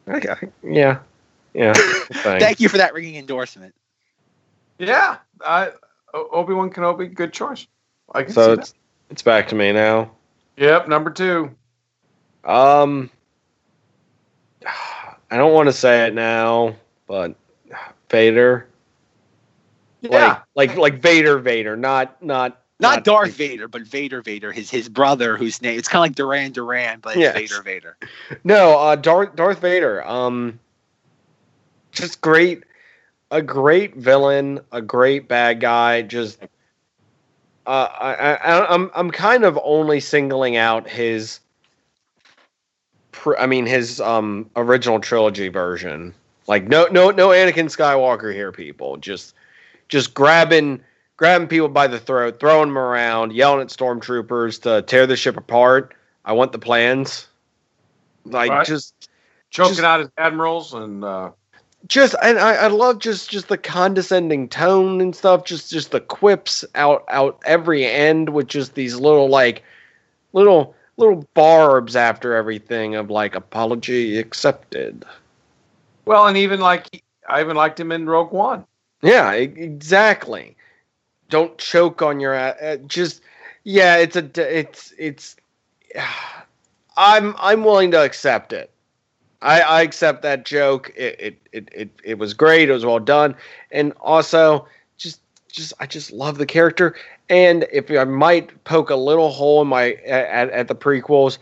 Okay. 0.09 0.49
Yeah. 0.63 0.99
Yeah. 1.55 1.73
Thank 2.13 2.61
you 2.61 2.69
for 2.69 2.77
that 2.79 2.95
ringing 2.95 3.17
endorsement. 3.17 3.75
Yeah, 4.79 5.19
I 5.45 5.73
Obi 6.13 6.55
Wan 6.55 6.71
Kenobi, 6.71 7.13
good 7.15 7.33
choice. 7.33 7.67
I 8.13 8.25
can 8.25 8.33
So 8.33 8.55
see 8.55 8.61
it's 8.61 8.75
it's 9.11 9.23
back 9.23 9.49
to 9.49 9.55
me 9.55 9.73
now. 9.73 10.11
Yep, 10.57 10.89
number 10.89 11.11
two. 11.11 11.55
Um, 12.45 13.11
I 15.31 15.37
don't 15.37 15.53
want 15.53 15.69
to 15.69 15.73
say 15.73 16.07
it 16.07 16.15
now, 16.15 16.77
but 17.07 17.35
Vader, 18.15 18.67
Yeah, 20.03 20.41
like 20.55 20.71
like 20.71 20.77
like 20.77 21.03
Vader, 21.03 21.39
Vader, 21.39 21.77
not 21.77 22.23
not 22.23 22.61
Not 22.81 23.05
Darth 23.05 23.33
Vader, 23.33 23.69
but 23.69 23.83
Vader 23.83 24.23
Vader, 24.23 24.53
his 24.53 24.71
his 24.71 24.89
brother, 24.89 25.37
whose 25.37 25.61
name 25.63 25.79
it's 25.79 25.89
kind 25.89 26.01
of 26.01 26.11
like 26.11 26.17
Duran 26.17 26.53
Duran, 26.53 27.01
but 27.01 27.17
Yes. 27.17 27.35
Vader 27.35 27.63
Vader. 27.63 27.97
No, 28.45 28.79
uh, 28.79 28.97
Darth 28.97 29.35
Darth 29.37 29.61
Vader. 29.61 30.07
Um, 30.07 30.61
just 31.93 32.21
great, 32.21 32.65
a 33.31 33.41
great 33.41 33.97
villain, 33.97 34.61
a 34.73 34.83
great 34.83 35.29
bad 35.29 35.61
guy. 35.61 36.03
Just 36.03 36.43
uh, 37.67 37.89
I, 38.01 38.35
I, 38.35 38.75
I'm 38.75 38.91
I'm 38.95 39.11
kind 39.11 39.45
of 39.45 39.59
only 39.65 40.01
singling 40.01 40.57
out 40.57 40.89
his. 40.89 41.41
I 43.39 43.47
mean 43.47 43.65
his 43.67 44.01
um 44.01 44.51
original 44.57 45.01
trilogy 45.01 45.49
version. 45.49 46.15
Like 46.47 46.69
no 46.69 46.87
no 46.87 47.11
no 47.11 47.29
Anakin 47.29 47.67
Skywalker 47.67 48.33
here, 48.33 48.53
people. 48.53 48.97
Just 48.99 49.35
just 49.89 50.15
grabbing 50.15 50.81
grabbing 51.17 51.49
people 51.49 51.69
by 51.69 51.87
the 51.87 51.99
throat, 51.99 52.41
throwing 52.41 52.69
them 52.69 52.79
around, 52.79 53.33
yelling 53.33 53.61
at 53.61 53.69
stormtroopers 53.69 54.61
to 54.63 54.83
tear 54.83 55.07
the 55.07 55.17
ship 55.17 55.37
apart. 55.37 55.95
I 56.25 56.33
want 56.33 56.53
the 56.53 56.59
plans. 56.59 57.29
Like 58.25 58.51
Right. 58.51 58.67
just 58.67 59.09
Choking 59.51 59.75
Just- 59.75 59.85
out 59.85 60.01
his 60.01 60.09
admirals 60.19 60.75
and 60.75 61.05
uh, 61.05 61.31
just 61.87 62.17
and 62.23 62.39
I, 62.41 62.55
I 62.55 62.67
love 62.67 62.99
just 62.99 63.31
just 63.31 63.47
the 63.49 63.57
condescending 63.59 64.49
tone 64.49 65.01
and 65.01 65.15
stuff 65.15 65.45
just 65.45 65.71
just 65.71 65.93
the 65.93 66.01
quips 66.01 66.65
out 66.75 67.05
out 67.09 67.41
every 67.47 67.87
end 67.87 68.31
with 68.31 68.49
just 68.49 68.75
these 68.75 68.97
little 68.97 69.29
like 69.29 69.63
little 70.33 70.75
little 70.97 71.25
barbs 71.35 71.95
after 71.95 72.35
everything 72.35 72.97
of 72.97 73.11
like 73.11 73.37
apology 73.37 74.19
accepted 74.19 75.05
well, 76.05 76.27
and 76.27 76.37
even 76.37 76.61
like 76.61 77.03
I 77.29 77.41
even 77.41 77.57
liked 77.57 77.79
him 77.81 77.93
in 77.93 78.07
Rogue 78.07 78.33
One. 78.33 78.65
yeah 79.03 79.33
exactly 79.33 80.57
don't 81.31 81.57
choke 81.59 82.03
on 82.03 82.21
your 82.21 82.35
uh, 82.35 82.77
just 82.87 83.23
yeah 83.65 83.97
it's 83.97 84.17
a 84.17 84.31
it's 84.37 84.93
it's 84.99 85.37
i'm 86.97 87.35
i'm 87.39 87.65
willing 87.65 87.91
to 87.91 88.03
accept 88.03 88.53
it 88.53 88.71
I, 89.45 89.61
I 89.61 89.83
accept 89.83 90.23
that 90.23 90.47
joke. 90.47 90.91
It, 90.97 91.17
it 91.21 91.39
it 91.53 91.69
it 91.73 91.91
it 92.03 92.19
was 92.19 92.33
great. 92.33 92.71
It 92.71 92.73
was 92.73 92.87
well 92.87 92.99
done, 92.99 93.37
and 93.71 93.93
also 94.01 94.67
just 94.97 95.21
just 95.53 95.75
I 95.81 95.87
just 95.87 96.13
love 96.13 96.39
the 96.39 96.47
character. 96.47 96.97
And 97.29 97.67
if 97.71 97.91
I 97.91 98.05
might 98.05 98.65
poke 98.65 98.89
a 98.89 98.97
little 98.97 99.31
hole 99.31 99.61
in 99.61 99.69
my 99.69 99.93
at, 100.07 100.49
at 100.51 100.69
the 100.69 100.75
prequels, 100.75 101.37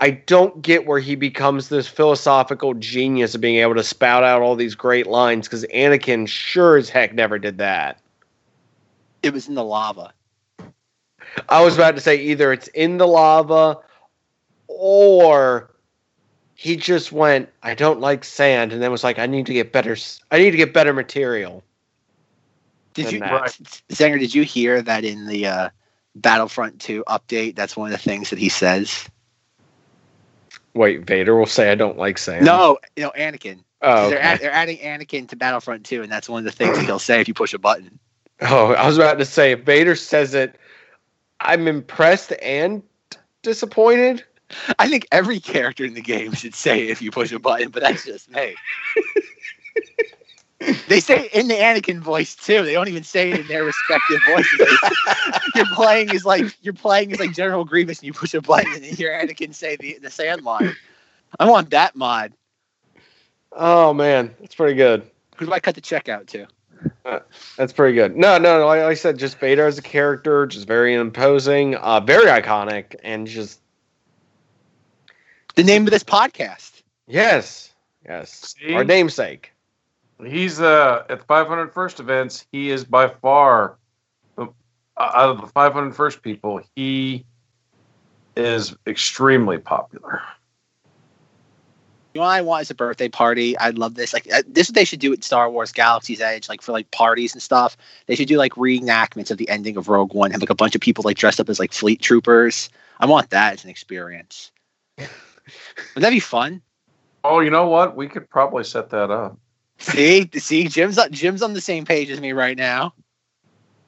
I 0.00 0.10
don't 0.10 0.62
get 0.62 0.86
where 0.86 1.00
he 1.00 1.16
becomes 1.16 1.68
this 1.68 1.88
philosophical 1.88 2.74
genius 2.74 3.34
of 3.34 3.40
being 3.40 3.56
able 3.56 3.74
to 3.74 3.82
spout 3.82 4.22
out 4.22 4.42
all 4.42 4.54
these 4.54 4.74
great 4.74 5.06
lines 5.06 5.48
because 5.48 5.64
Anakin 5.74 6.28
sure 6.28 6.76
as 6.76 6.88
heck 6.88 7.14
never 7.14 7.38
did 7.38 7.58
that. 7.58 8.00
It 9.22 9.32
was 9.32 9.48
in 9.48 9.54
the 9.54 9.64
lava. 9.64 10.12
I 11.48 11.62
was 11.62 11.74
about 11.74 11.96
to 11.96 12.00
say 12.00 12.16
either 12.16 12.52
it's 12.52 12.68
in 12.68 12.98
the 12.98 13.06
lava 13.06 13.78
or 14.68 15.74
he 16.54 16.76
just 16.76 17.12
went, 17.12 17.48
I 17.62 17.74
don't 17.74 18.00
like 18.00 18.24
sand, 18.24 18.72
and 18.72 18.82
then 18.82 18.90
was 18.90 19.04
like, 19.04 19.18
I 19.18 19.26
need 19.26 19.46
to 19.46 19.52
get 19.52 19.72
better. 19.72 19.96
I 20.30 20.38
need 20.38 20.52
to 20.52 20.56
get 20.56 20.74
better 20.74 20.92
material. 20.92 21.62
Did 22.94 23.12
you, 23.12 23.20
that. 23.20 23.32
Right. 23.32 23.50
Zanger? 23.90 24.18
Did 24.18 24.34
you 24.34 24.42
hear 24.42 24.82
that 24.82 25.04
in 25.04 25.26
the 25.26 25.46
uh, 25.46 25.68
Battlefront 26.16 26.80
2 26.80 27.04
update? 27.06 27.54
That's 27.54 27.76
one 27.76 27.92
of 27.92 27.92
the 27.92 28.02
things 28.02 28.30
that 28.30 28.40
he 28.40 28.48
says. 28.48 29.08
Wait, 30.78 31.04
Vader 31.04 31.36
will 31.36 31.44
say 31.44 31.72
I 31.72 31.74
don't 31.74 31.98
like 31.98 32.18
sand. 32.18 32.44
No, 32.44 32.78
you 32.94 33.02
know 33.02 33.10
Anakin. 33.18 33.64
oh, 33.82 34.10
They're, 34.10 34.18
okay. 34.18 34.28
add, 34.28 34.40
they're 34.40 34.52
adding 34.52 34.78
Anakin 34.78 35.28
to 35.30 35.36
Battlefront 35.36 35.84
2, 35.84 36.04
and 36.04 36.12
that's 36.12 36.28
one 36.28 36.38
of 36.38 36.44
the 36.44 36.52
things 36.52 36.76
that 36.76 36.84
he'll 36.84 37.00
say 37.00 37.20
if 37.20 37.26
you 37.26 37.34
push 37.34 37.52
a 37.52 37.58
button. 37.58 37.98
oh, 38.42 38.74
I 38.74 38.86
was 38.86 38.96
about 38.96 39.18
to 39.18 39.24
say 39.24 39.50
if 39.50 39.64
Vader 39.64 39.96
says 39.96 40.34
it, 40.34 40.54
I'm 41.40 41.66
impressed 41.66 42.32
and 42.40 42.84
disappointed. 43.42 44.22
I 44.78 44.88
think 44.88 45.08
every 45.10 45.40
character 45.40 45.84
in 45.84 45.94
the 45.94 46.00
game 46.00 46.32
should 46.32 46.54
say 46.54 46.84
it 46.84 46.90
if 46.90 47.02
you 47.02 47.10
push 47.10 47.32
a 47.32 47.40
button, 47.40 47.70
but 47.70 47.82
that's 47.82 48.04
just 48.04 48.30
me. 48.30 48.54
they 50.88 51.00
say 51.00 51.26
it 51.26 51.34
in 51.34 51.48
the 51.48 51.54
Anakin 51.54 52.00
voice 52.00 52.34
too. 52.34 52.64
They 52.64 52.72
don't 52.72 52.88
even 52.88 53.04
say 53.04 53.30
it 53.30 53.40
in 53.40 53.46
their 53.46 53.64
respective 53.64 54.20
voices. 54.28 54.78
you're 55.54 55.66
playing 55.74 56.10
is 56.12 56.24
like 56.24 56.44
you're 56.62 56.74
playing 56.74 57.12
is 57.12 57.20
like 57.20 57.32
General 57.32 57.64
Grievous, 57.64 57.98
and 58.00 58.06
you 58.06 58.12
push 58.12 58.34
a 58.34 58.40
button, 58.40 58.72
and 58.72 58.84
you 58.84 58.94
hear 58.94 59.12
Anakin 59.12 59.54
say 59.54 59.76
the 59.76 59.98
the 60.02 60.10
sand 60.10 60.42
line. 60.42 60.74
I 61.38 61.48
want 61.48 61.70
that 61.70 61.94
mod. 61.94 62.32
Oh 63.52 63.92
man, 63.94 64.34
that's 64.40 64.54
pretty 64.54 64.74
good. 64.74 65.08
Who 65.36 65.46
do 65.46 65.52
I 65.52 65.60
cut 65.60 65.74
the 65.76 65.80
check 65.80 66.08
out 66.08 66.26
to? 66.28 66.46
That's 67.56 67.72
pretty 67.72 67.94
good. 67.94 68.16
No, 68.16 68.38
no, 68.38 68.58
no. 68.58 68.66
Like 68.66 68.80
I 68.80 68.94
said, 68.94 69.18
just 69.18 69.38
Vader 69.38 69.66
as 69.66 69.78
a 69.78 69.82
character, 69.82 70.46
just 70.46 70.66
very 70.66 70.94
imposing, 70.94 71.74
uh, 71.76 72.00
very 72.00 72.26
iconic, 72.26 72.94
and 73.02 73.26
just 73.26 73.60
The 75.54 75.64
name 75.64 75.86
of 75.86 75.90
this 75.90 76.04
podcast. 76.04 76.82
yes, 77.06 77.72
yes, 78.04 78.54
See? 78.58 78.74
our 78.74 78.84
namesake. 78.84 79.52
He's 80.24 80.60
uh, 80.60 81.04
at 81.08 81.20
the 81.20 81.26
501st 81.26 82.00
events. 82.00 82.46
He 82.50 82.70
is 82.70 82.84
by 82.84 83.08
far 83.08 83.78
the, 84.36 84.46
uh, 84.96 85.10
out 85.14 85.30
of 85.30 85.40
the 85.40 85.46
501st 85.46 86.22
people. 86.22 86.60
He 86.74 87.24
is 88.36 88.76
extremely 88.86 89.58
popular. 89.58 90.22
You 92.14 92.20
know 92.20 92.26
what 92.26 92.32
I 92.32 92.40
want 92.40 92.62
is 92.62 92.70
a 92.70 92.74
birthday 92.74 93.08
party? 93.08 93.56
I'd 93.58 93.78
love 93.78 93.94
this. 93.94 94.12
Like 94.12 94.26
uh, 94.32 94.42
this, 94.48 94.66
is 94.66 94.70
what 94.70 94.74
they 94.74 94.84
should 94.84 94.98
do 94.98 95.12
at 95.12 95.22
Star 95.22 95.50
Wars 95.50 95.70
Galaxy's 95.70 96.20
Edge, 96.20 96.48
like 96.48 96.62
for 96.62 96.72
like 96.72 96.90
parties 96.90 97.32
and 97.34 97.42
stuff. 97.42 97.76
They 98.06 98.16
should 98.16 98.28
do 98.28 98.38
like 98.38 98.54
reenactments 98.54 99.30
of 99.30 99.38
the 99.38 99.48
ending 99.48 99.76
of 99.76 99.88
Rogue 99.88 100.14
One. 100.14 100.32
Have 100.32 100.40
like 100.40 100.50
a 100.50 100.54
bunch 100.54 100.74
of 100.74 100.80
people 100.80 101.02
like 101.04 101.16
dressed 101.16 101.38
up 101.38 101.48
as 101.48 101.60
like 101.60 101.72
fleet 101.72 102.00
troopers. 102.00 102.70
I 102.98 103.06
want 103.06 103.30
that 103.30 103.52
as 103.52 103.64
an 103.64 103.70
experience. 103.70 104.50
Would 104.98 105.08
that 106.02 106.10
be 106.10 106.18
fun? 106.18 106.60
Oh, 107.22 107.40
you 107.40 107.50
know 107.50 107.68
what? 107.68 107.94
We 107.94 108.08
could 108.08 108.28
probably 108.28 108.64
set 108.64 108.90
that 108.90 109.10
up. 109.10 109.38
See, 109.78 110.28
see, 110.34 110.68
Jim's 110.68 110.98
on, 110.98 111.12
Jim's 111.12 111.42
on 111.42 111.54
the 111.54 111.60
same 111.60 111.84
page 111.84 112.10
as 112.10 112.20
me 112.20 112.32
right 112.32 112.56
now. 112.56 112.94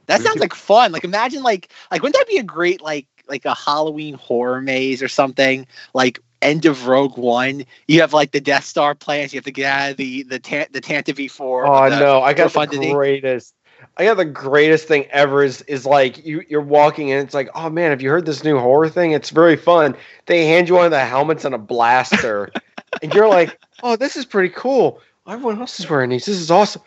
That 0.07 0.23
sounds 0.23 0.41
like 0.41 0.55
fun. 0.55 0.91
Like 0.91 1.05
imagine 1.05 1.43
like 1.43 1.73
like 1.91 2.03
wouldn't 2.03 2.17
that 2.17 2.29
be 2.29 2.39
a 2.39 2.43
great 2.43 2.81
like 2.81 3.07
like 3.29 3.45
a 3.45 3.55
Halloween 3.55 4.15
horror 4.15 4.61
maze 4.61 5.03
or 5.03 5.09
something? 5.09 5.67
Like 5.95 6.19
end 6.43 6.65
of 6.65 6.87
Rogue 6.89 7.17
One, 7.17 7.65
you 7.87 8.01
have 8.01 8.13
like 8.13 8.33
the 8.33 8.41
Death 8.41 8.65
Star 8.65 8.95
plans. 8.95 9.33
You 9.33 9.39
have 9.39 9.45
to 9.45 9.53
get 9.53 9.67
out 9.67 9.91
of 9.93 9.97
the 9.97 10.25
the 10.25 10.39
the 10.73 10.81
Tantive 10.81 11.31
four. 11.31 11.67
Oh 11.67 11.89
no, 11.89 12.23
I 12.23 12.33
got 12.33 12.53
the 12.53 12.67
greatest. 12.93 13.55
I 13.97 14.05
got 14.05 14.17
the 14.17 14.25
greatest 14.25 14.89
thing 14.89 15.07
ever. 15.11 15.45
Is 15.45 15.63
is 15.63 15.87
like 15.87 16.25
you 16.25 16.43
you're 16.49 16.61
walking 16.61 17.13
and 17.13 17.25
it's 17.25 17.35
like, 17.35 17.49
oh 17.55 17.71
man, 17.71 17.91
have 17.91 18.03
you 18.03 18.11
heard 18.11 18.27
this 18.27 18.43
new 18.43 18.59
horror 18.59 18.89
thing? 18.89 19.13
It's 19.13 19.31
very 19.31 19.57
fun. 19.57 19.95
They 20.27 20.47
hand 20.47 20.69
you 20.69 20.75
one 20.75 20.87
of 20.87 20.91
the 20.91 21.05
helmets 21.05 21.45
and 21.45 21.55
a 21.55 21.59
blaster, 21.59 22.51
and 23.03 23.15
you're 23.15 23.29
like, 23.29 23.59
oh, 23.83 23.97
this 23.97 24.17
is 24.17 24.27
pretty 24.27 24.53
cool. 24.57 25.01
Everyone 25.29 25.61
else 25.61 25.79
is 25.79 25.89
wearing 25.89 26.11
these. 26.11 26.27
This 26.27 26.37
is 26.37 26.51
awesome. 26.51 26.83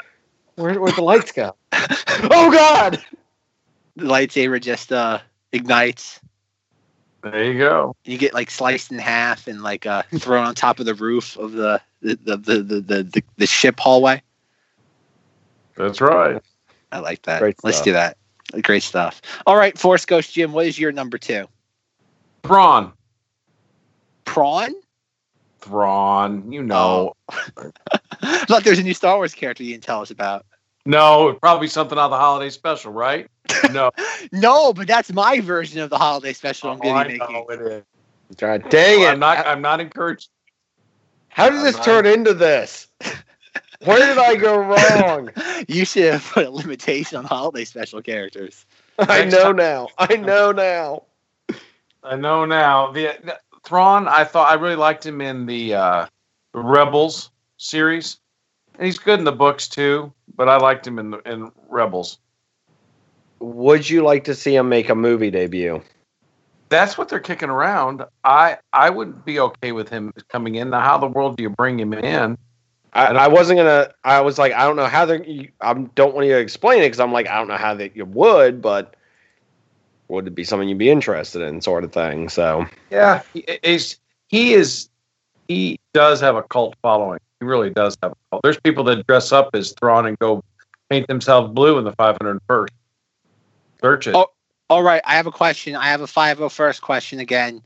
Where 0.55 0.79
where'd 0.79 0.95
the 0.95 1.01
lights 1.01 1.31
go? 1.31 1.55
oh 1.73 2.51
God! 2.51 3.03
The 3.95 4.05
lightsaber 4.05 4.61
just 4.61 4.91
uh 4.91 5.19
ignites. 5.51 6.19
There 7.23 7.43
you 7.43 7.57
go. 7.57 7.95
You 8.03 8.17
get 8.17 8.33
like 8.33 8.51
sliced 8.51 8.91
in 8.91 8.99
half 8.99 9.47
and 9.47 9.63
like 9.63 9.85
uh 9.85 10.03
thrown 10.15 10.45
on 10.45 10.55
top 10.55 10.79
of 10.79 10.85
the 10.85 10.93
roof 10.93 11.37
of 11.37 11.53
the 11.53 11.81
the 12.01 12.15
the 12.15 12.37
the 12.37 12.63
the, 12.63 12.81
the, 12.81 13.03
the, 13.03 13.23
the 13.37 13.47
ship 13.47 13.79
hallway. 13.79 14.21
That's 15.75 16.01
right. 16.01 16.41
I 16.91 16.99
like 16.99 17.23
that. 17.23 17.39
Great 17.39 17.55
Let's 17.63 17.77
stuff. 17.77 17.85
do 17.85 17.93
that. 17.93 18.17
Great 18.61 18.83
stuff. 18.83 19.21
All 19.47 19.57
right, 19.57 19.75
Force 19.77 20.05
Ghost 20.05 20.33
Jim, 20.33 20.51
what 20.51 20.67
is 20.67 20.77
your 20.77 20.91
number 20.91 21.17
two? 21.17 21.47
Prawn. 22.43 22.93
Prawn? 24.25 24.73
Thrawn. 25.63 26.51
You 26.51 26.61
oh. 26.61 26.63
know. 26.65 27.13
I 28.21 28.45
thought 28.45 28.63
there 28.63 28.71
was 28.71 28.79
a 28.79 28.83
new 28.83 28.93
Star 28.93 29.15
Wars 29.17 29.33
character 29.33 29.63
you 29.63 29.71
didn't 29.73 29.83
tell 29.83 30.01
us 30.01 30.11
about. 30.11 30.45
No, 30.85 31.33
probably 31.41 31.67
something 31.67 31.97
on 31.97 32.11
the 32.11 32.17
holiday 32.17 32.49
special, 32.49 32.91
right? 32.91 33.27
No. 33.71 33.91
No, 34.31 34.73
but 34.73 34.87
that's 34.87 35.11
my 35.13 35.39
version 35.39 35.79
of 35.79 35.89
the 35.89 35.97
holiday 35.97 36.33
special 36.33 36.69
I'm 36.69 36.77
Oh, 36.77 36.81
going 36.81 36.95
I 36.95 37.03
to 37.03 37.09
be 37.09 37.17
making. 37.19 37.33
know 37.35 37.45
it 37.47 37.61
is. 37.61 37.83
God 38.37 38.69
dang 38.69 39.01
it! 39.01 39.05
I'm 39.07 39.19
not. 39.19 39.45
I'm 39.47 39.61
not 39.61 39.79
encouraged. 39.79 40.29
How 41.29 41.49
did 41.49 41.59
I'm 41.59 41.63
this 41.63 41.75
not- 41.77 41.85
turn 41.85 42.05
into 42.05 42.33
this? 42.33 42.87
Where 43.85 43.99
did 44.05 44.17
I 44.17 44.35
go 44.35 44.57
wrong? 44.57 45.29
You 45.67 45.85
should 45.85 46.11
have 46.11 46.25
put 46.25 46.45
a 46.45 46.49
limitation 46.51 47.17
on 47.17 47.23
holiday 47.25 47.63
special 47.63 48.01
characters. 48.01 48.65
I 48.99 49.19
Next 49.23 49.33
know 49.33 49.43
time- 49.43 49.55
now. 49.55 49.87
I 49.97 50.15
know 50.17 50.51
now. 50.51 51.03
I 52.03 52.15
know 52.17 52.43
now. 52.45 52.91
The, 52.91 53.15
the 53.23 53.39
Thrawn. 53.63 54.07
I 54.07 54.23
thought 54.23 54.51
I 54.51 54.55
really 54.55 54.75
liked 54.75 55.05
him 55.05 55.21
in 55.21 55.45
the 55.45 55.75
uh, 55.75 56.05
Rebels 56.53 57.31
series, 57.57 58.19
and 58.75 58.85
he's 58.85 58.99
good 58.99 59.19
in 59.19 59.25
the 59.25 59.31
books 59.31 59.67
too. 59.67 60.13
But 60.35 60.49
I 60.49 60.57
liked 60.57 60.85
him 60.85 60.99
in 60.99 61.11
the 61.11 61.19
in 61.19 61.51
Rebels. 61.69 62.19
Would 63.39 63.89
you 63.89 64.03
like 64.03 64.23
to 64.25 64.35
see 64.35 64.55
him 64.55 64.69
make 64.69 64.89
a 64.89 64.95
movie 64.95 65.31
debut? 65.31 65.81
That's 66.69 66.97
what 66.97 67.09
they're 67.09 67.19
kicking 67.19 67.49
around. 67.49 68.03
I 68.23 68.57
I 68.71 68.89
wouldn't 68.89 69.25
be 69.25 69.39
okay 69.39 69.71
with 69.71 69.89
him 69.89 70.13
coming 70.29 70.55
in. 70.55 70.69
Now, 70.71 70.81
how 70.81 70.97
the 70.97 71.07
world 71.07 71.37
do 71.37 71.43
you 71.43 71.49
bring 71.49 71.79
him 71.79 71.93
in? 71.93 72.37
I, 72.93 73.07
I 73.07 73.27
wasn't 73.27 73.57
gonna. 73.57 73.91
I 74.03 74.21
was 74.21 74.37
like, 74.37 74.53
I 74.53 74.65
don't 74.65 74.75
know 74.75 74.87
how 74.87 75.05
they're. 75.05 75.25
I 75.61 75.73
don't 75.73 76.13
want 76.13 76.27
you 76.27 76.33
to 76.33 76.39
explain 76.39 76.79
it 76.79 76.85
because 76.85 76.99
I'm 76.99 77.11
like, 77.11 77.27
I 77.27 77.37
don't 77.37 77.47
know 77.47 77.57
how 77.57 77.73
that 77.75 77.95
you 77.95 78.05
would, 78.05 78.61
but 78.61 78.95
would 80.07 80.27
it 80.27 80.35
be 80.35 80.43
something 80.43 80.67
you'd 80.69 80.77
be 80.77 80.89
interested 80.89 81.41
in, 81.41 81.61
sort 81.61 81.83
of 81.83 81.91
thing? 81.91 82.29
So 82.29 82.65
Yeah, 82.91 83.21
he 83.33 83.39
is. 83.63 83.97
He 84.27 84.53
is. 84.53 84.89
He 85.47 85.79
does 85.93 86.21
have 86.21 86.35
a 86.35 86.43
cult 86.43 86.75
following. 86.81 87.19
He 87.39 87.45
really 87.45 87.69
does 87.69 87.97
have 88.01 88.11
a 88.11 88.15
cult. 88.31 88.43
There's 88.43 88.59
people 88.59 88.83
that 88.85 89.05
dress 89.07 89.31
up 89.31 89.49
as 89.53 89.73
Thrawn 89.73 90.05
and 90.05 90.17
go 90.19 90.43
paint 90.89 91.07
themselves 91.07 91.51
blue 91.53 91.77
in 91.77 91.83
the 91.83 91.91
501st. 91.93 92.67
Search 93.81 94.07
it. 94.07 94.15
Oh, 94.15 94.27
All 94.69 94.83
right, 94.83 95.01
I 95.05 95.15
have 95.15 95.27
a 95.27 95.31
question. 95.31 95.75
I 95.75 95.87
have 95.87 96.01
a 96.01 96.05
501st 96.07 96.81
question 96.81 97.19
again. 97.19 97.61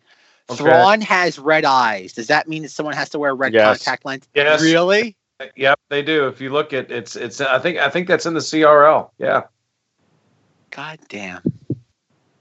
Okay. 0.49 0.63
Thrawn 0.63 1.01
has 1.01 1.37
red 1.37 1.65
eyes. 1.65 2.13
Does 2.13 2.27
that 2.27 2.47
mean 2.47 2.63
that 2.63 2.69
someone 2.69 2.95
has 2.95 3.09
to 3.09 3.19
wear 3.19 3.35
red 3.35 3.53
Yes. 3.53 3.83
contact 3.83 4.05
lens? 4.05 4.27
Yes. 4.33 4.61
Really? 4.61 5.15
Yep, 5.55 5.79
they 5.89 6.01
do. 6.01 6.27
If 6.27 6.41
you 6.41 6.49
look 6.49 6.73
at 6.73 6.89
it's 6.89 7.15
it's 7.15 7.41
I 7.41 7.59
think 7.59 7.77
I 7.77 7.89
think 7.89 8.07
that's 8.07 8.25
in 8.25 8.33
the 8.33 8.39
CRL. 8.39 9.11
Yeah. 9.19 9.43
God 10.71 10.99
damn. 11.09 11.41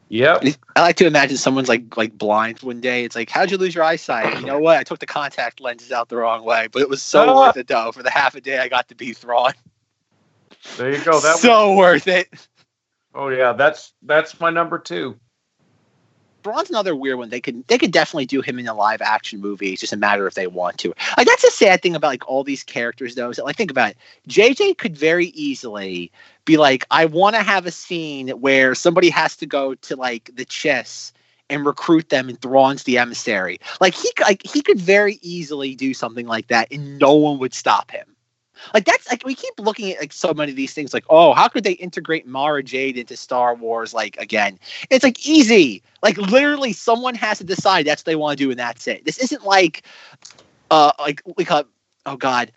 Yep. 0.09 0.45
I 0.77 0.83
like 0.83 0.97
to 0.97 1.07
imagine 1.07 1.37
someone's 1.37 1.69
like 1.69 1.97
like 1.97 2.16
blind 2.16 2.61
one 2.61 2.81
day. 2.81 3.05
It's 3.05 3.16
like, 3.16 3.28
how'd 3.28 3.51
you 3.51 3.59
lose 3.59 3.74
your 3.74 3.83
eyesight? 3.83 4.39
You 4.41 4.47
know 4.47 4.59
what? 4.59 4.77
I 4.77 4.85
took 4.85 5.01
the 5.01 5.07
contact 5.07 5.61
lenses 5.61 5.91
out 5.91 6.09
the 6.09 6.16
wrong 6.16 6.45
way, 6.45 6.69
but 6.70 6.81
it 6.83 6.89
was 6.89 7.03
so 7.03 7.28
Ah. 7.28 7.47
worth 7.47 7.57
it 7.57 7.66
though. 7.66 7.91
For 7.91 8.03
the 8.05 8.11
half 8.11 8.35
a 8.37 8.41
day 8.41 8.59
I 8.59 8.69
got 8.69 8.89
to 8.89 8.95
be 8.95 9.12
Thrawn. 9.12 9.53
There 10.77 10.93
you 10.93 11.03
go. 11.05 11.19
That 11.20 11.39
so 11.39 11.74
worth 11.77 12.07
it. 12.07 12.28
Oh 13.15 13.28
yeah, 13.28 13.53
that's 13.53 13.95
that's 14.03 14.39
my 14.39 14.51
number 14.51 14.78
two. 14.78 15.19
Thrawn's 16.45 16.70
another 16.70 16.95
weird 16.95 17.19
one. 17.19 17.28
They 17.31 17.41
could 17.41 17.66
they 17.66 17.77
could 17.77 17.91
definitely 17.91 18.27
do 18.27 18.41
him 18.41 18.61
in 18.61 18.69
a 18.69 18.74
live 18.74 19.03
action 19.03 19.41
movie. 19.41 19.73
It's 19.73 19.81
just 19.81 19.93
a 19.93 19.97
matter 19.97 20.28
if 20.28 20.35
they 20.35 20.47
want 20.47 20.78
to. 20.78 20.95
Like 21.16 21.27
that's 21.27 21.43
a 21.43 21.51
sad 21.51 21.83
thing 21.83 21.97
about 21.97 22.09
like 22.09 22.28
all 22.28 22.45
these 22.45 22.62
characters 22.62 23.16
though. 23.16 23.31
Is 23.31 23.37
that, 23.39 23.45
like 23.45 23.57
think 23.57 23.73
about 23.73 23.91
it. 23.91 23.97
JJ 24.28 24.78
could 24.78 24.97
very 24.97 25.27
easily 25.28 26.12
be 26.47 26.56
like, 26.56 26.86
I 26.90 27.05
want 27.05 27.36
to 27.36 27.43
have 27.43 27.66
a 27.66 27.70
scene 27.70 28.28
where 28.31 28.74
somebody 28.74 29.10
has 29.10 29.36
to 29.36 29.47
go 29.47 29.74
to 29.74 29.97
like 29.97 30.31
the 30.35 30.47
Chiss 30.47 31.12
and 31.51 31.66
recruit 31.66 32.09
them 32.09 32.28
and 32.28 32.40
Thrawn's 32.40 32.85
the 32.85 32.98
emissary. 32.98 33.59
Like 33.81 33.94
he 33.94 34.10
like 34.23 34.44
he 34.47 34.62
could 34.62 34.81
very 34.81 35.18
easily 35.20 35.74
do 35.74 35.93
something 35.93 36.27
like 36.27 36.47
that 36.48 36.73
and 36.73 36.98
no 36.98 37.14
one 37.14 37.39
would 37.39 37.52
stop 37.52 37.90
him. 37.90 38.16
Like 38.73 38.85
that's 38.85 39.09
like 39.10 39.24
we 39.24 39.35
keep 39.35 39.55
looking 39.59 39.93
at 39.93 40.01
like 40.01 40.12
so 40.12 40.32
many 40.32 40.51
of 40.51 40.56
these 40.56 40.73
things 40.73 40.94
like 40.94 41.05
oh 41.10 41.35
how 41.35 41.47
could 41.47 41.62
they 41.62 41.73
integrate 41.73 42.27
Mara 42.27 42.62
Jade 42.62 42.97
into 42.97 43.16
Star 43.16 43.55
Wars 43.55 43.93
like 43.93 44.16
again 44.16 44.59
it's 44.89 45.05
like 45.05 45.27
easy 45.27 45.82
like 46.02 46.16
literally 46.16 46.73
someone 46.73 47.14
has 47.16 47.39
to 47.39 47.44
decide 47.44 47.86
that's 47.86 48.01
what 48.01 48.06
they 48.06 48.16
want 48.16 48.39
to 48.39 48.44
do 48.44 48.51
and 48.51 48.59
that's 48.59 48.89
it 48.89 49.05
this 49.05 49.18
isn't 49.18 49.44
like 49.44 49.82
uh 50.70 50.90
like 50.98 51.20
like 51.36 51.51
a 51.51 51.66
oh 52.06 52.16
god 52.16 52.51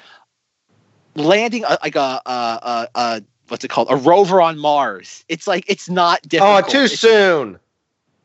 landing 1.15 1.65
a, 1.65 1.77
like 1.83 1.97
a, 1.97 2.21
a, 2.25 2.29
a, 2.31 2.87
a 2.95 3.23
what's 3.51 3.63
it 3.63 3.69
called 3.69 3.87
a 3.89 3.95
rover 3.95 4.41
on 4.41 4.57
Mars 4.57 5.23
it's 5.29 5.47
like 5.47 5.65
it's 5.67 5.89
not 5.89 6.21
difficult. 6.23 6.65
Oh, 6.65 6.69
too 6.69 6.83
It's- 6.85 6.99
soon. 6.99 7.59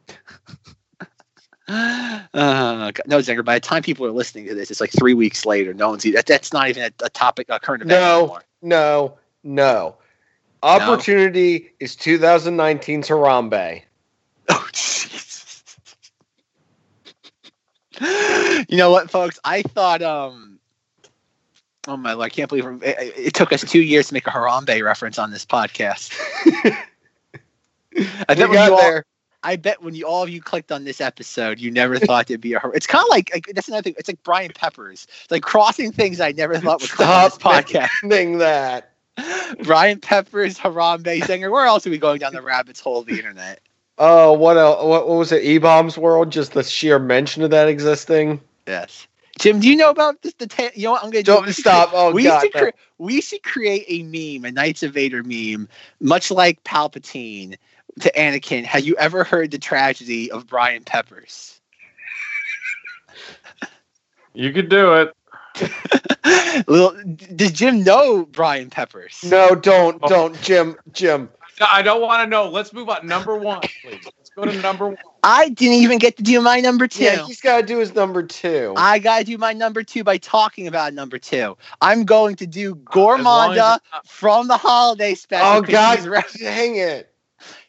uh, 1.68 2.92
no, 3.06 3.18
Zinger. 3.18 3.44
By 3.44 3.54
the 3.54 3.60
time 3.60 3.82
people 3.82 4.04
are 4.06 4.10
listening 4.12 4.46
to 4.48 4.54
this, 4.54 4.70
it's 4.70 4.80
like 4.80 4.90
three 4.92 5.14
weeks 5.14 5.46
later. 5.46 5.72
No 5.72 5.88
one's 5.90 6.02
that. 6.02 6.26
That's 6.26 6.52
not 6.52 6.68
even 6.68 6.82
a, 6.84 6.90
a 7.04 7.08
topic, 7.10 7.46
a 7.48 7.58
current 7.58 7.82
event 7.82 8.00
No, 8.00 8.18
anymore. 8.20 8.44
no, 8.62 9.18
no. 9.42 9.96
Opportunity 10.62 11.72
is 11.80 11.96
2019's 11.96 13.08
Harambe. 13.08 13.82
Oh, 14.50 14.68
Jesus. 14.72 15.62
you 18.00 18.76
know 18.76 18.90
what, 18.90 19.10
folks? 19.10 19.38
I 19.44 19.62
thought, 19.62 20.02
um, 20.02 20.53
oh 21.88 21.96
my 21.96 22.12
lord, 22.12 22.26
I 22.26 22.28
can't 22.28 22.48
believe 22.48 22.66
it, 22.82 23.14
it, 23.16 23.34
took 23.34 23.52
us 23.52 23.62
two 23.62 23.82
years 23.82 24.08
to 24.08 24.14
make 24.14 24.26
a 24.26 24.30
Harambe 24.30 24.82
reference 24.82 25.18
on 25.18 25.30
this 25.30 25.44
podcast. 25.44 26.12
I 27.96 28.04
We 28.28 28.34
bet 28.34 28.38
when 28.38 28.52
got 28.52 28.72
all, 28.72 28.78
there. 28.78 29.04
I 29.42 29.56
bet 29.56 29.82
when 29.82 29.94
you 29.94 30.06
all 30.06 30.22
of 30.22 30.30
you 30.30 30.40
clicked 30.40 30.72
on 30.72 30.84
this 30.84 31.00
episode, 31.00 31.60
you 31.60 31.70
never 31.70 31.98
thought 31.98 32.26
there'd 32.26 32.40
be 32.40 32.54
a. 32.54 32.60
It's 32.74 32.86
kind 32.86 33.02
of 33.02 33.08
like, 33.10 33.30
like 33.32 33.46
that's 33.54 33.68
another 33.68 33.82
thing. 33.82 33.94
It's 33.98 34.08
like 34.08 34.22
Brian 34.22 34.50
Peppers, 34.54 35.06
it's 35.22 35.30
like 35.30 35.42
crossing 35.42 35.92
things 35.92 36.20
I 36.20 36.32
never 36.32 36.58
thought 36.58 36.80
would 36.80 36.90
this 36.90 37.34
Stop 37.34 37.40
podcast. 37.40 38.38
that. 38.38 38.90
Brian 39.62 40.00
Peppers, 40.00 40.58
Harambe, 40.58 41.24
Singer. 41.24 41.50
Where 41.50 41.66
else 41.66 41.86
are 41.86 41.90
we 41.90 41.98
going 41.98 42.18
down 42.18 42.32
the 42.32 42.42
rabbit's 42.42 42.80
hole 42.80 42.98
of 43.00 43.06
the 43.06 43.16
internet? 43.16 43.60
Oh, 43.98 44.32
what 44.32 44.56
else? 44.56 44.84
What, 44.84 45.08
what 45.08 45.18
was 45.18 45.30
it? 45.30 45.44
E 45.44 45.58
Bombs 45.58 45.96
World? 45.96 46.32
Just 46.32 46.52
the 46.52 46.64
sheer 46.64 46.98
mention 46.98 47.42
of 47.42 47.50
that 47.50 47.68
existing. 47.68 48.40
Yes. 48.66 49.06
Jim, 49.38 49.60
do 49.60 49.68
you 49.68 49.76
know 49.76 49.90
about 49.90 50.22
this? 50.22 50.34
The 50.34 50.46
ta- 50.46 50.70
you 50.74 50.84
know 50.84 50.92
what 50.92 51.02
I'm 51.04 51.10
going 51.10 51.24
to 51.24 51.30
do? 51.30 51.36
Don't 51.36 51.48
stop. 51.52 51.90
Oh 51.92 52.12
we 52.12 52.24
God. 52.24 52.40
should 52.40 52.54
no. 52.54 52.60
cre- 52.60 52.76
we 52.98 53.20
should 53.20 53.42
create 53.42 53.84
a 53.88 54.02
meme, 54.04 54.44
a 54.44 54.52
Knights 54.52 54.82
of 54.82 54.92
Vader 54.94 55.22
meme, 55.24 55.68
much 56.00 56.30
like 56.30 56.62
Palpatine 56.64 57.56
to 58.00 58.12
Anakin. 58.12 58.64
Have 58.64 58.84
you 58.84 58.96
ever 58.96 59.24
heard 59.24 59.50
the 59.50 59.58
tragedy 59.58 60.30
of 60.30 60.46
Brian 60.46 60.84
Peppers? 60.84 61.60
You 64.34 64.52
could 64.52 64.68
do 64.68 64.94
it. 64.94 65.12
Little, 66.68 66.96
does 67.36 67.52
Jim 67.52 67.82
know 67.84 68.24
Brian 68.26 68.70
Peppers? 68.70 69.20
No, 69.24 69.54
don't, 69.54 70.00
Oh. 70.02 70.08
don't, 70.08 70.42
Jim, 70.42 70.76
Jim. 70.92 71.28
No, 71.60 71.66
I 71.70 71.82
don't 71.82 72.00
want 72.00 72.22
to 72.24 72.26
know. 72.28 72.48
Let's 72.48 72.72
move 72.72 72.88
on. 72.88 73.06
Number 73.06 73.36
one, 73.36 73.60
please. 73.82 74.04
Let's 74.36 74.46
go 74.46 74.52
to 74.52 74.62
number 74.62 74.88
one. 74.88 74.96
I 75.22 75.48
didn't 75.48 75.76
even 75.76 75.98
get 75.98 76.16
to 76.18 76.22
do 76.22 76.40
my 76.40 76.60
number 76.60 76.86
two. 76.86 77.04
Yeah, 77.04 77.24
he's 77.24 77.40
got 77.40 77.60
to 77.60 77.66
do 77.66 77.78
his 77.78 77.94
number 77.94 78.22
two. 78.22 78.74
I 78.76 78.98
gotta 78.98 79.24
do 79.24 79.38
my 79.38 79.52
number 79.52 79.82
two 79.82 80.04
by 80.04 80.18
talking 80.18 80.66
about 80.66 80.92
number 80.92 81.18
two. 81.18 81.56
I'm 81.80 82.04
going 82.04 82.36
to 82.36 82.46
do 82.46 82.74
As 82.74 82.76
long 82.76 83.52
as 83.52 83.64
Gormaanda 83.64 83.80
from 84.04 84.48
the 84.48 84.56
holiday 84.56 85.14
special. 85.14 85.46
oh 85.46 85.62
'cause 85.62 85.70
God, 85.70 86.26
she's 86.30 86.42
dang 86.42 86.76
it! 86.76 87.14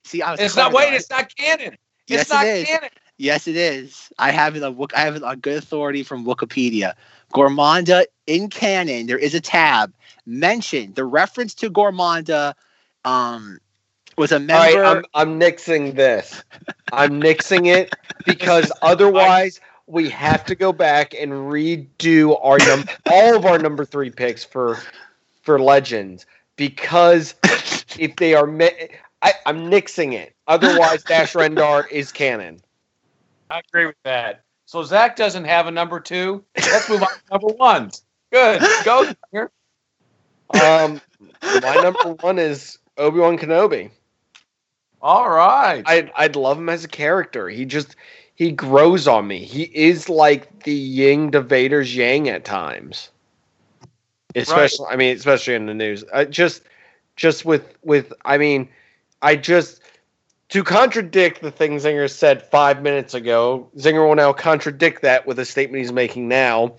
See, 0.03 0.21
I 0.21 0.31
was 0.31 0.41
It's 0.41 0.55
not. 0.57 0.73
clever, 0.73 0.91
Wait, 0.91 0.95
it's 0.95 1.09
not 1.09 1.33
canon. 1.35 1.77
It's 2.09 2.09
Yes, 2.09 2.29
not 2.31 2.43
it 2.43 2.47
is. 2.47 2.67
canon. 2.67 2.89
Yes, 3.17 3.47
it 3.47 3.55
is. 3.55 4.11
I 4.19 4.31
have 4.31 4.55
it 4.57 4.63
on 4.63 4.77
I 4.93 5.01
have 5.01 5.15
it 5.15 5.23
on 5.23 5.39
good 5.39 5.57
authority 5.57 6.03
from 6.03 6.25
Wikipedia. 6.25 6.93
Gormaanda 7.33 8.05
in 8.27 8.49
canon, 8.49 9.07
there 9.07 9.17
is 9.17 9.33
a 9.33 9.41
tab 9.41 9.93
mentioned. 10.25 10.95
The 10.95 11.05
reference 11.05 11.53
to 11.55 11.69
Gormaanda 11.69 12.53
um, 13.05 13.59
was 14.17 14.31
a 14.31 14.39
member. 14.39 14.81
right, 14.81 14.97
I'm, 14.97 15.05
I'm 15.13 15.39
nixing 15.39 15.95
this. 15.95 16.43
I'm 16.91 17.21
nixing 17.21 17.67
it 17.67 17.95
because 18.25 18.71
otherwise 18.81 19.59
we 19.87 20.09
have 20.09 20.45
to 20.45 20.55
go 20.55 20.71
back 20.73 21.13
and 21.13 21.31
redo 21.31 22.39
our 22.43 22.57
num- 22.57 22.87
all 23.09 23.35
of 23.35 23.45
our 23.45 23.59
number 23.59 23.85
three 23.85 24.09
picks 24.09 24.43
for 24.43 24.77
for 25.43 25.59
legends 25.59 26.25
because 26.55 27.35
if 27.97 28.15
they 28.15 28.33
are, 28.33 28.47
me- 28.47 28.89
I, 29.21 29.33
I'm 29.45 29.69
nixing 29.69 30.13
it. 30.13 30.35
Otherwise, 30.47 31.03
Dash 31.03 31.33
Rendar 31.33 31.89
is 31.91 32.11
canon. 32.11 32.61
I 33.49 33.61
agree 33.67 33.85
with 33.85 33.95
that. 34.03 34.43
So 34.65 34.83
Zach 34.83 35.15
doesn't 35.15 35.45
have 35.45 35.67
a 35.67 35.71
number 35.71 35.99
two. 35.99 36.43
Let's 36.55 36.89
move 36.89 37.03
on 37.03 37.09
to 37.09 37.21
number 37.31 37.47
one. 37.47 37.91
Good. 38.31 38.63
Go 38.83 39.13
here. 39.31 39.51
Um, 40.53 41.01
my 41.61 41.75
number 41.75 42.13
one 42.21 42.39
is 42.39 42.79
Obi 42.97 43.19
Wan 43.19 43.37
Kenobi. 43.37 43.91
All 45.05 45.29
right. 45.29 45.83
I'd 45.85 46.11
I'd 46.15 46.35
love 46.35 46.57
him 46.57 46.67
as 46.67 46.83
a 46.83 46.87
character. 46.87 47.47
He 47.47 47.63
just 47.63 47.95
he 48.33 48.51
grows 48.51 49.07
on 49.07 49.27
me. 49.27 49.45
He 49.45 49.65
is 49.65 50.09
like 50.09 50.63
the 50.63 50.73
Ying 50.73 51.29
to 51.29 51.41
Vader's 51.41 51.95
Yang 51.95 52.29
at 52.29 52.43
times. 52.43 53.11
Especially, 54.33 54.87
I 54.89 54.95
mean, 54.95 55.15
especially 55.15 55.53
in 55.53 55.67
the 55.67 55.75
news. 55.75 56.03
I 56.11 56.25
just 56.25 56.63
just 57.17 57.45
with 57.45 57.77
with 57.83 58.13
I 58.25 58.39
mean, 58.39 58.67
I 59.21 59.35
just 59.35 59.79
to 60.49 60.63
contradict 60.63 61.43
the 61.43 61.51
thing 61.51 61.75
Zinger 61.75 62.09
said 62.09 62.41
five 62.41 62.81
minutes 62.81 63.13
ago. 63.13 63.69
Zinger 63.77 64.07
will 64.07 64.15
now 64.15 64.33
contradict 64.33 65.03
that 65.03 65.27
with 65.27 65.37
a 65.37 65.45
statement 65.45 65.83
he's 65.83 65.93
making 65.93 66.27
now. 66.27 66.73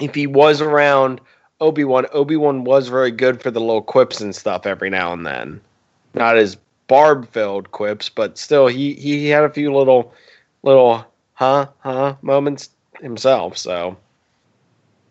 If 0.00 0.14
he 0.14 0.28
was 0.28 0.60
around 0.60 1.20
Obi 1.60 1.82
Wan, 1.82 2.06
Obi 2.12 2.36
Wan 2.36 2.62
was 2.62 2.86
very 2.86 3.10
good 3.10 3.42
for 3.42 3.50
the 3.50 3.58
little 3.58 3.82
quips 3.82 4.20
and 4.20 4.32
stuff 4.32 4.64
every 4.64 4.90
now 4.90 5.12
and 5.12 5.26
then. 5.26 5.60
Not 6.14 6.38
as 6.38 6.56
barb 6.88 7.28
filled 7.30 7.70
quips, 7.70 8.08
but 8.08 8.38
still 8.38 8.66
he 8.66 8.94
he 8.94 9.28
had 9.28 9.44
a 9.44 9.50
few 9.50 9.74
little 9.74 10.12
little 10.62 11.04
huh 11.34 11.68
huh 11.80 12.16
moments 12.22 12.70
himself. 13.00 13.56
So 13.56 13.96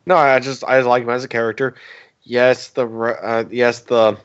no, 0.06 0.16
I 0.16 0.40
just 0.40 0.64
I 0.64 0.82
like 0.82 1.04
him 1.04 1.10
as 1.10 1.24
a 1.24 1.30
character. 1.30 1.76
Yes, 2.24 2.70
the 2.70 2.88
uh, 2.88 3.46
yes 3.50 3.82
the 3.82 4.18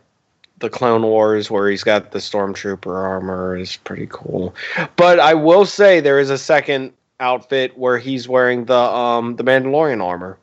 the 0.59 0.71
Clone 0.71 1.03
Wars 1.03 1.51
where 1.51 1.71
he's 1.71 1.83
got 1.85 2.13
the 2.13 2.19
stormtrooper 2.19 2.95
armor 2.95 3.57
is 3.57 3.77
pretty 3.77 4.07
cool. 4.11 4.55
But 4.97 5.19
I 5.19 5.35
will 5.35 5.67
say 5.67 6.01
there 6.01 6.21
is 6.21 6.31
a 6.31 6.39
second 6.39 6.93
outfit 7.19 7.77
where 7.77 7.99
he's 7.99 8.29
wearing 8.29 8.67
the 8.67 8.75
um 8.75 9.37
the 9.37 9.45
Mandalorian 9.45 10.03
armor. 10.03 10.39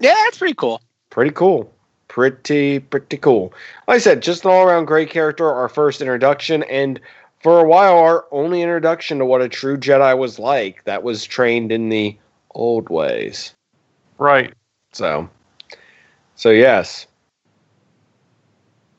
yeah, 0.00 0.14
that's 0.24 0.38
pretty 0.38 0.54
cool. 0.54 0.80
Pretty 1.10 1.30
cool. 1.30 1.72
Pretty 2.08 2.80
pretty 2.80 3.16
cool. 3.18 3.52
Like 3.86 3.96
I 3.96 3.98
said, 3.98 4.22
just 4.22 4.44
an 4.44 4.50
all 4.50 4.64
around 4.66 4.86
great 4.86 5.10
character. 5.10 5.50
Our 5.50 5.68
first 5.68 6.00
introduction, 6.00 6.62
and 6.64 7.00
for 7.40 7.60
a 7.60 7.68
while, 7.68 7.98
our 7.98 8.26
only 8.32 8.62
introduction 8.62 9.18
to 9.18 9.24
what 9.24 9.42
a 9.42 9.48
true 9.48 9.76
Jedi 9.76 10.16
was 10.18 10.38
like. 10.38 10.84
That 10.84 11.02
was 11.02 11.24
trained 11.24 11.70
in 11.70 11.90
the 11.90 12.16
old 12.52 12.88
ways. 12.88 13.54
right. 14.18 14.52
So, 14.92 15.28
so 16.34 16.50
yes, 16.50 17.06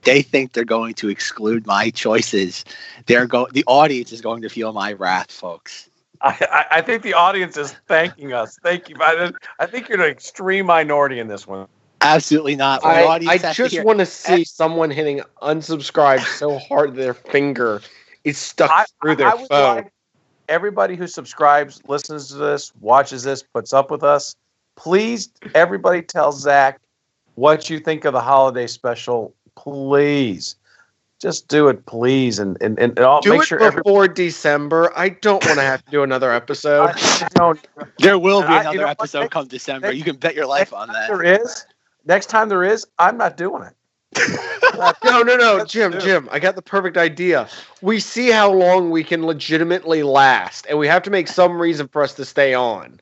They 0.03 0.21
think 0.21 0.53
they're 0.53 0.63
going 0.63 0.93
to 0.95 1.09
exclude 1.09 1.67
my 1.67 1.89
choices. 1.89 2.63
They're 3.07 3.27
go. 3.27 3.47
The 3.51 3.63
audience 3.67 4.11
is 4.11 4.21
going 4.21 4.41
to 4.43 4.49
feel 4.49 4.71
my 4.71 4.93
wrath, 4.93 5.31
folks. 5.31 5.89
I, 6.21 6.37
I, 6.51 6.65
I 6.77 6.81
think 6.81 7.03
the 7.03 7.13
audience 7.13 7.57
is 7.57 7.73
thanking 7.87 8.33
us. 8.33 8.57
Thank 8.63 8.89
you. 8.89 8.95
I, 8.99 9.31
I 9.59 9.65
think 9.65 9.89
you're 9.89 10.01
an 10.01 10.09
extreme 10.09 10.65
minority 10.65 11.19
in 11.19 11.27
this 11.27 11.47
one. 11.47 11.67
Absolutely 12.01 12.55
not. 12.55 12.83
Well, 12.83 13.09
I, 13.09 13.19
I 13.27 13.37
just 13.53 13.83
want 13.83 13.99
to 13.99 14.05
see 14.05 14.43
someone 14.45 14.89
hitting 14.89 15.21
unsubscribe 15.41 16.21
so 16.37 16.57
hard 16.57 16.95
their 16.95 17.13
finger 17.13 17.81
is 18.23 18.37
stuck 18.37 18.71
I, 18.71 18.85
through 19.01 19.17
their 19.17 19.27
I 19.27 19.33
would 19.35 19.47
phone. 19.49 19.75
like 19.77 19.91
everybody 20.47 20.95
who 20.95 21.07
subscribes, 21.07 21.81
listens 21.87 22.29
to 22.29 22.35
this, 22.35 22.71
watches 22.79 23.23
this, 23.23 23.43
puts 23.43 23.73
up 23.73 23.91
with 23.91 24.03
us. 24.03 24.35
Please, 24.75 25.29
everybody, 25.55 26.01
tell 26.01 26.31
Zach 26.31 26.79
what 27.35 27.69
you 27.69 27.79
think 27.79 28.05
of 28.05 28.13
the 28.13 28.21
holiday 28.21 28.65
special. 28.67 29.33
Please, 29.57 30.55
just 31.21 31.49
do 31.49 31.67
it, 31.67 31.85
please, 31.85 32.39
and 32.39 32.55
and 32.61 32.79
and 32.79 32.97
I'll 32.99 33.19
do 33.19 33.31
make 33.31 33.41
it 33.41 33.45
sure 33.47 33.59
everybody. 33.61 33.83
before 33.83 34.07
December. 34.07 34.93
I 34.95 35.09
don't 35.09 35.43
want 35.45 35.57
to 35.59 35.65
have 35.65 35.83
to 35.83 35.91
do 35.91 36.03
another 36.03 36.31
episode. 36.31 36.91
I 36.95 37.27
don't. 37.35 37.59
There 37.97 38.17
will 38.17 38.41
be 38.41 38.47
I- 38.47 38.53
you 38.55 38.59
another 38.61 38.77
know 38.77 38.87
episode 38.87 39.19
Next- 39.21 39.33
come 39.33 39.47
December. 39.47 39.87
next- 39.87 39.97
you 39.97 40.03
can 40.05 40.15
bet 40.15 40.33
your 40.33 40.45
life 40.45 40.71
on 40.73 40.87
that. 40.93 41.09
There 41.09 41.23
is. 41.23 41.65
Next 42.09 42.25
time 42.25 42.49
there 42.49 42.63
is, 42.63 42.87
I'm 42.97 43.17
not 43.17 43.37
doing 43.37 43.61
it. 43.61 43.75
no, 45.03 45.21
no, 45.21 45.35
no, 45.35 45.63
Jim. 45.63 45.99
Jim. 45.99 46.27
I 46.31 46.39
got 46.39 46.55
the 46.55 46.61
perfect 46.63 46.97
idea. 46.97 47.47
We 47.83 47.99
see 47.99 48.31
how 48.31 48.51
long 48.51 48.89
we 48.89 49.03
can 49.03 49.27
legitimately 49.27 50.01
last, 50.01 50.65
and 50.67 50.79
we 50.79 50.87
have 50.87 51.03
to 51.03 51.11
make 51.11 51.27
some 51.27 51.61
reason 51.61 51.87
for 51.87 52.01
us 52.01 52.15
to 52.15 52.25
stay 52.25 52.55
on 52.55 52.99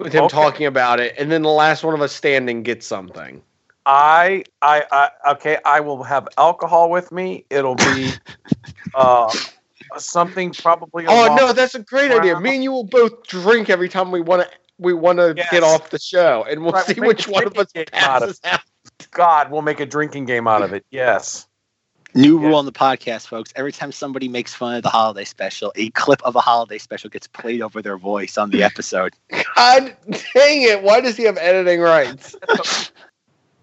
with 0.00 0.12
him 0.12 0.24
Okay. 0.24 0.34
talking 0.34 0.66
about 0.66 0.98
it, 0.98 1.14
and 1.16 1.30
then 1.30 1.42
the 1.42 1.50
last 1.50 1.84
one 1.84 1.94
of 1.94 2.00
us 2.00 2.10
standing 2.10 2.64
gets 2.64 2.84
something. 2.84 3.40
I, 3.86 4.42
I, 4.60 4.82
I, 4.90 5.30
okay. 5.34 5.58
I 5.64 5.78
will 5.78 6.02
have 6.02 6.26
alcohol 6.36 6.90
with 6.90 7.12
me. 7.12 7.44
It'll 7.48 7.76
be, 7.76 8.12
uh, 8.94 9.34
something 9.98 10.52
probably. 10.52 11.06
Oh 11.06 11.32
no, 11.36 11.52
that's 11.52 11.76
a 11.76 11.80
great 11.80 12.10
idea. 12.10 12.40
Me 12.40 12.56
and 12.56 12.64
you 12.64 12.72
will 12.72 12.82
both 12.82 13.24
drink 13.28 13.70
every 13.70 13.88
time 13.88 14.10
we 14.10 14.20
want 14.20 14.42
to. 14.42 14.48
We 14.82 14.92
want 14.94 15.18
to 15.18 15.34
Yes. 15.36 15.48
get 15.50 15.62
off 15.62 15.90
the 15.90 15.98
show, 15.98 16.44
and 16.48 16.62
we'll 16.62 16.72
Right, 16.72 16.84
see 16.86 16.94
we'll 16.98 17.08
which 17.08 17.28
one 17.28 17.46
of 17.46 17.56
us 17.56 17.72
drinking 17.72 17.98
out 17.98 18.22
of 18.22 18.28
passes 18.28 18.40
out. 18.44 18.60
God, 19.12 19.50
we'll 19.50 19.62
make 19.62 19.80
a 19.80 19.86
drinking 19.86 20.24
game 20.26 20.46
out 20.48 20.62
of 20.62 20.72
it. 20.72 20.84
Yes. 20.90 21.46
New 22.14 22.38
Yeah. 22.40 22.48
rule 22.48 22.56
on 22.56 22.66
the 22.66 22.72
podcast, 22.72 23.26
folks. 23.28 23.52
Every 23.56 23.72
time 23.72 23.90
somebody 23.92 24.28
makes 24.28 24.52
fun 24.52 24.74
of 24.74 24.82
the 24.82 24.90
holiday 24.90 25.24
special, 25.24 25.72
a 25.76 25.88
clip 25.90 26.20
of 26.24 26.36
a 26.36 26.40
holiday 26.40 26.76
special 26.78 27.08
gets 27.08 27.26
played 27.26 27.62
over 27.62 27.80
their 27.80 27.96
voice 27.96 28.36
on 28.36 28.50
the 28.50 28.62
episode. 28.62 29.14
God 29.56 29.96
dang 30.10 30.62
it! 30.62 30.82
Why 30.82 31.00
does 31.00 31.16
he 31.16 31.22
have 31.24 31.38
editing 31.38 31.80
rights? 31.80 32.36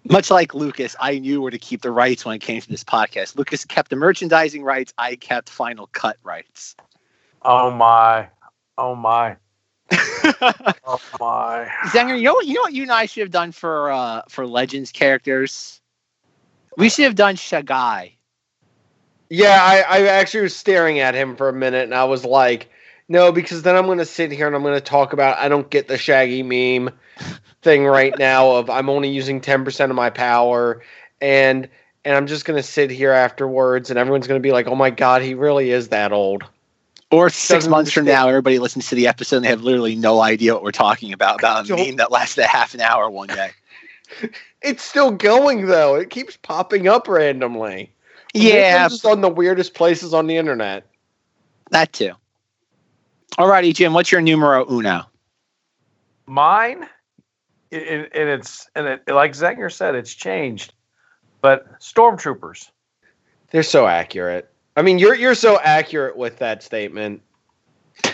Much 0.08 0.30
like 0.30 0.54
Lucas, 0.54 0.96
I 0.98 1.18
knew 1.18 1.42
where 1.42 1.50
to 1.50 1.58
keep 1.58 1.82
the 1.82 1.90
rights 1.92 2.24
when 2.24 2.34
it 2.34 2.40
came 2.40 2.60
to 2.60 2.68
this 2.68 2.82
podcast. 2.82 3.36
Lucas 3.36 3.64
kept 3.64 3.90
the 3.90 3.96
merchandising 3.96 4.62
rights. 4.64 4.92
I 4.98 5.14
kept 5.16 5.48
final 5.50 5.88
cut 5.92 6.16
rights. 6.24 6.74
Oh 7.42 7.70
my. 7.70 8.28
Oh 8.78 8.94
my. 8.96 9.36
Oh 9.92 11.00
my. 11.20 11.70
Zenger, 11.88 12.16
you 12.16 12.24
know 12.24 12.34
what? 12.34 12.46
You 12.46 12.54
know 12.54 12.62
what 12.62 12.72
you 12.72 12.82
and 12.82 12.92
I 12.92 13.06
should 13.06 13.22
have 13.22 13.30
done 13.30 13.52
for 13.52 13.90
uh, 13.90 14.22
for 14.28 14.46
Legends 14.46 14.92
characters. 14.92 15.80
We 16.76 16.88
should 16.88 17.04
have 17.04 17.14
done 17.14 17.36
Shagai. 17.36 18.12
Yeah, 19.28 19.58
I, 19.62 19.80
I 19.82 20.06
actually 20.08 20.42
was 20.42 20.56
staring 20.56 20.98
at 20.98 21.14
him 21.14 21.36
for 21.36 21.48
a 21.48 21.52
minute, 21.52 21.84
and 21.84 21.94
I 21.94 22.04
was 22.04 22.24
like, 22.24 22.68
no, 23.08 23.30
because 23.30 23.62
then 23.62 23.76
I'm 23.76 23.86
going 23.86 23.98
to 23.98 24.04
sit 24.04 24.32
here 24.32 24.46
and 24.46 24.56
I'm 24.56 24.62
going 24.62 24.74
to 24.74 24.80
talk 24.80 25.12
about 25.12 25.38
I 25.38 25.48
don't 25.48 25.70
get 25.70 25.86
the 25.86 25.98
Shaggy 25.98 26.42
meme 26.42 26.90
thing 27.62 27.84
right 27.84 28.16
now 28.18 28.52
of 28.52 28.70
I'm 28.70 28.88
only 28.88 29.10
using 29.10 29.40
10% 29.40 29.90
of 29.90 29.96
my 29.96 30.10
power, 30.10 30.82
and 31.20 31.68
and 32.04 32.16
I'm 32.16 32.26
just 32.26 32.44
going 32.44 32.56
to 32.56 32.62
sit 32.62 32.90
here 32.90 33.12
afterwards, 33.12 33.90
and 33.90 33.98
everyone's 33.98 34.26
going 34.26 34.40
to 34.40 34.46
be 34.46 34.52
like, 34.52 34.66
oh 34.66 34.74
my 34.74 34.90
god, 34.90 35.22
he 35.22 35.34
really 35.34 35.70
is 35.70 35.88
that 35.88 36.12
old. 36.12 36.44
Or 37.10 37.28
six 37.28 37.48
Doesn't 37.48 37.70
months 37.70 37.90
from 37.90 38.04
now, 38.04 38.28
everybody 38.28 38.60
listens 38.60 38.88
to 38.88 38.94
the 38.94 39.08
episode 39.08 39.36
and 39.36 39.44
they 39.44 39.48
have 39.48 39.62
literally 39.62 39.96
no 39.96 40.20
idea 40.20 40.54
what 40.54 40.62
we're 40.62 40.70
talking 40.70 41.12
about 41.12 41.40
about 41.40 41.68
a 41.68 41.76
meme 41.76 41.96
that 41.96 42.12
lasted 42.12 42.44
a 42.44 42.46
half 42.46 42.72
an 42.72 42.80
hour 42.80 43.10
one 43.10 43.28
day. 43.28 43.50
It's 44.62 44.84
still 44.84 45.10
going 45.10 45.68
though. 45.68 45.94
It 45.94 46.10
keeps 46.10 46.36
popping 46.36 46.86
up 46.86 47.08
randomly. 47.08 47.90
Yeah, 48.34 48.86
it's 48.86 49.02
on 49.06 49.22
the 49.22 49.30
weirdest 49.30 49.72
places 49.72 50.12
on 50.12 50.26
the 50.26 50.36
internet. 50.36 50.86
that 51.70 51.94
too. 51.94 52.12
Alrighty, 53.38 53.74
Jim. 53.74 53.94
What's 53.94 54.12
your 54.12 54.20
numero 54.20 54.70
uno? 54.70 55.06
Mine, 56.26 56.86
it, 57.70 57.82
it, 57.82 58.12
and 58.14 58.28
it's 58.28 58.68
and 58.74 58.86
it 58.86 59.08
like 59.08 59.32
Zenger 59.32 59.72
said, 59.72 59.94
it's 59.94 60.14
changed. 60.14 60.74
But 61.40 61.80
stormtroopers. 61.80 62.70
They're 63.50 63.62
so 63.62 63.86
accurate. 63.86 64.49
I 64.76 64.82
mean, 64.82 64.98
you're 64.98 65.14
you're 65.14 65.34
so 65.34 65.58
accurate 65.60 66.16
with 66.16 66.38
that 66.38 66.62
statement. 66.62 67.22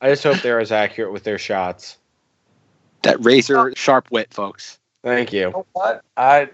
I 0.00 0.10
just 0.10 0.22
hope 0.22 0.40
they're 0.40 0.60
as 0.60 0.72
accurate 0.72 1.12
with 1.12 1.24
their 1.24 1.38
shots. 1.38 1.98
That 3.02 3.24
razor 3.24 3.72
sharp 3.76 4.10
wit, 4.10 4.32
folks. 4.32 4.78
Thank 5.02 5.32
you. 5.32 5.40
You 5.40 5.50
know 5.50 5.66
what? 5.72 6.02
I 6.16 6.50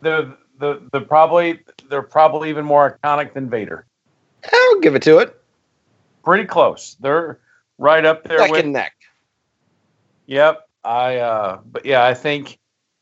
they're 0.00 0.34
the 0.58 0.82
the 0.92 1.00
probably 1.00 1.60
they're 1.88 2.02
probably 2.02 2.48
even 2.50 2.64
more 2.64 2.98
iconic 3.02 3.32
than 3.32 3.48
Vader. 3.48 3.86
I'll 4.52 4.80
give 4.80 4.94
it 4.94 5.02
to 5.02 5.18
it. 5.18 5.40
Pretty 6.24 6.44
close. 6.44 6.96
They're 7.00 7.38
right 7.78 8.04
up 8.04 8.24
there 8.24 8.38
Neck 8.38 8.50
with 8.50 8.64
and 8.64 8.72
neck. 8.72 8.94
Yep. 10.26 10.68
I 10.84 11.16
uh 11.16 11.60
but 11.70 11.84
yeah, 11.84 12.04
I 12.04 12.14
think 12.14 12.58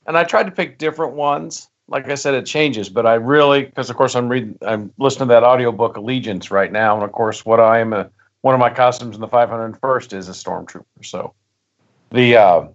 and 0.07 0.17
I 0.17 0.25
tried 0.25 0.45
to 0.45 0.53
pick 0.53 0.79
different 0.79 1.15
ones. 1.15 1.69
Like 1.86 2.09
I 2.09 2.15
said, 2.15 2.35
it 2.35 2.47
changes, 2.47 2.89
but 2.89 3.06
I 3.06 3.15
really 3.15 3.65
because 3.65 3.90
of 3.90 3.97
course 3.97 4.15
I'm 4.15 4.28
reading 4.28 4.59
I'm 4.62 4.93
listening 4.98 5.28
to 5.28 5.35
that 5.35 5.44
audiobook 5.44 5.97
Allegiance 5.97 6.51
right 6.51 6.73
now, 6.73 6.94
and 6.94 7.05
of 7.05 7.12
course 7.12 7.44
what 7.44 7.61
I 7.61 7.81
am 7.81 7.93
a 7.93 8.11
one 8.40 8.55
of 8.55 8.61
my 8.61 8.70
costumes 8.70 9.15
in 9.15 9.20
the 9.20 9.28
501st 9.28 10.12
is 10.12 10.28
a 10.28 10.32
stormtrooper. 10.32 10.85
So 11.02 11.35
the 12.11 12.36
uh 12.36 12.66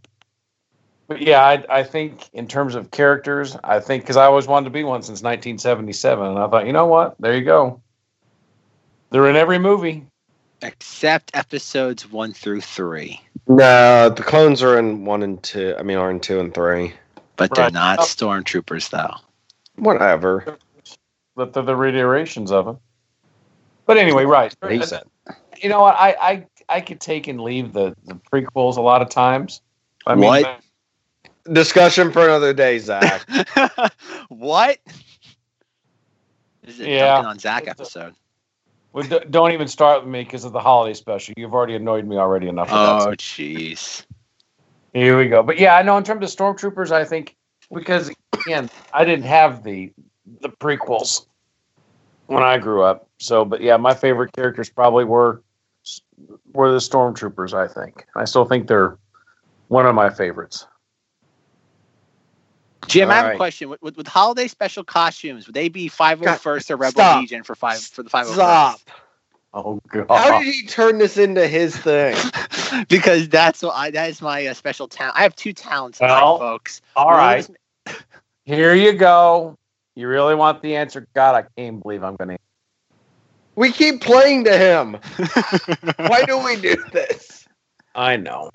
but 1.07 1.21
yeah, 1.21 1.43
I 1.43 1.65
I 1.69 1.83
think 1.83 2.29
in 2.33 2.47
terms 2.47 2.75
of 2.75 2.91
characters, 2.91 3.57
I 3.63 3.79
think 3.79 4.03
because 4.03 4.17
I 4.17 4.25
always 4.25 4.45
wanted 4.45 4.65
to 4.65 4.69
be 4.71 4.83
one 4.83 5.01
since 5.01 5.23
1977, 5.23 6.25
and 6.25 6.37
I 6.37 6.47
thought, 6.47 6.67
you 6.67 6.73
know 6.73 6.85
what, 6.85 7.15
there 7.19 7.35
you 7.35 7.43
go. 7.43 7.81
They're 9.09 9.27
in 9.27 9.35
every 9.35 9.57
movie. 9.57 10.05
Except 10.61 11.31
episodes 11.33 12.11
one 12.11 12.33
through 12.33 12.61
three. 12.61 13.21
No, 13.47 14.09
the 14.09 14.23
clones 14.23 14.61
are 14.61 14.77
in 14.77 15.05
one 15.05 15.23
and 15.23 15.41
two. 15.41 15.73
I 15.79 15.83
mean, 15.83 15.97
are 15.97 16.11
in 16.11 16.19
two 16.19 16.39
and 16.39 16.53
three. 16.53 16.93
But 17.39 17.55
they're 17.55 17.71
not 17.71 17.99
Oh. 17.99 18.03
stormtroopers, 18.03 18.89
though. 18.89 19.15
Whatever. 19.75 20.57
But 21.35 21.53
they're 21.53 21.63
the 21.63 21.75
reiterations 21.75 22.51
of 22.51 22.65
them. 22.65 22.79
But 23.85 23.97
anyway, 23.97 24.25
right. 24.25 24.53
He 24.69 24.83
said. 24.83 25.03
you 25.57 25.69
know 25.69 25.81
what? 25.81 25.95
I, 25.97 26.15
I 26.21 26.45
I 26.67 26.81
could 26.81 26.99
take 26.99 27.27
and 27.27 27.41
leave 27.41 27.73
the, 27.73 27.95
the 28.05 28.13
prequels 28.15 28.77
a 28.77 28.81
lot 28.81 29.01
of 29.01 29.09
times. 29.09 29.61
I 30.05 30.13
mean, 30.15 30.25
What? 30.27 30.59
Discussion 31.51 32.11
for 32.11 32.23
another 32.25 32.53
day, 32.53 32.77
Zach. 32.77 33.25
what? 34.29 34.77
This 36.63 36.75
is 36.75 36.81
a 36.81 36.89
Yeah. 36.89 37.05
Duncan 37.15 37.25
on 37.31 37.39
Zach 37.39 37.67
episode. 37.67 38.13
well, 38.93 39.07
don't 39.31 39.51
even 39.53 39.67
start 39.67 40.03
with 40.03 40.11
me 40.11 40.23
because 40.23 40.43
of 40.43 40.51
the 40.51 40.59
holiday 40.59 40.93
special. 40.93 41.33
You've 41.37 41.53
already 41.53 41.75
annoyed 41.75 42.05
me 42.05 42.17
already 42.17 42.47
enough. 42.49 42.67
Oh, 42.71 43.13
jeez. 43.17 44.05
Here 44.93 45.17
we 45.17 45.27
go. 45.27 45.43
But 45.43 45.59
yeah, 45.59 45.75
I 45.75 45.81
know 45.81 45.97
in 45.97 46.03
terms 46.03 46.23
of 46.23 46.37
stormtroopers, 46.37 46.91
I 46.91 47.05
think 47.05 47.35
because 47.73 48.11
again, 48.33 48.69
I 48.93 49.05
didn't 49.05 49.25
have 49.25 49.63
the 49.63 49.91
the 50.41 50.49
prequels 50.49 51.25
when 52.27 52.43
I 52.43 52.57
grew 52.57 52.83
up. 52.83 53.07
So, 53.17 53.45
but 53.45 53.61
yeah, 53.61 53.77
my 53.77 53.93
favorite 53.93 54.33
characters 54.33 54.69
probably 54.69 55.05
were 55.05 55.41
were 56.53 56.71
the 56.71 56.79
stormtroopers. 56.79 57.53
I 57.53 57.67
think. 57.67 58.05
I 58.15 58.25
still 58.25 58.45
think 58.45 58.67
they're 58.67 58.97
one 59.67 59.85
of 59.85 59.95
my 59.95 60.09
favorites. 60.09 60.65
Jim, 62.87 63.11
I 63.11 63.15
have 63.15 63.33
a 63.33 63.37
question. 63.37 63.69
With, 63.69 63.81
with, 63.83 63.97
with 63.97 64.07
holiday 64.07 64.47
special 64.47 64.83
costumes, 64.83 65.45
would 65.45 65.53
they 65.53 65.69
be 65.69 65.89
501st 65.89 66.71
or 66.71 66.75
Rebel 66.75 66.91
stop. 66.91 67.21
Legion 67.21 67.43
for 67.43 67.53
five 67.53 67.79
for 67.79 68.01
the 68.01 68.09
501st? 68.09 68.33
Stop. 68.33 68.79
Oh 69.53 69.79
god. 69.89 70.07
How 70.09 70.39
did 70.39 70.53
he 70.53 70.65
turn 70.65 70.97
this 70.97 71.17
into 71.17 71.47
his 71.47 71.77
thing? 71.77 72.15
because 72.89 73.29
that's 73.29 73.61
what 73.61 73.75
I 73.75 73.91
that 73.91 74.09
is 74.09 74.21
my 74.21 74.47
uh, 74.47 74.53
special 74.53 74.87
talent. 74.87 75.17
I 75.17 75.23
have 75.23 75.35
two 75.35 75.53
talents, 75.53 75.99
tonight, 75.99 76.37
folks. 76.37 76.81
All 76.95 77.07
One 77.07 77.17
right. 77.17 77.39
is- 77.39 77.51
Here 78.45 78.73
you 78.75 78.93
go. 78.93 79.55
You 79.95 80.07
really 80.07 80.35
want 80.35 80.61
the 80.61 80.75
answer? 80.75 81.07
God, 81.13 81.35
I 81.35 81.45
can't 81.57 81.81
believe 81.81 82.03
I'm 82.03 82.15
going 82.15 82.29
to. 82.29 82.37
We 83.55 83.71
keep 83.71 84.01
playing 84.01 84.45
to 84.45 84.57
him. 84.57 84.97
Why 85.97 86.23
do 86.23 86.37
we 86.39 86.55
do 86.55 86.75
this? 86.91 87.47
I 87.95 88.17
know. 88.17 88.49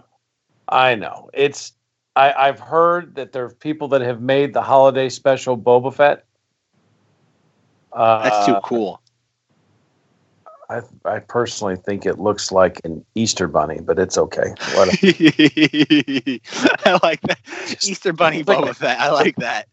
I 0.69 0.95
know. 0.95 1.31
It's. 1.35 1.73
I, 2.17 2.33
I've 2.33 2.61
heard 2.61 3.17
that 3.17 3.33
there 3.33 3.45
are 3.45 3.55
people 3.55 3.89
that 3.89 4.01
have 4.01 4.21
made 4.21 4.55
the 4.55 4.63
holiday 4.63 5.09
special 5.09 5.59
Boba 5.59 5.93
Fett. 5.95 6.25
Uh, 7.93 8.23
That's 8.23 8.47
too 8.47 8.57
cool. 8.63 9.01
I, 10.75 10.83
I 11.05 11.19
personally 11.21 11.77
think 11.77 12.05
it 12.07 12.19
looks 12.19 12.51
like 12.51 12.81
an 12.85 13.05
Easter 13.15 13.47
bunny, 13.47 13.81
but 13.81 13.99
it's 13.99 14.19
okay. 14.19 14.55
Whatever. 14.75 14.97
I 16.85 16.99
like 17.03 17.21
that. 17.23 17.39
Easter 17.83 18.13
Bunny 18.13 18.43
Boba 18.43 18.75
Fett. 18.75 18.99
I 18.99 19.11
like 19.13 19.37
that. 19.37 19.69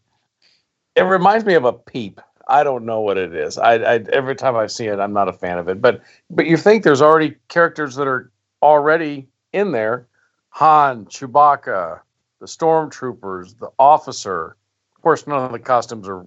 it 0.94 1.02
reminds 1.02 1.44
me 1.44 1.54
of 1.54 1.64
a 1.64 1.72
peep. 1.72 2.20
I 2.48 2.64
don't 2.64 2.84
know 2.84 3.00
what 3.00 3.18
it 3.18 3.34
is. 3.34 3.58
I, 3.58 3.74
I 3.74 3.94
every 4.12 4.36
time 4.36 4.56
I 4.56 4.66
see 4.66 4.86
it, 4.86 4.98
I'm 4.98 5.12
not 5.12 5.28
a 5.28 5.32
fan 5.32 5.58
of 5.58 5.68
it. 5.68 5.80
But 5.80 6.02
but 6.30 6.46
you 6.46 6.56
think 6.56 6.84
there's 6.84 7.02
already 7.02 7.36
characters 7.48 7.94
that 7.96 8.06
are 8.06 8.30
already 8.62 9.26
in 9.52 9.72
there: 9.72 10.06
Han, 10.50 11.06
Chewbacca, 11.06 12.00
the 12.40 12.46
stormtroopers, 12.46 13.58
the 13.58 13.70
officer. 13.78 14.56
Of 14.96 15.02
course, 15.02 15.26
none 15.26 15.44
of 15.44 15.52
the 15.52 15.58
costumes 15.58 16.08
are, 16.08 16.26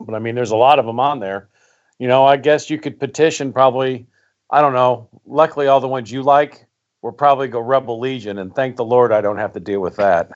but 0.00 0.14
I 0.14 0.18
mean, 0.18 0.34
there's 0.34 0.50
a 0.50 0.56
lot 0.56 0.78
of 0.78 0.86
them 0.86 1.00
on 1.00 1.20
there. 1.20 1.48
You 1.98 2.08
know, 2.08 2.24
I 2.24 2.36
guess 2.36 2.70
you 2.70 2.78
could 2.78 2.98
petition 2.98 3.52
probably. 3.52 4.06
I 4.50 4.60
don't 4.60 4.72
know. 4.72 5.08
Luckily, 5.26 5.66
all 5.66 5.80
the 5.80 5.88
ones 5.88 6.10
you 6.10 6.22
like 6.22 6.66
will 7.02 7.12
probably 7.12 7.48
go 7.48 7.60
Rebel 7.60 7.98
Legion, 7.98 8.38
and 8.38 8.54
thank 8.54 8.76
the 8.76 8.84
Lord 8.84 9.12
I 9.12 9.20
don't 9.20 9.38
have 9.38 9.52
to 9.54 9.60
deal 9.60 9.80
with 9.80 9.96
that. 9.96 10.30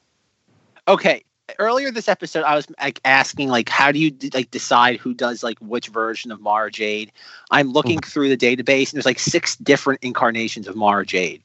Okay. 0.89 1.24
Earlier 1.59 1.90
this 1.90 2.09
episode, 2.09 2.44
I 2.44 2.55
was 2.55 2.66
like 2.80 3.01
asking, 3.05 3.48
like, 3.48 3.68
how 3.68 3.93
do 3.93 3.98
you 3.98 4.16
like 4.32 4.51
decide 4.51 4.97
who 4.97 5.12
does 5.12 5.43
like 5.43 5.59
which 5.60 5.89
version 5.89 6.30
of 6.30 6.40
Mara 6.40 6.70
Jade? 6.70 7.12
I'm 7.51 7.72
looking 7.72 7.98
mm-hmm. 7.98 8.09
through 8.09 8.34
the 8.34 8.36
database, 8.36 8.90
and 8.90 8.94
there's 8.94 9.06
like 9.06 9.18
six 9.18 9.56
different 9.56 10.02
incarnations 10.02 10.66
of 10.66 10.76
Mara 10.76 11.05
Jade 11.05 11.43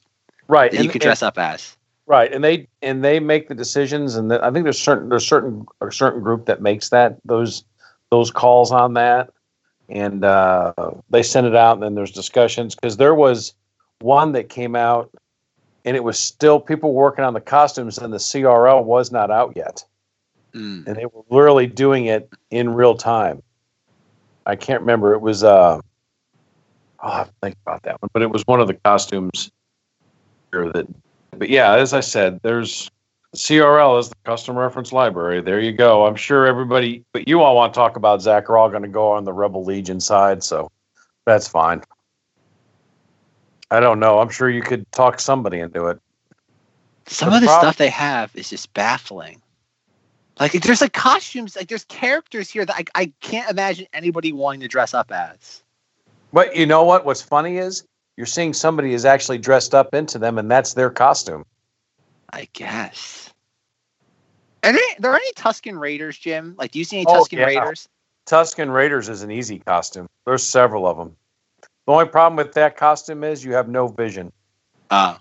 Right, 0.47 0.71
that 0.71 0.83
you 0.83 0.89
could 0.89 1.01
dress 1.01 1.21
up 1.21 1.37
as. 1.37 1.75
Right, 2.05 2.31
and 2.31 2.41
they 2.41 2.67
and 2.81 3.03
they 3.03 3.19
make 3.19 3.49
the 3.49 3.55
decisions, 3.55 4.15
and 4.15 4.31
the, 4.31 4.43
I 4.43 4.49
think 4.49 4.63
there's 4.63 4.79
certain 4.79 5.09
there's 5.09 5.27
certain 5.27 5.65
a 5.81 5.91
certain 5.91 6.21
group 6.21 6.45
that 6.45 6.61
makes 6.61 6.89
that 6.89 7.17
those 7.25 7.65
those 8.11 8.31
calls 8.31 8.71
on 8.71 8.93
that, 8.93 9.31
and 9.89 10.23
uh, 10.23 10.73
they 11.09 11.23
send 11.23 11.47
it 11.47 11.55
out, 11.55 11.73
and 11.73 11.83
then 11.83 11.95
there's 11.95 12.11
discussions 12.11 12.75
because 12.75 12.97
there 12.97 13.15
was 13.15 13.53
one 13.99 14.31
that 14.33 14.49
came 14.49 14.75
out, 14.75 15.09
and 15.85 15.95
it 15.95 16.03
was 16.03 16.19
still 16.19 16.59
people 16.59 16.93
working 16.93 17.23
on 17.23 17.33
the 17.33 17.41
costumes, 17.41 17.97
and 17.97 18.13
the 18.13 18.17
CRL 18.17 18.83
was 18.83 19.11
not 19.11 19.31
out 19.31 19.53
yet, 19.55 19.83
Mm. 20.53 20.87
and 20.87 20.95
they 20.95 21.05
were 21.05 21.23
literally 21.29 21.67
doing 21.67 22.05
it 22.05 22.29
in 22.51 22.73
real 22.73 22.95
time. 22.95 23.43
I 24.45 24.55
can't 24.55 24.79
remember. 24.81 25.13
It 25.13 25.19
was 25.19 25.43
uh, 25.43 25.81
I'll 26.99 27.11
have 27.11 27.27
to 27.27 27.33
think 27.43 27.55
about 27.65 27.83
that 27.83 28.01
one, 28.01 28.09
but 28.13 28.21
it 28.21 28.29
was 28.29 28.43
one 28.47 28.61
of 28.61 28.67
the 28.67 28.73
costumes 28.73 29.51
here 30.51 30.71
that 30.71 30.87
but 31.31 31.49
yeah, 31.49 31.73
as 31.75 31.93
I 31.93 31.99
said, 31.99 32.39
there's 32.43 32.89
CRL 33.35 33.99
is 33.99 34.09
the 34.09 34.15
custom 34.25 34.57
reference 34.57 34.91
library. 34.91 35.41
There 35.41 35.59
you 35.59 35.71
go. 35.71 36.05
I'm 36.05 36.15
sure 36.15 36.47
everybody, 36.47 37.03
but 37.11 37.27
you 37.27 37.41
all 37.41 37.55
want 37.55 37.73
to 37.73 37.77
talk 37.77 37.95
about 37.95 38.21
Zach 38.21 38.49
are 38.49 38.57
all 38.57 38.69
going 38.69 38.83
to 38.83 38.87
go 38.87 39.11
on 39.11 39.25
the 39.25 39.33
Rebel 39.33 39.63
Legion 39.63 39.99
side, 39.99 40.43
so 40.43 40.69
that's 41.25 41.47
fine. 41.47 41.83
I 43.69 43.79
don't 43.79 43.99
know. 43.99 44.19
I'm 44.19 44.29
sure 44.29 44.49
you 44.49 44.61
could 44.61 44.89
talk 44.91 45.19
somebody 45.19 45.59
into 45.59 45.87
it. 45.87 45.99
Some 47.07 47.29
The 47.29 47.35
of 47.35 47.41
the 47.41 47.47
prob- 47.47 47.61
stuff 47.61 47.77
they 47.77 47.89
have 47.89 48.33
is 48.35 48.49
just 48.49 48.73
baffling. 48.73 49.41
Like, 50.39 50.53
there's 50.53 50.81
like 50.81 50.93
costumes, 50.93 51.55
like 51.55 51.67
there's 51.67 51.85
characters 51.85 52.49
here 52.49 52.65
that 52.65 52.75
I, 52.75 52.85
I 52.95 53.13
can't 53.21 53.49
imagine 53.49 53.87
anybody 53.91 54.31
wanting 54.31 54.61
to 54.61 54.67
dress 54.67 54.93
up 54.93 55.11
as. 55.11 55.63
But 56.31 56.55
you 56.55 56.65
know 56.65 56.83
what? 56.83 57.05
What's 57.05 57.21
funny 57.21 57.57
is 57.57 57.83
you're 58.17 58.25
seeing 58.25 58.53
somebody 58.53 58.93
is 58.93 59.03
actually 59.03 59.39
dressed 59.39 59.73
up 59.73 59.93
into 59.93 60.19
them, 60.19 60.37
and 60.37 60.49
that's 60.49 60.73
their 60.73 60.89
costume. 60.89 61.43
I 62.31 62.47
guess. 62.53 63.33
Are 64.63 64.73
there, 64.73 64.81
there 64.99 65.15
any 65.15 65.31
Tusken 65.33 65.79
Raiders, 65.79 66.17
Jim? 66.17 66.55
Like, 66.57 66.71
do 66.71 66.79
you 66.79 66.85
see 66.85 66.97
any 66.97 67.05
Oh, 67.07 67.21
Tusken 67.23 67.37
yeah. 67.37 67.45
Raiders? 67.45 67.87
Tusken 68.25 68.73
Raiders 68.73 69.07
is 69.07 69.23
an 69.23 69.31
easy 69.31 69.59
costume. 69.59 70.07
There's 70.25 70.43
several 70.43 70.85
of 70.85 70.97
them. 70.97 71.15
The 71.85 71.93
only 71.93 72.05
problem 72.05 72.35
with 72.35 72.53
that 72.53 72.75
costume 72.75 73.23
is 73.23 73.45
you 73.45 73.53
have 73.53 73.69
no 73.69 73.87
vision. 73.87 74.31
Uh, 74.89 75.17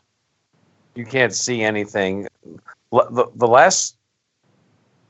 you 0.97 1.07
can't 1.07 1.33
see 1.33 1.63
anything. 1.63 2.27
The, 2.91 3.31
the 3.35 3.47
last 3.47 3.97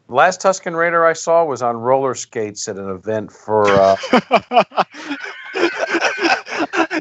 the 0.08 0.14
last 0.14 0.40
Tusken 0.40 0.76
Raider 0.76 1.04
I 1.04 1.14
saw 1.14 1.44
was 1.44 1.62
on 1.62 1.76
roller 1.76 2.14
skates 2.14 2.68
at 2.68 2.76
an 2.76 2.90
event 2.90 3.32
for. 3.32 3.66
Uh, 3.68 3.96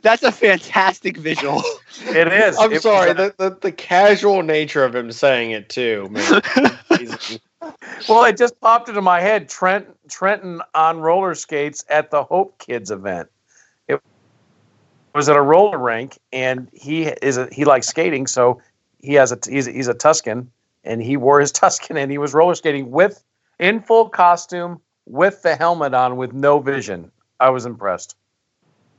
That's 0.06 0.22
a 0.22 0.32
fantastic 0.32 1.18
visual. 1.18 1.64
it 2.06 2.32
is. 2.32 2.56
I'm 2.60 2.72
It 2.72 2.84
sorry, 2.84 3.10
uh, 3.10 3.14
the, 3.16 3.36
the 3.40 3.58
the 3.60 3.72
casual 3.72 4.44
nature 4.44 4.84
of 4.84 4.96
him 4.96 5.12
saying 5.12 5.50
it 5.50 5.68
too. 5.68 6.10
Well, 8.08 8.24
it 8.26 8.38
just 8.38 8.62
popped 8.62 8.88
into 8.90 9.02
my 9.02 9.20
head. 9.20 9.50
Trent 9.50 9.88
Trenton 10.08 10.62
on 10.76 11.00
roller 11.00 11.34
skates 11.34 11.84
at 11.90 12.12
the 12.12 12.24
Hope 12.24 12.60
Kids 12.60 12.92
event. 12.92 13.30
It 13.88 14.00
was 15.16 15.28
at 15.28 15.36
a 15.36 15.42
roller 15.42 15.80
rink, 15.80 16.20
and 16.32 16.70
he 16.72 17.06
is 17.06 17.38
a, 17.38 17.50
he 17.52 17.66
likes 17.66 17.88
skating, 17.88 18.28
so 18.28 18.62
he 19.00 19.16
has 19.16 19.32
a 19.32 19.40
he's 19.50 19.68
a, 19.68 19.72
he's 19.72 19.88
a 19.88 19.96
Tusken, 19.96 20.46
and 20.84 21.02
he 21.02 21.18
wore 21.18 21.40
his 21.40 21.52
Tusken, 21.62 21.98
and 21.98 22.12
he 22.12 22.20
was 22.20 22.36
roller 22.36 22.54
skating 22.54 22.92
with 22.92 23.24
in 23.58 23.82
full 23.82 24.10
costume 24.10 24.80
with 25.08 25.42
the 25.42 25.56
helmet 25.56 25.96
on, 25.96 26.16
with 26.16 26.32
no 26.32 26.60
vision. 26.60 27.12
I 27.40 27.50
was 27.50 27.66
impressed. 27.66 28.16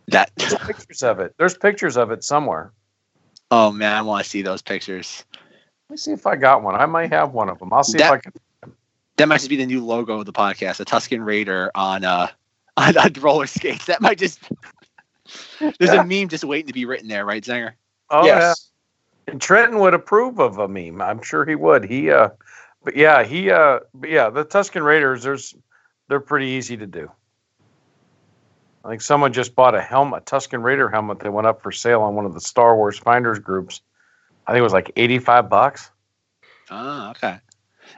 That. 0.08 0.30
There's 0.36 0.54
pictures 0.54 1.02
of 1.02 1.20
it. 1.20 1.34
There's 1.38 1.56
pictures 1.56 1.96
of 1.96 2.10
it 2.10 2.22
somewhere. 2.24 2.72
Oh 3.50 3.72
man, 3.72 3.92
I 3.92 4.02
want 4.02 4.24
to 4.24 4.30
see 4.30 4.42
those 4.42 4.62
pictures. 4.62 5.24
Let 5.88 5.92
me 5.92 5.96
see 5.96 6.12
if 6.12 6.26
I 6.26 6.36
got 6.36 6.62
one. 6.62 6.74
I 6.74 6.86
might 6.86 7.12
have 7.12 7.32
one 7.32 7.48
of 7.48 7.58
them. 7.58 7.72
I'll 7.72 7.84
see 7.84 7.98
if 7.98 8.00
That- 8.00 8.12
I 8.12 8.18
can. 8.18 8.32
That 9.16 9.28
might 9.28 9.38
just 9.38 9.48
be 9.48 9.56
the 9.56 9.64
new 9.64 9.82
logo 9.82 10.18
of 10.18 10.26
the 10.26 10.32
podcast, 10.32 10.78
a 10.80 10.84
Tusken 10.84 11.24
Raider 11.24 11.70
on 11.74 12.04
uh 12.04 12.28
on, 12.76 12.98
on 12.98 13.12
roller 13.20 13.46
skates. 13.46 13.86
That 13.86 14.00
might 14.02 14.18
just. 14.18 14.40
There's 15.78 15.90
a 15.90 16.04
meme 16.04 16.28
just 16.28 16.44
waiting 16.44 16.66
to 16.68 16.72
be 16.72 16.84
written 16.84 17.08
there, 17.08 17.24
right, 17.24 17.42
Zanger? 17.42 17.72
Oh 18.10 18.26
yes. 18.26 18.70
yeah. 19.26 19.32
And 19.32 19.40
Trenton 19.40 19.80
would 19.80 19.94
approve 19.94 20.38
of 20.38 20.58
a 20.58 20.68
meme. 20.68 21.00
I'm 21.02 21.22
sure 21.22 21.44
he 21.44 21.54
would. 21.56 21.84
He 21.84 22.10
uh 22.10 22.28
but 22.84 22.94
yeah, 22.94 23.24
he 23.24 23.50
uh 23.50 23.80
but 23.94 24.10
yeah, 24.10 24.28
the 24.28 24.44
Tusken 24.44 24.84
Raiders 24.84 25.22
there's 25.22 25.54
they're 26.08 26.20
pretty 26.20 26.46
easy 26.48 26.76
to 26.76 26.86
do. 26.86 27.10
I 28.86 28.90
think 28.90 29.02
someone 29.02 29.32
just 29.32 29.56
bought 29.56 29.74
a 29.74 29.80
helmet, 29.80 30.22
a 30.22 30.36
Tusken 30.36 30.62
Raider 30.62 30.88
helmet 30.88 31.18
that 31.18 31.32
went 31.32 31.48
up 31.48 31.60
for 31.60 31.72
sale 31.72 32.02
on 32.02 32.14
one 32.14 32.24
of 32.24 32.34
the 32.34 32.40
Star 32.40 32.76
Wars 32.76 32.96
finders 32.96 33.40
groups. 33.40 33.80
I 34.46 34.52
think 34.52 34.60
it 34.60 34.62
was 34.62 34.72
like 34.72 34.92
85 34.94 35.48
bucks. 35.48 35.90
Oh, 36.70 37.10
okay. 37.10 37.40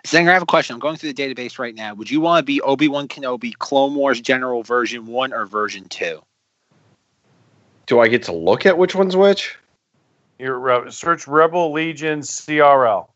Zanger, 0.07 0.31
I 0.31 0.33
have 0.33 0.43
a 0.43 0.47
question. 0.47 0.73
I'm 0.73 0.81
going 0.81 0.97
through 0.97 1.13
the 1.13 1.23
database 1.23 1.59
right 1.59 1.75
now. 1.75 1.93
Would 1.93 2.11
you 2.11 2.23
want 2.23 2.41
to 2.41 2.43
be 2.43 2.63
Obi 2.63 2.89
Wan 2.89 3.07
Kenobi, 3.07 3.53
Clone 3.59 3.97
Wars 3.97 4.19
General 4.19 4.63
version 4.63 5.07
one 5.07 5.35
or 5.35 5.45
version 5.45 5.87
two? 5.91 6.23
Do 7.85 8.01
I 8.01 8.09
get 8.09 8.23
to 8.23 8.33
look 8.33 8.65
at 8.65 8.79
which 8.79 8.95
one's 8.95 9.15
which? 9.15 9.57
Here, 10.39 10.71
uh, 10.71 10.91
search 10.91 11.29
Rebel 11.29 11.71
Legion 11.71 12.21
CRL. 12.21 13.09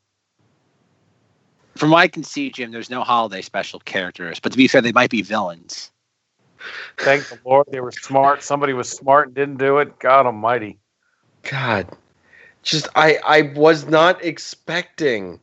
From 1.77 1.91
what 1.91 2.01
I 2.01 2.09
can 2.09 2.23
see, 2.23 2.51
Jim, 2.51 2.71
there's 2.71 2.91
no 2.91 3.03
holiday 3.03 3.41
special 3.41 3.81
characters. 3.81 4.41
But 4.41 4.53
to 4.53 4.59
be 4.59 4.69
fair, 4.69 4.83
they 4.83 4.93
might 4.93 5.11
be 5.11 5.23
villains. 5.23 5.91
Thank 6.99 7.29
the 7.29 7.39
Lord 7.45 7.67
they 7.71 7.81
were 7.81 7.93
smart. 7.93 8.43
Somebody 8.43 8.73
was 8.73 8.89
smart 8.89 9.29
and 9.29 9.35
didn't 9.35 9.59
do 9.59 9.79
it. 9.79 9.99
God 9.99 10.27
Almighty. 10.27 10.79
God, 11.43 11.89
just 12.63 12.89
I 12.95 13.19
I 13.25 13.43
was 13.55 13.87
not 13.87 14.25
expecting 14.25 15.41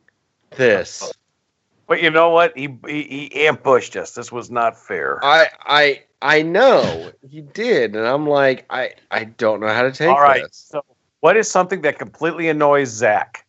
this. 0.56 1.12
But 1.86 2.02
you 2.02 2.10
know 2.10 2.30
what? 2.30 2.56
He, 2.56 2.68
he 2.86 3.02
he 3.02 3.46
ambushed 3.46 3.96
us. 3.96 4.14
This 4.14 4.30
was 4.30 4.50
not 4.50 4.78
fair. 4.78 5.18
I 5.24 5.48
I 5.66 6.02
I 6.22 6.42
know 6.42 7.12
he 7.28 7.40
did, 7.40 7.96
and 7.96 8.06
I'm 8.06 8.26
like 8.26 8.64
I 8.70 8.92
I 9.10 9.24
don't 9.24 9.60
know 9.60 9.68
how 9.68 9.82
to 9.82 9.92
take 9.92 10.08
All 10.08 10.20
right. 10.20 10.42
this. 10.42 10.68
So, 10.70 10.82
what 11.20 11.36
is 11.36 11.50
something 11.50 11.82
that 11.82 11.98
completely 11.98 12.48
annoys 12.48 12.88
Zach? 12.88 13.44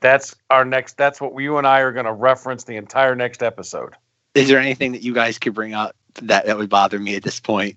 That's 0.00 0.36
our 0.50 0.64
next. 0.64 0.96
That's 0.96 1.20
what 1.20 1.40
you 1.40 1.58
and 1.58 1.66
I 1.66 1.80
are 1.80 1.92
going 1.92 2.06
to 2.06 2.12
reference 2.12 2.64
the 2.64 2.76
entire 2.76 3.16
next 3.16 3.42
episode. 3.42 3.94
Is 4.34 4.48
there 4.48 4.60
anything 4.60 4.92
that 4.92 5.02
you 5.02 5.14
guys 5.14 5.38
could 5.38 5.54
bring 5.54 5.72
up 5.72 5.96
that, 6.22 6.46
that 6.46 6.56
would 6.58 6.68
bother 6.68 6.98
me 6.98 7.14
at 7.16 7.22
this 7.22 7.40
point? 7.40 7.76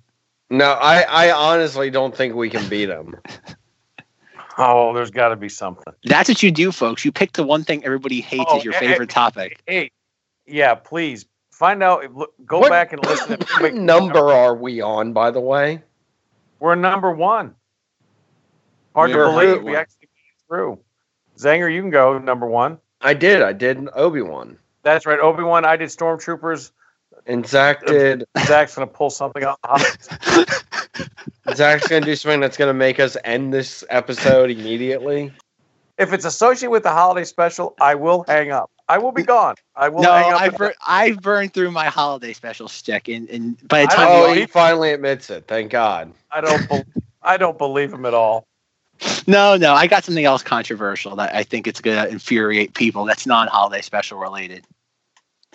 No, 0.49 0.72
I 0.72 1.02
I 1.02 1.32
honestly 1.32 1.90
don't 1.91 2.16
think 2.16 2.36
we 2.36 2.49
can 2.49 2.68
beat 2.70 2.86
them. 2.88 3.16
Oh, 4.61 4.94
there's 4.94 5.10
got 5.11 5.30
to 5.30 5.38
be 5.38 5.48
something. 5.48 5.94
That's 6.03 6.28
what 6.28 6.44
you 6.44 6.52
do, 6.52 6.74
folks. 6.74 7.06
You 7.06 7.14
pick 7.14 7.32
the 7.32 7.44
one 7.44 7.64
thing 7.64 7.86
everybody 7.86 8.20
hates 8.20 8.44
Oh, 8.49 8.57
as 8.57 8.66
your 8.66 8.74
favorite 8.74 9.10
topic. 9.10 9.61
Hey, 9.66 9.91
yeah, 10.45 10.76
please 10.76 11.26
find 11.49 11.82
out. 11.82 12.03
Go 12.45 12.60
What- 12.60 12.70
back 12.70 12.91
and 12.91 13.02
listen. 13.06 13.40
What 13.61 13.74
number 13.74 14.20
are 14.34 14.53
we 14.53 14.82
on, 14.82 15.14
by 15.14 15.32
the 15.32 15.40
way? 15.40 15.82
We're 16.60 16.76
number 16.76 17.10
one. 17.14 17.56
Hard 18.95 19.11
We're 19.11 19.28
to 19.28 19.32
believe 19.32 19.64
we 19.64 19.72
one. 19.72 19.76
actually 19.76 20.10
made 20.14 20.34
it 20.36 20.48
through. 20.49 20.80
Zanger, 21.38 21.74
you 21.74 21.82
can 21.82 21.90
go 21.91 22.18
number 22.18 22.45
one. 22.48 22.80
I 22.99 23.14
did. 23.14 23.41
I 23.41 23.53
did 23.53 23.88
Obi 23.95 24.22
Wan, 24.22 24.57
That's 24.84 25.06
right. 25.06 25.20
Obi 25.20 25.44
Wan. 25.44 25.64
I 25.64 25.78
did 25.78 25.88
Stormtroopers. 25.88 26.72
And 27.26 27.46
Zach 27.46 27.86
did. 27.86 28.26
Zach's 28.46 28.76
gonna 28.76 28.88
pull 28.88 29.10
something 29.10 29.44
out. 29.44 29.58
Zach's 31.54 31.88
gonna 31.88 32.06
do 32.06 32.16
something 32.16 32.40
that's 32.40 32.58
gonna 32.58 32.74
make 32.74 33.00
us 33.00 33.18
end 33.24 33.54
this 33.54 33.84
episode 33.90 34.50
immediately. 34.52 35.32
if 35.98 36.14
it's 36.14 36.26
associated 36.26 36.72
with 36.72 36.84
the 36.84 36.91
holiday 36.91 37.26
special, 37.26 37.76
I 37.80 37.96
will 37.96 38.24
hang 38.28 38.52
up. 38.52 38.72
I 38.88 38.98
will 38.98 39.12
be 39.12 39.24
gone. 39.24 39.56
I 39.76 39.90
will 39.90 40.02
no, 40.02 40.12
hang 40.12 40.34
up. 40.34 40.41
I've, 40.41 40.58
bur- 40.58 40.74
I've 40.88 41.22
burned 41.22 41.54
through 41.54 41.70
my 41.70 41.86
holiday 41.86 42.34
special 42.34 42.68
stick, 42.68 43.08
and, 43.08 43.30
and 43.30 43.68
by 43.68 43.82
the 43.82 43.88
time 43.88 44.08
Oh, 44.10 44.34
he 44.34 44.48
finally 44.48 44.91
admits 44.94 45.30
it. 45.30 45.46
Thank 45.48 45.72
God. 45.72 46.12
I 46.32 46.41
don't. 46.41 46.70
Be- 46.70 47.02
I 47.22 47.38
don't 47.38 47.58
believe 47.58 47.94
him 47.94 48.06
at 48.06 48.14
all. 48.14 48.48
No, 49.28 49.56
no, 49.58 49.74
I 49.74 49.88
got 49.88 50.04
something 50.04 50.26
else 50.26 50.41
controversial 50.41 51.16
that 51.18 51.36
I 51.36 51.44
think 51.44 51.68
it's 51.68 51.82
gonna 51.82 52.08
infuriate 52.08 52.74
people. 52.74 53.06
That's 53.06 53.26
non-holiday 53.26 53.82
special 53.82 54.20
related. 54.20 54.66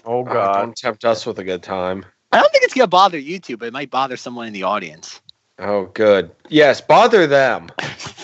Oh 0.05 0.25
Uh, 0.25 0.33
God. 0.33 0.55
don't 0.61 0.77
tempt 0.77 1.05
us 1.05 1.27
with 1.27 1.39
a 1.39 1.45
good 1.45 1.63
time. 1.63 2.05
I 2.33 2.39
don't 2.41 2.51
think 2.51 2.65
it's 2.65 2.75
gonna 2.75 2.87
bother 2.87 3.19
you 3.19 3.39
two, 3.39 3.57
but 3.57 3.67
it 3.67 3.73
might 3.73 3.91
bother 3.91 4.17
someone 4.17 4.47
in 4.47 4.53
the 4.53 4.65
audience. 4.65 5.21
Oh, 5.59 5.85
good. 5.87 6.31
Yes, 6.49 6.81
bother 6.81 7.27
them. 7.27 7.69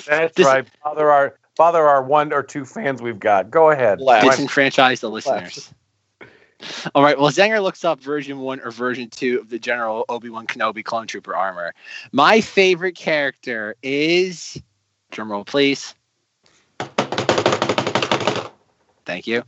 That's 0.06 0.34
This- 0.34 0.46
right. 0.46 0.66
Bother 0.82 1.10
our 1.10 1.36
bother 1.56 1.86
our 1.86 2.02
one 2.02 2.32
or 2.32 2.42
two 2.42 2.64
fans 2.64 3.00
we've 3.02 3.20
got. 3.20 3.50
Go 3.50 3.70
ahead. 3.70 4.00
Left. 4.00 4.26
Disenfranchise 4.26 5.00
the 5.00 5.10
listeners. 5.10 5.72
All 6.94 7.02
right. 7.02 7.18
Well, 7.18 7.30
Zenger 7.30 7.62
looks 7.62 7.84
up 7.84 8.00
version 8.00 8.38
one 8.40 8.60
or 8.60 8.70
version 8.70 9.08
two 9.08 9.40
of 9.40 9.48
the 9.48 9.58
General 9.58 10.04
Obi 10.08 10.28
Wan 10.28 10.46
Kenobi 10.46 10.84
clone 10.84 11.06
trooper 11.06 11.34
armor. 11.34 11.74
My 12.12 12.40
favorite 12.40 12.96
character 12.96 13.76
is, 13.82 14.60
drumroll 15.12 15.46
please. 15.46 15.94
Thank 19.06 19.26
you. 19.26 19.42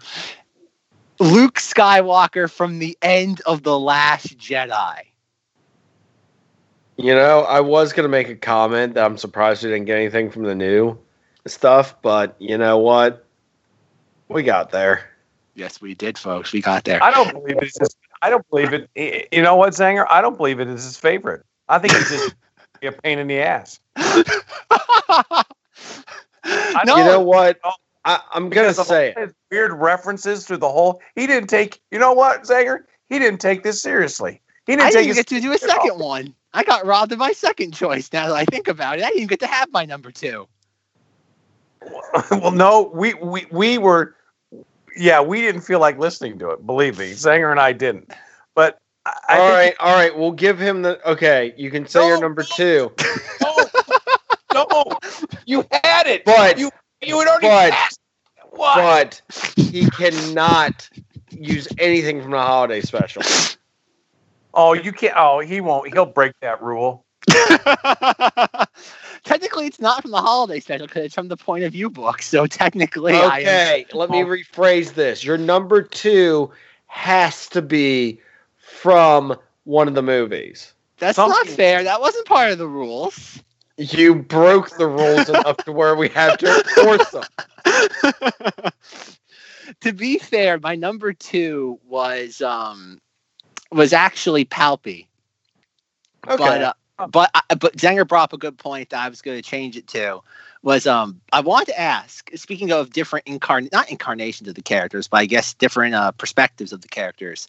Luke 1.23 1.61
Skywalker 1.61 2.51
from 2.51 2.81
the 2.81 2.99
end 3.01 3.41
of 3.47 3.63
The 3.63 3.79
Last 3.79 4.37
Jedi. 4.39 5.03
You 6.97 7.15
know, 7.15 7.43
I 7.43 7.61
was 7.61 7.93
gonna 7.93 8.09
make 8.09 8.29
a 8.29 8.35
comment 8.35 8.95
that 8.95 9.05
I'm 9.05 9.17
surprised 9.17 9.63
we 9.63 9.71
didn't 9.71 9.85
get 9.85 9.99
anything 9.99 10.33
from 10.33 10.43
the 10.43 10.57
new 10.57 10.99
stuff, 11.47 11.95
but 12.03 12.35
you 12.41 12.59
know 12.59 12.79
what? 12.79 13.25
We 14.29 14.43
got 14.43 14.71
there. 14.71 15.11
Yes, 15.55 15.81
we 15.81 15.95
did, 15.95 16.19
folks. 16.19 16.53
We 16.53 16.61
got 16.61 16.83
there. 16.83 17.01
I 17.01 17.13
don't 17.13 17.33
believe 17.33 17.59
it's 17.63 17.79
his, 17.79 17.97
I 18.21 18.29
don't 18.29 18.49
believe 18.51 18.73
it. 18.73 19.29
You 19.31 19.43
know 19.43 19.55
what, 19.55 19.75
Zanger? 19.75 20.07
I 20.11 20.23
don't 20.23 20.37
believe 20.37 20.59
it 20.59 20.67
is 20.67 20.83
his 20.83 20.97
favorite. 20.97 21.45
I 21.69 21.79
think 21.79 21.95
it's 21.95 22.11
just 22.11 22.35
a 22.83 22.91
pain 22.91 23.21
in 23.21 23.29
the 23.29 23.39
ass. 23.39 23.79
no, 23.97 24.25
You 26.97 27.05
know 27.05 27.21
what? 27.21 27.61
Oh, 27.63 27.75
I, 28.05 28.21
I'm 28.33 28.51
gonna 28.51 28.75
say 28.75 29.13
all 29.15 29.23
it. 29.23 29.27
his 29.29 29.35
weird 29.51 29.73
references 29.73 30.47
through 30.47 30.57
the 30.59 30.69
whole. 30.69 31.01
He 31.15 31.27
didn't 31.27 31.49
take. 31.49 31.81
You 31.91 31.99
know 31.99 32.13
what, 32.13 32.43
Zanger? 32.43 32.81
He 33.09 33.19
didn't 33.19 33.41
take 33.41 33.63
this 33.63 33.81
seriously. 33.81 34.41
He 34.67 34.73
didn't 34.73 34.87
I 34.87 34.91
take 34.91 35.07
didn't 35.07 35.11
it. 35.13 35.15
get 35.15 35.27
to 35.29 35.41
do 35.41 35.53
a 35.53 35.59
second 35.59 35.99
one. 35.99 36.35
I 36.55 36.65
got 36.65 36.85
robbed 36.85 37.13
of 37.13 37.19
my 37.19 37.33
second 37.33 37.73
choice. 37.73 38.13
Now 38.13 38.29
that 38.29 38.35
I 38.35 38.45
think 38.45 38.69
about 38.69 38.99
it, 38.99 39.05
I 39.05 39.11
didn't 39.11 39.29
get 39.29 39.41
to 39.41 39.47
have 39.47 39.71
my 39.73 39.85
number 39.85 40.11
two. 40.11 40.49
well, 42.31 42.51
no, 42.51 42.91
we 42.95 43.15
we 43.15 43.47
we 43.51 43.79
were. 43.79 44.17
Yeah, 44.97 45.23
we 45.23 45.41
didn't 45.41 45.63
feel 45.63 45.81
like 45.81 45.99
listening 45.99 46.39
to 46.41 46.51
it. 46.51 46.67
Believe 46.67 46.99
me, 46.99 47.13
Zanger 47.13 47.51
and 47.51 47.61
I 47.61 47.73
didn't. 47.73 48.13
But 48.55 48.79
I, 49.07 49.13
I 49.29 49.39
All 49.39 49.47
think 49.47 49.57
right, 49.57 49.75
all 49.81 49.95
right. 49.95 50.19
We'll 50.19 50.33
give 50.33 50.59
him 50.59 50.83
the. 50.83 51.11
Okay, 51.11 51.55
you 51.57 51.71
can 51.71 51.87
say 51.87 52.07
your 52.07 52.21
number 52.21 52.43
no. 52.43 52.57
two, 52.57 52.93
no, 53.43 54.67
no, 54.71 54.85
you 55.47 55.65
had 55.85 56.07
it. 56.07 56.25
but 56.25 56.59
you 56.59 56.71
you 57.03 57.19
had 57.19 57.29
already 57.29 57.49
but- 57.49 57.73
passed. 57.73 57.99
What? 58.51 59.23
but 59.27 59.55
he 59.57 59.89
cannot 59.91 60.89
use 61.31 61.67
anything 61.79 62.21
from 62.21 62.33
the 62.33 62.39
holiday 62.41 62.83
special. 62.83 63.23
Oh, 64.53 64.75
you 64.75 64.93
can't. 64.93 65.15
Oh, 65.17 65.41
he 65.41 65.63
won't. 65.63 65.93
He'll 65.93 66.05
break 66.05 66.39
that 66.41 66.63
rule. 66.63 67.07
technically, 69.25 69.67
it's 69.67 69.81
not 69.81 70.03
from 70.03 70.11
the 70.11 70.21
holiday 70.21 70.61
special 70.61 70.87
because 70.87 71.07
it's 71.07 71.15
from 71.15 71.29
the 71.29 71.37
point 71.37 71.65
of 71.65 71.73
view 71.73 71.89
book. 71.89 72.21
So 72.21 72.47
technically, 72.47 73.15
I 73.15 73.39
am, 73.39 73.43
Okay, 73.43 73.87
let 73.95 74.11
me 74.11 74.21
rephrase 74.21 74.95
this. 74.95 75.25
Your 75.25 75.39
number 75.39 75.81
two 75.83 76.51
has 76.89 77.49
to 77.49 77.63
be 77.63 78.21
from 78.59 79.35
one 79.65 79.89
of 79.89 79.95
the 79.95 80.03
movies. 80.03 80.75
that's 80.99 81.19
not 81.19 81.47
fair. 81.47 81.85
That 81.85 82.01
wasn't 82.01 82.27
part 82.27 82.53
of 82.53 82.59
the 82.59 82.69
rules. 82.69 83.43
You 83.77 84.15
broke 84.17 84.77
the 84.77 84.87
rules 84.87 85.29
enough 85.29 85.65
to 85.65 85.73
where 85.73 85.97
we 85.97 86.09
have 86.11 86.37
to 86.39 86.55
enforce 86.57 87.11
them. 87.11 87.27
to 89.81 89.93
be 89.93 90.19
fair, 90.19 90.59
my 90.61 90.75
number 90.75 91.13
two 91.13 91.79
was 91.87 92.41
um 92.43 93.01
was 93.71 93.93
actually 93.93 94.45
Palpy. 94.45 95.09
Okay. 96.29 96.37
But 96.37 96.63
uh, 96.63 97.07
but 97.09 97.31
I- 97.35 97.55
but 97.55 97.77
Zenger 97.77 98.07
brought 98.07 98.25
up 98.25 98.33
a 98.33 98.39
good 98.39 98.59
point 98.59 98.91
that 98.91 99.01
I 99.05 99.09
was 99.09 99.23
going 99.23 99.39
to 99.39 99.43
change 99.43 99.77
it 99.77 99.87
to 99.89 100.21
was 100.63 100.87
um 100.87 101.21
I 101.33 101.41
want 101.41 101.67
to 101.67 101.81
ask 101.81 102.31
speaking 102.37 102.73
of 102.73 102.93
different 102.93 103.27
incarn 103.27 103.71
not 103.73 103.91
incarnations 103.91 104.49
of 104.49 104.55
the 104.55 104.63
characters 104.63 105.09
but 105.09 105.19
I 105.19 105.27
guess 105.27 105.55
different 105.55 105.95
uh, 105.95 106.13
perspectives 106.13 106.73
of 106.73 106.81
the 106.83 106.89
characters 106.89 107.49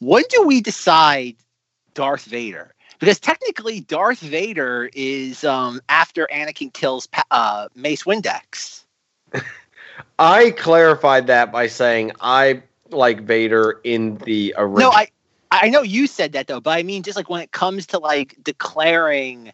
when 0.00 0.24
do 0.30 0.44
we 0.46 0.60
decide 0.60 1.36
Darth 1.94 2.24
Vader 2.24 2.73
because 2.98 3.20
technically 3.20 3.80
Darth 3.80 4.20
Vader 4.20 4.90
is 4.94 5.44
um 5.44 5.80
after 5.88 6.28
Anakin 6.32 6.72
kills 6.72 7.08
uh, 7.30 7.68
Mace 7.74 8.04
Windex 8.04 8.84
I 10.18 10.50
clarified 10.52 11.26
that 11.28 11.52
by 11.52 11.66
saying 11.66 12.12
I 12.20 12.62
like 12.90 13.22
Vader 13.22 13.80
in 13.84 14.16
the 14.18 14.54
original. 14.56 14.90
no 14.90 14.96
I 14.96 15.08
I 15.50 15.68
know 15.68 15.82
you 15.82 16.06
said 16.06 16.32
that 16.32 16.46
though 16.46 16.60
but 16.60 16.78
I 16.78 16.82
mean 16.82 17.02
just 17.02 17.16
like 17.16 17.30
when 17.30 17.42
it 17.42 17.52
comes 17.52 17.86
to 17.88 17.98
like 17.98 18.36
declaring 18.42 19.52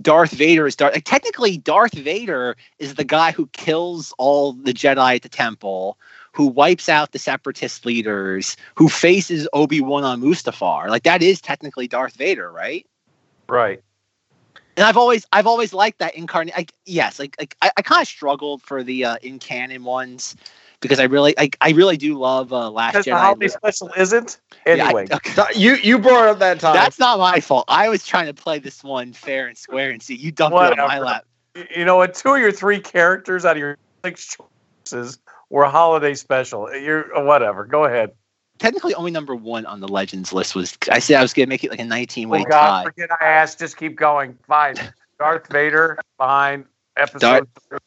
Darth 0.00 0.30
Vader 0.30 0.66
is 0.66 0.76
Darth. 0.76 0.94
Like, 0.94 1.04
technically, 1.04 1.58
Darth 1.58 1.94
Vader 1.94 2.56
is 2.78 2.94
the 2.94 3.04
guy 3.04 3.32
who 3.32 3.46
kills 3.48 4.14
all 4.18 4.52
the 4.52 4.72
Jedi 4.72 5.16
at 5.16 5.22
the 5.22 5.28
temple, 5.28 5.98
who 6.38 6.46
wipes 6.46 6.88
out 6.88 7.10
the 7.10 7.18
Separatist 7.18 7.84
leaders, 7.84 8.56
who 8.76 8.88
faces 8.88 9.48
Obi 9.52 9.80
Wan 9.80 10.04
on 10.04 10.22
Mustafar. 10.22 10.88
Like 10.88 11.02
that 11.02 11.20
is 11.20 11.40
technically 11.40 11.88
Darth 11.88 12.14
Vader, 12.14 12.48
right? 12.52 12.86
Right. 13.48 13.82
And 14.76 14.86
I've 14.86 14.96
always, 14.96 15.26
I've 15.32 15.48
always 15.48 15.74
liked 15.74 15.98
that 15.98 16.14
incarnate. 16.14 16.54
Like, 16.56 16.72
yes, 16.86 17.18
like, 17.18 17.34
like 17.40 17.56
I, 17.60 17.72
I 17.76 17.82
kind 17.82 18.00
of 18.00 18.06
struggled 18.06 18.62
for 18.62 18.84
the 18.84 19.04
uh, 19.04 19.16
in 19.20 19.40
canon 19.40 19.82
ones 19.82 20.36
because 20.78 21.00
I 21.00 21.04
really, 21.06 21.34
like, 21.36 21.56
I 21.60 21.70
really 21.70 21.96
do 21.96 22.16
love 22.16 22.52
uh, 22.52 22.70
Last 22.70 22.92
Because 22.92 23.06
the 23.06 23.10
Jedi. 23.10 23.18
holiday 23.18 23.48
special 23.48 23.90
isn't. 23.96 24.38
Yeah, 24.64 24.74
I- 24.74 24.90
Anyway, 24.90 25.08
okay. 25.12 25.44
you 25.56 25.74
you 25.74 25.98
brought 25.98 26.28
up 26.28 26.38
that 26.38 26.60
time. 26.60 26.74
That's 26.74 27.00
not 27.00 27.18
my 27.18 27.40
fault. 27.40 27.64
I 27.66 27.88
was 27.88 28.06
trying 28.06 28.26
to 28.26 28.34
play 28.34 28.60
this 28.60 28.84
one 28.84 29.12
fair 29.12 29.48
and 29.48 29.58
square 29.58 29.90
and 29.90 30.00
see 30.00 30.14
you 30.14 30.30
dumped 30.30 30.56
it 30.56 30.78
on 30.78 30.86
my 30.86 31.00
lap. 31.00 31.24
you 31.74 31.84
know 31.84 31.96
what? 31.96 32.14
Two 32.14 32.34
of 32.34 32.40
your 32.40 32.52
three 32.52 32.78
characters 32.78 33.44
out 33.44 33.56
of 33.56 33.58
your 33.58 33.76
six 34.04 34.36
choices 34.86 35.18
were 35.50 35.64
holiday 35.64 36.14
special. 36.14 36.74
You're 36.74 37.16
uh, 37.16 37.24
whatever. 37.24 37.64
Go 37.64 37.84
ahead. 37.84 38.12
technically 38.58 38.94
only 38.94 39.10
number 39.10 39.34
one 39.34 39.66
on 39.66 39.80
the 39.80 39.88
legends 39.88 40.32
list 40.32 40.54
was 40.54 40.76
I 40.90 40.98
said 40.98 41.18
I 41.18 41.22
was 41.22 41.32
gonna 41.32 41.46
make 41.46 41.64
it 41.64 41.70
like 41.70 41.80
a 41.80 41.84
19 41.84 42.28
way 42.28 42.40
oh 42.40 42.44
God, 42.44 42.50
tie. 42.50 42.84
forget 42.84 43.10
I 43.20 43.24
asked. 43.24 43.58
Just 43.58 43.76
keep 43.76 43.96
going. 43.96 44.36
Fine. 44.46 44.76
Darth 45.18 45.48
Vader. 45.50 45.98
Fine. 46.16 46.64
Episode. 46.96 47.20
Darth- 47.20 47.48
three. 47.68 47.78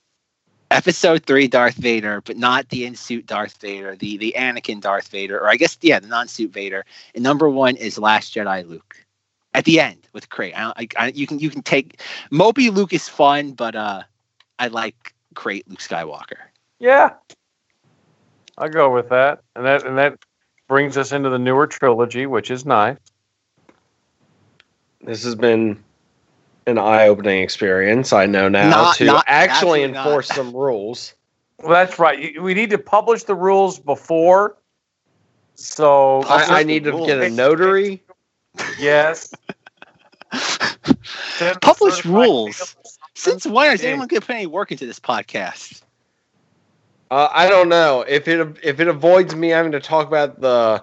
Episode 0.72 1.26
three, 1.26 1.50
Darth 1.50 1.76
Vader, 1.76 2.22
but 2.22 2.38
not 2.38 2.70
the 2.70 2.86
in 2.86 2.96
suit 2.96 3.26
Darth 3.26 3.58
Vader, 3.58 3.98
the 3.98 4.16
the 4.16 4.34
Anakin 4.38 4.80
Darth 4.80 5.10
Vader, 5.10 5.38
or 5.38 5.50
I 5.50 5.58
guess 5.58 5.78
yeah, 5.82 6.00
the 6.00 6.08
non 6.08 6.30
suit 6.30 6.54
Vader. 6.54 6.86
And 7.14 7.24
number 7.26 7.50
one 7.50 7.76
is 7.76 8.00
Last 8.00 8.34
Jedi 8.34 8.66
Luke. 8.66 8.96
At 9.54 9.66
the 9.66 9.82
end 9.82 10.08
with 10.14 10.30
Crate, 10.30 10.54
I, 10.58 10.72
I, 10.78 10.88
I, 10.98 11.08
you 11.08 11.28
can 11.28 11.40
you 11.40 11.50
can 11.50 11.62
take 11.62 12.02
Mopey 12.32 12.74
Luke 12.74 12.94
is 12.94 13.10
fun, 13.10 13.52
but 13.52 13.76
uh, 13.76 14.04
I 14.60 14.68
like 14.68 15.14
Crate 15.36 15.68
Luke 15.68 15.80
Skywalker. 15.80 16.38
Yeah. 16.80 17.16
I'll 18.62 18.70
go 18.70 18.94
with 18.94 19.10
that. 19.10 19.42
And 19.56 19.66
that 19.66 19.86
and 19.86 19.98
that 19.98 20.18
brings 20.68 20.96
us 20.96 21.12
into 21.12 21.30
the 21.30 21.40
newer 21.40 21.68
trilogy, 21.68 22.26
which 22.28 22.52
is 22.52 22.66
nice. 22.66 22.98
this 25.02 25.24
has 25.24 25.34
been 25.36 25.84
an 26.68 26.78
eye-opening 26.78 27.42
experience. 27.42 28.14
I 28.14 28.28
know 28.28 28.48
now 28.48 28.70
Not- 28.70 28.96
to 28.98 29.06
not- 29.06 29.24
actually 29.28 29.84
absolutely 29.84 29.92
not. 29.94 30.06
enforce 30.06 30.28
some 30.28 30.56
rules. 30.56 31.16
Well, 31.58 31.70
that's 31.72 31.98
right. 32.00 32.40
We 32.42 32.54
need 32.54 32.70
to 32.70 32.78
publish 32.78 33.24
the 33.24 33.34
rules 33.36 33.80
before. 33.80 34.58
So 35.56 36.22
I, 36.24 36.60
I 36.60 36.64
need 36.64 36.84
to 36.86 37.06
get 37.06 37.20
a 37.22 37.30
notary. 37.30 38.04
Yes. 38.80 39.34
Publish 41.62 42.06
rules. 42.06 42.76
Since 43.16 43.46
when 43.46 43.74
is 43.74 43.84
Yeah. 43.84 43.90
anyone 43.90 44.08
gonna 44.08 44.22
put 44.22 44.36
any 44.36 44.48
work 44.48 44.72
into 44.72 44.86
this 44.86 45.00
podcast? 45.00 45.82
Uh, 47.12 47.28
I 47.32 47.50
don't 47.50 47.68
know 47.68 48.06
if 48.08 48.28
it 48.30 48.58
if 48.64 48.80
it 48.80 48.88
avoids 48.88 49.36
me 49.36 49.50
having 49.50 49.74
to 49.74 49.82
talk 49.82 50.08
about 50.08 50.40
the 50.40 50.82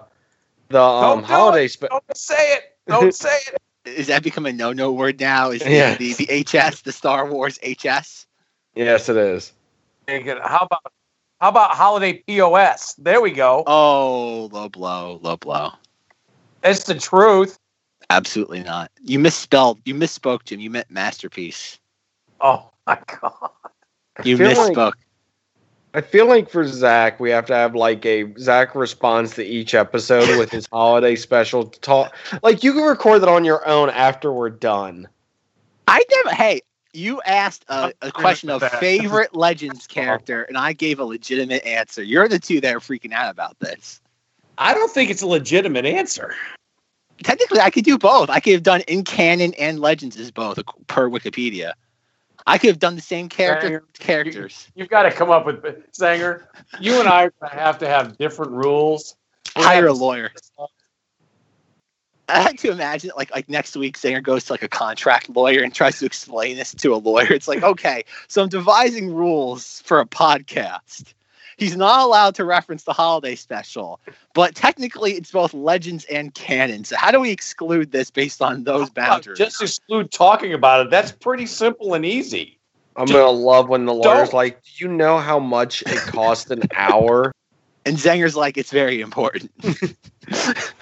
the 0.69 0.79
um, 0.81 1.01
Don't 1.01 1.21
do 1.21 1.25
holiday. 1.25 1.65
it. 1.65 1.69
Spe- 1.71 1.85
Don't 1.89 2.03
say 2.17 2.53
it. 2.53 2.77
Don't 2.87 3.13
say 3.25 3.35
it. 3.47 3.57
Is 3.89 4.07
that 4.07 4.21
become 4.21 4.45
a 4.45 4.53
no 4.53 4.71
no 4.71 4.91
word 4.91 5.19
now? 5.19 5.49
Is 5.49 5.63
the, 5.63 5.71
Yeah. 5.71 5.95
the, 5.95 6.13
the 6.13 6.43
HS, 6.43 6.81
the 6.81 6.91
Star 6.91 7.25
Wars 7.25 7.57
HS? 7.63 8.27
yes, 8.75 9.09
it 9.09 9.17
is. 9.17 9.51
How 10.07 10.59
about 10.61 10.93
how 11.41 11.49
about 11.49 11.71
holiday 11.71 12.23
POS? 12.27 12.93
There 12.99 13.21
we 13.21 13.31
go. 13.31 13.63
Oh, 13.65 14.49
low 14.51 14.69
blow, 14.69 15.19
low 15.23 15.37
blow. 15.37 15.71
It's 16.63 16.83
the 16.83 16.95
truth. 16.95 17.57
Absolutely 18.11 18.61
not. 18.63 18.91
You 19.01 19.17
misspelled. 19.17 19.79
You 19.85 19.95
misspoke, 19.95 20.43
Jim. 20.45 20.59
You 20.59 20.69
meant 20.69 20.91
masterpiece. 20.91 21.79
Oh 22.39 22.69
my 22.85 22.99
god. 23.21 23.49
You 24.23 24.37
feel 24.37 24.49
like- 24.55 24.73
misspoke. 24.77 24.93
I 25.93 26.01
feel 26.01 26.27
like 26.27 26.49
for 26.49 26.67
Zach, 26.67 27.19
we 27.19 27.31
have 27.31 27.47
to 27.47 27.55
have 27.55 27.73
like 27.73 28.05
a 28.05 28.31
Zach 28.37 28.75
responds 28.75 29.33
to 29.35 29.43
each 29.43 29.73
episode 29.73 30.37
with 30.37 30.51
his 30.51 30.67
holiday 30.71 31.15
special 31.15 31.65
talk. 31.65 32.15
Like 32.43 32.63
you 32.63 32.73
can 32.73 32.83
record 32.83 33.21
that 33.21 33.29
on 33.29 33.43
your 33.43 33.67
own 33.67 33.89
after 33.89 34.31
we're 34.31 34.51
done. 34.51 35.07
I 35.87 36.03
never. 36.11 36.35
Hey, 36.35 36.61
you 36.93 37.21
asked 37.23 37.65
a, 37.69 37.91
a 38.03 38.11
question 38.11 38.51
of 38.51 38.61
that. 38.61 38.79
favorite 38.79 39.35
Legends 39.35 39.87
character, 39.87 40.43
and 40.43 40.57
I 40.57 40.73
gave 40.73 40.99
a 40.99 41.05
legitimate 41.05 41.65
answer. 41.65 42.03
You're 42.03 42.27
the 42.27 42.39
two 42.39 42.61
that 42.61 42.75
are 42.75 42.79
freaking 42.79 43.13
out 43.13 43.31
about 43.31 43.57
this. 43.59 43.99
I 44.59 44.75
don't 44.75 44.91
think 44.91 45.09
it's 45.09 45.23
a 45.23 45.27
legitimate 45.27 45.85
answer. 45.85 46.35
Technically, 47.23 47.59
I 47.59 47.71
could 47.71 47.83
do 47.83 47.97
both. 47.97 48.29
I 48.29 48.39
could 48.39 48.53
have 48.53 48.63
done 48.63 48.81
in 48.81 49.03
canon 49.03 49.53
and 49.55 49.79
Legends 49.79 50.17
as 50.17 50.31
both 50.31 50.59
per 50.87 51.09
Wikipedia. 51.09 51.73
I 52.49 52.57
could 52.57 52.69
have 52.69 52.79
done 52.79 52.95
the 52.95 53.01
same 53.01 53.29
character 53.29 53.67
Banger. 53.67 53.83
characters. 53.99 54.67
You've 54.75 54.89
got 54.89 55.03
to 55.03 55.11
come 55.11 55.29
up 55.29 55.45
with 55.45 55.63
Sanger. 55.91 56.49
You 56.79 56.99
and 56.99 57.07
I 57.07 57.29
are 57.41 57.49
have 57.49 57.77
to 57.79 57.87
have 57.87 58.17
different 58.17 58.51
rules. 58.51 59.15
We're 59.55 59.63
Hire 59.63 59.87
a 59.87 59.93
lawyer. 59.93 60.31
I 62.27 62.43
like 62.43 62.59
to 62.59 62.71
imagine 62.71 63.11
like 63.15 63.31
like 63.31 63.49
next 63.49 63.75
week 63.75 63.97
Sanger 63.97 64.21
goes 64.21 64.45
to 64.45 64.53
like 64.53 64.63
a 64.63 64.67
contract 64.67 65.29
lawyer 65.29 65.61
and 65.61 65.73
tries 65.73 65.99
to 65.99 66.05
explain 66.05 66.57
this 66.57 66.73
to 66.75 66.93
a 66.93 66.97
lawyer. 66.97 67.31
It's 67.31 67.47
like, 67.47 67.63
okay, 67.63 68.03
so 68.27 68.43
I'm 68.43 68.49
devising 68.49 69.13
rules 69.13 69.81
for 69.81 69.99
a 69.99 70.05
podcast. 70.05 71.13
He's 71.59 71.75
not 71.75 72.01
allowed 72.01 72.35
to 72.35 72.45
reference 72.45 72.83
the 72.83 72.93
holiday 72.93 73.35
special, 73.35 73.99
but 74.33 74.55
technically 74.55 75.13
it's 75.13 75.31
both 75.31 75.53
legends 75.53 76.05
and 76.05 76.33
canon. 76.33 76.83
So 76.83 76.95
how 76.95 77.11
do 77.11 77.19
we 77.19 77.31
exclude 77.31 77.91
this 77.91 78.09
based 78.09 78.41
on 78.41 78.63
those 78.63 78.89
boundaries? 78.89 79.37
Just 79.37 79.61
exclude 79.61 80.11
talking 80.11 80.53
about 80.53 80.85
it. 80.85 80.89
That's 80.89 81.11
pretty 81.11 81.45
simple 81.45 81.93
and 81.93 82.05
easy. 82.05 82.57
I'm 82.95 83.05
gonna 83.05 83.29
love 83.29 83.69
when 83.69 83.85
the 83.85 83.93
lawyer's 83.93 84.29
Don't. 84.29 84.33
like, 84.33 84.63
"Do 84.63 84.85
you 84.85 84.91
know 84.91 85.19
how 85.19 85.39
much 85.39 85.83
it 85.83 85.99
cost 85.99 86.51
an 86.51 86.63
hour?" 86.75 87.31
and 87.85 87.97
Zenger's 87.97 88.35
like, 88.35 88.57
it's 88.57 88.71
very 88.71 88.99
important. 88.99 89.51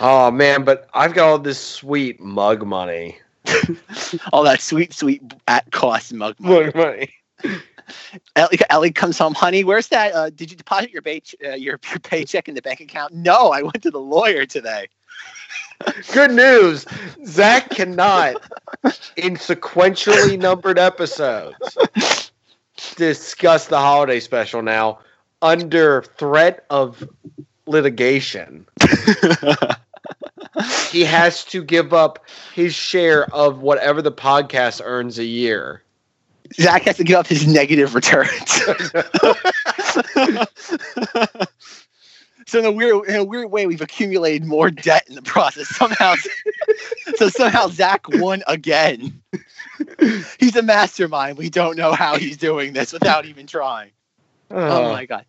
Oh 0.00 0.30
man, 0.30 0.64
but 0.64 0.88
I've 0.92 1.14
got 1.14 1.28
all 1.28 1.38
this 1.38 1.60
sweet 1.60 2.20
mug 2.20 2.66
money. 2.66 3.18
All 4.32 4.42
that 4.44 4.62
sweet, 4.62 4.94
sweet 4.94 5.22
at 5.48 5.70
cost 5.70 6.14
mug 6.14 6.34
money. 6.40 6.64
Mug 6.64 6.74
money. 6.74 7.14
Ellie, 8.36 8.58
Ellie 8.70 8.92
comes 8.92 9.18
home, 9.18 9.34
honey. 9.34 9.64
Where's 9.64 9.88
that? 9.88 10.14
Uh, 10.14 10.30
did 10.30 10.50
you 10.50 10.56
deposit 10.56 10.90
your, 10.90 11.02
pay- 11.02 11.22
uh, 11.44 11.50
your 11.50 11.78
your 11.90 11.98
paycheck 12.02 12.48
in 12.48 12.54
the 12.54 12.62
bank 12.62 12.80
account? 12.80 13.12
No, 13.12 13.50
I 13.50 13.62
went 13.62 13.82
to 13.82 13.90
the 13.90 14.00
lawyer 14.00 14.46
today. 14.46 14.88
Good 16.12 16.32
news. 16.32 16.86
Zach 17.26 17.70
cannot, 17.70 18.36
in 19.16 19.36
sequentially 19.36 20.38
numbered 20.38 20.78
episodes, 20.78 21.76
discuss 22.96 23.66
the 23.66 23.78
holiday 23.78 24.20
special 24.20 24.62
now 24.62 25.00
under 25.42 26.02
threat 26.16 26.64
of 26.70 27.06
litigation. 27.66 28.66
he 30.90 31.04
has 31.04 31.44
to 31.46 31.62
give 31.62 31.92
up 31.92 32.24
his 32.54 32.74
share 32.74 33.32
of 33.34 33.60
whatever 33.60 34.02
the 34.02 34.12
podcast 34.12 34.80
earns 34.84 35.18
a 35.18 35.24
year. 35.24 35.82
Zach 36.52 36.82
has 36.82 36.96
to 36.98 37.04
give 37.04 37.16
up 37.18 37.26
his 37.26 37.46
negative 37.46 37.94
returns. 37.94 38.30
so 42.46 42.58
in 42.58 42.64
a 42.66 42.72
weird, 42.72 43.08
in 43.08 43.16
a 43.16 43.24
weird 43.24 43.50
way, 43.50 43.66
we've 43.66 43.80
accumulated 43.80 44.46
more 44.46 44.70
debt 44.70 45.04
in 45.08 45.14
the 45.14 45.22
process. 45.22 45.68
Somehow, 45.68 46.14
so 47.16 47.28
somehow 47.28 47.68
Zach 47.68 48.06
won 48.08 48.42
again. 48.46 49.20
he's 50.38 50.54
a 50.56 50.62
mastermind. 50.62 51.38
We 51.38 51.48
don't 51.50 51.76
know 51.76 51.92
how 51.92 52.16
he's 52.18 52.36
doing 52.36 52.72
this 52.74 52.92
without 52.92 53.24
even 53.24 53.46
trying. 53.46 53.90
Oh 54.50 54.90
Uh, 54.90 54.92
my 54.92 55.06
god. 55.06 55.24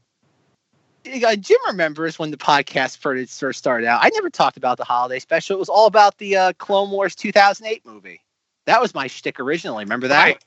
Uh, 1.07 1.35
Jim 1.35 1.59
remembers 1.67 2.17
when 2.17 2.31
the 2.31 2.37
podcast 2.37 2.97
first 2.97 3.39
first 3.39 3.59
started 3.59 3.87
out. 3.87 3.99
I 4.03 4.09
never 4.09 4.29
talked 4.29 4.57
about 4.57 4.77
the 4.77 4.83
holiday 4.83 5.19
special. 5.19 5.55
It 5.55 5.59
was 5.59 5.69
all 5.69 5.85
about 5.85 6.17
the 6.17 6.35
uh, 6.35 6.53
Clone 6.57 6.89
Wars 6.91 7.15
2008 7.15 7.85
movie. 7.85 8.21
That 8.65 8.81
was 8.81 8.93
my 8.95 9.05
shtick 9.07 9.39
originally. 9.39 9.83
Remember 9.83 10.07
that? 10.07 10.23
Right. 10.23 10.43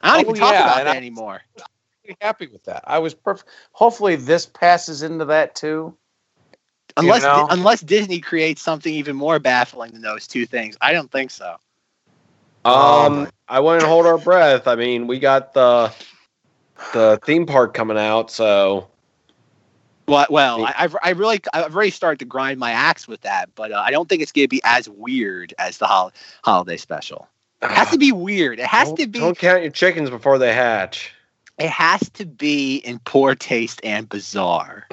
I 0.00 0.16
don't 0.16 0.26
Oh, 0.26 0.30
even 0.30 0.34
talk 0.40 0.52
yeah, 0.52 0.62
about 0.62 0.78
and 0.78 0.86
that 0.88 0.94
I- 0.94 0.96
anymore. 0.96 1.42
Pretty 2.02 2.16
happy 2.20 2.46
with 2.46 2.64
that. 2.64 2.82
I 2.86 2.98
was 2.98 3.14
perfect. 3.14 3.48
Hopefully, 3.72 4.16
this 4.16 4.46
passes 4.46 5.02
into 5.02 5.26
that 5.26 5.54
too. 5.54 5.96
Unless 6.96 7.22
know? 7.22 7.46
unless 7.50 7.80
Disney 7.80 8.20
creates 8.20 8.62
something 8.62 8.92
even 8.92 9.14
more 9.16 9.38
baffling 9.38 9.92
than 9.92 10.02
those 10.02 10.26
two 10.26 10.44
things. 10.46 10.76
I 10.80 10.92
don't 10.92 11.10
think 11.10 11.30
so. 11.30 11.56
Um, 12.64 13.28
I 13.48 13.60
wouldn't 13.60 13.84
hold 13.86 14.06
our 14.06 14.18
breath. 14.18 14.66
I 14.66 14.74
mean, 14.74 15.06
we 15.06 15.18
got 15.18 15.54
the 15.54 15.92
the 16.92 17.20
theme 17.24 17.46
park 17.46 17.74
coming 17.74 17.96
out, 17.98 18.30
so 18.30 18.88
Well, 20.08 20.26
well, 20.30 20.64
I, 20.64 20.74
I've 20.78 20.96
I 21.02 21.10
really 21.10 21.40
I've 21.52 21.74
already 21.74 21.90
started 21.90 22.18
to 22.20 22.24
grind 22.24 22.58
my 22.58 22.72
axe 22.72 23.06
with 23.06 23.20
that, 23.20 23.50
but 23.54 23.70
uh, 23.72 23.80
I 23.84 23.90
don't 23.92 24.08
think 24.08 24.20
it's 24.22 24.32
going 24.32 24.44
to 24.44 24.48
be 24.48 24.60
as 24.64 24.88
weird 24.88 25.54
as 25.58 25.78
the 25.78 25.86
hol- 25.86 26.12
holiday 26.42 26.76
special. 26.76 27.28
It 27.62 27.70
has 27.70 27.90
to 27.90 27.98
be 27.98 28.12
weird. 28.12 28.58
It 28.58 28.66
has 28.66 28.88
don't, 28.88 28.98
to 28.98 29.06
be. 29.06 29.18
Don't 29.18 29.38
count 29.38 29.62
your 29.62 29.70
chickens 29.70 30.08
before 30.10 30.38
they 30.38 30.54
hatch. 30.54 31.12
it 31.58 31.68
has 31.68 32.08
to 32.10 32.24
be 32.24 32.76
in 32.76 32.98
poor 33.00 33.34
taste 33.34 33.80
and 33.84 34.08
bizarre. 34.08 34.86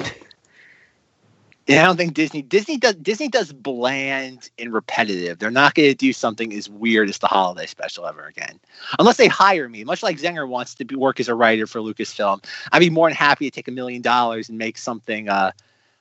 and 1.68 1.80
I 1.80 1.85
don't 1.85 1.95
think 1.95 2.14
Disney 2.14 2.41
Disney 2.41 2.77
does 2.77 2.95
Disney 2.95 3.30
does 3.30 3.53
bland 3.53 4.49
and 4.60 4.73
repetitive. 4.73 5.39
They're 5.39 5.49
not 5.49 5.76
going 5.76 5.89
to 5.89 5.95
do 5.95 6.11
something 6.11 6.53
as 6.53 6.69
weird 6.69 7.10
as 7.10 7.19
the 7.19 7.27
holiday 7.27 7.68
special 7.68 8.06
ever 8.06 8.26
again, 8.26 8.60
unless 8.99 9.15
they 9.15 9.27
hire 9.27 9.69
me. 9.69 9.85
Much 9.85 10.03
like 10.03 10.18
Zenger 10.18 10.48
wants 10.48 10.76
to 10.76 10.85
be, 10.85 10.95
work 10.95 11.22
as 11.22 11.30
a 11.30 11.35
writer 11.35 11.68
for 11.68 11.80
Lucasfilm, 11.80 12.44
I'd 12.73 12.80
be 12.80 12.89
more 12.89 13.07
than 13.10 13.15
happy 13.15 13.49
to 13.49 13.52
take 13.52 13.69
a 13.69 13.72
million 13.72 14.02
dollars 14.02 14.49
and 14.49 14.57
make 14.57 14.77
something 14.77 15.30
uh, 15.30 15.52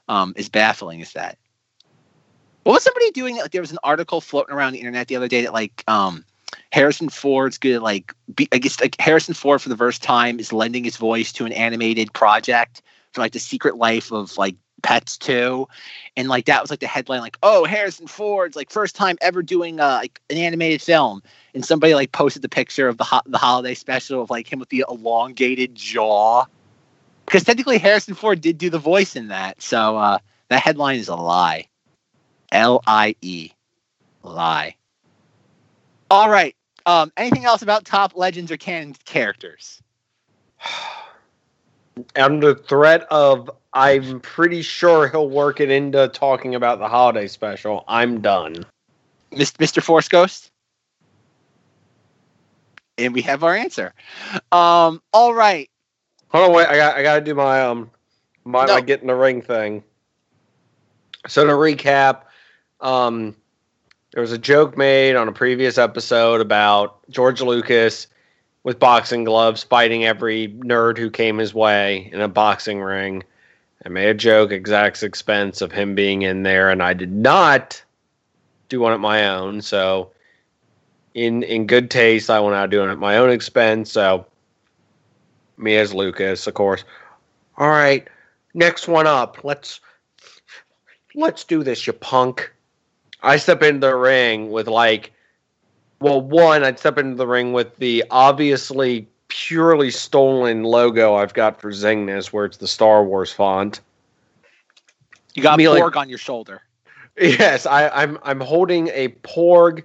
um, 0.09 0.35
as 0.37 0.49
baffling 0.49 1.01
as 1.01 1.13
that. 1.13 1.39
What 2.65 2.73
was 2.73 2.83
somebody 2.83 3.13
doing? 3.13 3.41
There 3.53 3.61
was 3.61 3.71
an 3.71 3.79
article 3.85 4.21
floating 4.21 4.53
around 4.53 4.73
the 4.73 4.81
internet 4.81 5.07
the 5.07 5.15
other 5.15 5.29
day 5.29 5.43
that 5.43 5.53
like 5.53 5.85
um, 5.87 6.25
Harrison 6.77 7.09
Ford's 7.09 7.57
good 7.57 7.81
like 7.81 8.13
be, 8.35 8.49
I 8.53 8.59
guess 8.59 8.79
like 8.83 9.01
Harrison 9.01 9.33
Ford 9.33 9.63
for 9.63 9.71
the 9.71 9.79
first 9.79 10.03
time 10.03 10.39
is 10.39 10.53
lending 10.53 10.85
his 10.85 10.99
voice 10.99 11.33
to 11.33 11.47
an 11.47 11.53
animated 11.53 12.13
project 12.13 12.83
for 13.13 13.23
like 13.23 13.33
the 13.33 13.39
Secret 13.39 13.77
Life 13.79 14.13
of 14.13 14.37
like 14.37 14.57
Pets 14.83 15.17
2 15.17 15.67
and 16.19 16.29
like 16.29 16.45
that 16.45 16.61
was 16.61 16.69
like 16.69 16.81
the 16.81 16.87
headline 16.87 17.23
like 17.23 17.39
oh 17.43 17.65
Harrison 17.65 18.07
Ford's 18.07 18.57
like 18.57 18.71
first 18.71 18.95
time 18.95 19.17
ever 19.23 19.43
doing 19.43 19.81
uh, 19.81 20.01
like 20.03 20.21
an 20.29 20.37
animated 20.37 20.83
film. 20.83 21.23
And 21.55 21.65
somebody 21.65 21.95
like 21.95 22.13
posted 22.13 22.43
the 22.43 22.49
picture 22.51 22.89
of 22.89 22.99
the 22.99 23.05
ho- 23.05 23.23
the 23.25 23.39
holiday 23.39 23.73
special 23.73 24.21
of 24.21 24.29
like 24.29 24.53
him 24.53 24.59
with 24.59 24.69
the 24.69 24.85
elongated 24.87 25.75
jaw. 25.75 26.45
Because 27.25 27.45
technically 27.45 27.79
Harrison 27.79 28.13
Ford 28.13 28.43
did 28.43 28.59
do 28.59 28.69
the 28.69 28.79
voice 28.79 29.17
in 29.17 29.29
that. 29.29 29.63
So 29.63 29.97
uh 29.97 30.19
that 30.51 30.61
headline 30.61 30.99
is 30.99 31.09
a 31.09 31.17
lie. 31.17 31.69
L 32.53 32.83
I 32.87 33.17
E. 33.23 33.53
Lie. 34.23 34.77
All 36.11 36.29
right 36.29 36.56
um, 36.87 37.13
anything 37.17 37.45
else 37.45 37.63
about 37.63 37.85
top 37.85 38.17
legends 38.17 38.51
or 38.51 38.57
canon 38.57 38.95
characters? 39.05 39.83
Under 42.17 42.55
threat 42.55 43.03
of, 43.11 43.51
I'm 43.73 44.21
pretty 44.21 44.63
sure 44.63 45.09
he'll 45.09 45.29
work 45.31 45.61
it 45.61 45.71
into 45.71 46.09
talking 46.09 46.55
about 46.55 46.79
the 46.79 46.89
holiday 46.89 47.27
special. 47.27 47.85
I'm 47.89 48.21
done. 48.21 48.65
Mr. 49.33 49.83
Force 49.83 50.09
Ghost? 50.09 50.51
And 52.99 53.13
we 53.13 53.23
have 53.23 53.45
our 53.45 53.55
answer. 53.55 53.93
Um, 54.53 55.03
all 55.13 55.35
right. 55.35 55.69
Hold 56.29 56.51
on, 56.51 56.57
wait. 56.57 56.67
I 56.67 56.77
got 56.77 56.97
I 56.97 57.03
got 57.03 57.15
to 57.17 57.21
do 57.21 57.35
my 57.35 57.63
um 57.63 57.91
my, 58.45 58.67
No. 58.67 58.75
my 58.75 58.81
get 58.81 59.01
in 59.01 59.07
the 59.07 59.15
ring 59.15 59.43
thing. 59.43 59.83
So 61.27 61.45
to 61.45 61.53
recap, 61.53 62.23
um, 62.81 63.37
there 64.17 64.23
was 64.23 64.33
a 64.33 64.39
joke 64.39 64.79
made 64.79 65.15
on 65.15 65.29
a 65.29 65.33
previous 65.33 65.77
episode 65.77 66.41
about 66.41 66.97
George 67.11 67.43
Lucas 67.43 68.07
with 68.63 68.79
boxing 68.79 69.25
gloves 69.25 69.63
fighting 69.63 70.07
every 70.07 70.49
nerd 70.49 70.97
who 70.97 71.11
came 71.11 71.37
his 71.37 71.53
way 71.53 72.09
in 72.15 72.23
a 72.23 72.27
boxing 72.27 72.81
ring. 72.81 73.23
I 73.85 73.91
made 73.91 74.09
a 74.09 74.15
joke 74.15 74.53
at 74.53 74.67
Zach's 74.67 75.03
expense 75.03 75.61
of 75.61 75.71
him 75.71 75.95
being 75.95 76.23
in 76.23 76.45
there, 76.45 76.71
and 76.71 76.83
I 76.83 76.95
did 76.95 77.13
not 77.13 77.85
do 78.71 78.81
one 78.81 78.95
at 78.95 79.01
my 79.01 79.29
own. 79.29 79.61
So, 79.61 80.11
in 81.13 81.43
in 81.43 81.67
good 81.67 81.91
taste, 81.91 82.31
I 82.31 82.41
went 82.41 82.57
out 82.57 82.71
doing 82.71 82.89
it 82.89 82.93
at 82.93 82.99
my 82.99 83.19
own 83.19 83.29
expense. 83.29 83.93
So, 83.93 84.25
me 85.59 85.77
as 85.77 85.93
Lucas, 85.93 86.47
of 86.47 86.55
course. 86.55 86.85
All 87.59 87.69
right, 87.69 88.09
next 88.55 88.89
one 88.89 89.07
up. 89.07 89.45
Let's 89.45 89.81
let's 91.15 91.45
do 91.45 91.63
this, 91.63 91.87
you 91.87 91.93
punk. 91.93 92.51
I 93.27 93.37
step 93.37 93.63
into 93.63 93.87
the 93.87 93.97
ring 93.97 94.51
with 94.51 94.69
like, 94.69 95.13
well, 96.01 96.21
one, 96.21 96.63
I'd 96.65 96.79
step 96.79 96.97
into 96.99 97.17
the 97.17 97.27
ring 97.27 97.53
with 97.53 97.77
the 97.77 98.05
obviously 98.11 99.09
purely 99.29 99.91
stolen 99.91 100.63
logo 100.63 101.15
I've 101.17 101.35
got 101.35 101.61
for 101.61 101.73
Zing 101.73 102.07
This, 102.07 102.33
where 102.33 102.45
it's 102.45 102.59
the 102.59 102.69
Star 102.69 103.05
Wars 103.05 103.33
font. 103.33 103.81
You 105.35 105.43
got 105.43 105.59
Me, 105.59 105.69
like- 105.69 105.83
Porg 105.83 105.97
on 105.97 106.09
your 106.09 106.19
shoulder. 106.19 106.63
Yes, 107.19 107.65
I, 107.65 107.89
I'm 107.89 108.19
I'm 108.25 108.41
holding 108.41 108.89
a 108.89 109.09
Porg 109.09 109.85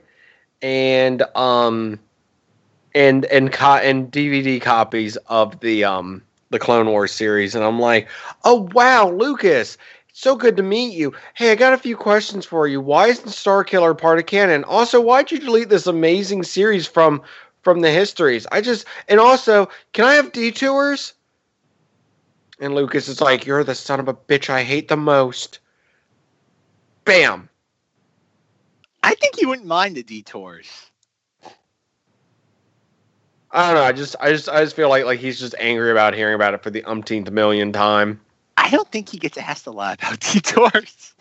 and 0.62 1.24
um 1.34 1.98
and 2.94 3.24
and 3.26 3.54
co- 3.54 3.78
and 3.78 4.12
DVD 4.12 4.62
copies 4.62 5.16
of 5.28 5.58
the 5.62 5.86
um 5.86 6.22
the 6.50 6.60
Clone 6.60 6.88
Wars 6.88 7.14
series, 7.14 7.56
and 7.56 7.64
I'm 7.64 7.80
like, 7.80 8.10
oh 8.44 8.68
wow, 8.74 9.10
Lucas, 9.10 9.78
so 10.14 10.36
good 10.36 10.58
to 10.58 10.64
meet 10.64 10.94
you. 10.94 11.14
Hey, 11.34 11.52
I 11.52 11.56
got 11.56 11.74
a 11.74 11.78
few 11.78 11.96
questions 11.96 12.46
for 12.46 12.68
you. 12.68 12.82
Why 12.82 13.08
isn't 13.08 13.28
Starkiller 13.28 13.98
part 13.98 14.20
of 14.20 14.26
canon? 14.26 14.64
Also, 14.66 15.00
why'd 15.00 15.32
you 15.32 15.40
delete 15.40 15.70
this 15.70 15.88
amazing 15.88 16.44
series 16.44 16.88
from 16.88 17.22
from 17.62 17.82
the 17.82 17.92
histories? 17.92 18.48
I 18.52 18.62
just 18.62 18.86
and 19.08 19.20
also, 19.20 19.70
can 19.94 20.06
I 20.06 20.16
have 20.16 20.32
detours? 20.32 21.14
And 22.60 22.76
Lucas 22.76 23.08
is 23.08 23.22
like, 23.22 23.46
you're 23.46 23.64
the 23.64 23.74
son 23.74 24.00
of 24.00 24.08
a 24.08 24.14
bitch 24.14 24.50
I 24.50 24.64
hate 24.64 24.88
the 24.88 24.98
most. 24.98 25.60
Bam. 27.06 27.50
I 29.02 29.16
think 29.16 29.42
you 29.42 29.50
wouldn't 29.50 29.68
mind 29.68 29.96
the 29.96 30.04
detours. 30.04 30.70
I 33.54 33.68
don't 33.68 33.76
know. 33.76 33.84
I 33.84 33.92
just, 33.92 34.16
I 34.20 34.32
just, 34.32 34.48
I 34.48 34.64
just 34.64 34.76
feel 34.76 34.90
like 34.90 35.06
like 35.06 35.20
he's 35.20 35.40
just 35.40 35.56
angry 35.60 35.92
about 35.92 36.14
hearing 36.14 36.36
about 36.36 36.54
it 36.54 36.64
for 36.64 36.70
the 36.70 36.84
umpteenth 36.86 37.30
million 37.32 37.74
time. 37.74 38.22
I 38.72 38.76
don't 38.76 38.90
think 38.90 39.10
he 39.10 39.18
gets 39.18 39.38
asked 39.38 39.68
a 39.68 39.72
lot 39.72 40.00
about 40.02 40.20
detours. 40.32 41.14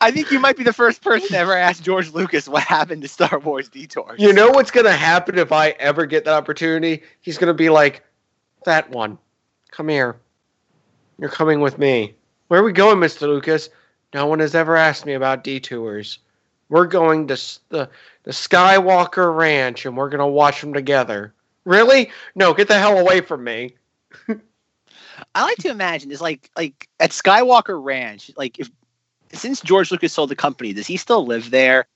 I 0.00 0.10
think 0.10 0.32
you 0.32 0.40
might 0.40 0.56
be 0.56 0.64
the 0.64 0.72
first 0.72 1.02
person 1.02 1.28
to 1.28 1.38
ever 1.38 1.56
ask 1.56 1.82
George 1.82 2.10
Lucas 2.10 2.48
what 2.48 2.64
happened 2.64 3.02
to 3.02 3.08
Star 3.08 3.38
Wars 3.38 3.68
detours. 3.68 4.20
You 4.20 4.32
know 4.32 4.50
what's 4.50 4.72
gonna 4.72 4.92
happen 4.92 5.38
if 5.38 5.52
I 5.52 5.70
ever 5.78 6.04
get 6.04 6.24
that 6.24 6.34
opportunity? 6.34 7.02
He's 7.20 7.38
gonna 7.38 7.54
be 7.54 7.70
like, 7.70 8.02
"That 8.64 8.90
one, 8.90 9.18
come 9.70 9.88
here. 9.88 10.16
You're 11.18 11.30
coming 11.30 11.60
with 11.60 11.78
me. 11.78 12.14
Where 12.48 12.60
are 12.60 12.64
we 12.64 12.72
going, 12.72 12.98
Mister 12.98 13.28
Lucas? 13.28 13.70
No 14.12 14.26
one 14.26 14.40
has 14.40 14.54
ever 14.54 14.76
asked 14.76 15.06
me 15.06 15.14
about 15.14 15.44
detours. 15.44 16.18
We're 16.68 16.86
going 16.86 17.28
to 17.28 17.34
the 17.68 17.88
the 18.24 18.32
Skywalker 18.32 19.34
Ranch, 19.34 19.86
and 19.86 19.96
we're 19.96 20.10
gonna 20.10 20.26
watch 20.26 20.60
them 20.60 20.74
together. 20.74 21.32
Really? 21.64 22.10
No, 22.34 22.52
get 22.52 22.66
the 22.66 22.78
hell 22.78 22.98
away 22.98 23.20
from 23.20 23.44
me. 23.44 23.76
I 25.34 25.42
like 25.44 25.58
to 25.58 25.70
imagine 25.70 26.10
is 26.10 26.20
like 26.20 26.50
like 26.56 26.88
at 27.00 27.10
Skywalker 27.10 27.82
Ranch, 27.82 28.30
like 28.36 28.58
if 28.58 28.70
since 29.32 29.60
George 29.60 29.90
Lucas 29.90 30.12
sold 30.12 30.30
the 30.30 30.36
company, 30.36 30.72
does 30.72 30.86
he 30.86 30.96
still 30.96 31.26
live 31.26 31.50
there? 31.50 31.86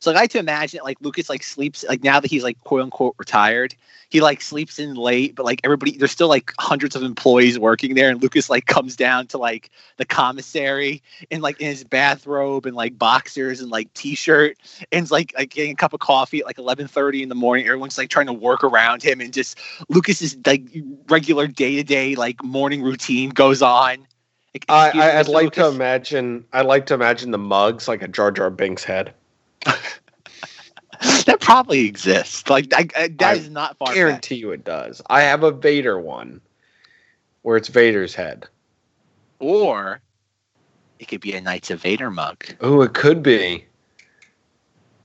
So 0.00 0.10
like, 0.10 0.16
I 0.16 0.20
like 0.22 0.30
to 0.30 0.38
imagine 0.38 0.78
it, 0.78 0.84
like 0.84 0.98
Lucas 1.00 1.28
like 1.28 1.42
sleeps 1.42 1.84
like 1.88 2.02
now 2.02 2.20
that 2.20 2.30
he's 2.30 2.42
like 2.42 2.58
quote 2.60 2.82
unquote 2.82 3.14
retired, 3.18 3.74
he 4.10 4.20
like 4.20 4.40
sleeps 4.40 4.78
in 4.78 4.94
late, 4.94 5.34
but 5.34 5.44
like 5.44 5.60
everybody 5.64 5.96
there's 5.96 6.10
still 6.10 6.28
like 6.28 6.52
hundreds 6.58 6.96
of 6.96 7.02
employees 7.02 7.58
working 7.58 7.94
there, 7.94 8.10
and 8.10 8.22
Lucas 8.22 8.48
like 8.48 8.66
comes 8.66 8.96
down 8.96 9.26
to 9.28 9.38
like 9.38 9.70
the 9.96 10.04
commissary 10.04 11.02
in 11.30 11.40
like 11.40 11.60
in 11.60 11.68
his 11.68 11.84
bathrobe 11.84 12.66
and 12.66 12.74
like 12.74 12.98
boxers 12.98 13.60
and 13.60 13.70
like 13.70 13.92
t-shirt 13.94 14.56
and 14.92 15.10
like 15.10 15.34
like 15.36 15.50
getting 15.50 15.72
a 15.72 15.76
cup 15.76 15.92
of 15.92 16.00
coffee 16.00 16.40
at 16.40 16.46
like 16.46 16.58
eleven 16.58 16.88
thirty 16.88 17.22
in 17.22 17.28
the 17.28 17.34
morning. 17.34 17.66
Everyone's 17.66 17.98
like 17.98 18.10
trying 18.10 18.26
to 18.26 18.32
work 18.32 18.64
around 18.64 19.02
him 19.02 19.20
and 19.20 19.32
just 19.32 19.58
Lucas's 19.88 20.36
like 20.46 20.62
regular 21.08 21.46
day 21.46 21.76
to 21.76 21.84
day 21.84 22.14
like 22.14 22.42
morning 22.42 22.82
routine 22.82 23.30
goes 23.30 23.62
on. 23.62 24.06
Excuse 24.54 24.74
I 24.74 25.18
I'd 25.18 25.26
Mr. 25.26 25.32
like 25.32 25.52
to 25.54 25.66
imagine. 25.68 26.44
I'd 26.52 26.66
like 26.66 26.86
to 26.86 26.94
imagine 26.94 27.30
the 27.30 27.38
mugs 27.38 27.86
like 27.86 28.02
a 28.02 28.08
Jar 28.08 28.30
Jar 28.30 28.50
Binks 28.50 28.82
head. 28.82 29.14
that 31.26 31.38
probably 31.40 31.86
exists. 31.86 32.48
Like 32.48 32.72
I, 32.74 32.88
I, 32.96 33.08
that 33.08 33.20
I 33.20 33.34
is 33.34 33.50
not 33.50 33.76
far. 33.78 33.94
guarantee 33.94 34.36
you 34.36 34.50
it 34.52 34.64
does. 34.64 35.02
I 35.08 35.22
have 35.22 35.42
a 35.42 35.50
Vader 35.50 35.98
one, 35.98 36.40
where 37.42 37.56
it's 37.56 37.68
Vader's 37.68 38.14
head. 38.14 38.46
Or 39.40 40.00
it 40.98 41.08
could 41.08 41.20
be 41.20 41.32
a 41.34 41.40
Knights 41.40 41.70
of 41.70 41.80
Vader 41.82 42.10
mug. 42.10 42.44
Oh, 42.60 42.82
it 42.82 42.94
could 42.94 43.22
be. 43.22 43.64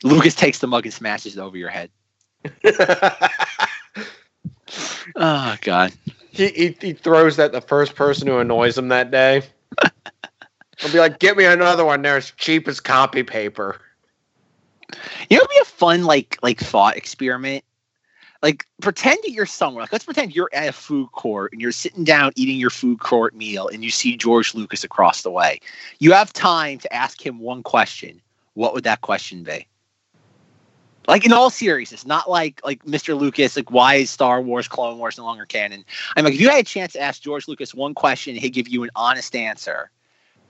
Lucas 0.04 0.36
takes 0.36 0.60
the 0.60 0.68
mug 0.68 0.86
and 0.86 0.94
smashes 0.94 1.38
it 1.38 1.40
over 1.40 1.58
your 1.58 1.70
head. 1.70 1.90
Oh 5.16 5.56
God. 5.62 5.94
he, 6.32 6.48
he 6.50 6.78
he 6.80 6.94
throws 6.94 7.38
that 7.38 7.52
the 7.52 7.62
first 7.62 7.96
person 7.96 8.28
who 8.28 8.40
annoys 8.40 8.78
him 8.78 8.88
that 8.90 9.12
day. 9.12 9.44
He'll 10.80 10.92
be 10.92 11.00
like, 11.00 11.20
"Get 11.20 11.38
me 11.38 11.46
another 11.46 11.86
one. 11.86 12.02
There's 12.02 12.32
cheap 12.32 12.68
as 12.68 12.80
copy 12.80 13.24
paper." 13.24 13.80
You 15.30 15.38
know, 15.38 15.42
it'd 15.44 15.50
be 15.50 15.60
a 15.62 15.66
fun 15.66 16.04
like 16.04 16.38
like 16.42 16.60
thought 16.60 16.98
experiment. 16.98 17.64
Like 18.42 18.66
pretend 18.82 19.20
that 19.24 19.32
you're 19.32 19.46
somewhere. 19.46 19.84
Like 19.84 19.94
let's 19.94 20.06
pretend 20.06 20.36
you're 20.36 20.50
at 20.54 20.68
a 20.68 20.74
food 20.74 21.12
court 21.14 21.54
and 21.54 21.62
you're 21.62 21.72
sitting 21.72 22.04
down 22.04 22.34
eating 22.36 22.58
your 22.58 22.70
food 22.70 23.00
court 23.00 23.34
meal 23.34 23.70
and 23.70 23.84
you 23.84 23.90
see 23.90 24.18
George 24.18 24.54
Lucas 24.54 24.84
across 24.84 25.22
the 25.22 25.32
way. 25.32 25.60
You 26.00 26.12
have 26.12 26.34
time 26.34 26.80
to 26.80 26.94
ask 26.94 27.26
him 27.26 27.40
one 27.40 27.64
question. 27.64 28.22
What 28.54 28.74
would 28.74 28.84
that 28.84 29.02
question 29.02 29.44
be? 29.44 29.68
Like 31.08 31.26
in 31.26 31.34
all 31.34 31.50
seriousness, 31.50 32.06
not 32.06 32.30
like 32.30 32.62
like 32.64 32.84
Mr. 32.86 33.18
Lucas, 33.18 33.56
like 33.58 33.72
why 33.72 33.96
is 33.96 34.10
Star 34.10 34.42
Wars 34.42 34.68
Clone 34.68 34.98
Wars 34.98 35.18
no 35.18 35.26
longer 35.26 35.46
canon? 35.46 35.84
I'm 36.16 36.24
like, 36.24 36.34
if 36.34 36.40
you 36.42 36.50
had 36.50 36.60
a 36.60 36.64
chance 36.64 36.94
to 36.94 37.02
ask 37.02 37.22
George 37.22 37.48
Lucas 37.48 37.74
one 37.74 37.94
question, 37.94 38.36
and 38.36 38.42
he'd 38.42 38.52
give 38.52 38.68
you 38.68 38.84
an 38.84 38.92
honest 38.96 39.36
answer. 39.36 39.90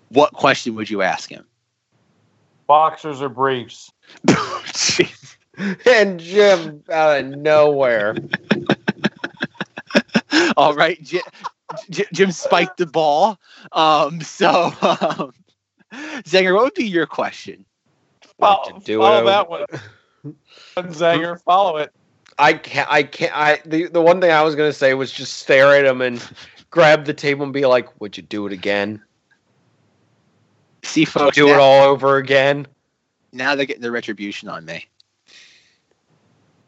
What 0.09 0.33
question 0.33 0.75
would 0.75 0.91
you 0.91 1.01
ask 1.01 1.29
him? 1.29 1.45
Boxers 2.67 3.21
or 3.21 3.29
briefs? 3.29 3.91
Jeez. 4.27 5.19
And 5.85 6.19
Jim 6.19 6.83
out 6.91 7.19
of 7.19 7.27
nowhere. 7.27 8.15
All 10.57 10.73
right, 10.73 10.99
Jim, 11.03 11.21
Jim, 11.91 12.07
Jim 12.11 12.31
spiked 12.31 12.77
the 12.77 12.87
ball. 12.87 13.39
Um, 13.71 14.19
so, 14.21 14.73
um, 14.81 15.31
Zanger, 16.23 16.55
what 16.55 16.63
would 16.63 16.73
be 16.73 16.85
your 16.85 17.05
question? 17.05 17.65
What 18.37 18.65
Follow, 18.65 18.79
to 18.79 18.83
do 18.85 18.97
follow 18.99 19.21
it 19.21 19.25
that 19.25 19.49
one. 19.49 19.65
Zanger, 20.77 21.39
follow 21.41 21.77
it. 21.77 21.93
I 22.39 22.53
can't. 22.53 22.91
I 22.91 23.03
can't. 23.03 23.35
I 23.35 23.59
the 23.65 23.87
the 23.87 24.01
one 24.01 24.19
thing 24.21 24.31
I 24.31 24.41
was 24.41 24.55
gonna 24.55 24.73
say 24.73 24.93
was 24.95 25.11
just 25.11 25.37
stare 25.37 25.75
at 25.75 25.85
him 25.85 26.01
and 26.01 26.27
grab 26.71 27.05
the 27.05 27.13
table 27.13 27.43
and 27.43 27.53
be 27.53 27.65
like, 27.65 28.01
"Would 28.01 28.17
you 28.17 28.23
do 28.23 28.47
it 28.47 28.53
again? 28.53 29.03
See, 30.83 31.01
Would 31.01 31.07
you 31.07 31.11
folks, 31.11 31.35
do 31.35 31.49
it 31.49 31.59
all 31.59 31.83
over 31.83 32.17
again? 32.17 32.67
Now 33.33 33.55
they're 33.55 33.65
getting 33.65 33.81
the 33.81 33.91
retribution 33.91 34.49
on 34.49 34.65
me. 34.65 34.85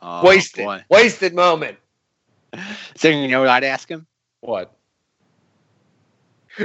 Oh, 0.02 0.24
wasted, 0.26 0.66
boy. 0.66 0.84
wasted 0.90 1.34
moment. 1.34 1.78
Zanger, 2.54 3.22
you 3.22 3.28
know 3.28 3.40
what 3.40 3.50
I'd 3.50 3.64
ask 3.64 3.90
him? 3.90 4.06
What? 4.42 4.76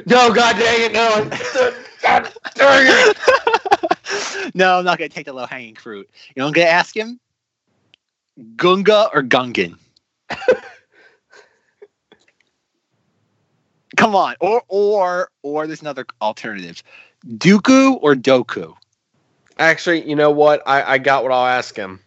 No, 0.07 0.33
god 0.33 0.57
dang 0.57 0.83
it, 0.83 0.93
no! 0.93 1.29
God 2.03 2.33
dang 2.55 2.87
it! 2.87 4.55
no, 4.55 4.79
I'm 4.79 4.85
not 4.85 4.99
going 4.99 5.11
to 5.11 5.15
take 5.15 5.27
the 5.27 5.33
low 5.33 5.47
hanging 5.47 5.75
fruit. 5.75 6.09
You 6.29 6.41
know, 6.41 6.45
what 6.45 6.49
I'm 6.49 6.55
going 6.55 6.67
to 6.67 6.73
ask 6.73 6.97
him 6.97 7.19
Gunga 8.57 9.11
or 9.13 9.23
Gungan. 9.23 9.77
Come 13.97 14.15
on, 14.15 14.37
or 14.41 14.63
or 14.69 15.31
or 15.43 15.67
there's 15.67 15.83
another 15.83 16.07
alternative: 16.23 16.83
Dooku 17.27 17.99
or 18.01 18.15
Doku. 18.15 18.75
Actually, 19.61 20.09
you 20.09 20.17
know 20.17 20.31
what? 20.31 20.63
I, 20.67 20.95
I 20.95 20.99
got 20.99 21.23
what 21.23 21.33
I'll 21.33 21.47
ask 21.47 21.77
him. 21.77 22.01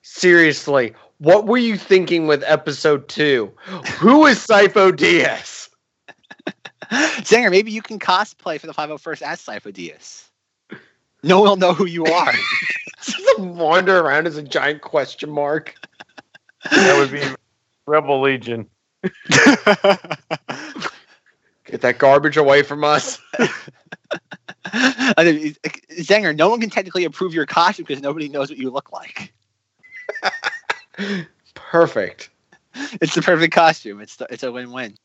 Seriously, 0.00 0.94
what 1.18 1.46
were 1.46 1.58
you 1.58 1.76
thinking 1.76 2.26
with 2.26 2.42
episode 2.46 3.08
two? 3.08 3.52
Who 3.98 4.24
is 4.24 4.38
Sifo 4.38 4.90
Dyas? 4.90 5.68
Zanger, 6.90 7.50
maybe 7.50 7.70
you 7.70 7.82
can 7.82 7.98
cosplay 7.98 8.58
for 8.58 8.66
the 8.66 8.72
501st 8.72 9.20
as 9.20 9.44
Sifo 9.44 9.70
Dyas. 9.70 10.30
No 11.22 11.40
one 11.40 11.50
will 11.50 11.56
know 11.56 11.74
who 11.74 11.84
you 11.84 12.06
are. 12.06 12.32
Just 13.02 13.38
wander 13.38 14.00
around 14.00 14.26
as 14.26 14.38
a 14.38 14.42
giant 14.42 14.80
question 14.80 15.30
mark. 15.30 15.74
That 16.70 16.98
would 16.98 17.12
be 17.12 17.22
Rebel 17.86 18.22
Legion. 18.22 18.66
Get 19.02 19.12
that 21.82 21.98
garbage 21.98 22.38
away 22.38 22.62
from 22.62 22.82
us. 22.82 23.20
Mean, 24.74 25.56
uh, 25.64 25.68
Zanger, 26.00 26.36
no 26.36 26.48
one 26.48 26.60
can 26.60 26.70
technically 26.70 27.04
approve 27.04 27.34
your 27.34 27.46
costume 27.46 27.84
because 27.86 28.02
nobody 28.02 28.28
knows 28.28 28.48
what 28.50 28.58
you 28.58 28.70
look 28.70 28.92
like. 28.92 29.32
Perfect. 31.54 32.30
It's 33.00 33.14
the 33.14 33.22
perfect 33.22 33.54
costume. 33.54 34.00
It's 34.00 34.16
the, 34.16 34.26
it's 34.30 34.42
a 34.42 34.52
win-win. 34.52 34.96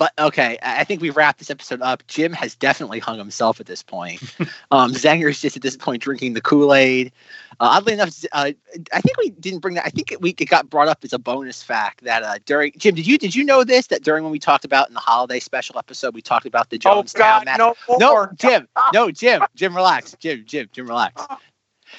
But 0.00 0.14
okay, 0.18 0.56
I 0.62 0.82
think 0.84 1.02
we've 1.02 1.14
wrapped 1.14 1.40
this 1.40 1.50
episode 1.50 1.82
up. 1.82 2.02
Jim 2.06 2.32
has 2.32 2.54
definitely 2.54 3.00
hung 3.00 3.18
himself 3.18 3.60
at 3.60 3.66
this 3.66 3.82
point. 3.82 4.22
um, 4.70 4.94
Zanger 4.94 5.28
is 5.28 5.42
just 5.42 5.56
at 5.56 5.62
this 5.62 5.76
point 5.76 6.02
drinking 6.02 6.32
the 6.32 6.40
Kool 6.40 6.72
Aid. 6.72 7.12
Uh, 7.60 7.68
oddly 7.72 7.92
enough, 7.92 8.24
uh, 8.32 8.52
I 8.94 9.00
think 9.02 9.18
we 9.18 9.28
didn't 9.28 9.58
bring 9.58 9.74
that. 9.74 9.84
I 9.84 9.90
think 9.90 10.10
it, 10.10 10.22
we 10.22 10.30
it 10.30 10.46
got 10.46 10.70
brought 10.70 10.88
up 10.88 11.00
as 11.04 11.12
a 11.12 11.18
bonus 11.18 11.62
fact 11.62 12.02
that 12.04 12.22
uh, 12.22 12.38
during 12.46 12.72
Jim, 12.78 12.94
did 12.94 13.06
you 13.06 13.18
did 13.18 13.34
you 13.34 13.44
know 13.44 13.62
this 13.62 13.88
that 13.88 14.02
during 14.02 14.24
when 14.24 14.32
we 14.32 14.38
talked 14.38 14.64
about 14.64 14.88
in 14.88 14.94
the 14.94 15.00
holiday 15.00 15.38
special 15.38 15.78
episode, 15.78 16.14
we 16.14 16.22
talked 16.22 16.46
about 16.46 16.70
the 16.70 16.80
Oh 16.86 17.02
Jonestown 17.02 17.18
God, 17.18 17.44
massacre. 17.44 17.74
no 17.90 17.98
No. 17.98 18.28
Jim. 18.36 18.68
No, 18.94 19.10
Jim. 19.10 19.42
Jim, 19.54 19.76
relax. 19.76 20.16
Jim, 20.18 20.44
Jim, 20.46 20.66
Jim, 20.72 20.86
relax. 20.86 21.26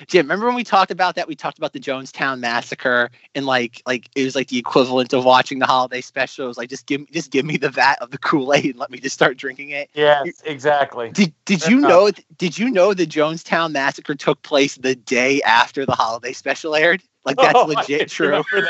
Jim, 0.07 0.25
remember 0.25 0.45
when 0.47 0.55
we 0.55 0.63
talked 0.63 0.91
about 0.91 1.15
that? 1.15 1.27
We 1.27 1.35
talked 1.35 1.57
about 1.57 1.73
the 1.73 1.79
Jonestown 1.79 2.39
massacre, 2.39 3.09
and 3.35 3.45
like, 3.45 3.81
like 3.85 4.09
it 4.15 4.23
was 4.23 4.35
like 4.35 4.47
the 4.47 4.57
equivalent 4.57 5.13
of 5.13 5.25
watching 5.25 5.59
the 5.59 5.65
holiday 5.65 6.01
special. 6.01 6.45
It 6.45 6.49
was 6.49 6.57
like, 6.57 6.69
just 6.69 6.85
give, 6.85 7.01
me 7.01 7.07
just 7.11 7.31
give 7.31 7.45
me 7.45 7.57
the 7.57 7.69
vat 7.69 7.97
of 8.01 8.11
the 8.11 8.17
Kool 8.17 8.53
Aid 8.53 8.65
and 8.65 8.77
let 8.79 8.91
me 8.91 8.99
just 8.99 9.13
start 9.13 9.37
drinking 9.37 9.69
it. 9.69 9.89
Yes, 9.93 10.41
exactly. 10.45 11.11
Did 11.11 11.33
Did 11.45 11.67
you 11.67 11.81
Yeah. 11.81 11.87
know? 11.87 12.11
Did 12.37 12.57
you 12.57 12.69
know 12.71 12.93
the 12.93 13.05
Jonestown 13.05 13.71
massacre 13.71 14.15
took 14.15 14.41
place 14.41 14.75
the 14.75 14.95
day 14.95 15.41
after 15.43 15.85
the 15.85 15.95
holiday 15.95 16.33
special 16.33 16.75
aired? 16.75 17.01
Like 17.25 17.37
that's 17.37 17.61
Oh, 17.61 17.65
legit 17.67 18.09
true. 18.09 18.27
remember 18.27 18.69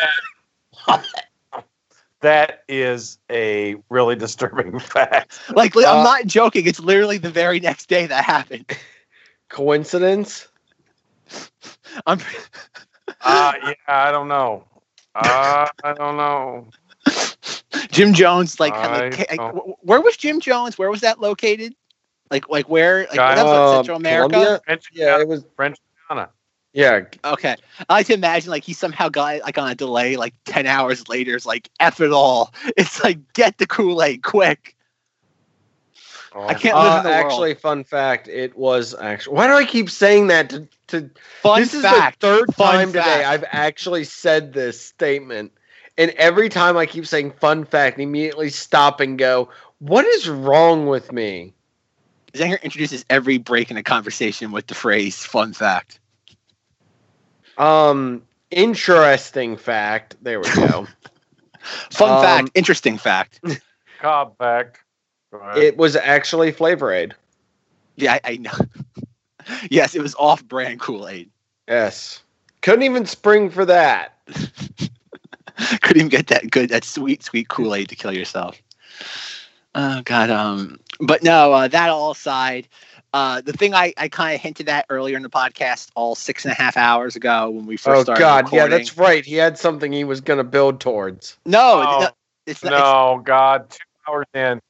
that. 0.87 1.05
that 2.21 2.63
is 2.67 3.17
a 3.29 3.75
really 3.89 4.15
disturbing 4.15 4.79
fact. 4.79 5.39
Like 5.55 5.75
I'm 5.75 5.83
Uh, 5.83 6.03
not 6.03 6.25
joking. 6.25 6.65
It's 6.65 6.79
literally 6.79 7.17
the 7.17 7.29
very 7.31 7.59
next 7.59 7.87
day 7.89 8.05
that 8.05 8.23
happened. 8.23 8.65
Coincidence? 9.49 10.47
I'm, 12.05 12.19
Uh, 13.21 13.53
yeah, 13.63 13.73
I 13.87 14.11
don't 14.11 14.27
know. 14.27 14.63
Uh, 15.15 15.67
I 15.83 15.93
don't 15.93 16.17
know. 16.17 16.67
Jim 17.91 18.13
Jones, 18.13 18.59
like, 18.59 18.73
had, 18.73 19.13
like, 19.13 19.31
like, 19.39 19.53
where 19.81 20.01
was 20.01 20.15
Jim 20.17 20.39
Jones? 20.39 20.77
Where 20.77 20.89
was 20.89 21.01
that 21.01 21.19
located? 21.19 21.75
Like, 22.29 22.49
like 22.49 22.69
where? 22.69 23.01
Like, 23.01 23.15
Guy- 23.15 23.35
that 23.35 23.43
was 23.43 23.51
like 23.51 23.61
Um, 23.61 23.75
Central 23.75 23.97
America. 23.97 24.29
Colombia? 24.29 24.61
French, 24.65 24.85
Yeah, 24.93 25.19
it 25.19 25.27
was. 25.27 25.43
French 25.55 25.77
Guiana. 26.07 26.29
Yeah, 26.73 27.01
Okay. 27.25 27.55
I 27.89 27.93
like 27.93 28.07
to 28.07 28.13
imagine 28.13 28.49
like 28.49 28.63
he 28.63 28.71
somehow 28.73 29.09
got 29.09 29.41
like 29.41 29.57
on 29.57 29.69
a 29.69 29.75
delay, 29.75 30.15
like 30.15 30.33
10 30.45 30.65
hours 30.67 31.09
later. 31.09 31.35
It's 31.35 31.45
like, 31.45 31.69
F 31.81 31.99
it 31.99 32.11
all. 32.13 32.53
It's 32.77 33.03
like, 33.03 33.33
get 33.33 33.57
the 33.57 33.67
Kool 33.67 34.01
Aid 34.01 34.23
quick. 34.23 34.77
I 36.33 36.53
can't 36.53 36.77
live 36.77 36.93
Uh, 36.93 36.97
in 36.97 37.03
the 37.03 37.09
world. 37.09 37.25
actually, 37.25 37.53
fun 37.55 37.83
fact: 37.83 38.27
it 38.27 38.57
was 38.57 38.95
actually. 38.95 39.35
Why 39.35 39.47
do 39.47 39.53
I 39.53 39.65
keep 39.65 39.89
saying 39.89 40.27
that? 40.27 40.49
To, 40.49 40.67
to 40.87 41.09
Fun 41.41 41.59
this 41.61 41.73
is 41.73 41.81
the 41.81 42.13
third 42.19 42.53
Fun 42.55 42.73
time 42.75 42.87
today. 42.87 43.23
I've 43.23 43.43
actually 43.51 44.03
said 44.05 44.53
this 44.53 44.79
statement, 44.79 45.51
and 45.97 46.11
every 46.11 46.49
time 46.49 46.77
I 46.77 46.85
keep 46.85 47.05
saying 47.05 47.31
"fun 47.31 47.65
fact," 47.65 47.99
immediately 47.99 48.49
stop 48.49 48.99
and 49.01 49.17
go, 49.17 49.49
"What 49.79 50.05
is 50.05 50.29
wrong 50.29 50.87
with 50.87 51.11
me?" 51.11 51.53
Zanger 52.33 52.61
introduces 52.61 53.03
every 53.09 53.37
break 53.37 53.69
in 53.71 53.75
a 53.77 53.83
conversation 53.83 54.51
with 54.51 54.67
the 54.67 54.75
phrase 54.75 55.25
fun 55.25 55.51
fact. 55.53 55.99
Um, 57.57 58.21
interesting 58.49 59.57
fact. 59.57 60.15
There 60.21 60.39
we 60.39 60.49
go. 60.55 60.87
Fun 61.91 62.09
Um, 62.09 62.21
fact, 62.23 62.51
interesting 62.55 62.97
fact. 62.97 63.39
Cobb 63.99 64.37
fact. 64.37 64.79
Go 65.31 65.37
ahead. 65.39 65.57
it 65.57 65.77
was 65.77 65.95
actually 65.95 66.51
Flavor 66.51 66.91
Aid. 66.91 67.13
Yeah, 67.95 68.13
I, 68.13 68.19
I 68.23 68.37
know. 68.37 68.51
yes, 69.71 69.95
it 69.95 70.01
was 70.01 70.15
off 70.15 70.43
brand 70.43 70.79
Kool 70.79 71.07
Aid. 71.07 71.29
Yes, 71.67 72.21
couldn't 72.61 72.83
even 72.83 73.05
spring 73.05 73.49
for 73.49 73.65
that. 73.65 74.17
Couldn't 75.81 75.97
even 75.97 76.09
get 76.09 76.27
that 76.27 76.49
good, 76.49 76.69
that 76.69 76.83
sweet, 76.83 77.23
sweet 77.23 77.47
Kool 77.49 77.75
Aid 77.75 77.89
to 77.89 77.95
kill 77.95 78.11
yourself. 78.11 78.59
Oh 79.75 80.01
God. 80.05 80.31
Um. 80.31 80.79
But 80.99 81.21
no. 81.21 81.53
Uh, 81.53 81.67
that 81.67 81.89
all 81.89 82.11
aside, 82.11 82.67
uh, 83.13 83.41
the 83.41 83.53
thing 83.53 83.75
I, 83.75 83.93
I 83.97 84.07
kind 84.07 84.33
of 84.33 84.41
hinted 84.41 84.67
at 84.69 84.87
earlier 84.89 85.17
in 85.17 85.23
the 85.23 85.29
podcast, 85.29 85.89
all 85.95 86.15
six 86.15 86.45
and 86.45 86.51
a 86.51 86.55
half 86.55 86.77
hours 86.77 87.15
ago 87.15 87.49
when 87.51 87.67
we 87.67 87.77
first 87.77 87.99
Oh 87.99 88.03
started 88.03 88.23
Oh 88.23 88.41
God, 88.41 88.53
yeah, 88.53 88.67
that's 88.67 88.97
right. 88.97 89.23
He 89.23 89.35
had 89.35 89.57
something 89.57 89.91
he 89.91 90.03
was 90.03 90.19
going 90.19 90.37
to 90.37 90.43
build 90.43 90.79
towards. 90.79 91.37
no, 91.45 91.85
Oh, 91.87 91.99
no, 92.01 92.09
it's 92.47 92.63
not. 92.63 92.73
it's- 92.73 92.81
no, 92.81 93.21
God, 93.23 93.69
two 93.69 93.77
hours 94.07 94.25
in. 94.33 94.61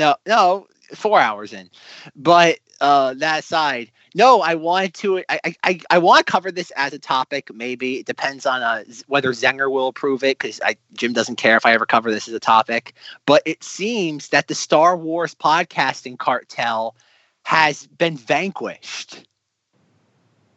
No, 0.00 0.16
no, 0.26 0.66
four 0.94 1.20
hours 1.20 1.52
in. 1.52 1.68
But 2.16 2.58
uh, 2.80 3.12
that 3.18 3.40
aside, 3.40 3.92
no, 4.14 4.40
I 4.40 4.54
want 4.54 4.94
to. 4.94 5.22
I 5.28 5.54
I, 5.62 5.80
I, 5.90 5.98
want 5.98 6.24
to 6.26 6.32
cover 6.32 6.50
this 6.50 6.70
as 6.70 6.94
a 6.94 6.98
topic. 6.98 7.54
Maybe 7.54 7.98
it 7.98 8.06
depends 8.06 8.46
on 8.46 8.62
uh, 8.62 8.84
whether 9.08 9.30
Zenger 9.32 9.70
will 9.70 9.88
approve 9.88 10.24
it 10.24 10.38
because 10.38 10.58
Jim 10.94 11.12
doesn't 11.12 11.36
care 11.36 11.58
if 11.58 11.66
I 11.66 11.74
ever 11.74 11.84
cover 11.84 12.10
this 12.10 12.28
as 12.28 12.32
a 12.34 12.40
topic. 12.40 12.94
But 13.26 13.42
it 13.44 13.62
seems 13.62 14.30
that 14.30 14.48
the 14.48 14.54
Star 14.54 14.96
Wars 14.96 15.34
podcasting 15.34 16.18
cartel 16.18 16.96
has 17.42 17.86
been 17.86 18.16
vanquished. 18.16 19.26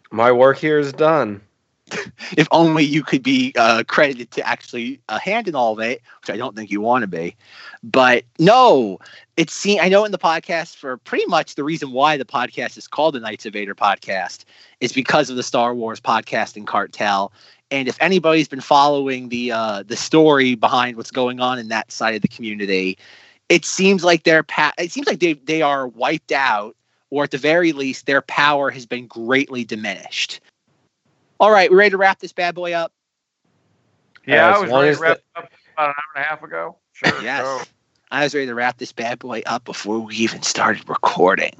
My 0.09 0.31
work 0.31 0.57
here 0.57 0.79
is 0.79 0.93
done. 0.93 1.41
If 2.37 2.47
only 2.51 2.83
you 2.83 3.03
could 3.03 3.21
be 3.21 3.53
uh, 3.57 3.83
credited 3.87 4.31
to 4.31 4.47
actually 4.47 4.99
a 5.09 5.19
hand 5.19 5.47
in 5.47 5.55
all 5.55 5.73
of 5.73 5.79
it, 5.79 6.01
which 6.21 6.29
I 6.29 6.37
don't 6.37 6.55
think 6.55 6.71
you 6.71 6.81
want 6.81 7.03
to 7.03 7.07
be. 7.07 7.35
But 7.83 8.23
no, 8.39 8.99
it 9.37 9.49
seems 9.49 9.81
I 9.81 9.89
know 9.89 10.05
in 10.05 10.11
the 10.11 10.17
podcast 10.17 10.75
for 10.77 10.97
pretty 10.97 11.25
much 11.27 11.55
the 11.55 11.63
reason 11.63 11.91
why 11.91 12.17
the 12.17 12.25
podcast 12.25 12.77
is 12.77 12.87
called 12.87 13.15
the 13.15 13.19
Knights 13.19 13.45
of 13.45 13.53
Vader 13.53 13.75
podcast 13.75 14.45
is 14.79 14.93
because 14.93 15.29
of 15.29 15.35
the 15.35 15.43
Star 15.43 15.75
Wars 15.75 15.99
podcasting 15.99 16.65
cartel. 16.65 17.31
And 17.69 17.87
if 17.87 17.97
anybody's 18.01 18.47
been 18.47 18.61
following 18.61 19.29
the 19.29 19.51
uh, 19.51 19.83
the 19.83 19.95
story 19.95 20.55
behind 20.55 20.97
what's 20.97 21.11
going 21.11 21.39
on 21.39 21.59
in 21.59 21.67
that 21.69 21.91
side 21.91 22.15
of 22.15 22.21
the 22.21 22.27
community, 22.27 22.97
it 23.49 23.65
seems 23.65 24.03
like 24.03 24.23
they're 24.23 24.43
pa- 24.43 24.73
it 24.77 24.91
seems 24.91 25.07
like 25.07 25.19
they 25.19 25.33
they 25.33 25.61
are 25.61 25.87
wiped 25.87 26.31
out, 26.31 26.75
or 27.09 27.23
at 27.23 27.31
the 27.31 27.37
very 27.37 27.73
least, 27.73 28.05
their 28.05 28.21
power 28.21 28.69
has 28.71 28.85
been 28.85 29.07
greatly 29.07 29.63
diminished. 29.63 30.39
All 31.43 31.51
right, 31.51 31.69
we 31.69 31.75
ready 31.75 31.89
to 31.89 31.97
wrap 31.97 32.19
this 32.19 32.31
bad 32.31 32.55
boy 32.55 32.71
up? 32.71 32.93
Yeah, 34.25 34.51
As 34.51 34.55
I 34.55 34.61
was 34.61 34.71
ready 34.71 34.95
to 34.95 35.01
wrap 35.01 35.17
up 35.35 35.51
about 35.73 35.89
an 35.89 35.95
hour 35.97 36.05
and 36.15 36.23
a 36.23 36.25
half 36.25 36.41
ago. 36.41 36.77
Sure. 36.93 37.21
Yes. 37.21 37.43
go. 37.43 37.61
I 38.11 38.23
was 38.23 38.33
ready 38.33 38.47
to 38.47 38.55
wrap 38.55 38.77
this 38.77 38.93
bad 38.93 39.19
boy 39.19 39.41
up 39.45 39.65
before 39.65 39.99
we 39.99 40.15
even 40.15 40.41
started 40.41 40.87
recording. 40.87 41.51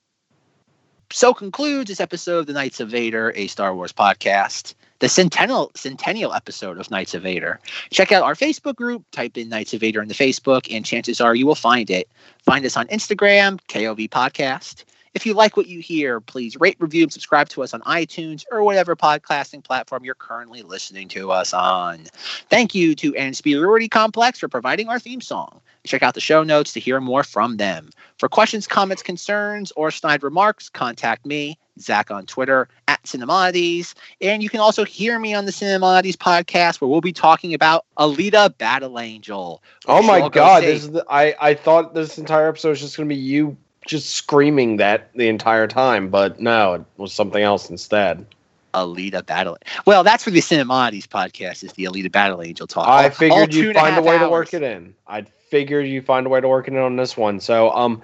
So 1.12 1.34
concludes 1.34 1.90
this 1.90 2.00
episode 2.00 2.40
of 2.40 2.46
the 2.46 2.54
Knights 2.54 2.80
of 2.80 2.92
Vader, 2.92 3.34
a 3.36 3.48
Star 3.48 3.76
Wars 3.76 3.92
podcast, 3.92 4.74
the 5.00 5.10
centennial 5.10 5.70
centennial 5.76 6.32
episode 6.32 6.80
of 6.80 6.90
Knights 6.90 7.14
of 7.14 7.24
Vader. 7.24 7.60
Check 7.92 8.14
out 8.14 8.24
our 8.24 8.36
Facebook 8.36 8.76
group, 8.76 9.04
type 9.12 9.38
in 9.38 9.50
Knights 9.50 9.74
of 9.74 9.82
Vader 9.82 10.02
in 10.02 10.08
the 10.08 10.14
Facebook, 10.14 10.74
and 10.74 10.86
chances 10.86 11.20
are 11.20 11.36
you 11.36 11.46
will 11.46 11.56
find 11.56 11.90
it. 11.90 12.08
Find 12.46 12.66
us 12.66 12.78
on 12.78 12.88
Instagram, 12.88 13.60
KOV 13.68 14.10
Podcast. 14.10 14.86
If 15.14 15.28
you 15.28 15.36
like 15.36 15.56
what 15.56 15.68
you 15.68 15.80
hear, 15.80 16.20
please 16.20 16.60
rate, 16.60 16.78
review, 16.80 17.04
and 17.04 17.14
subscribe 17.14 17.48
to 17.50 17.62
us 17.62 17.74
on 17.74 17.82
iTunes 17.82 18.46
or 18.52 18.64
whatever 18.64 18.96
podcasting 18.96 19.64
platform 19.64 20.04
you're 20.04 20.16
currently 20.16 20.64
listening 20.64 21.08
to 21.10 21.32
us 21.32 21.54
on. 21.54 22.06
Thank 22.50 22.74
you 22.74 22.96
to 22.96 23.14
Anspiriority 23.14 23.92
Complex 23.92 24.40
for 24.40 24.48
providing 24.48 24.90
our 24.90 24.98
theme 24.98 25.22
song. 25.22 25.62
Check 25.86 26.02
out 26.02 26.16
the 26.16 26.22
show 26.22 26.44
notes 26.44 26.74
to 26.74 26.80
hear 26.80 27.00
more 27.00 27.24
from 27.24 27.58
them. 27.58 27.90
For 28.18 28.28
questions, 28.28 28.66
comments, 28.66 29.04
concerns, 29.04 29.72
or 29.76 29.92
snide 29.92 30.24
remarks, 30.24 30.70
contact 30.70 31.26
me, 31.26 31.60
Zach, 31.80 32.10
on 32.10 32.26
Twitter 32.26 32.70
at 32.88 33.04
Cinemodities. 33.04 33.94
And 34.22 34.42
you 34.42 34.50
can 34.50 34.62
also 34.62 34.86
hear 34.86 35.20
me 35.20 35.34
on 35.34 35.46
the 35.46 35.52
Cinemodities 35.52 36.16
podcast 36.16 36.80
where 36.80 36.88
we'll 36.88 37.02
be 37.02 37.14
talking 37.14 37.54
about 37.54 37.86
Alita 37.98 38.58
Battle 38.58 38.98
Angel. 38.98 39.62
Oh 39.86 40.02
my 40.02 40.20
you'll 40.20 40.30
go 40.30 40.42
god, 40.42 40.64
this 40.64 40.84
is 40.84 40.92
the, 40.92 41.06
I 41.10 41.36
I 41.40 41.54
thought 41.54 41.94
this 41.94 42.18
entire 42.18 42.48
episode 42.48 42.70
was 42.70 42.80
just 42.80 42.96
going 42.96 43.10
to 43.10 43.14
be 43.14 43.20
you 43.20 43.58
just 43.86 44.12
screaming 44.12 44.78
that 44.78 45.10
the 45.14 45.28
entire 45.28 45.68
time, 45.68 46.10
but 46.10 46.40
no, 46.40 46.74
it 46.74 46.82
was 46.98 47.14
something 47.14 47.42
else 47.42 47.70
instead. 47.70 48.26
Alita 48.74 49.26
Battle. 49.26 49.58
Well, 49.86 50.04
that's 50.04 50.24
for 50.24 50.32
the 50.32 50.40
Cinemodities 50.40 51.06
podcast. 51.08 51.64
Is 51.64 51.74
the 51.74 51.86
Alita 51.86 52.12
Battle 52.12 52.42
Angel 52.42 52.68
talk? 52.68 52.88
I 52.88 53.10
figured 53.10 53.54
you'd 53.54 53.76
find 53.76 53.98
a 53.98 54.02
way 54.02 54.18
to 54.18 54.30
work 54.30 54.54
it 54.54 54.64
in. 54.64 54.96
I 55.08 55.22
figured 55.50 55.88
you'd 55.88 56.06
find 56.06 56.26
a 56.26 56.30
way 56.30 56.42
to 56.42 56.48
work 56.48 56.68
it 56.68 56.74
in 56.74 56.80
on 56.80 56.96
this 56.96 57.16
one. 57.16 57.40
So 57.40 57.72
um 57.72 58.02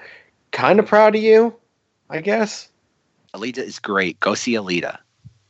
kind 0.51 0.79
of 0.79 0.85
proud 0.85 1.15
of 1.15 1.21
you, 1.21 1.55
I 2.09 2.21
guess. 2.21 2.69
Alita 3.33 3.59
is 3.59 3.79
great. 3.79 4.19
Go 4.19 4.35
see 4.35 4.53
Alita. 4.53 4.99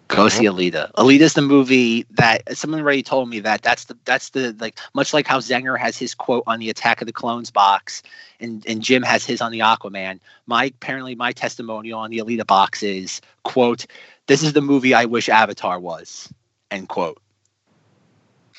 Go 0.09 0.27
see 0.27 0.45
Alita. 0.45 0.91
Alita's 0.93 1.35
the 1.35 1.41
movie 1.43 2.03
that 2.09 2.57
someone 2.57 2.81
already 2.81 3.03
told 3.03 3.29
me 3.29 3.39
that 3.41 3.61
that's 3.61 3.85
the 3.85 3.97
that's 4.05 4.31
the 4.31 4.55
like 4.59 4.79
much 4.95 5.13
like 5.13 5.27
how 5.27 5.37
Zenger 5.37 5.77
has 5.77 5.97
his 5.97 6.15
quote 6.15 6.43
on 6.47 6.59
the 6.59 6.69
Attack 6.71 7.01
of 7.01 7.05
the 7.05 7.13
Clones 7.13 7.51
box, 7.51 8.01
and 8.39 8.65
and 8.67 8.81
Jim 8.81 9.03
has 9.03 9.23
his 9.23 9.39
on 9.39 9.51
the 9.51 9.59
Aquaman. 9.59 10.19
My 10.47 10.65
apparently 10.65 11.13
my 11.13 11.31
testimonial 11.31 11.99
on 11.99 12.09
the 12.09 12.17
Alita 12.17 12.45
box 12.45 12.81
is 12.81 13.21
quote 13.43 13.85
This 14.25 14.41
is 14.41 14.53
the 14.53 14.61
movie 14.61 14.95
I 14.95 15.05
wish 15.05 15.29
Avatar 15.29 15.79
was. 15.79 16.33
End 16.71 16.89
quote. 16.89 17.21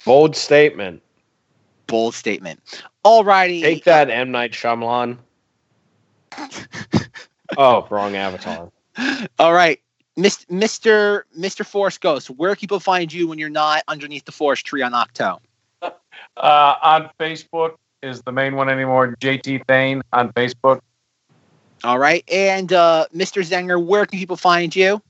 Bold 0.05 0.37
statement. 0.37 1.03
Bold 1.89 2.15
statement. 2.15 2.61
Alrighty. 3.05 3.61
Take 3.61 3.85
that, 3.85 4.09
M 4.09 4.31
Night 4.31 4.53
Shyamalan. 4.53 5.19
oh, 7.59 7.89
wrong 7.91 8.15
avatar. 8.15 8.71
All 9.41 9.53
right. 9.53 9.81
Mis- 10.21 10.45
Mr. 10.51 11.23
Mr. 11.39 11.65
Force 11.65 11.97
Ghost, 11.97 12.29
where 12.31 12.55
can 12.55 12.61
people 12.61 12.81
find 12.81 13.13
you 13.13 13.27
when 13.27 13.39
you're 13.39 13.49
not 13.49 13.83
underneath 13.89 14.25
the 14.27 14.33
forest 14.33 14.67
tree 14.67 14.83
on 14.83 14.93
Ahch-To? 14.93 15.39
Uh, 16.37 16.75
on 16.83 17.11
Facebook 17.19 17.77
is 18.03 18.23
the 18.23 18.33
main 18.33 18.55
one 18.55 18.69
anymore. 18.69 19.15
JT 19.21 19.63
Thane 19.67 20.01
on 20.13 20.33
Facebook. 20.33 20.81
All 21.83 21.99
right. 21.99 22.25
And 22.31 22.73
uh, 22.73 23.07
Mr. 23.15 23.43
Zenger, 23.43 23.85
where 23.85 24.07
can 24.07 24.19
people 24.19 24.37
find 24.37 24.75
you? 24.75 25.03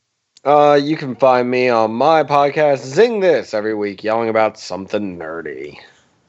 Uh, 0.45 0.78
you 0.81 0.97
can 0.97 1.15
find 1.16 1.51
me 1.51 1.69
on 1.69 1.93
my 1.93 2.24
podcast, 2.24 2.85
Zing 2.85 3.20
This, 3.20 3.55
every 3.55 3.74
week, 3.74 4.03
yelling 4.03 4.28
about 4.28 4.59
something 4.59 5.19
nerdy. 5.19 5.78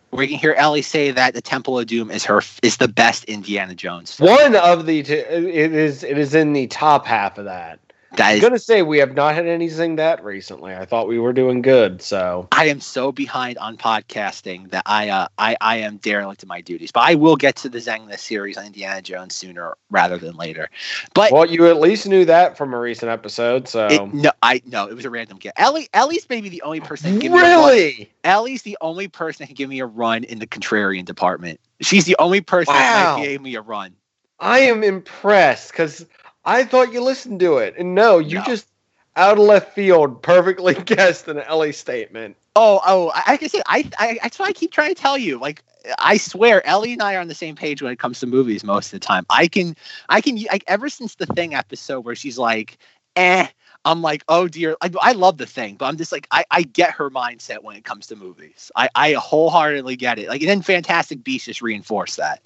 Where 0.10 0.24
you 0.24 0.30
can 0.30 0.40
hear 0.40 0.54
Ellie 0.54 0.82
say 0.82 1.12
that 1.12 1.34
the 1.34 1.42
Temple 1.42 1.80
of 1.80 1.88
Doom 1.88 2.12
is 2.12 2.26
her 2.26 2.42
is 2.62 2.78
the 2.78 2.88
best 2.88 3.24
Indiana 3.26 3.74
Jones. 3.74 4.16
film. 4.16 4.30
One 4.30 4.56
of 4.56 4.86
the 4.86 5.04
t- 5.04 5.14
it 5.14 5.74
is 5.74 6.04
it 6.04 6.18
is 6.18 6.36
in 6.36 6.54
the 6.54 6.68
top 6.68 7.06
half 7.06 7.38
of 7.38 7.46
that. 7.46 7.80
That 8.18 8.34
I'm 8.36 8.40
gonna 8.42 8.60
say 8.60 8.82
we 8.82 8.98
have 8.98 9.14
not 9.16 9.36
had 9.36 9.48
anything 9.48 9.96
that 9.96 10.24
recently. 10.24 10.76
I 10.76 10.86
thought 10.86 11.08
we 11.08 11.18
were 11.18 11.32
doing 11.32 11.62
good, 11.62 12.02
so 12.02 12.48
I 12.52 12.66
am 12.66 12.82
so 12.82 13.12
behind 13.14 13.58
on 13.58 13.78
podcasting 13.78 14.70
that 14.72 14.84
I 14.86 15.10
uh, 15.10 15.28
I 15.38 15.56
I 15.62 15.78
am 15.78 15.98
derelict 15.98 16.44
in 16.44 16.50
my 16.50 16.60
duties. 16.60 16.92
But 16.92 17.02
I 17.02 17.16
will 17.16 17.38
get 17.38 17.56
to 17.58 17.70
the 17.70 17.78
Zengna 17.78 18.20
series 18.20 18.58
on 18.58 18.66
Indiana 18.66 19.02
Jones 19.02 19.34
sooner 19.36 19.76
rather 19.90 20.18
than 20.18 20.36
later. 20.36 20.70
But 21.14 21.32
well, 21.32 21.46
you 21.46 21.68
at 21.68 21.80
least 21.80 22.06
knew 22.06 22.26
that 22.26 22.58
from 22.58 22.74
a 22.74 22.80
recent 22.80 23.10
episode. 23.10 23.70
So 23.70 23.88
it, 23.88 24.14
no, 24.14 24.32
I 24.44 24.62
no, 24.66 24.88
it 24.88 24.94
was 24.94 25.06
a 25.06 25.10
random 25.10 25.38
guess. 25.38 25.54
Ellie 25.56 25.88
Ellie's 25.94 26.28
maybe 26.30 26.50
the 26.50 26.64
only 26.64 26.82
person 26.82 27.06
that 27.06 27.12
can 27.12 27.20
give 27.20 27.32
me 27.32 27.40
a 27.40 27.42
run- 27.42 27.68
really, 27.68 28.12
Ellie's 28.26 28.64
the 28.64 28.78
only 28.82 29.08
person 29.08 29.44
that 29.44 29.48
can 29.48 29.56
give 29.56 29.70
me 29.70 29.80
a 29.80 29.86
run 29.86 30.26
in 30.26 30.40
the 30.40 30.48
contrarian 30.48 31.06
department. 31.06 31.62
She's 31.80 32.06
the 32.06 32.18
only 32.20 32.42
person 32.42 32.74
Wow. 32.74 33.16
that 33.16 33.24
gave 33.24 33.42
me 33.42 33.56
a 33.56 33.62
run. 33.62 33.96
I 34.40 34.60
am 34.60 34.84
impressed 34.84 35.72
because 35.72 36.06
I 36.46 36.64
thought 36.64 36.94
you 36.94 37.02
listened 37.02 37.40
to 37.42 37.58
it, 37.58 37.76
and 37.78 37.96
no, 37.96 38.20
you 38.20 38.38
No. 38.38 38.44
just 38.44 38.68
out 39.16 39.38
of 39.38 39.44
left 39.44 39.74
field 39.74 40.22
perfectly 40.22 40.74
guessed 40.86 41.28
an 41.28 41.40
Ellie 41.40 41.74
statement. 41.74 42.36
Oh, 42.56 42.82
oh, 42.86 43.12
I, 43.14 43.34
I 43.34 43.38
can 43.38 43.50
say 43.50 43.62
I, 43.68 43.90
I 43.98 44.20
that's 44.22 44.40
what 44.40 44.50
I 44.50 44.54
keep 44.54 44.72
trying 44.72 44.94
to 44.94 45.02
tell 45.02 45.18
you. 45.18 45.40
Like 45.40 45.64
I 46.00 46.18
swear, 46.18 46.66
Ellie 46.66 46.94
and 46.94 47.02
I 47.02 47.16
are 47.16 47.22
on 47.22 47.28
the 47.28 47.36
same 47.36 47.56
page 47.56 47.82
when 47.82 47.92
it 47.92 48.00
comes 48.00 48.20
to 48.20 48.28
movies 48.28 48.64
most 48.64 48.88
of 48.88 49.00
the 49.00 49.06
time. 49.06 49.26
I 49.30 49.48
can 49.48 49.76
I 50.10 50.22
can 50.22 50.38
like 50.52 50.64
ever 50.68 50.90
since 50.90 51.16
the 51.16 51.26
thing 51.28 51.54
episode 51.56 52.02
where 52.06 52.16
she's 52.16 52.38
like, 52.38 52.78
eh, 53.16 53.48
I'm 53.86 54.02
like, 54.02 54.24
oh 54.28 54.48
dear. 54.48 54.76
I, 54.82 54.92
I 55.02 55.12
love 55.14 55.38
the 55.38 55.46
thing, 55.46 55.76
but 55.76 55.86
I'm 55.86 55.98
just 55.98 56.12
like, 56.12 56.28
I, 56.32 56.44
I 56.52 56.64
get 56.64 56.92
her 56.92 57.10
mindset 57.10 57.64
when 57.64 57.76
it 57.78 57.84
comes 57.86 58.08
to 58.08 58.16
movies. 58.16 58.72
I, 58.76 58.90
I 58.96 59.14
wholeheartedly 59.14 59.96
get 59.96 60.20
it. 60.20 60.28
Like, 60.30 60.42
and 60.42 60.50
then 60.50 60.62
Fantastic 60.62 61.24
Beasts 61.24 61.46
just 61.46 61.62
reinforced 61.62 62.18
that, 62.18 62.42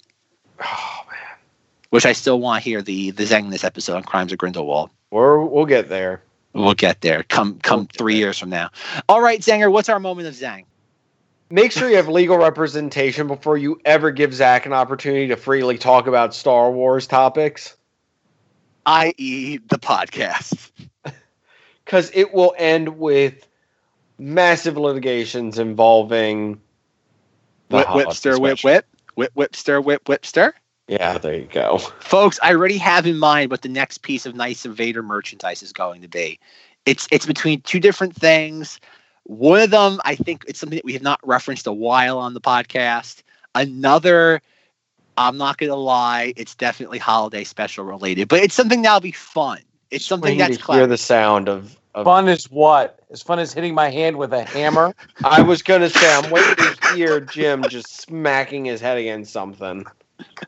Oh 0.60 1.04
man, 1.10 1.35
which 1.96 2.04
I 2.04 2.12
still 2.12 2.38
want 2.38 2.62
to 2.62 2.68
hear 2.68 2.82
the 2.82 3.10
the 3.12 3.24
Zing 3.24 3.48
This 3.48 3.64
episode 3.64 3.96
on 3.96 4.02
Crimes 4.02 4.30
of 4.30 4.36
Grindelwald. 4.36 4.90
we're 5.10 5.42
we'll 5.42 5.64
get 5.64 5.88
there. 5.88 6.22
We'll 6.52 6.74
get 6.74 7.00
there. 7.00 7.22
Come 7.22 7.58
come 7.60 7.78
We'll 7.78 7.88
three 7.96 8.16
there. 8.16 8.20
years 8.20 8.38
from 8.38 8.50
now. 8.50 8.68
All 9.08 9.22
right, 9.22 9.40
Zanger, 9.40 9.72
what's 9.72 9.88
our 9.88 9.98
moment 9.98 10.28
of 10.28 10.34
Zang? 10.34 10.66
Make 11.48 11.72
sure 11.72 11.88
you 11.88 11.96
have 11.96 12.08
legal 12.08 12.36
representation 12.36 13.28
before 13.28 13.56
you 13.56 13.80
ever 13.86 14.10
give 14.10 14.34
Zach 14.34 14.66
an 14.66 14.74
opportunity 14.74 15.28
to 15.28 15.36
freely 15.38 15.78
talk 15.78 16.06
about 16.06 16.34
Star 16.34 16.70
Wars 16.70 17.06
topics, 17.06 17.74
I.e., 18.84 19.56
the 19.56 19.78
podcast. 19.78 20.70
because 21.86 22.10
it 22.12 22.34
will 22.34 22.54
end 22.58 22.98
with 22.98 23.48
massive 24.18 24.76
litigations 24.76 25.58
involving 25.58 26.60
Whip, 27.70 27.94
whip, 27.94 28.12
stir, 28.12 28.38
whip, 28.38 28.58
whip. 28.62 28.84
Whip, 29.14 29.30
whip, 29.32 29.56
stir, 29.56 29.80
whip, 29.80 30.06
whip, 30.10 30.26
stir. 30.26 30.52
Yeah, 30.88 31.18
there 31.18 31.34
you 31.34 31.48
go. 31.50 31.78
Folks, 32.00 32.38
I 32.42 32.52
already 32.52 32.78
have 32.78 33.06
in 33.06 33.18
mind 33.18 33.50
what 33.50 33.62
the 33.62 33.68
next 33.68 33.98
piece 34.02 34.26
of 34.26 34.34
Knights 34.34 34.64
of 34.64 34.76
Vader 34.76 35.02
merchandise 35.02 35.62
is 35.62 35.72
going 35.72 36.02
to 36.02 36.08
be. 36.08 36.38
It's 36.84 37.08
it's 37.10 37.26
between 37.26 37.60
two 37.62 37.80
different 37.80 38.14
things. 38.14 38.80
One 39.24 39.60
of 39.60 39.70
them, 39.70 40.00
I 40.04 40.14
think 40.14 40.44
it's 40.46 40.60
something 40.60 40.76
that 40.76 40.84
we 40.84 40.92
have 40.92 41.02
not 41.02 41.18
referenced 41.24 41.66
a 41.66 41.72
while 41.72 42.18
on 42.18 42.34
the 42.34 42.40
podcast. 42.40 43.22
Another, 43.56 44.40
I'm 45.16 45.36
not 45.36 45.58
gonna 45.58 45.74
lie, 45.74 46.32
it's 46.36 46.54
definitely 46.54 46.98
holiday 46.98 47.42
special 47.42 47.84
related, 47.84 48.28
but 48.28 48.40
it's 48.40 48.54
something 48.54 48.82
that'll 48.82 49.00
be 49.00 49.10
fun. 49.10 49.58
It's 49.90 50.04
something 50.04 50.38
that's 50.38 50.58
to 50.58 50.62
clever. 50.62 50.80
hear 50.82 50.86
the 50.86 50.98
sound 50.98 51.48
of. 51.48 51.76
of 51.94 52.04
Fun 52.04 52.28
is 52.28 52.48
what? 52.50 53.00
As 53.10 53.22
fun 53.22 53.40
as 53.40 53.52
hitting 53.52 53.74
my 53.74 53.88
hand 53.88 54.16
with 54.16 54.32
a 54.32 54.44
hammer. 54.44 54.94
I 55.24 55.42
was 55.42 55.62
gonna 55.62 55.90
say 55.90 56.14
I'm 56.14 56.30
waiting 56.30 56.54
to 56.54 56.94
hear 56.94 57.20
Jim 57.20 57.64
just 57.68 58.00
smacking 58.00 58.64
his 58.64 58.80
head 58.80 58.98
against 58.98 59.32
something. 59.32 59.86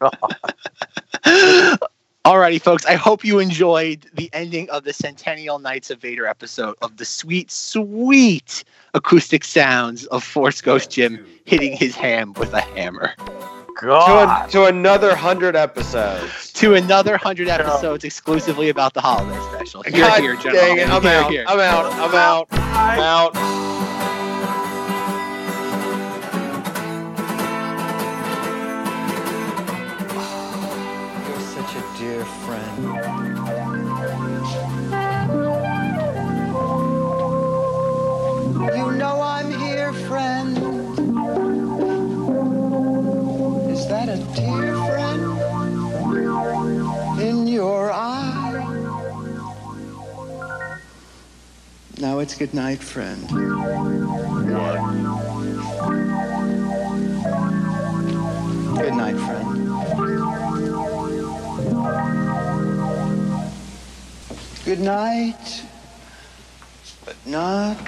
Alrighty, 2.24 2.61
folks. 2.61 2.85
I 2.85 2.95
hope 2.95 3.24
you 3.24 3.39
enjoyed 3.39 4.07
the 4.12 4.28
ending 4.32 4.69
of 4.70 4.85
the 4.85 4.93
Centennial 4.93 5.59
Knights 5.59 5.90
of 5.90 5.99
Vader 6.01 6.27
episode 6.27 6.74
of 6.82 6.99
the 6.99 7.05
sweet, 7.05 7.51
sweet 7.51 8.65
acoustic 8.93 9.45
sounds 9.45 10.05
of 10.07 10.23
Force 10.23 10.61
Ghost 10.61 10.90
Jim 10.90 11.24
hitting 11.47 11.74
his 11.74 11.95
ham 11.95 12.35
with 12.35 12.53
a 12.53 12.61
hammer. 12.61 13.15
To, 13.19 13.86
God. 13.86 14.49
a, 14.49 14.53
to 14.53 14.65
another 14.65 15.15
hundred 15.15 15.57
episodes. 15.57 16.53
To 16.55 16.74
another 16.74 17.16
hundred 17.16 17.49
episodes 17.49 18.05
exclusively 18.05 18.69
about 18.69 18.93
the 18.93 19.01
holiday 19.01 19.40
special. 19.55 19.82
Here, 19.85 19.93
God 19.93 20.20
here, 20.20 20.35
dang 20.36 20.78
it! 20.78 20.90
I'm 20.90 21.03
Here, 21.03 21.12
out. 21.12 21.31
here. 21.31 21.45
I'm 21.47 21.61
out. 21.61 21.86
I'm 21.95 22.15
out. 22.15 22.49
I'm 22.51 23.01
out. 23.01 23.78
That 43.89 44.09
a 44.10 44.19
tear, 44.35 44.74
friend? 44.74 45.23
In 47.20 47.47
your 47.47 47.90
eye? 47.90 48.44
Now 51.98 52.19
it's 52.19 52.36
good 52.36 52.52
night, 52.52 52.81
friend. 52.81 53.23
What? 54.52 54.78
Good 58.78 58.94
night, 58.94 59.16
friend. 59.16 59.48
Good 64.66 64.81
night, 64.81 65.65
but 67.06 67.16
not 67.24 67.78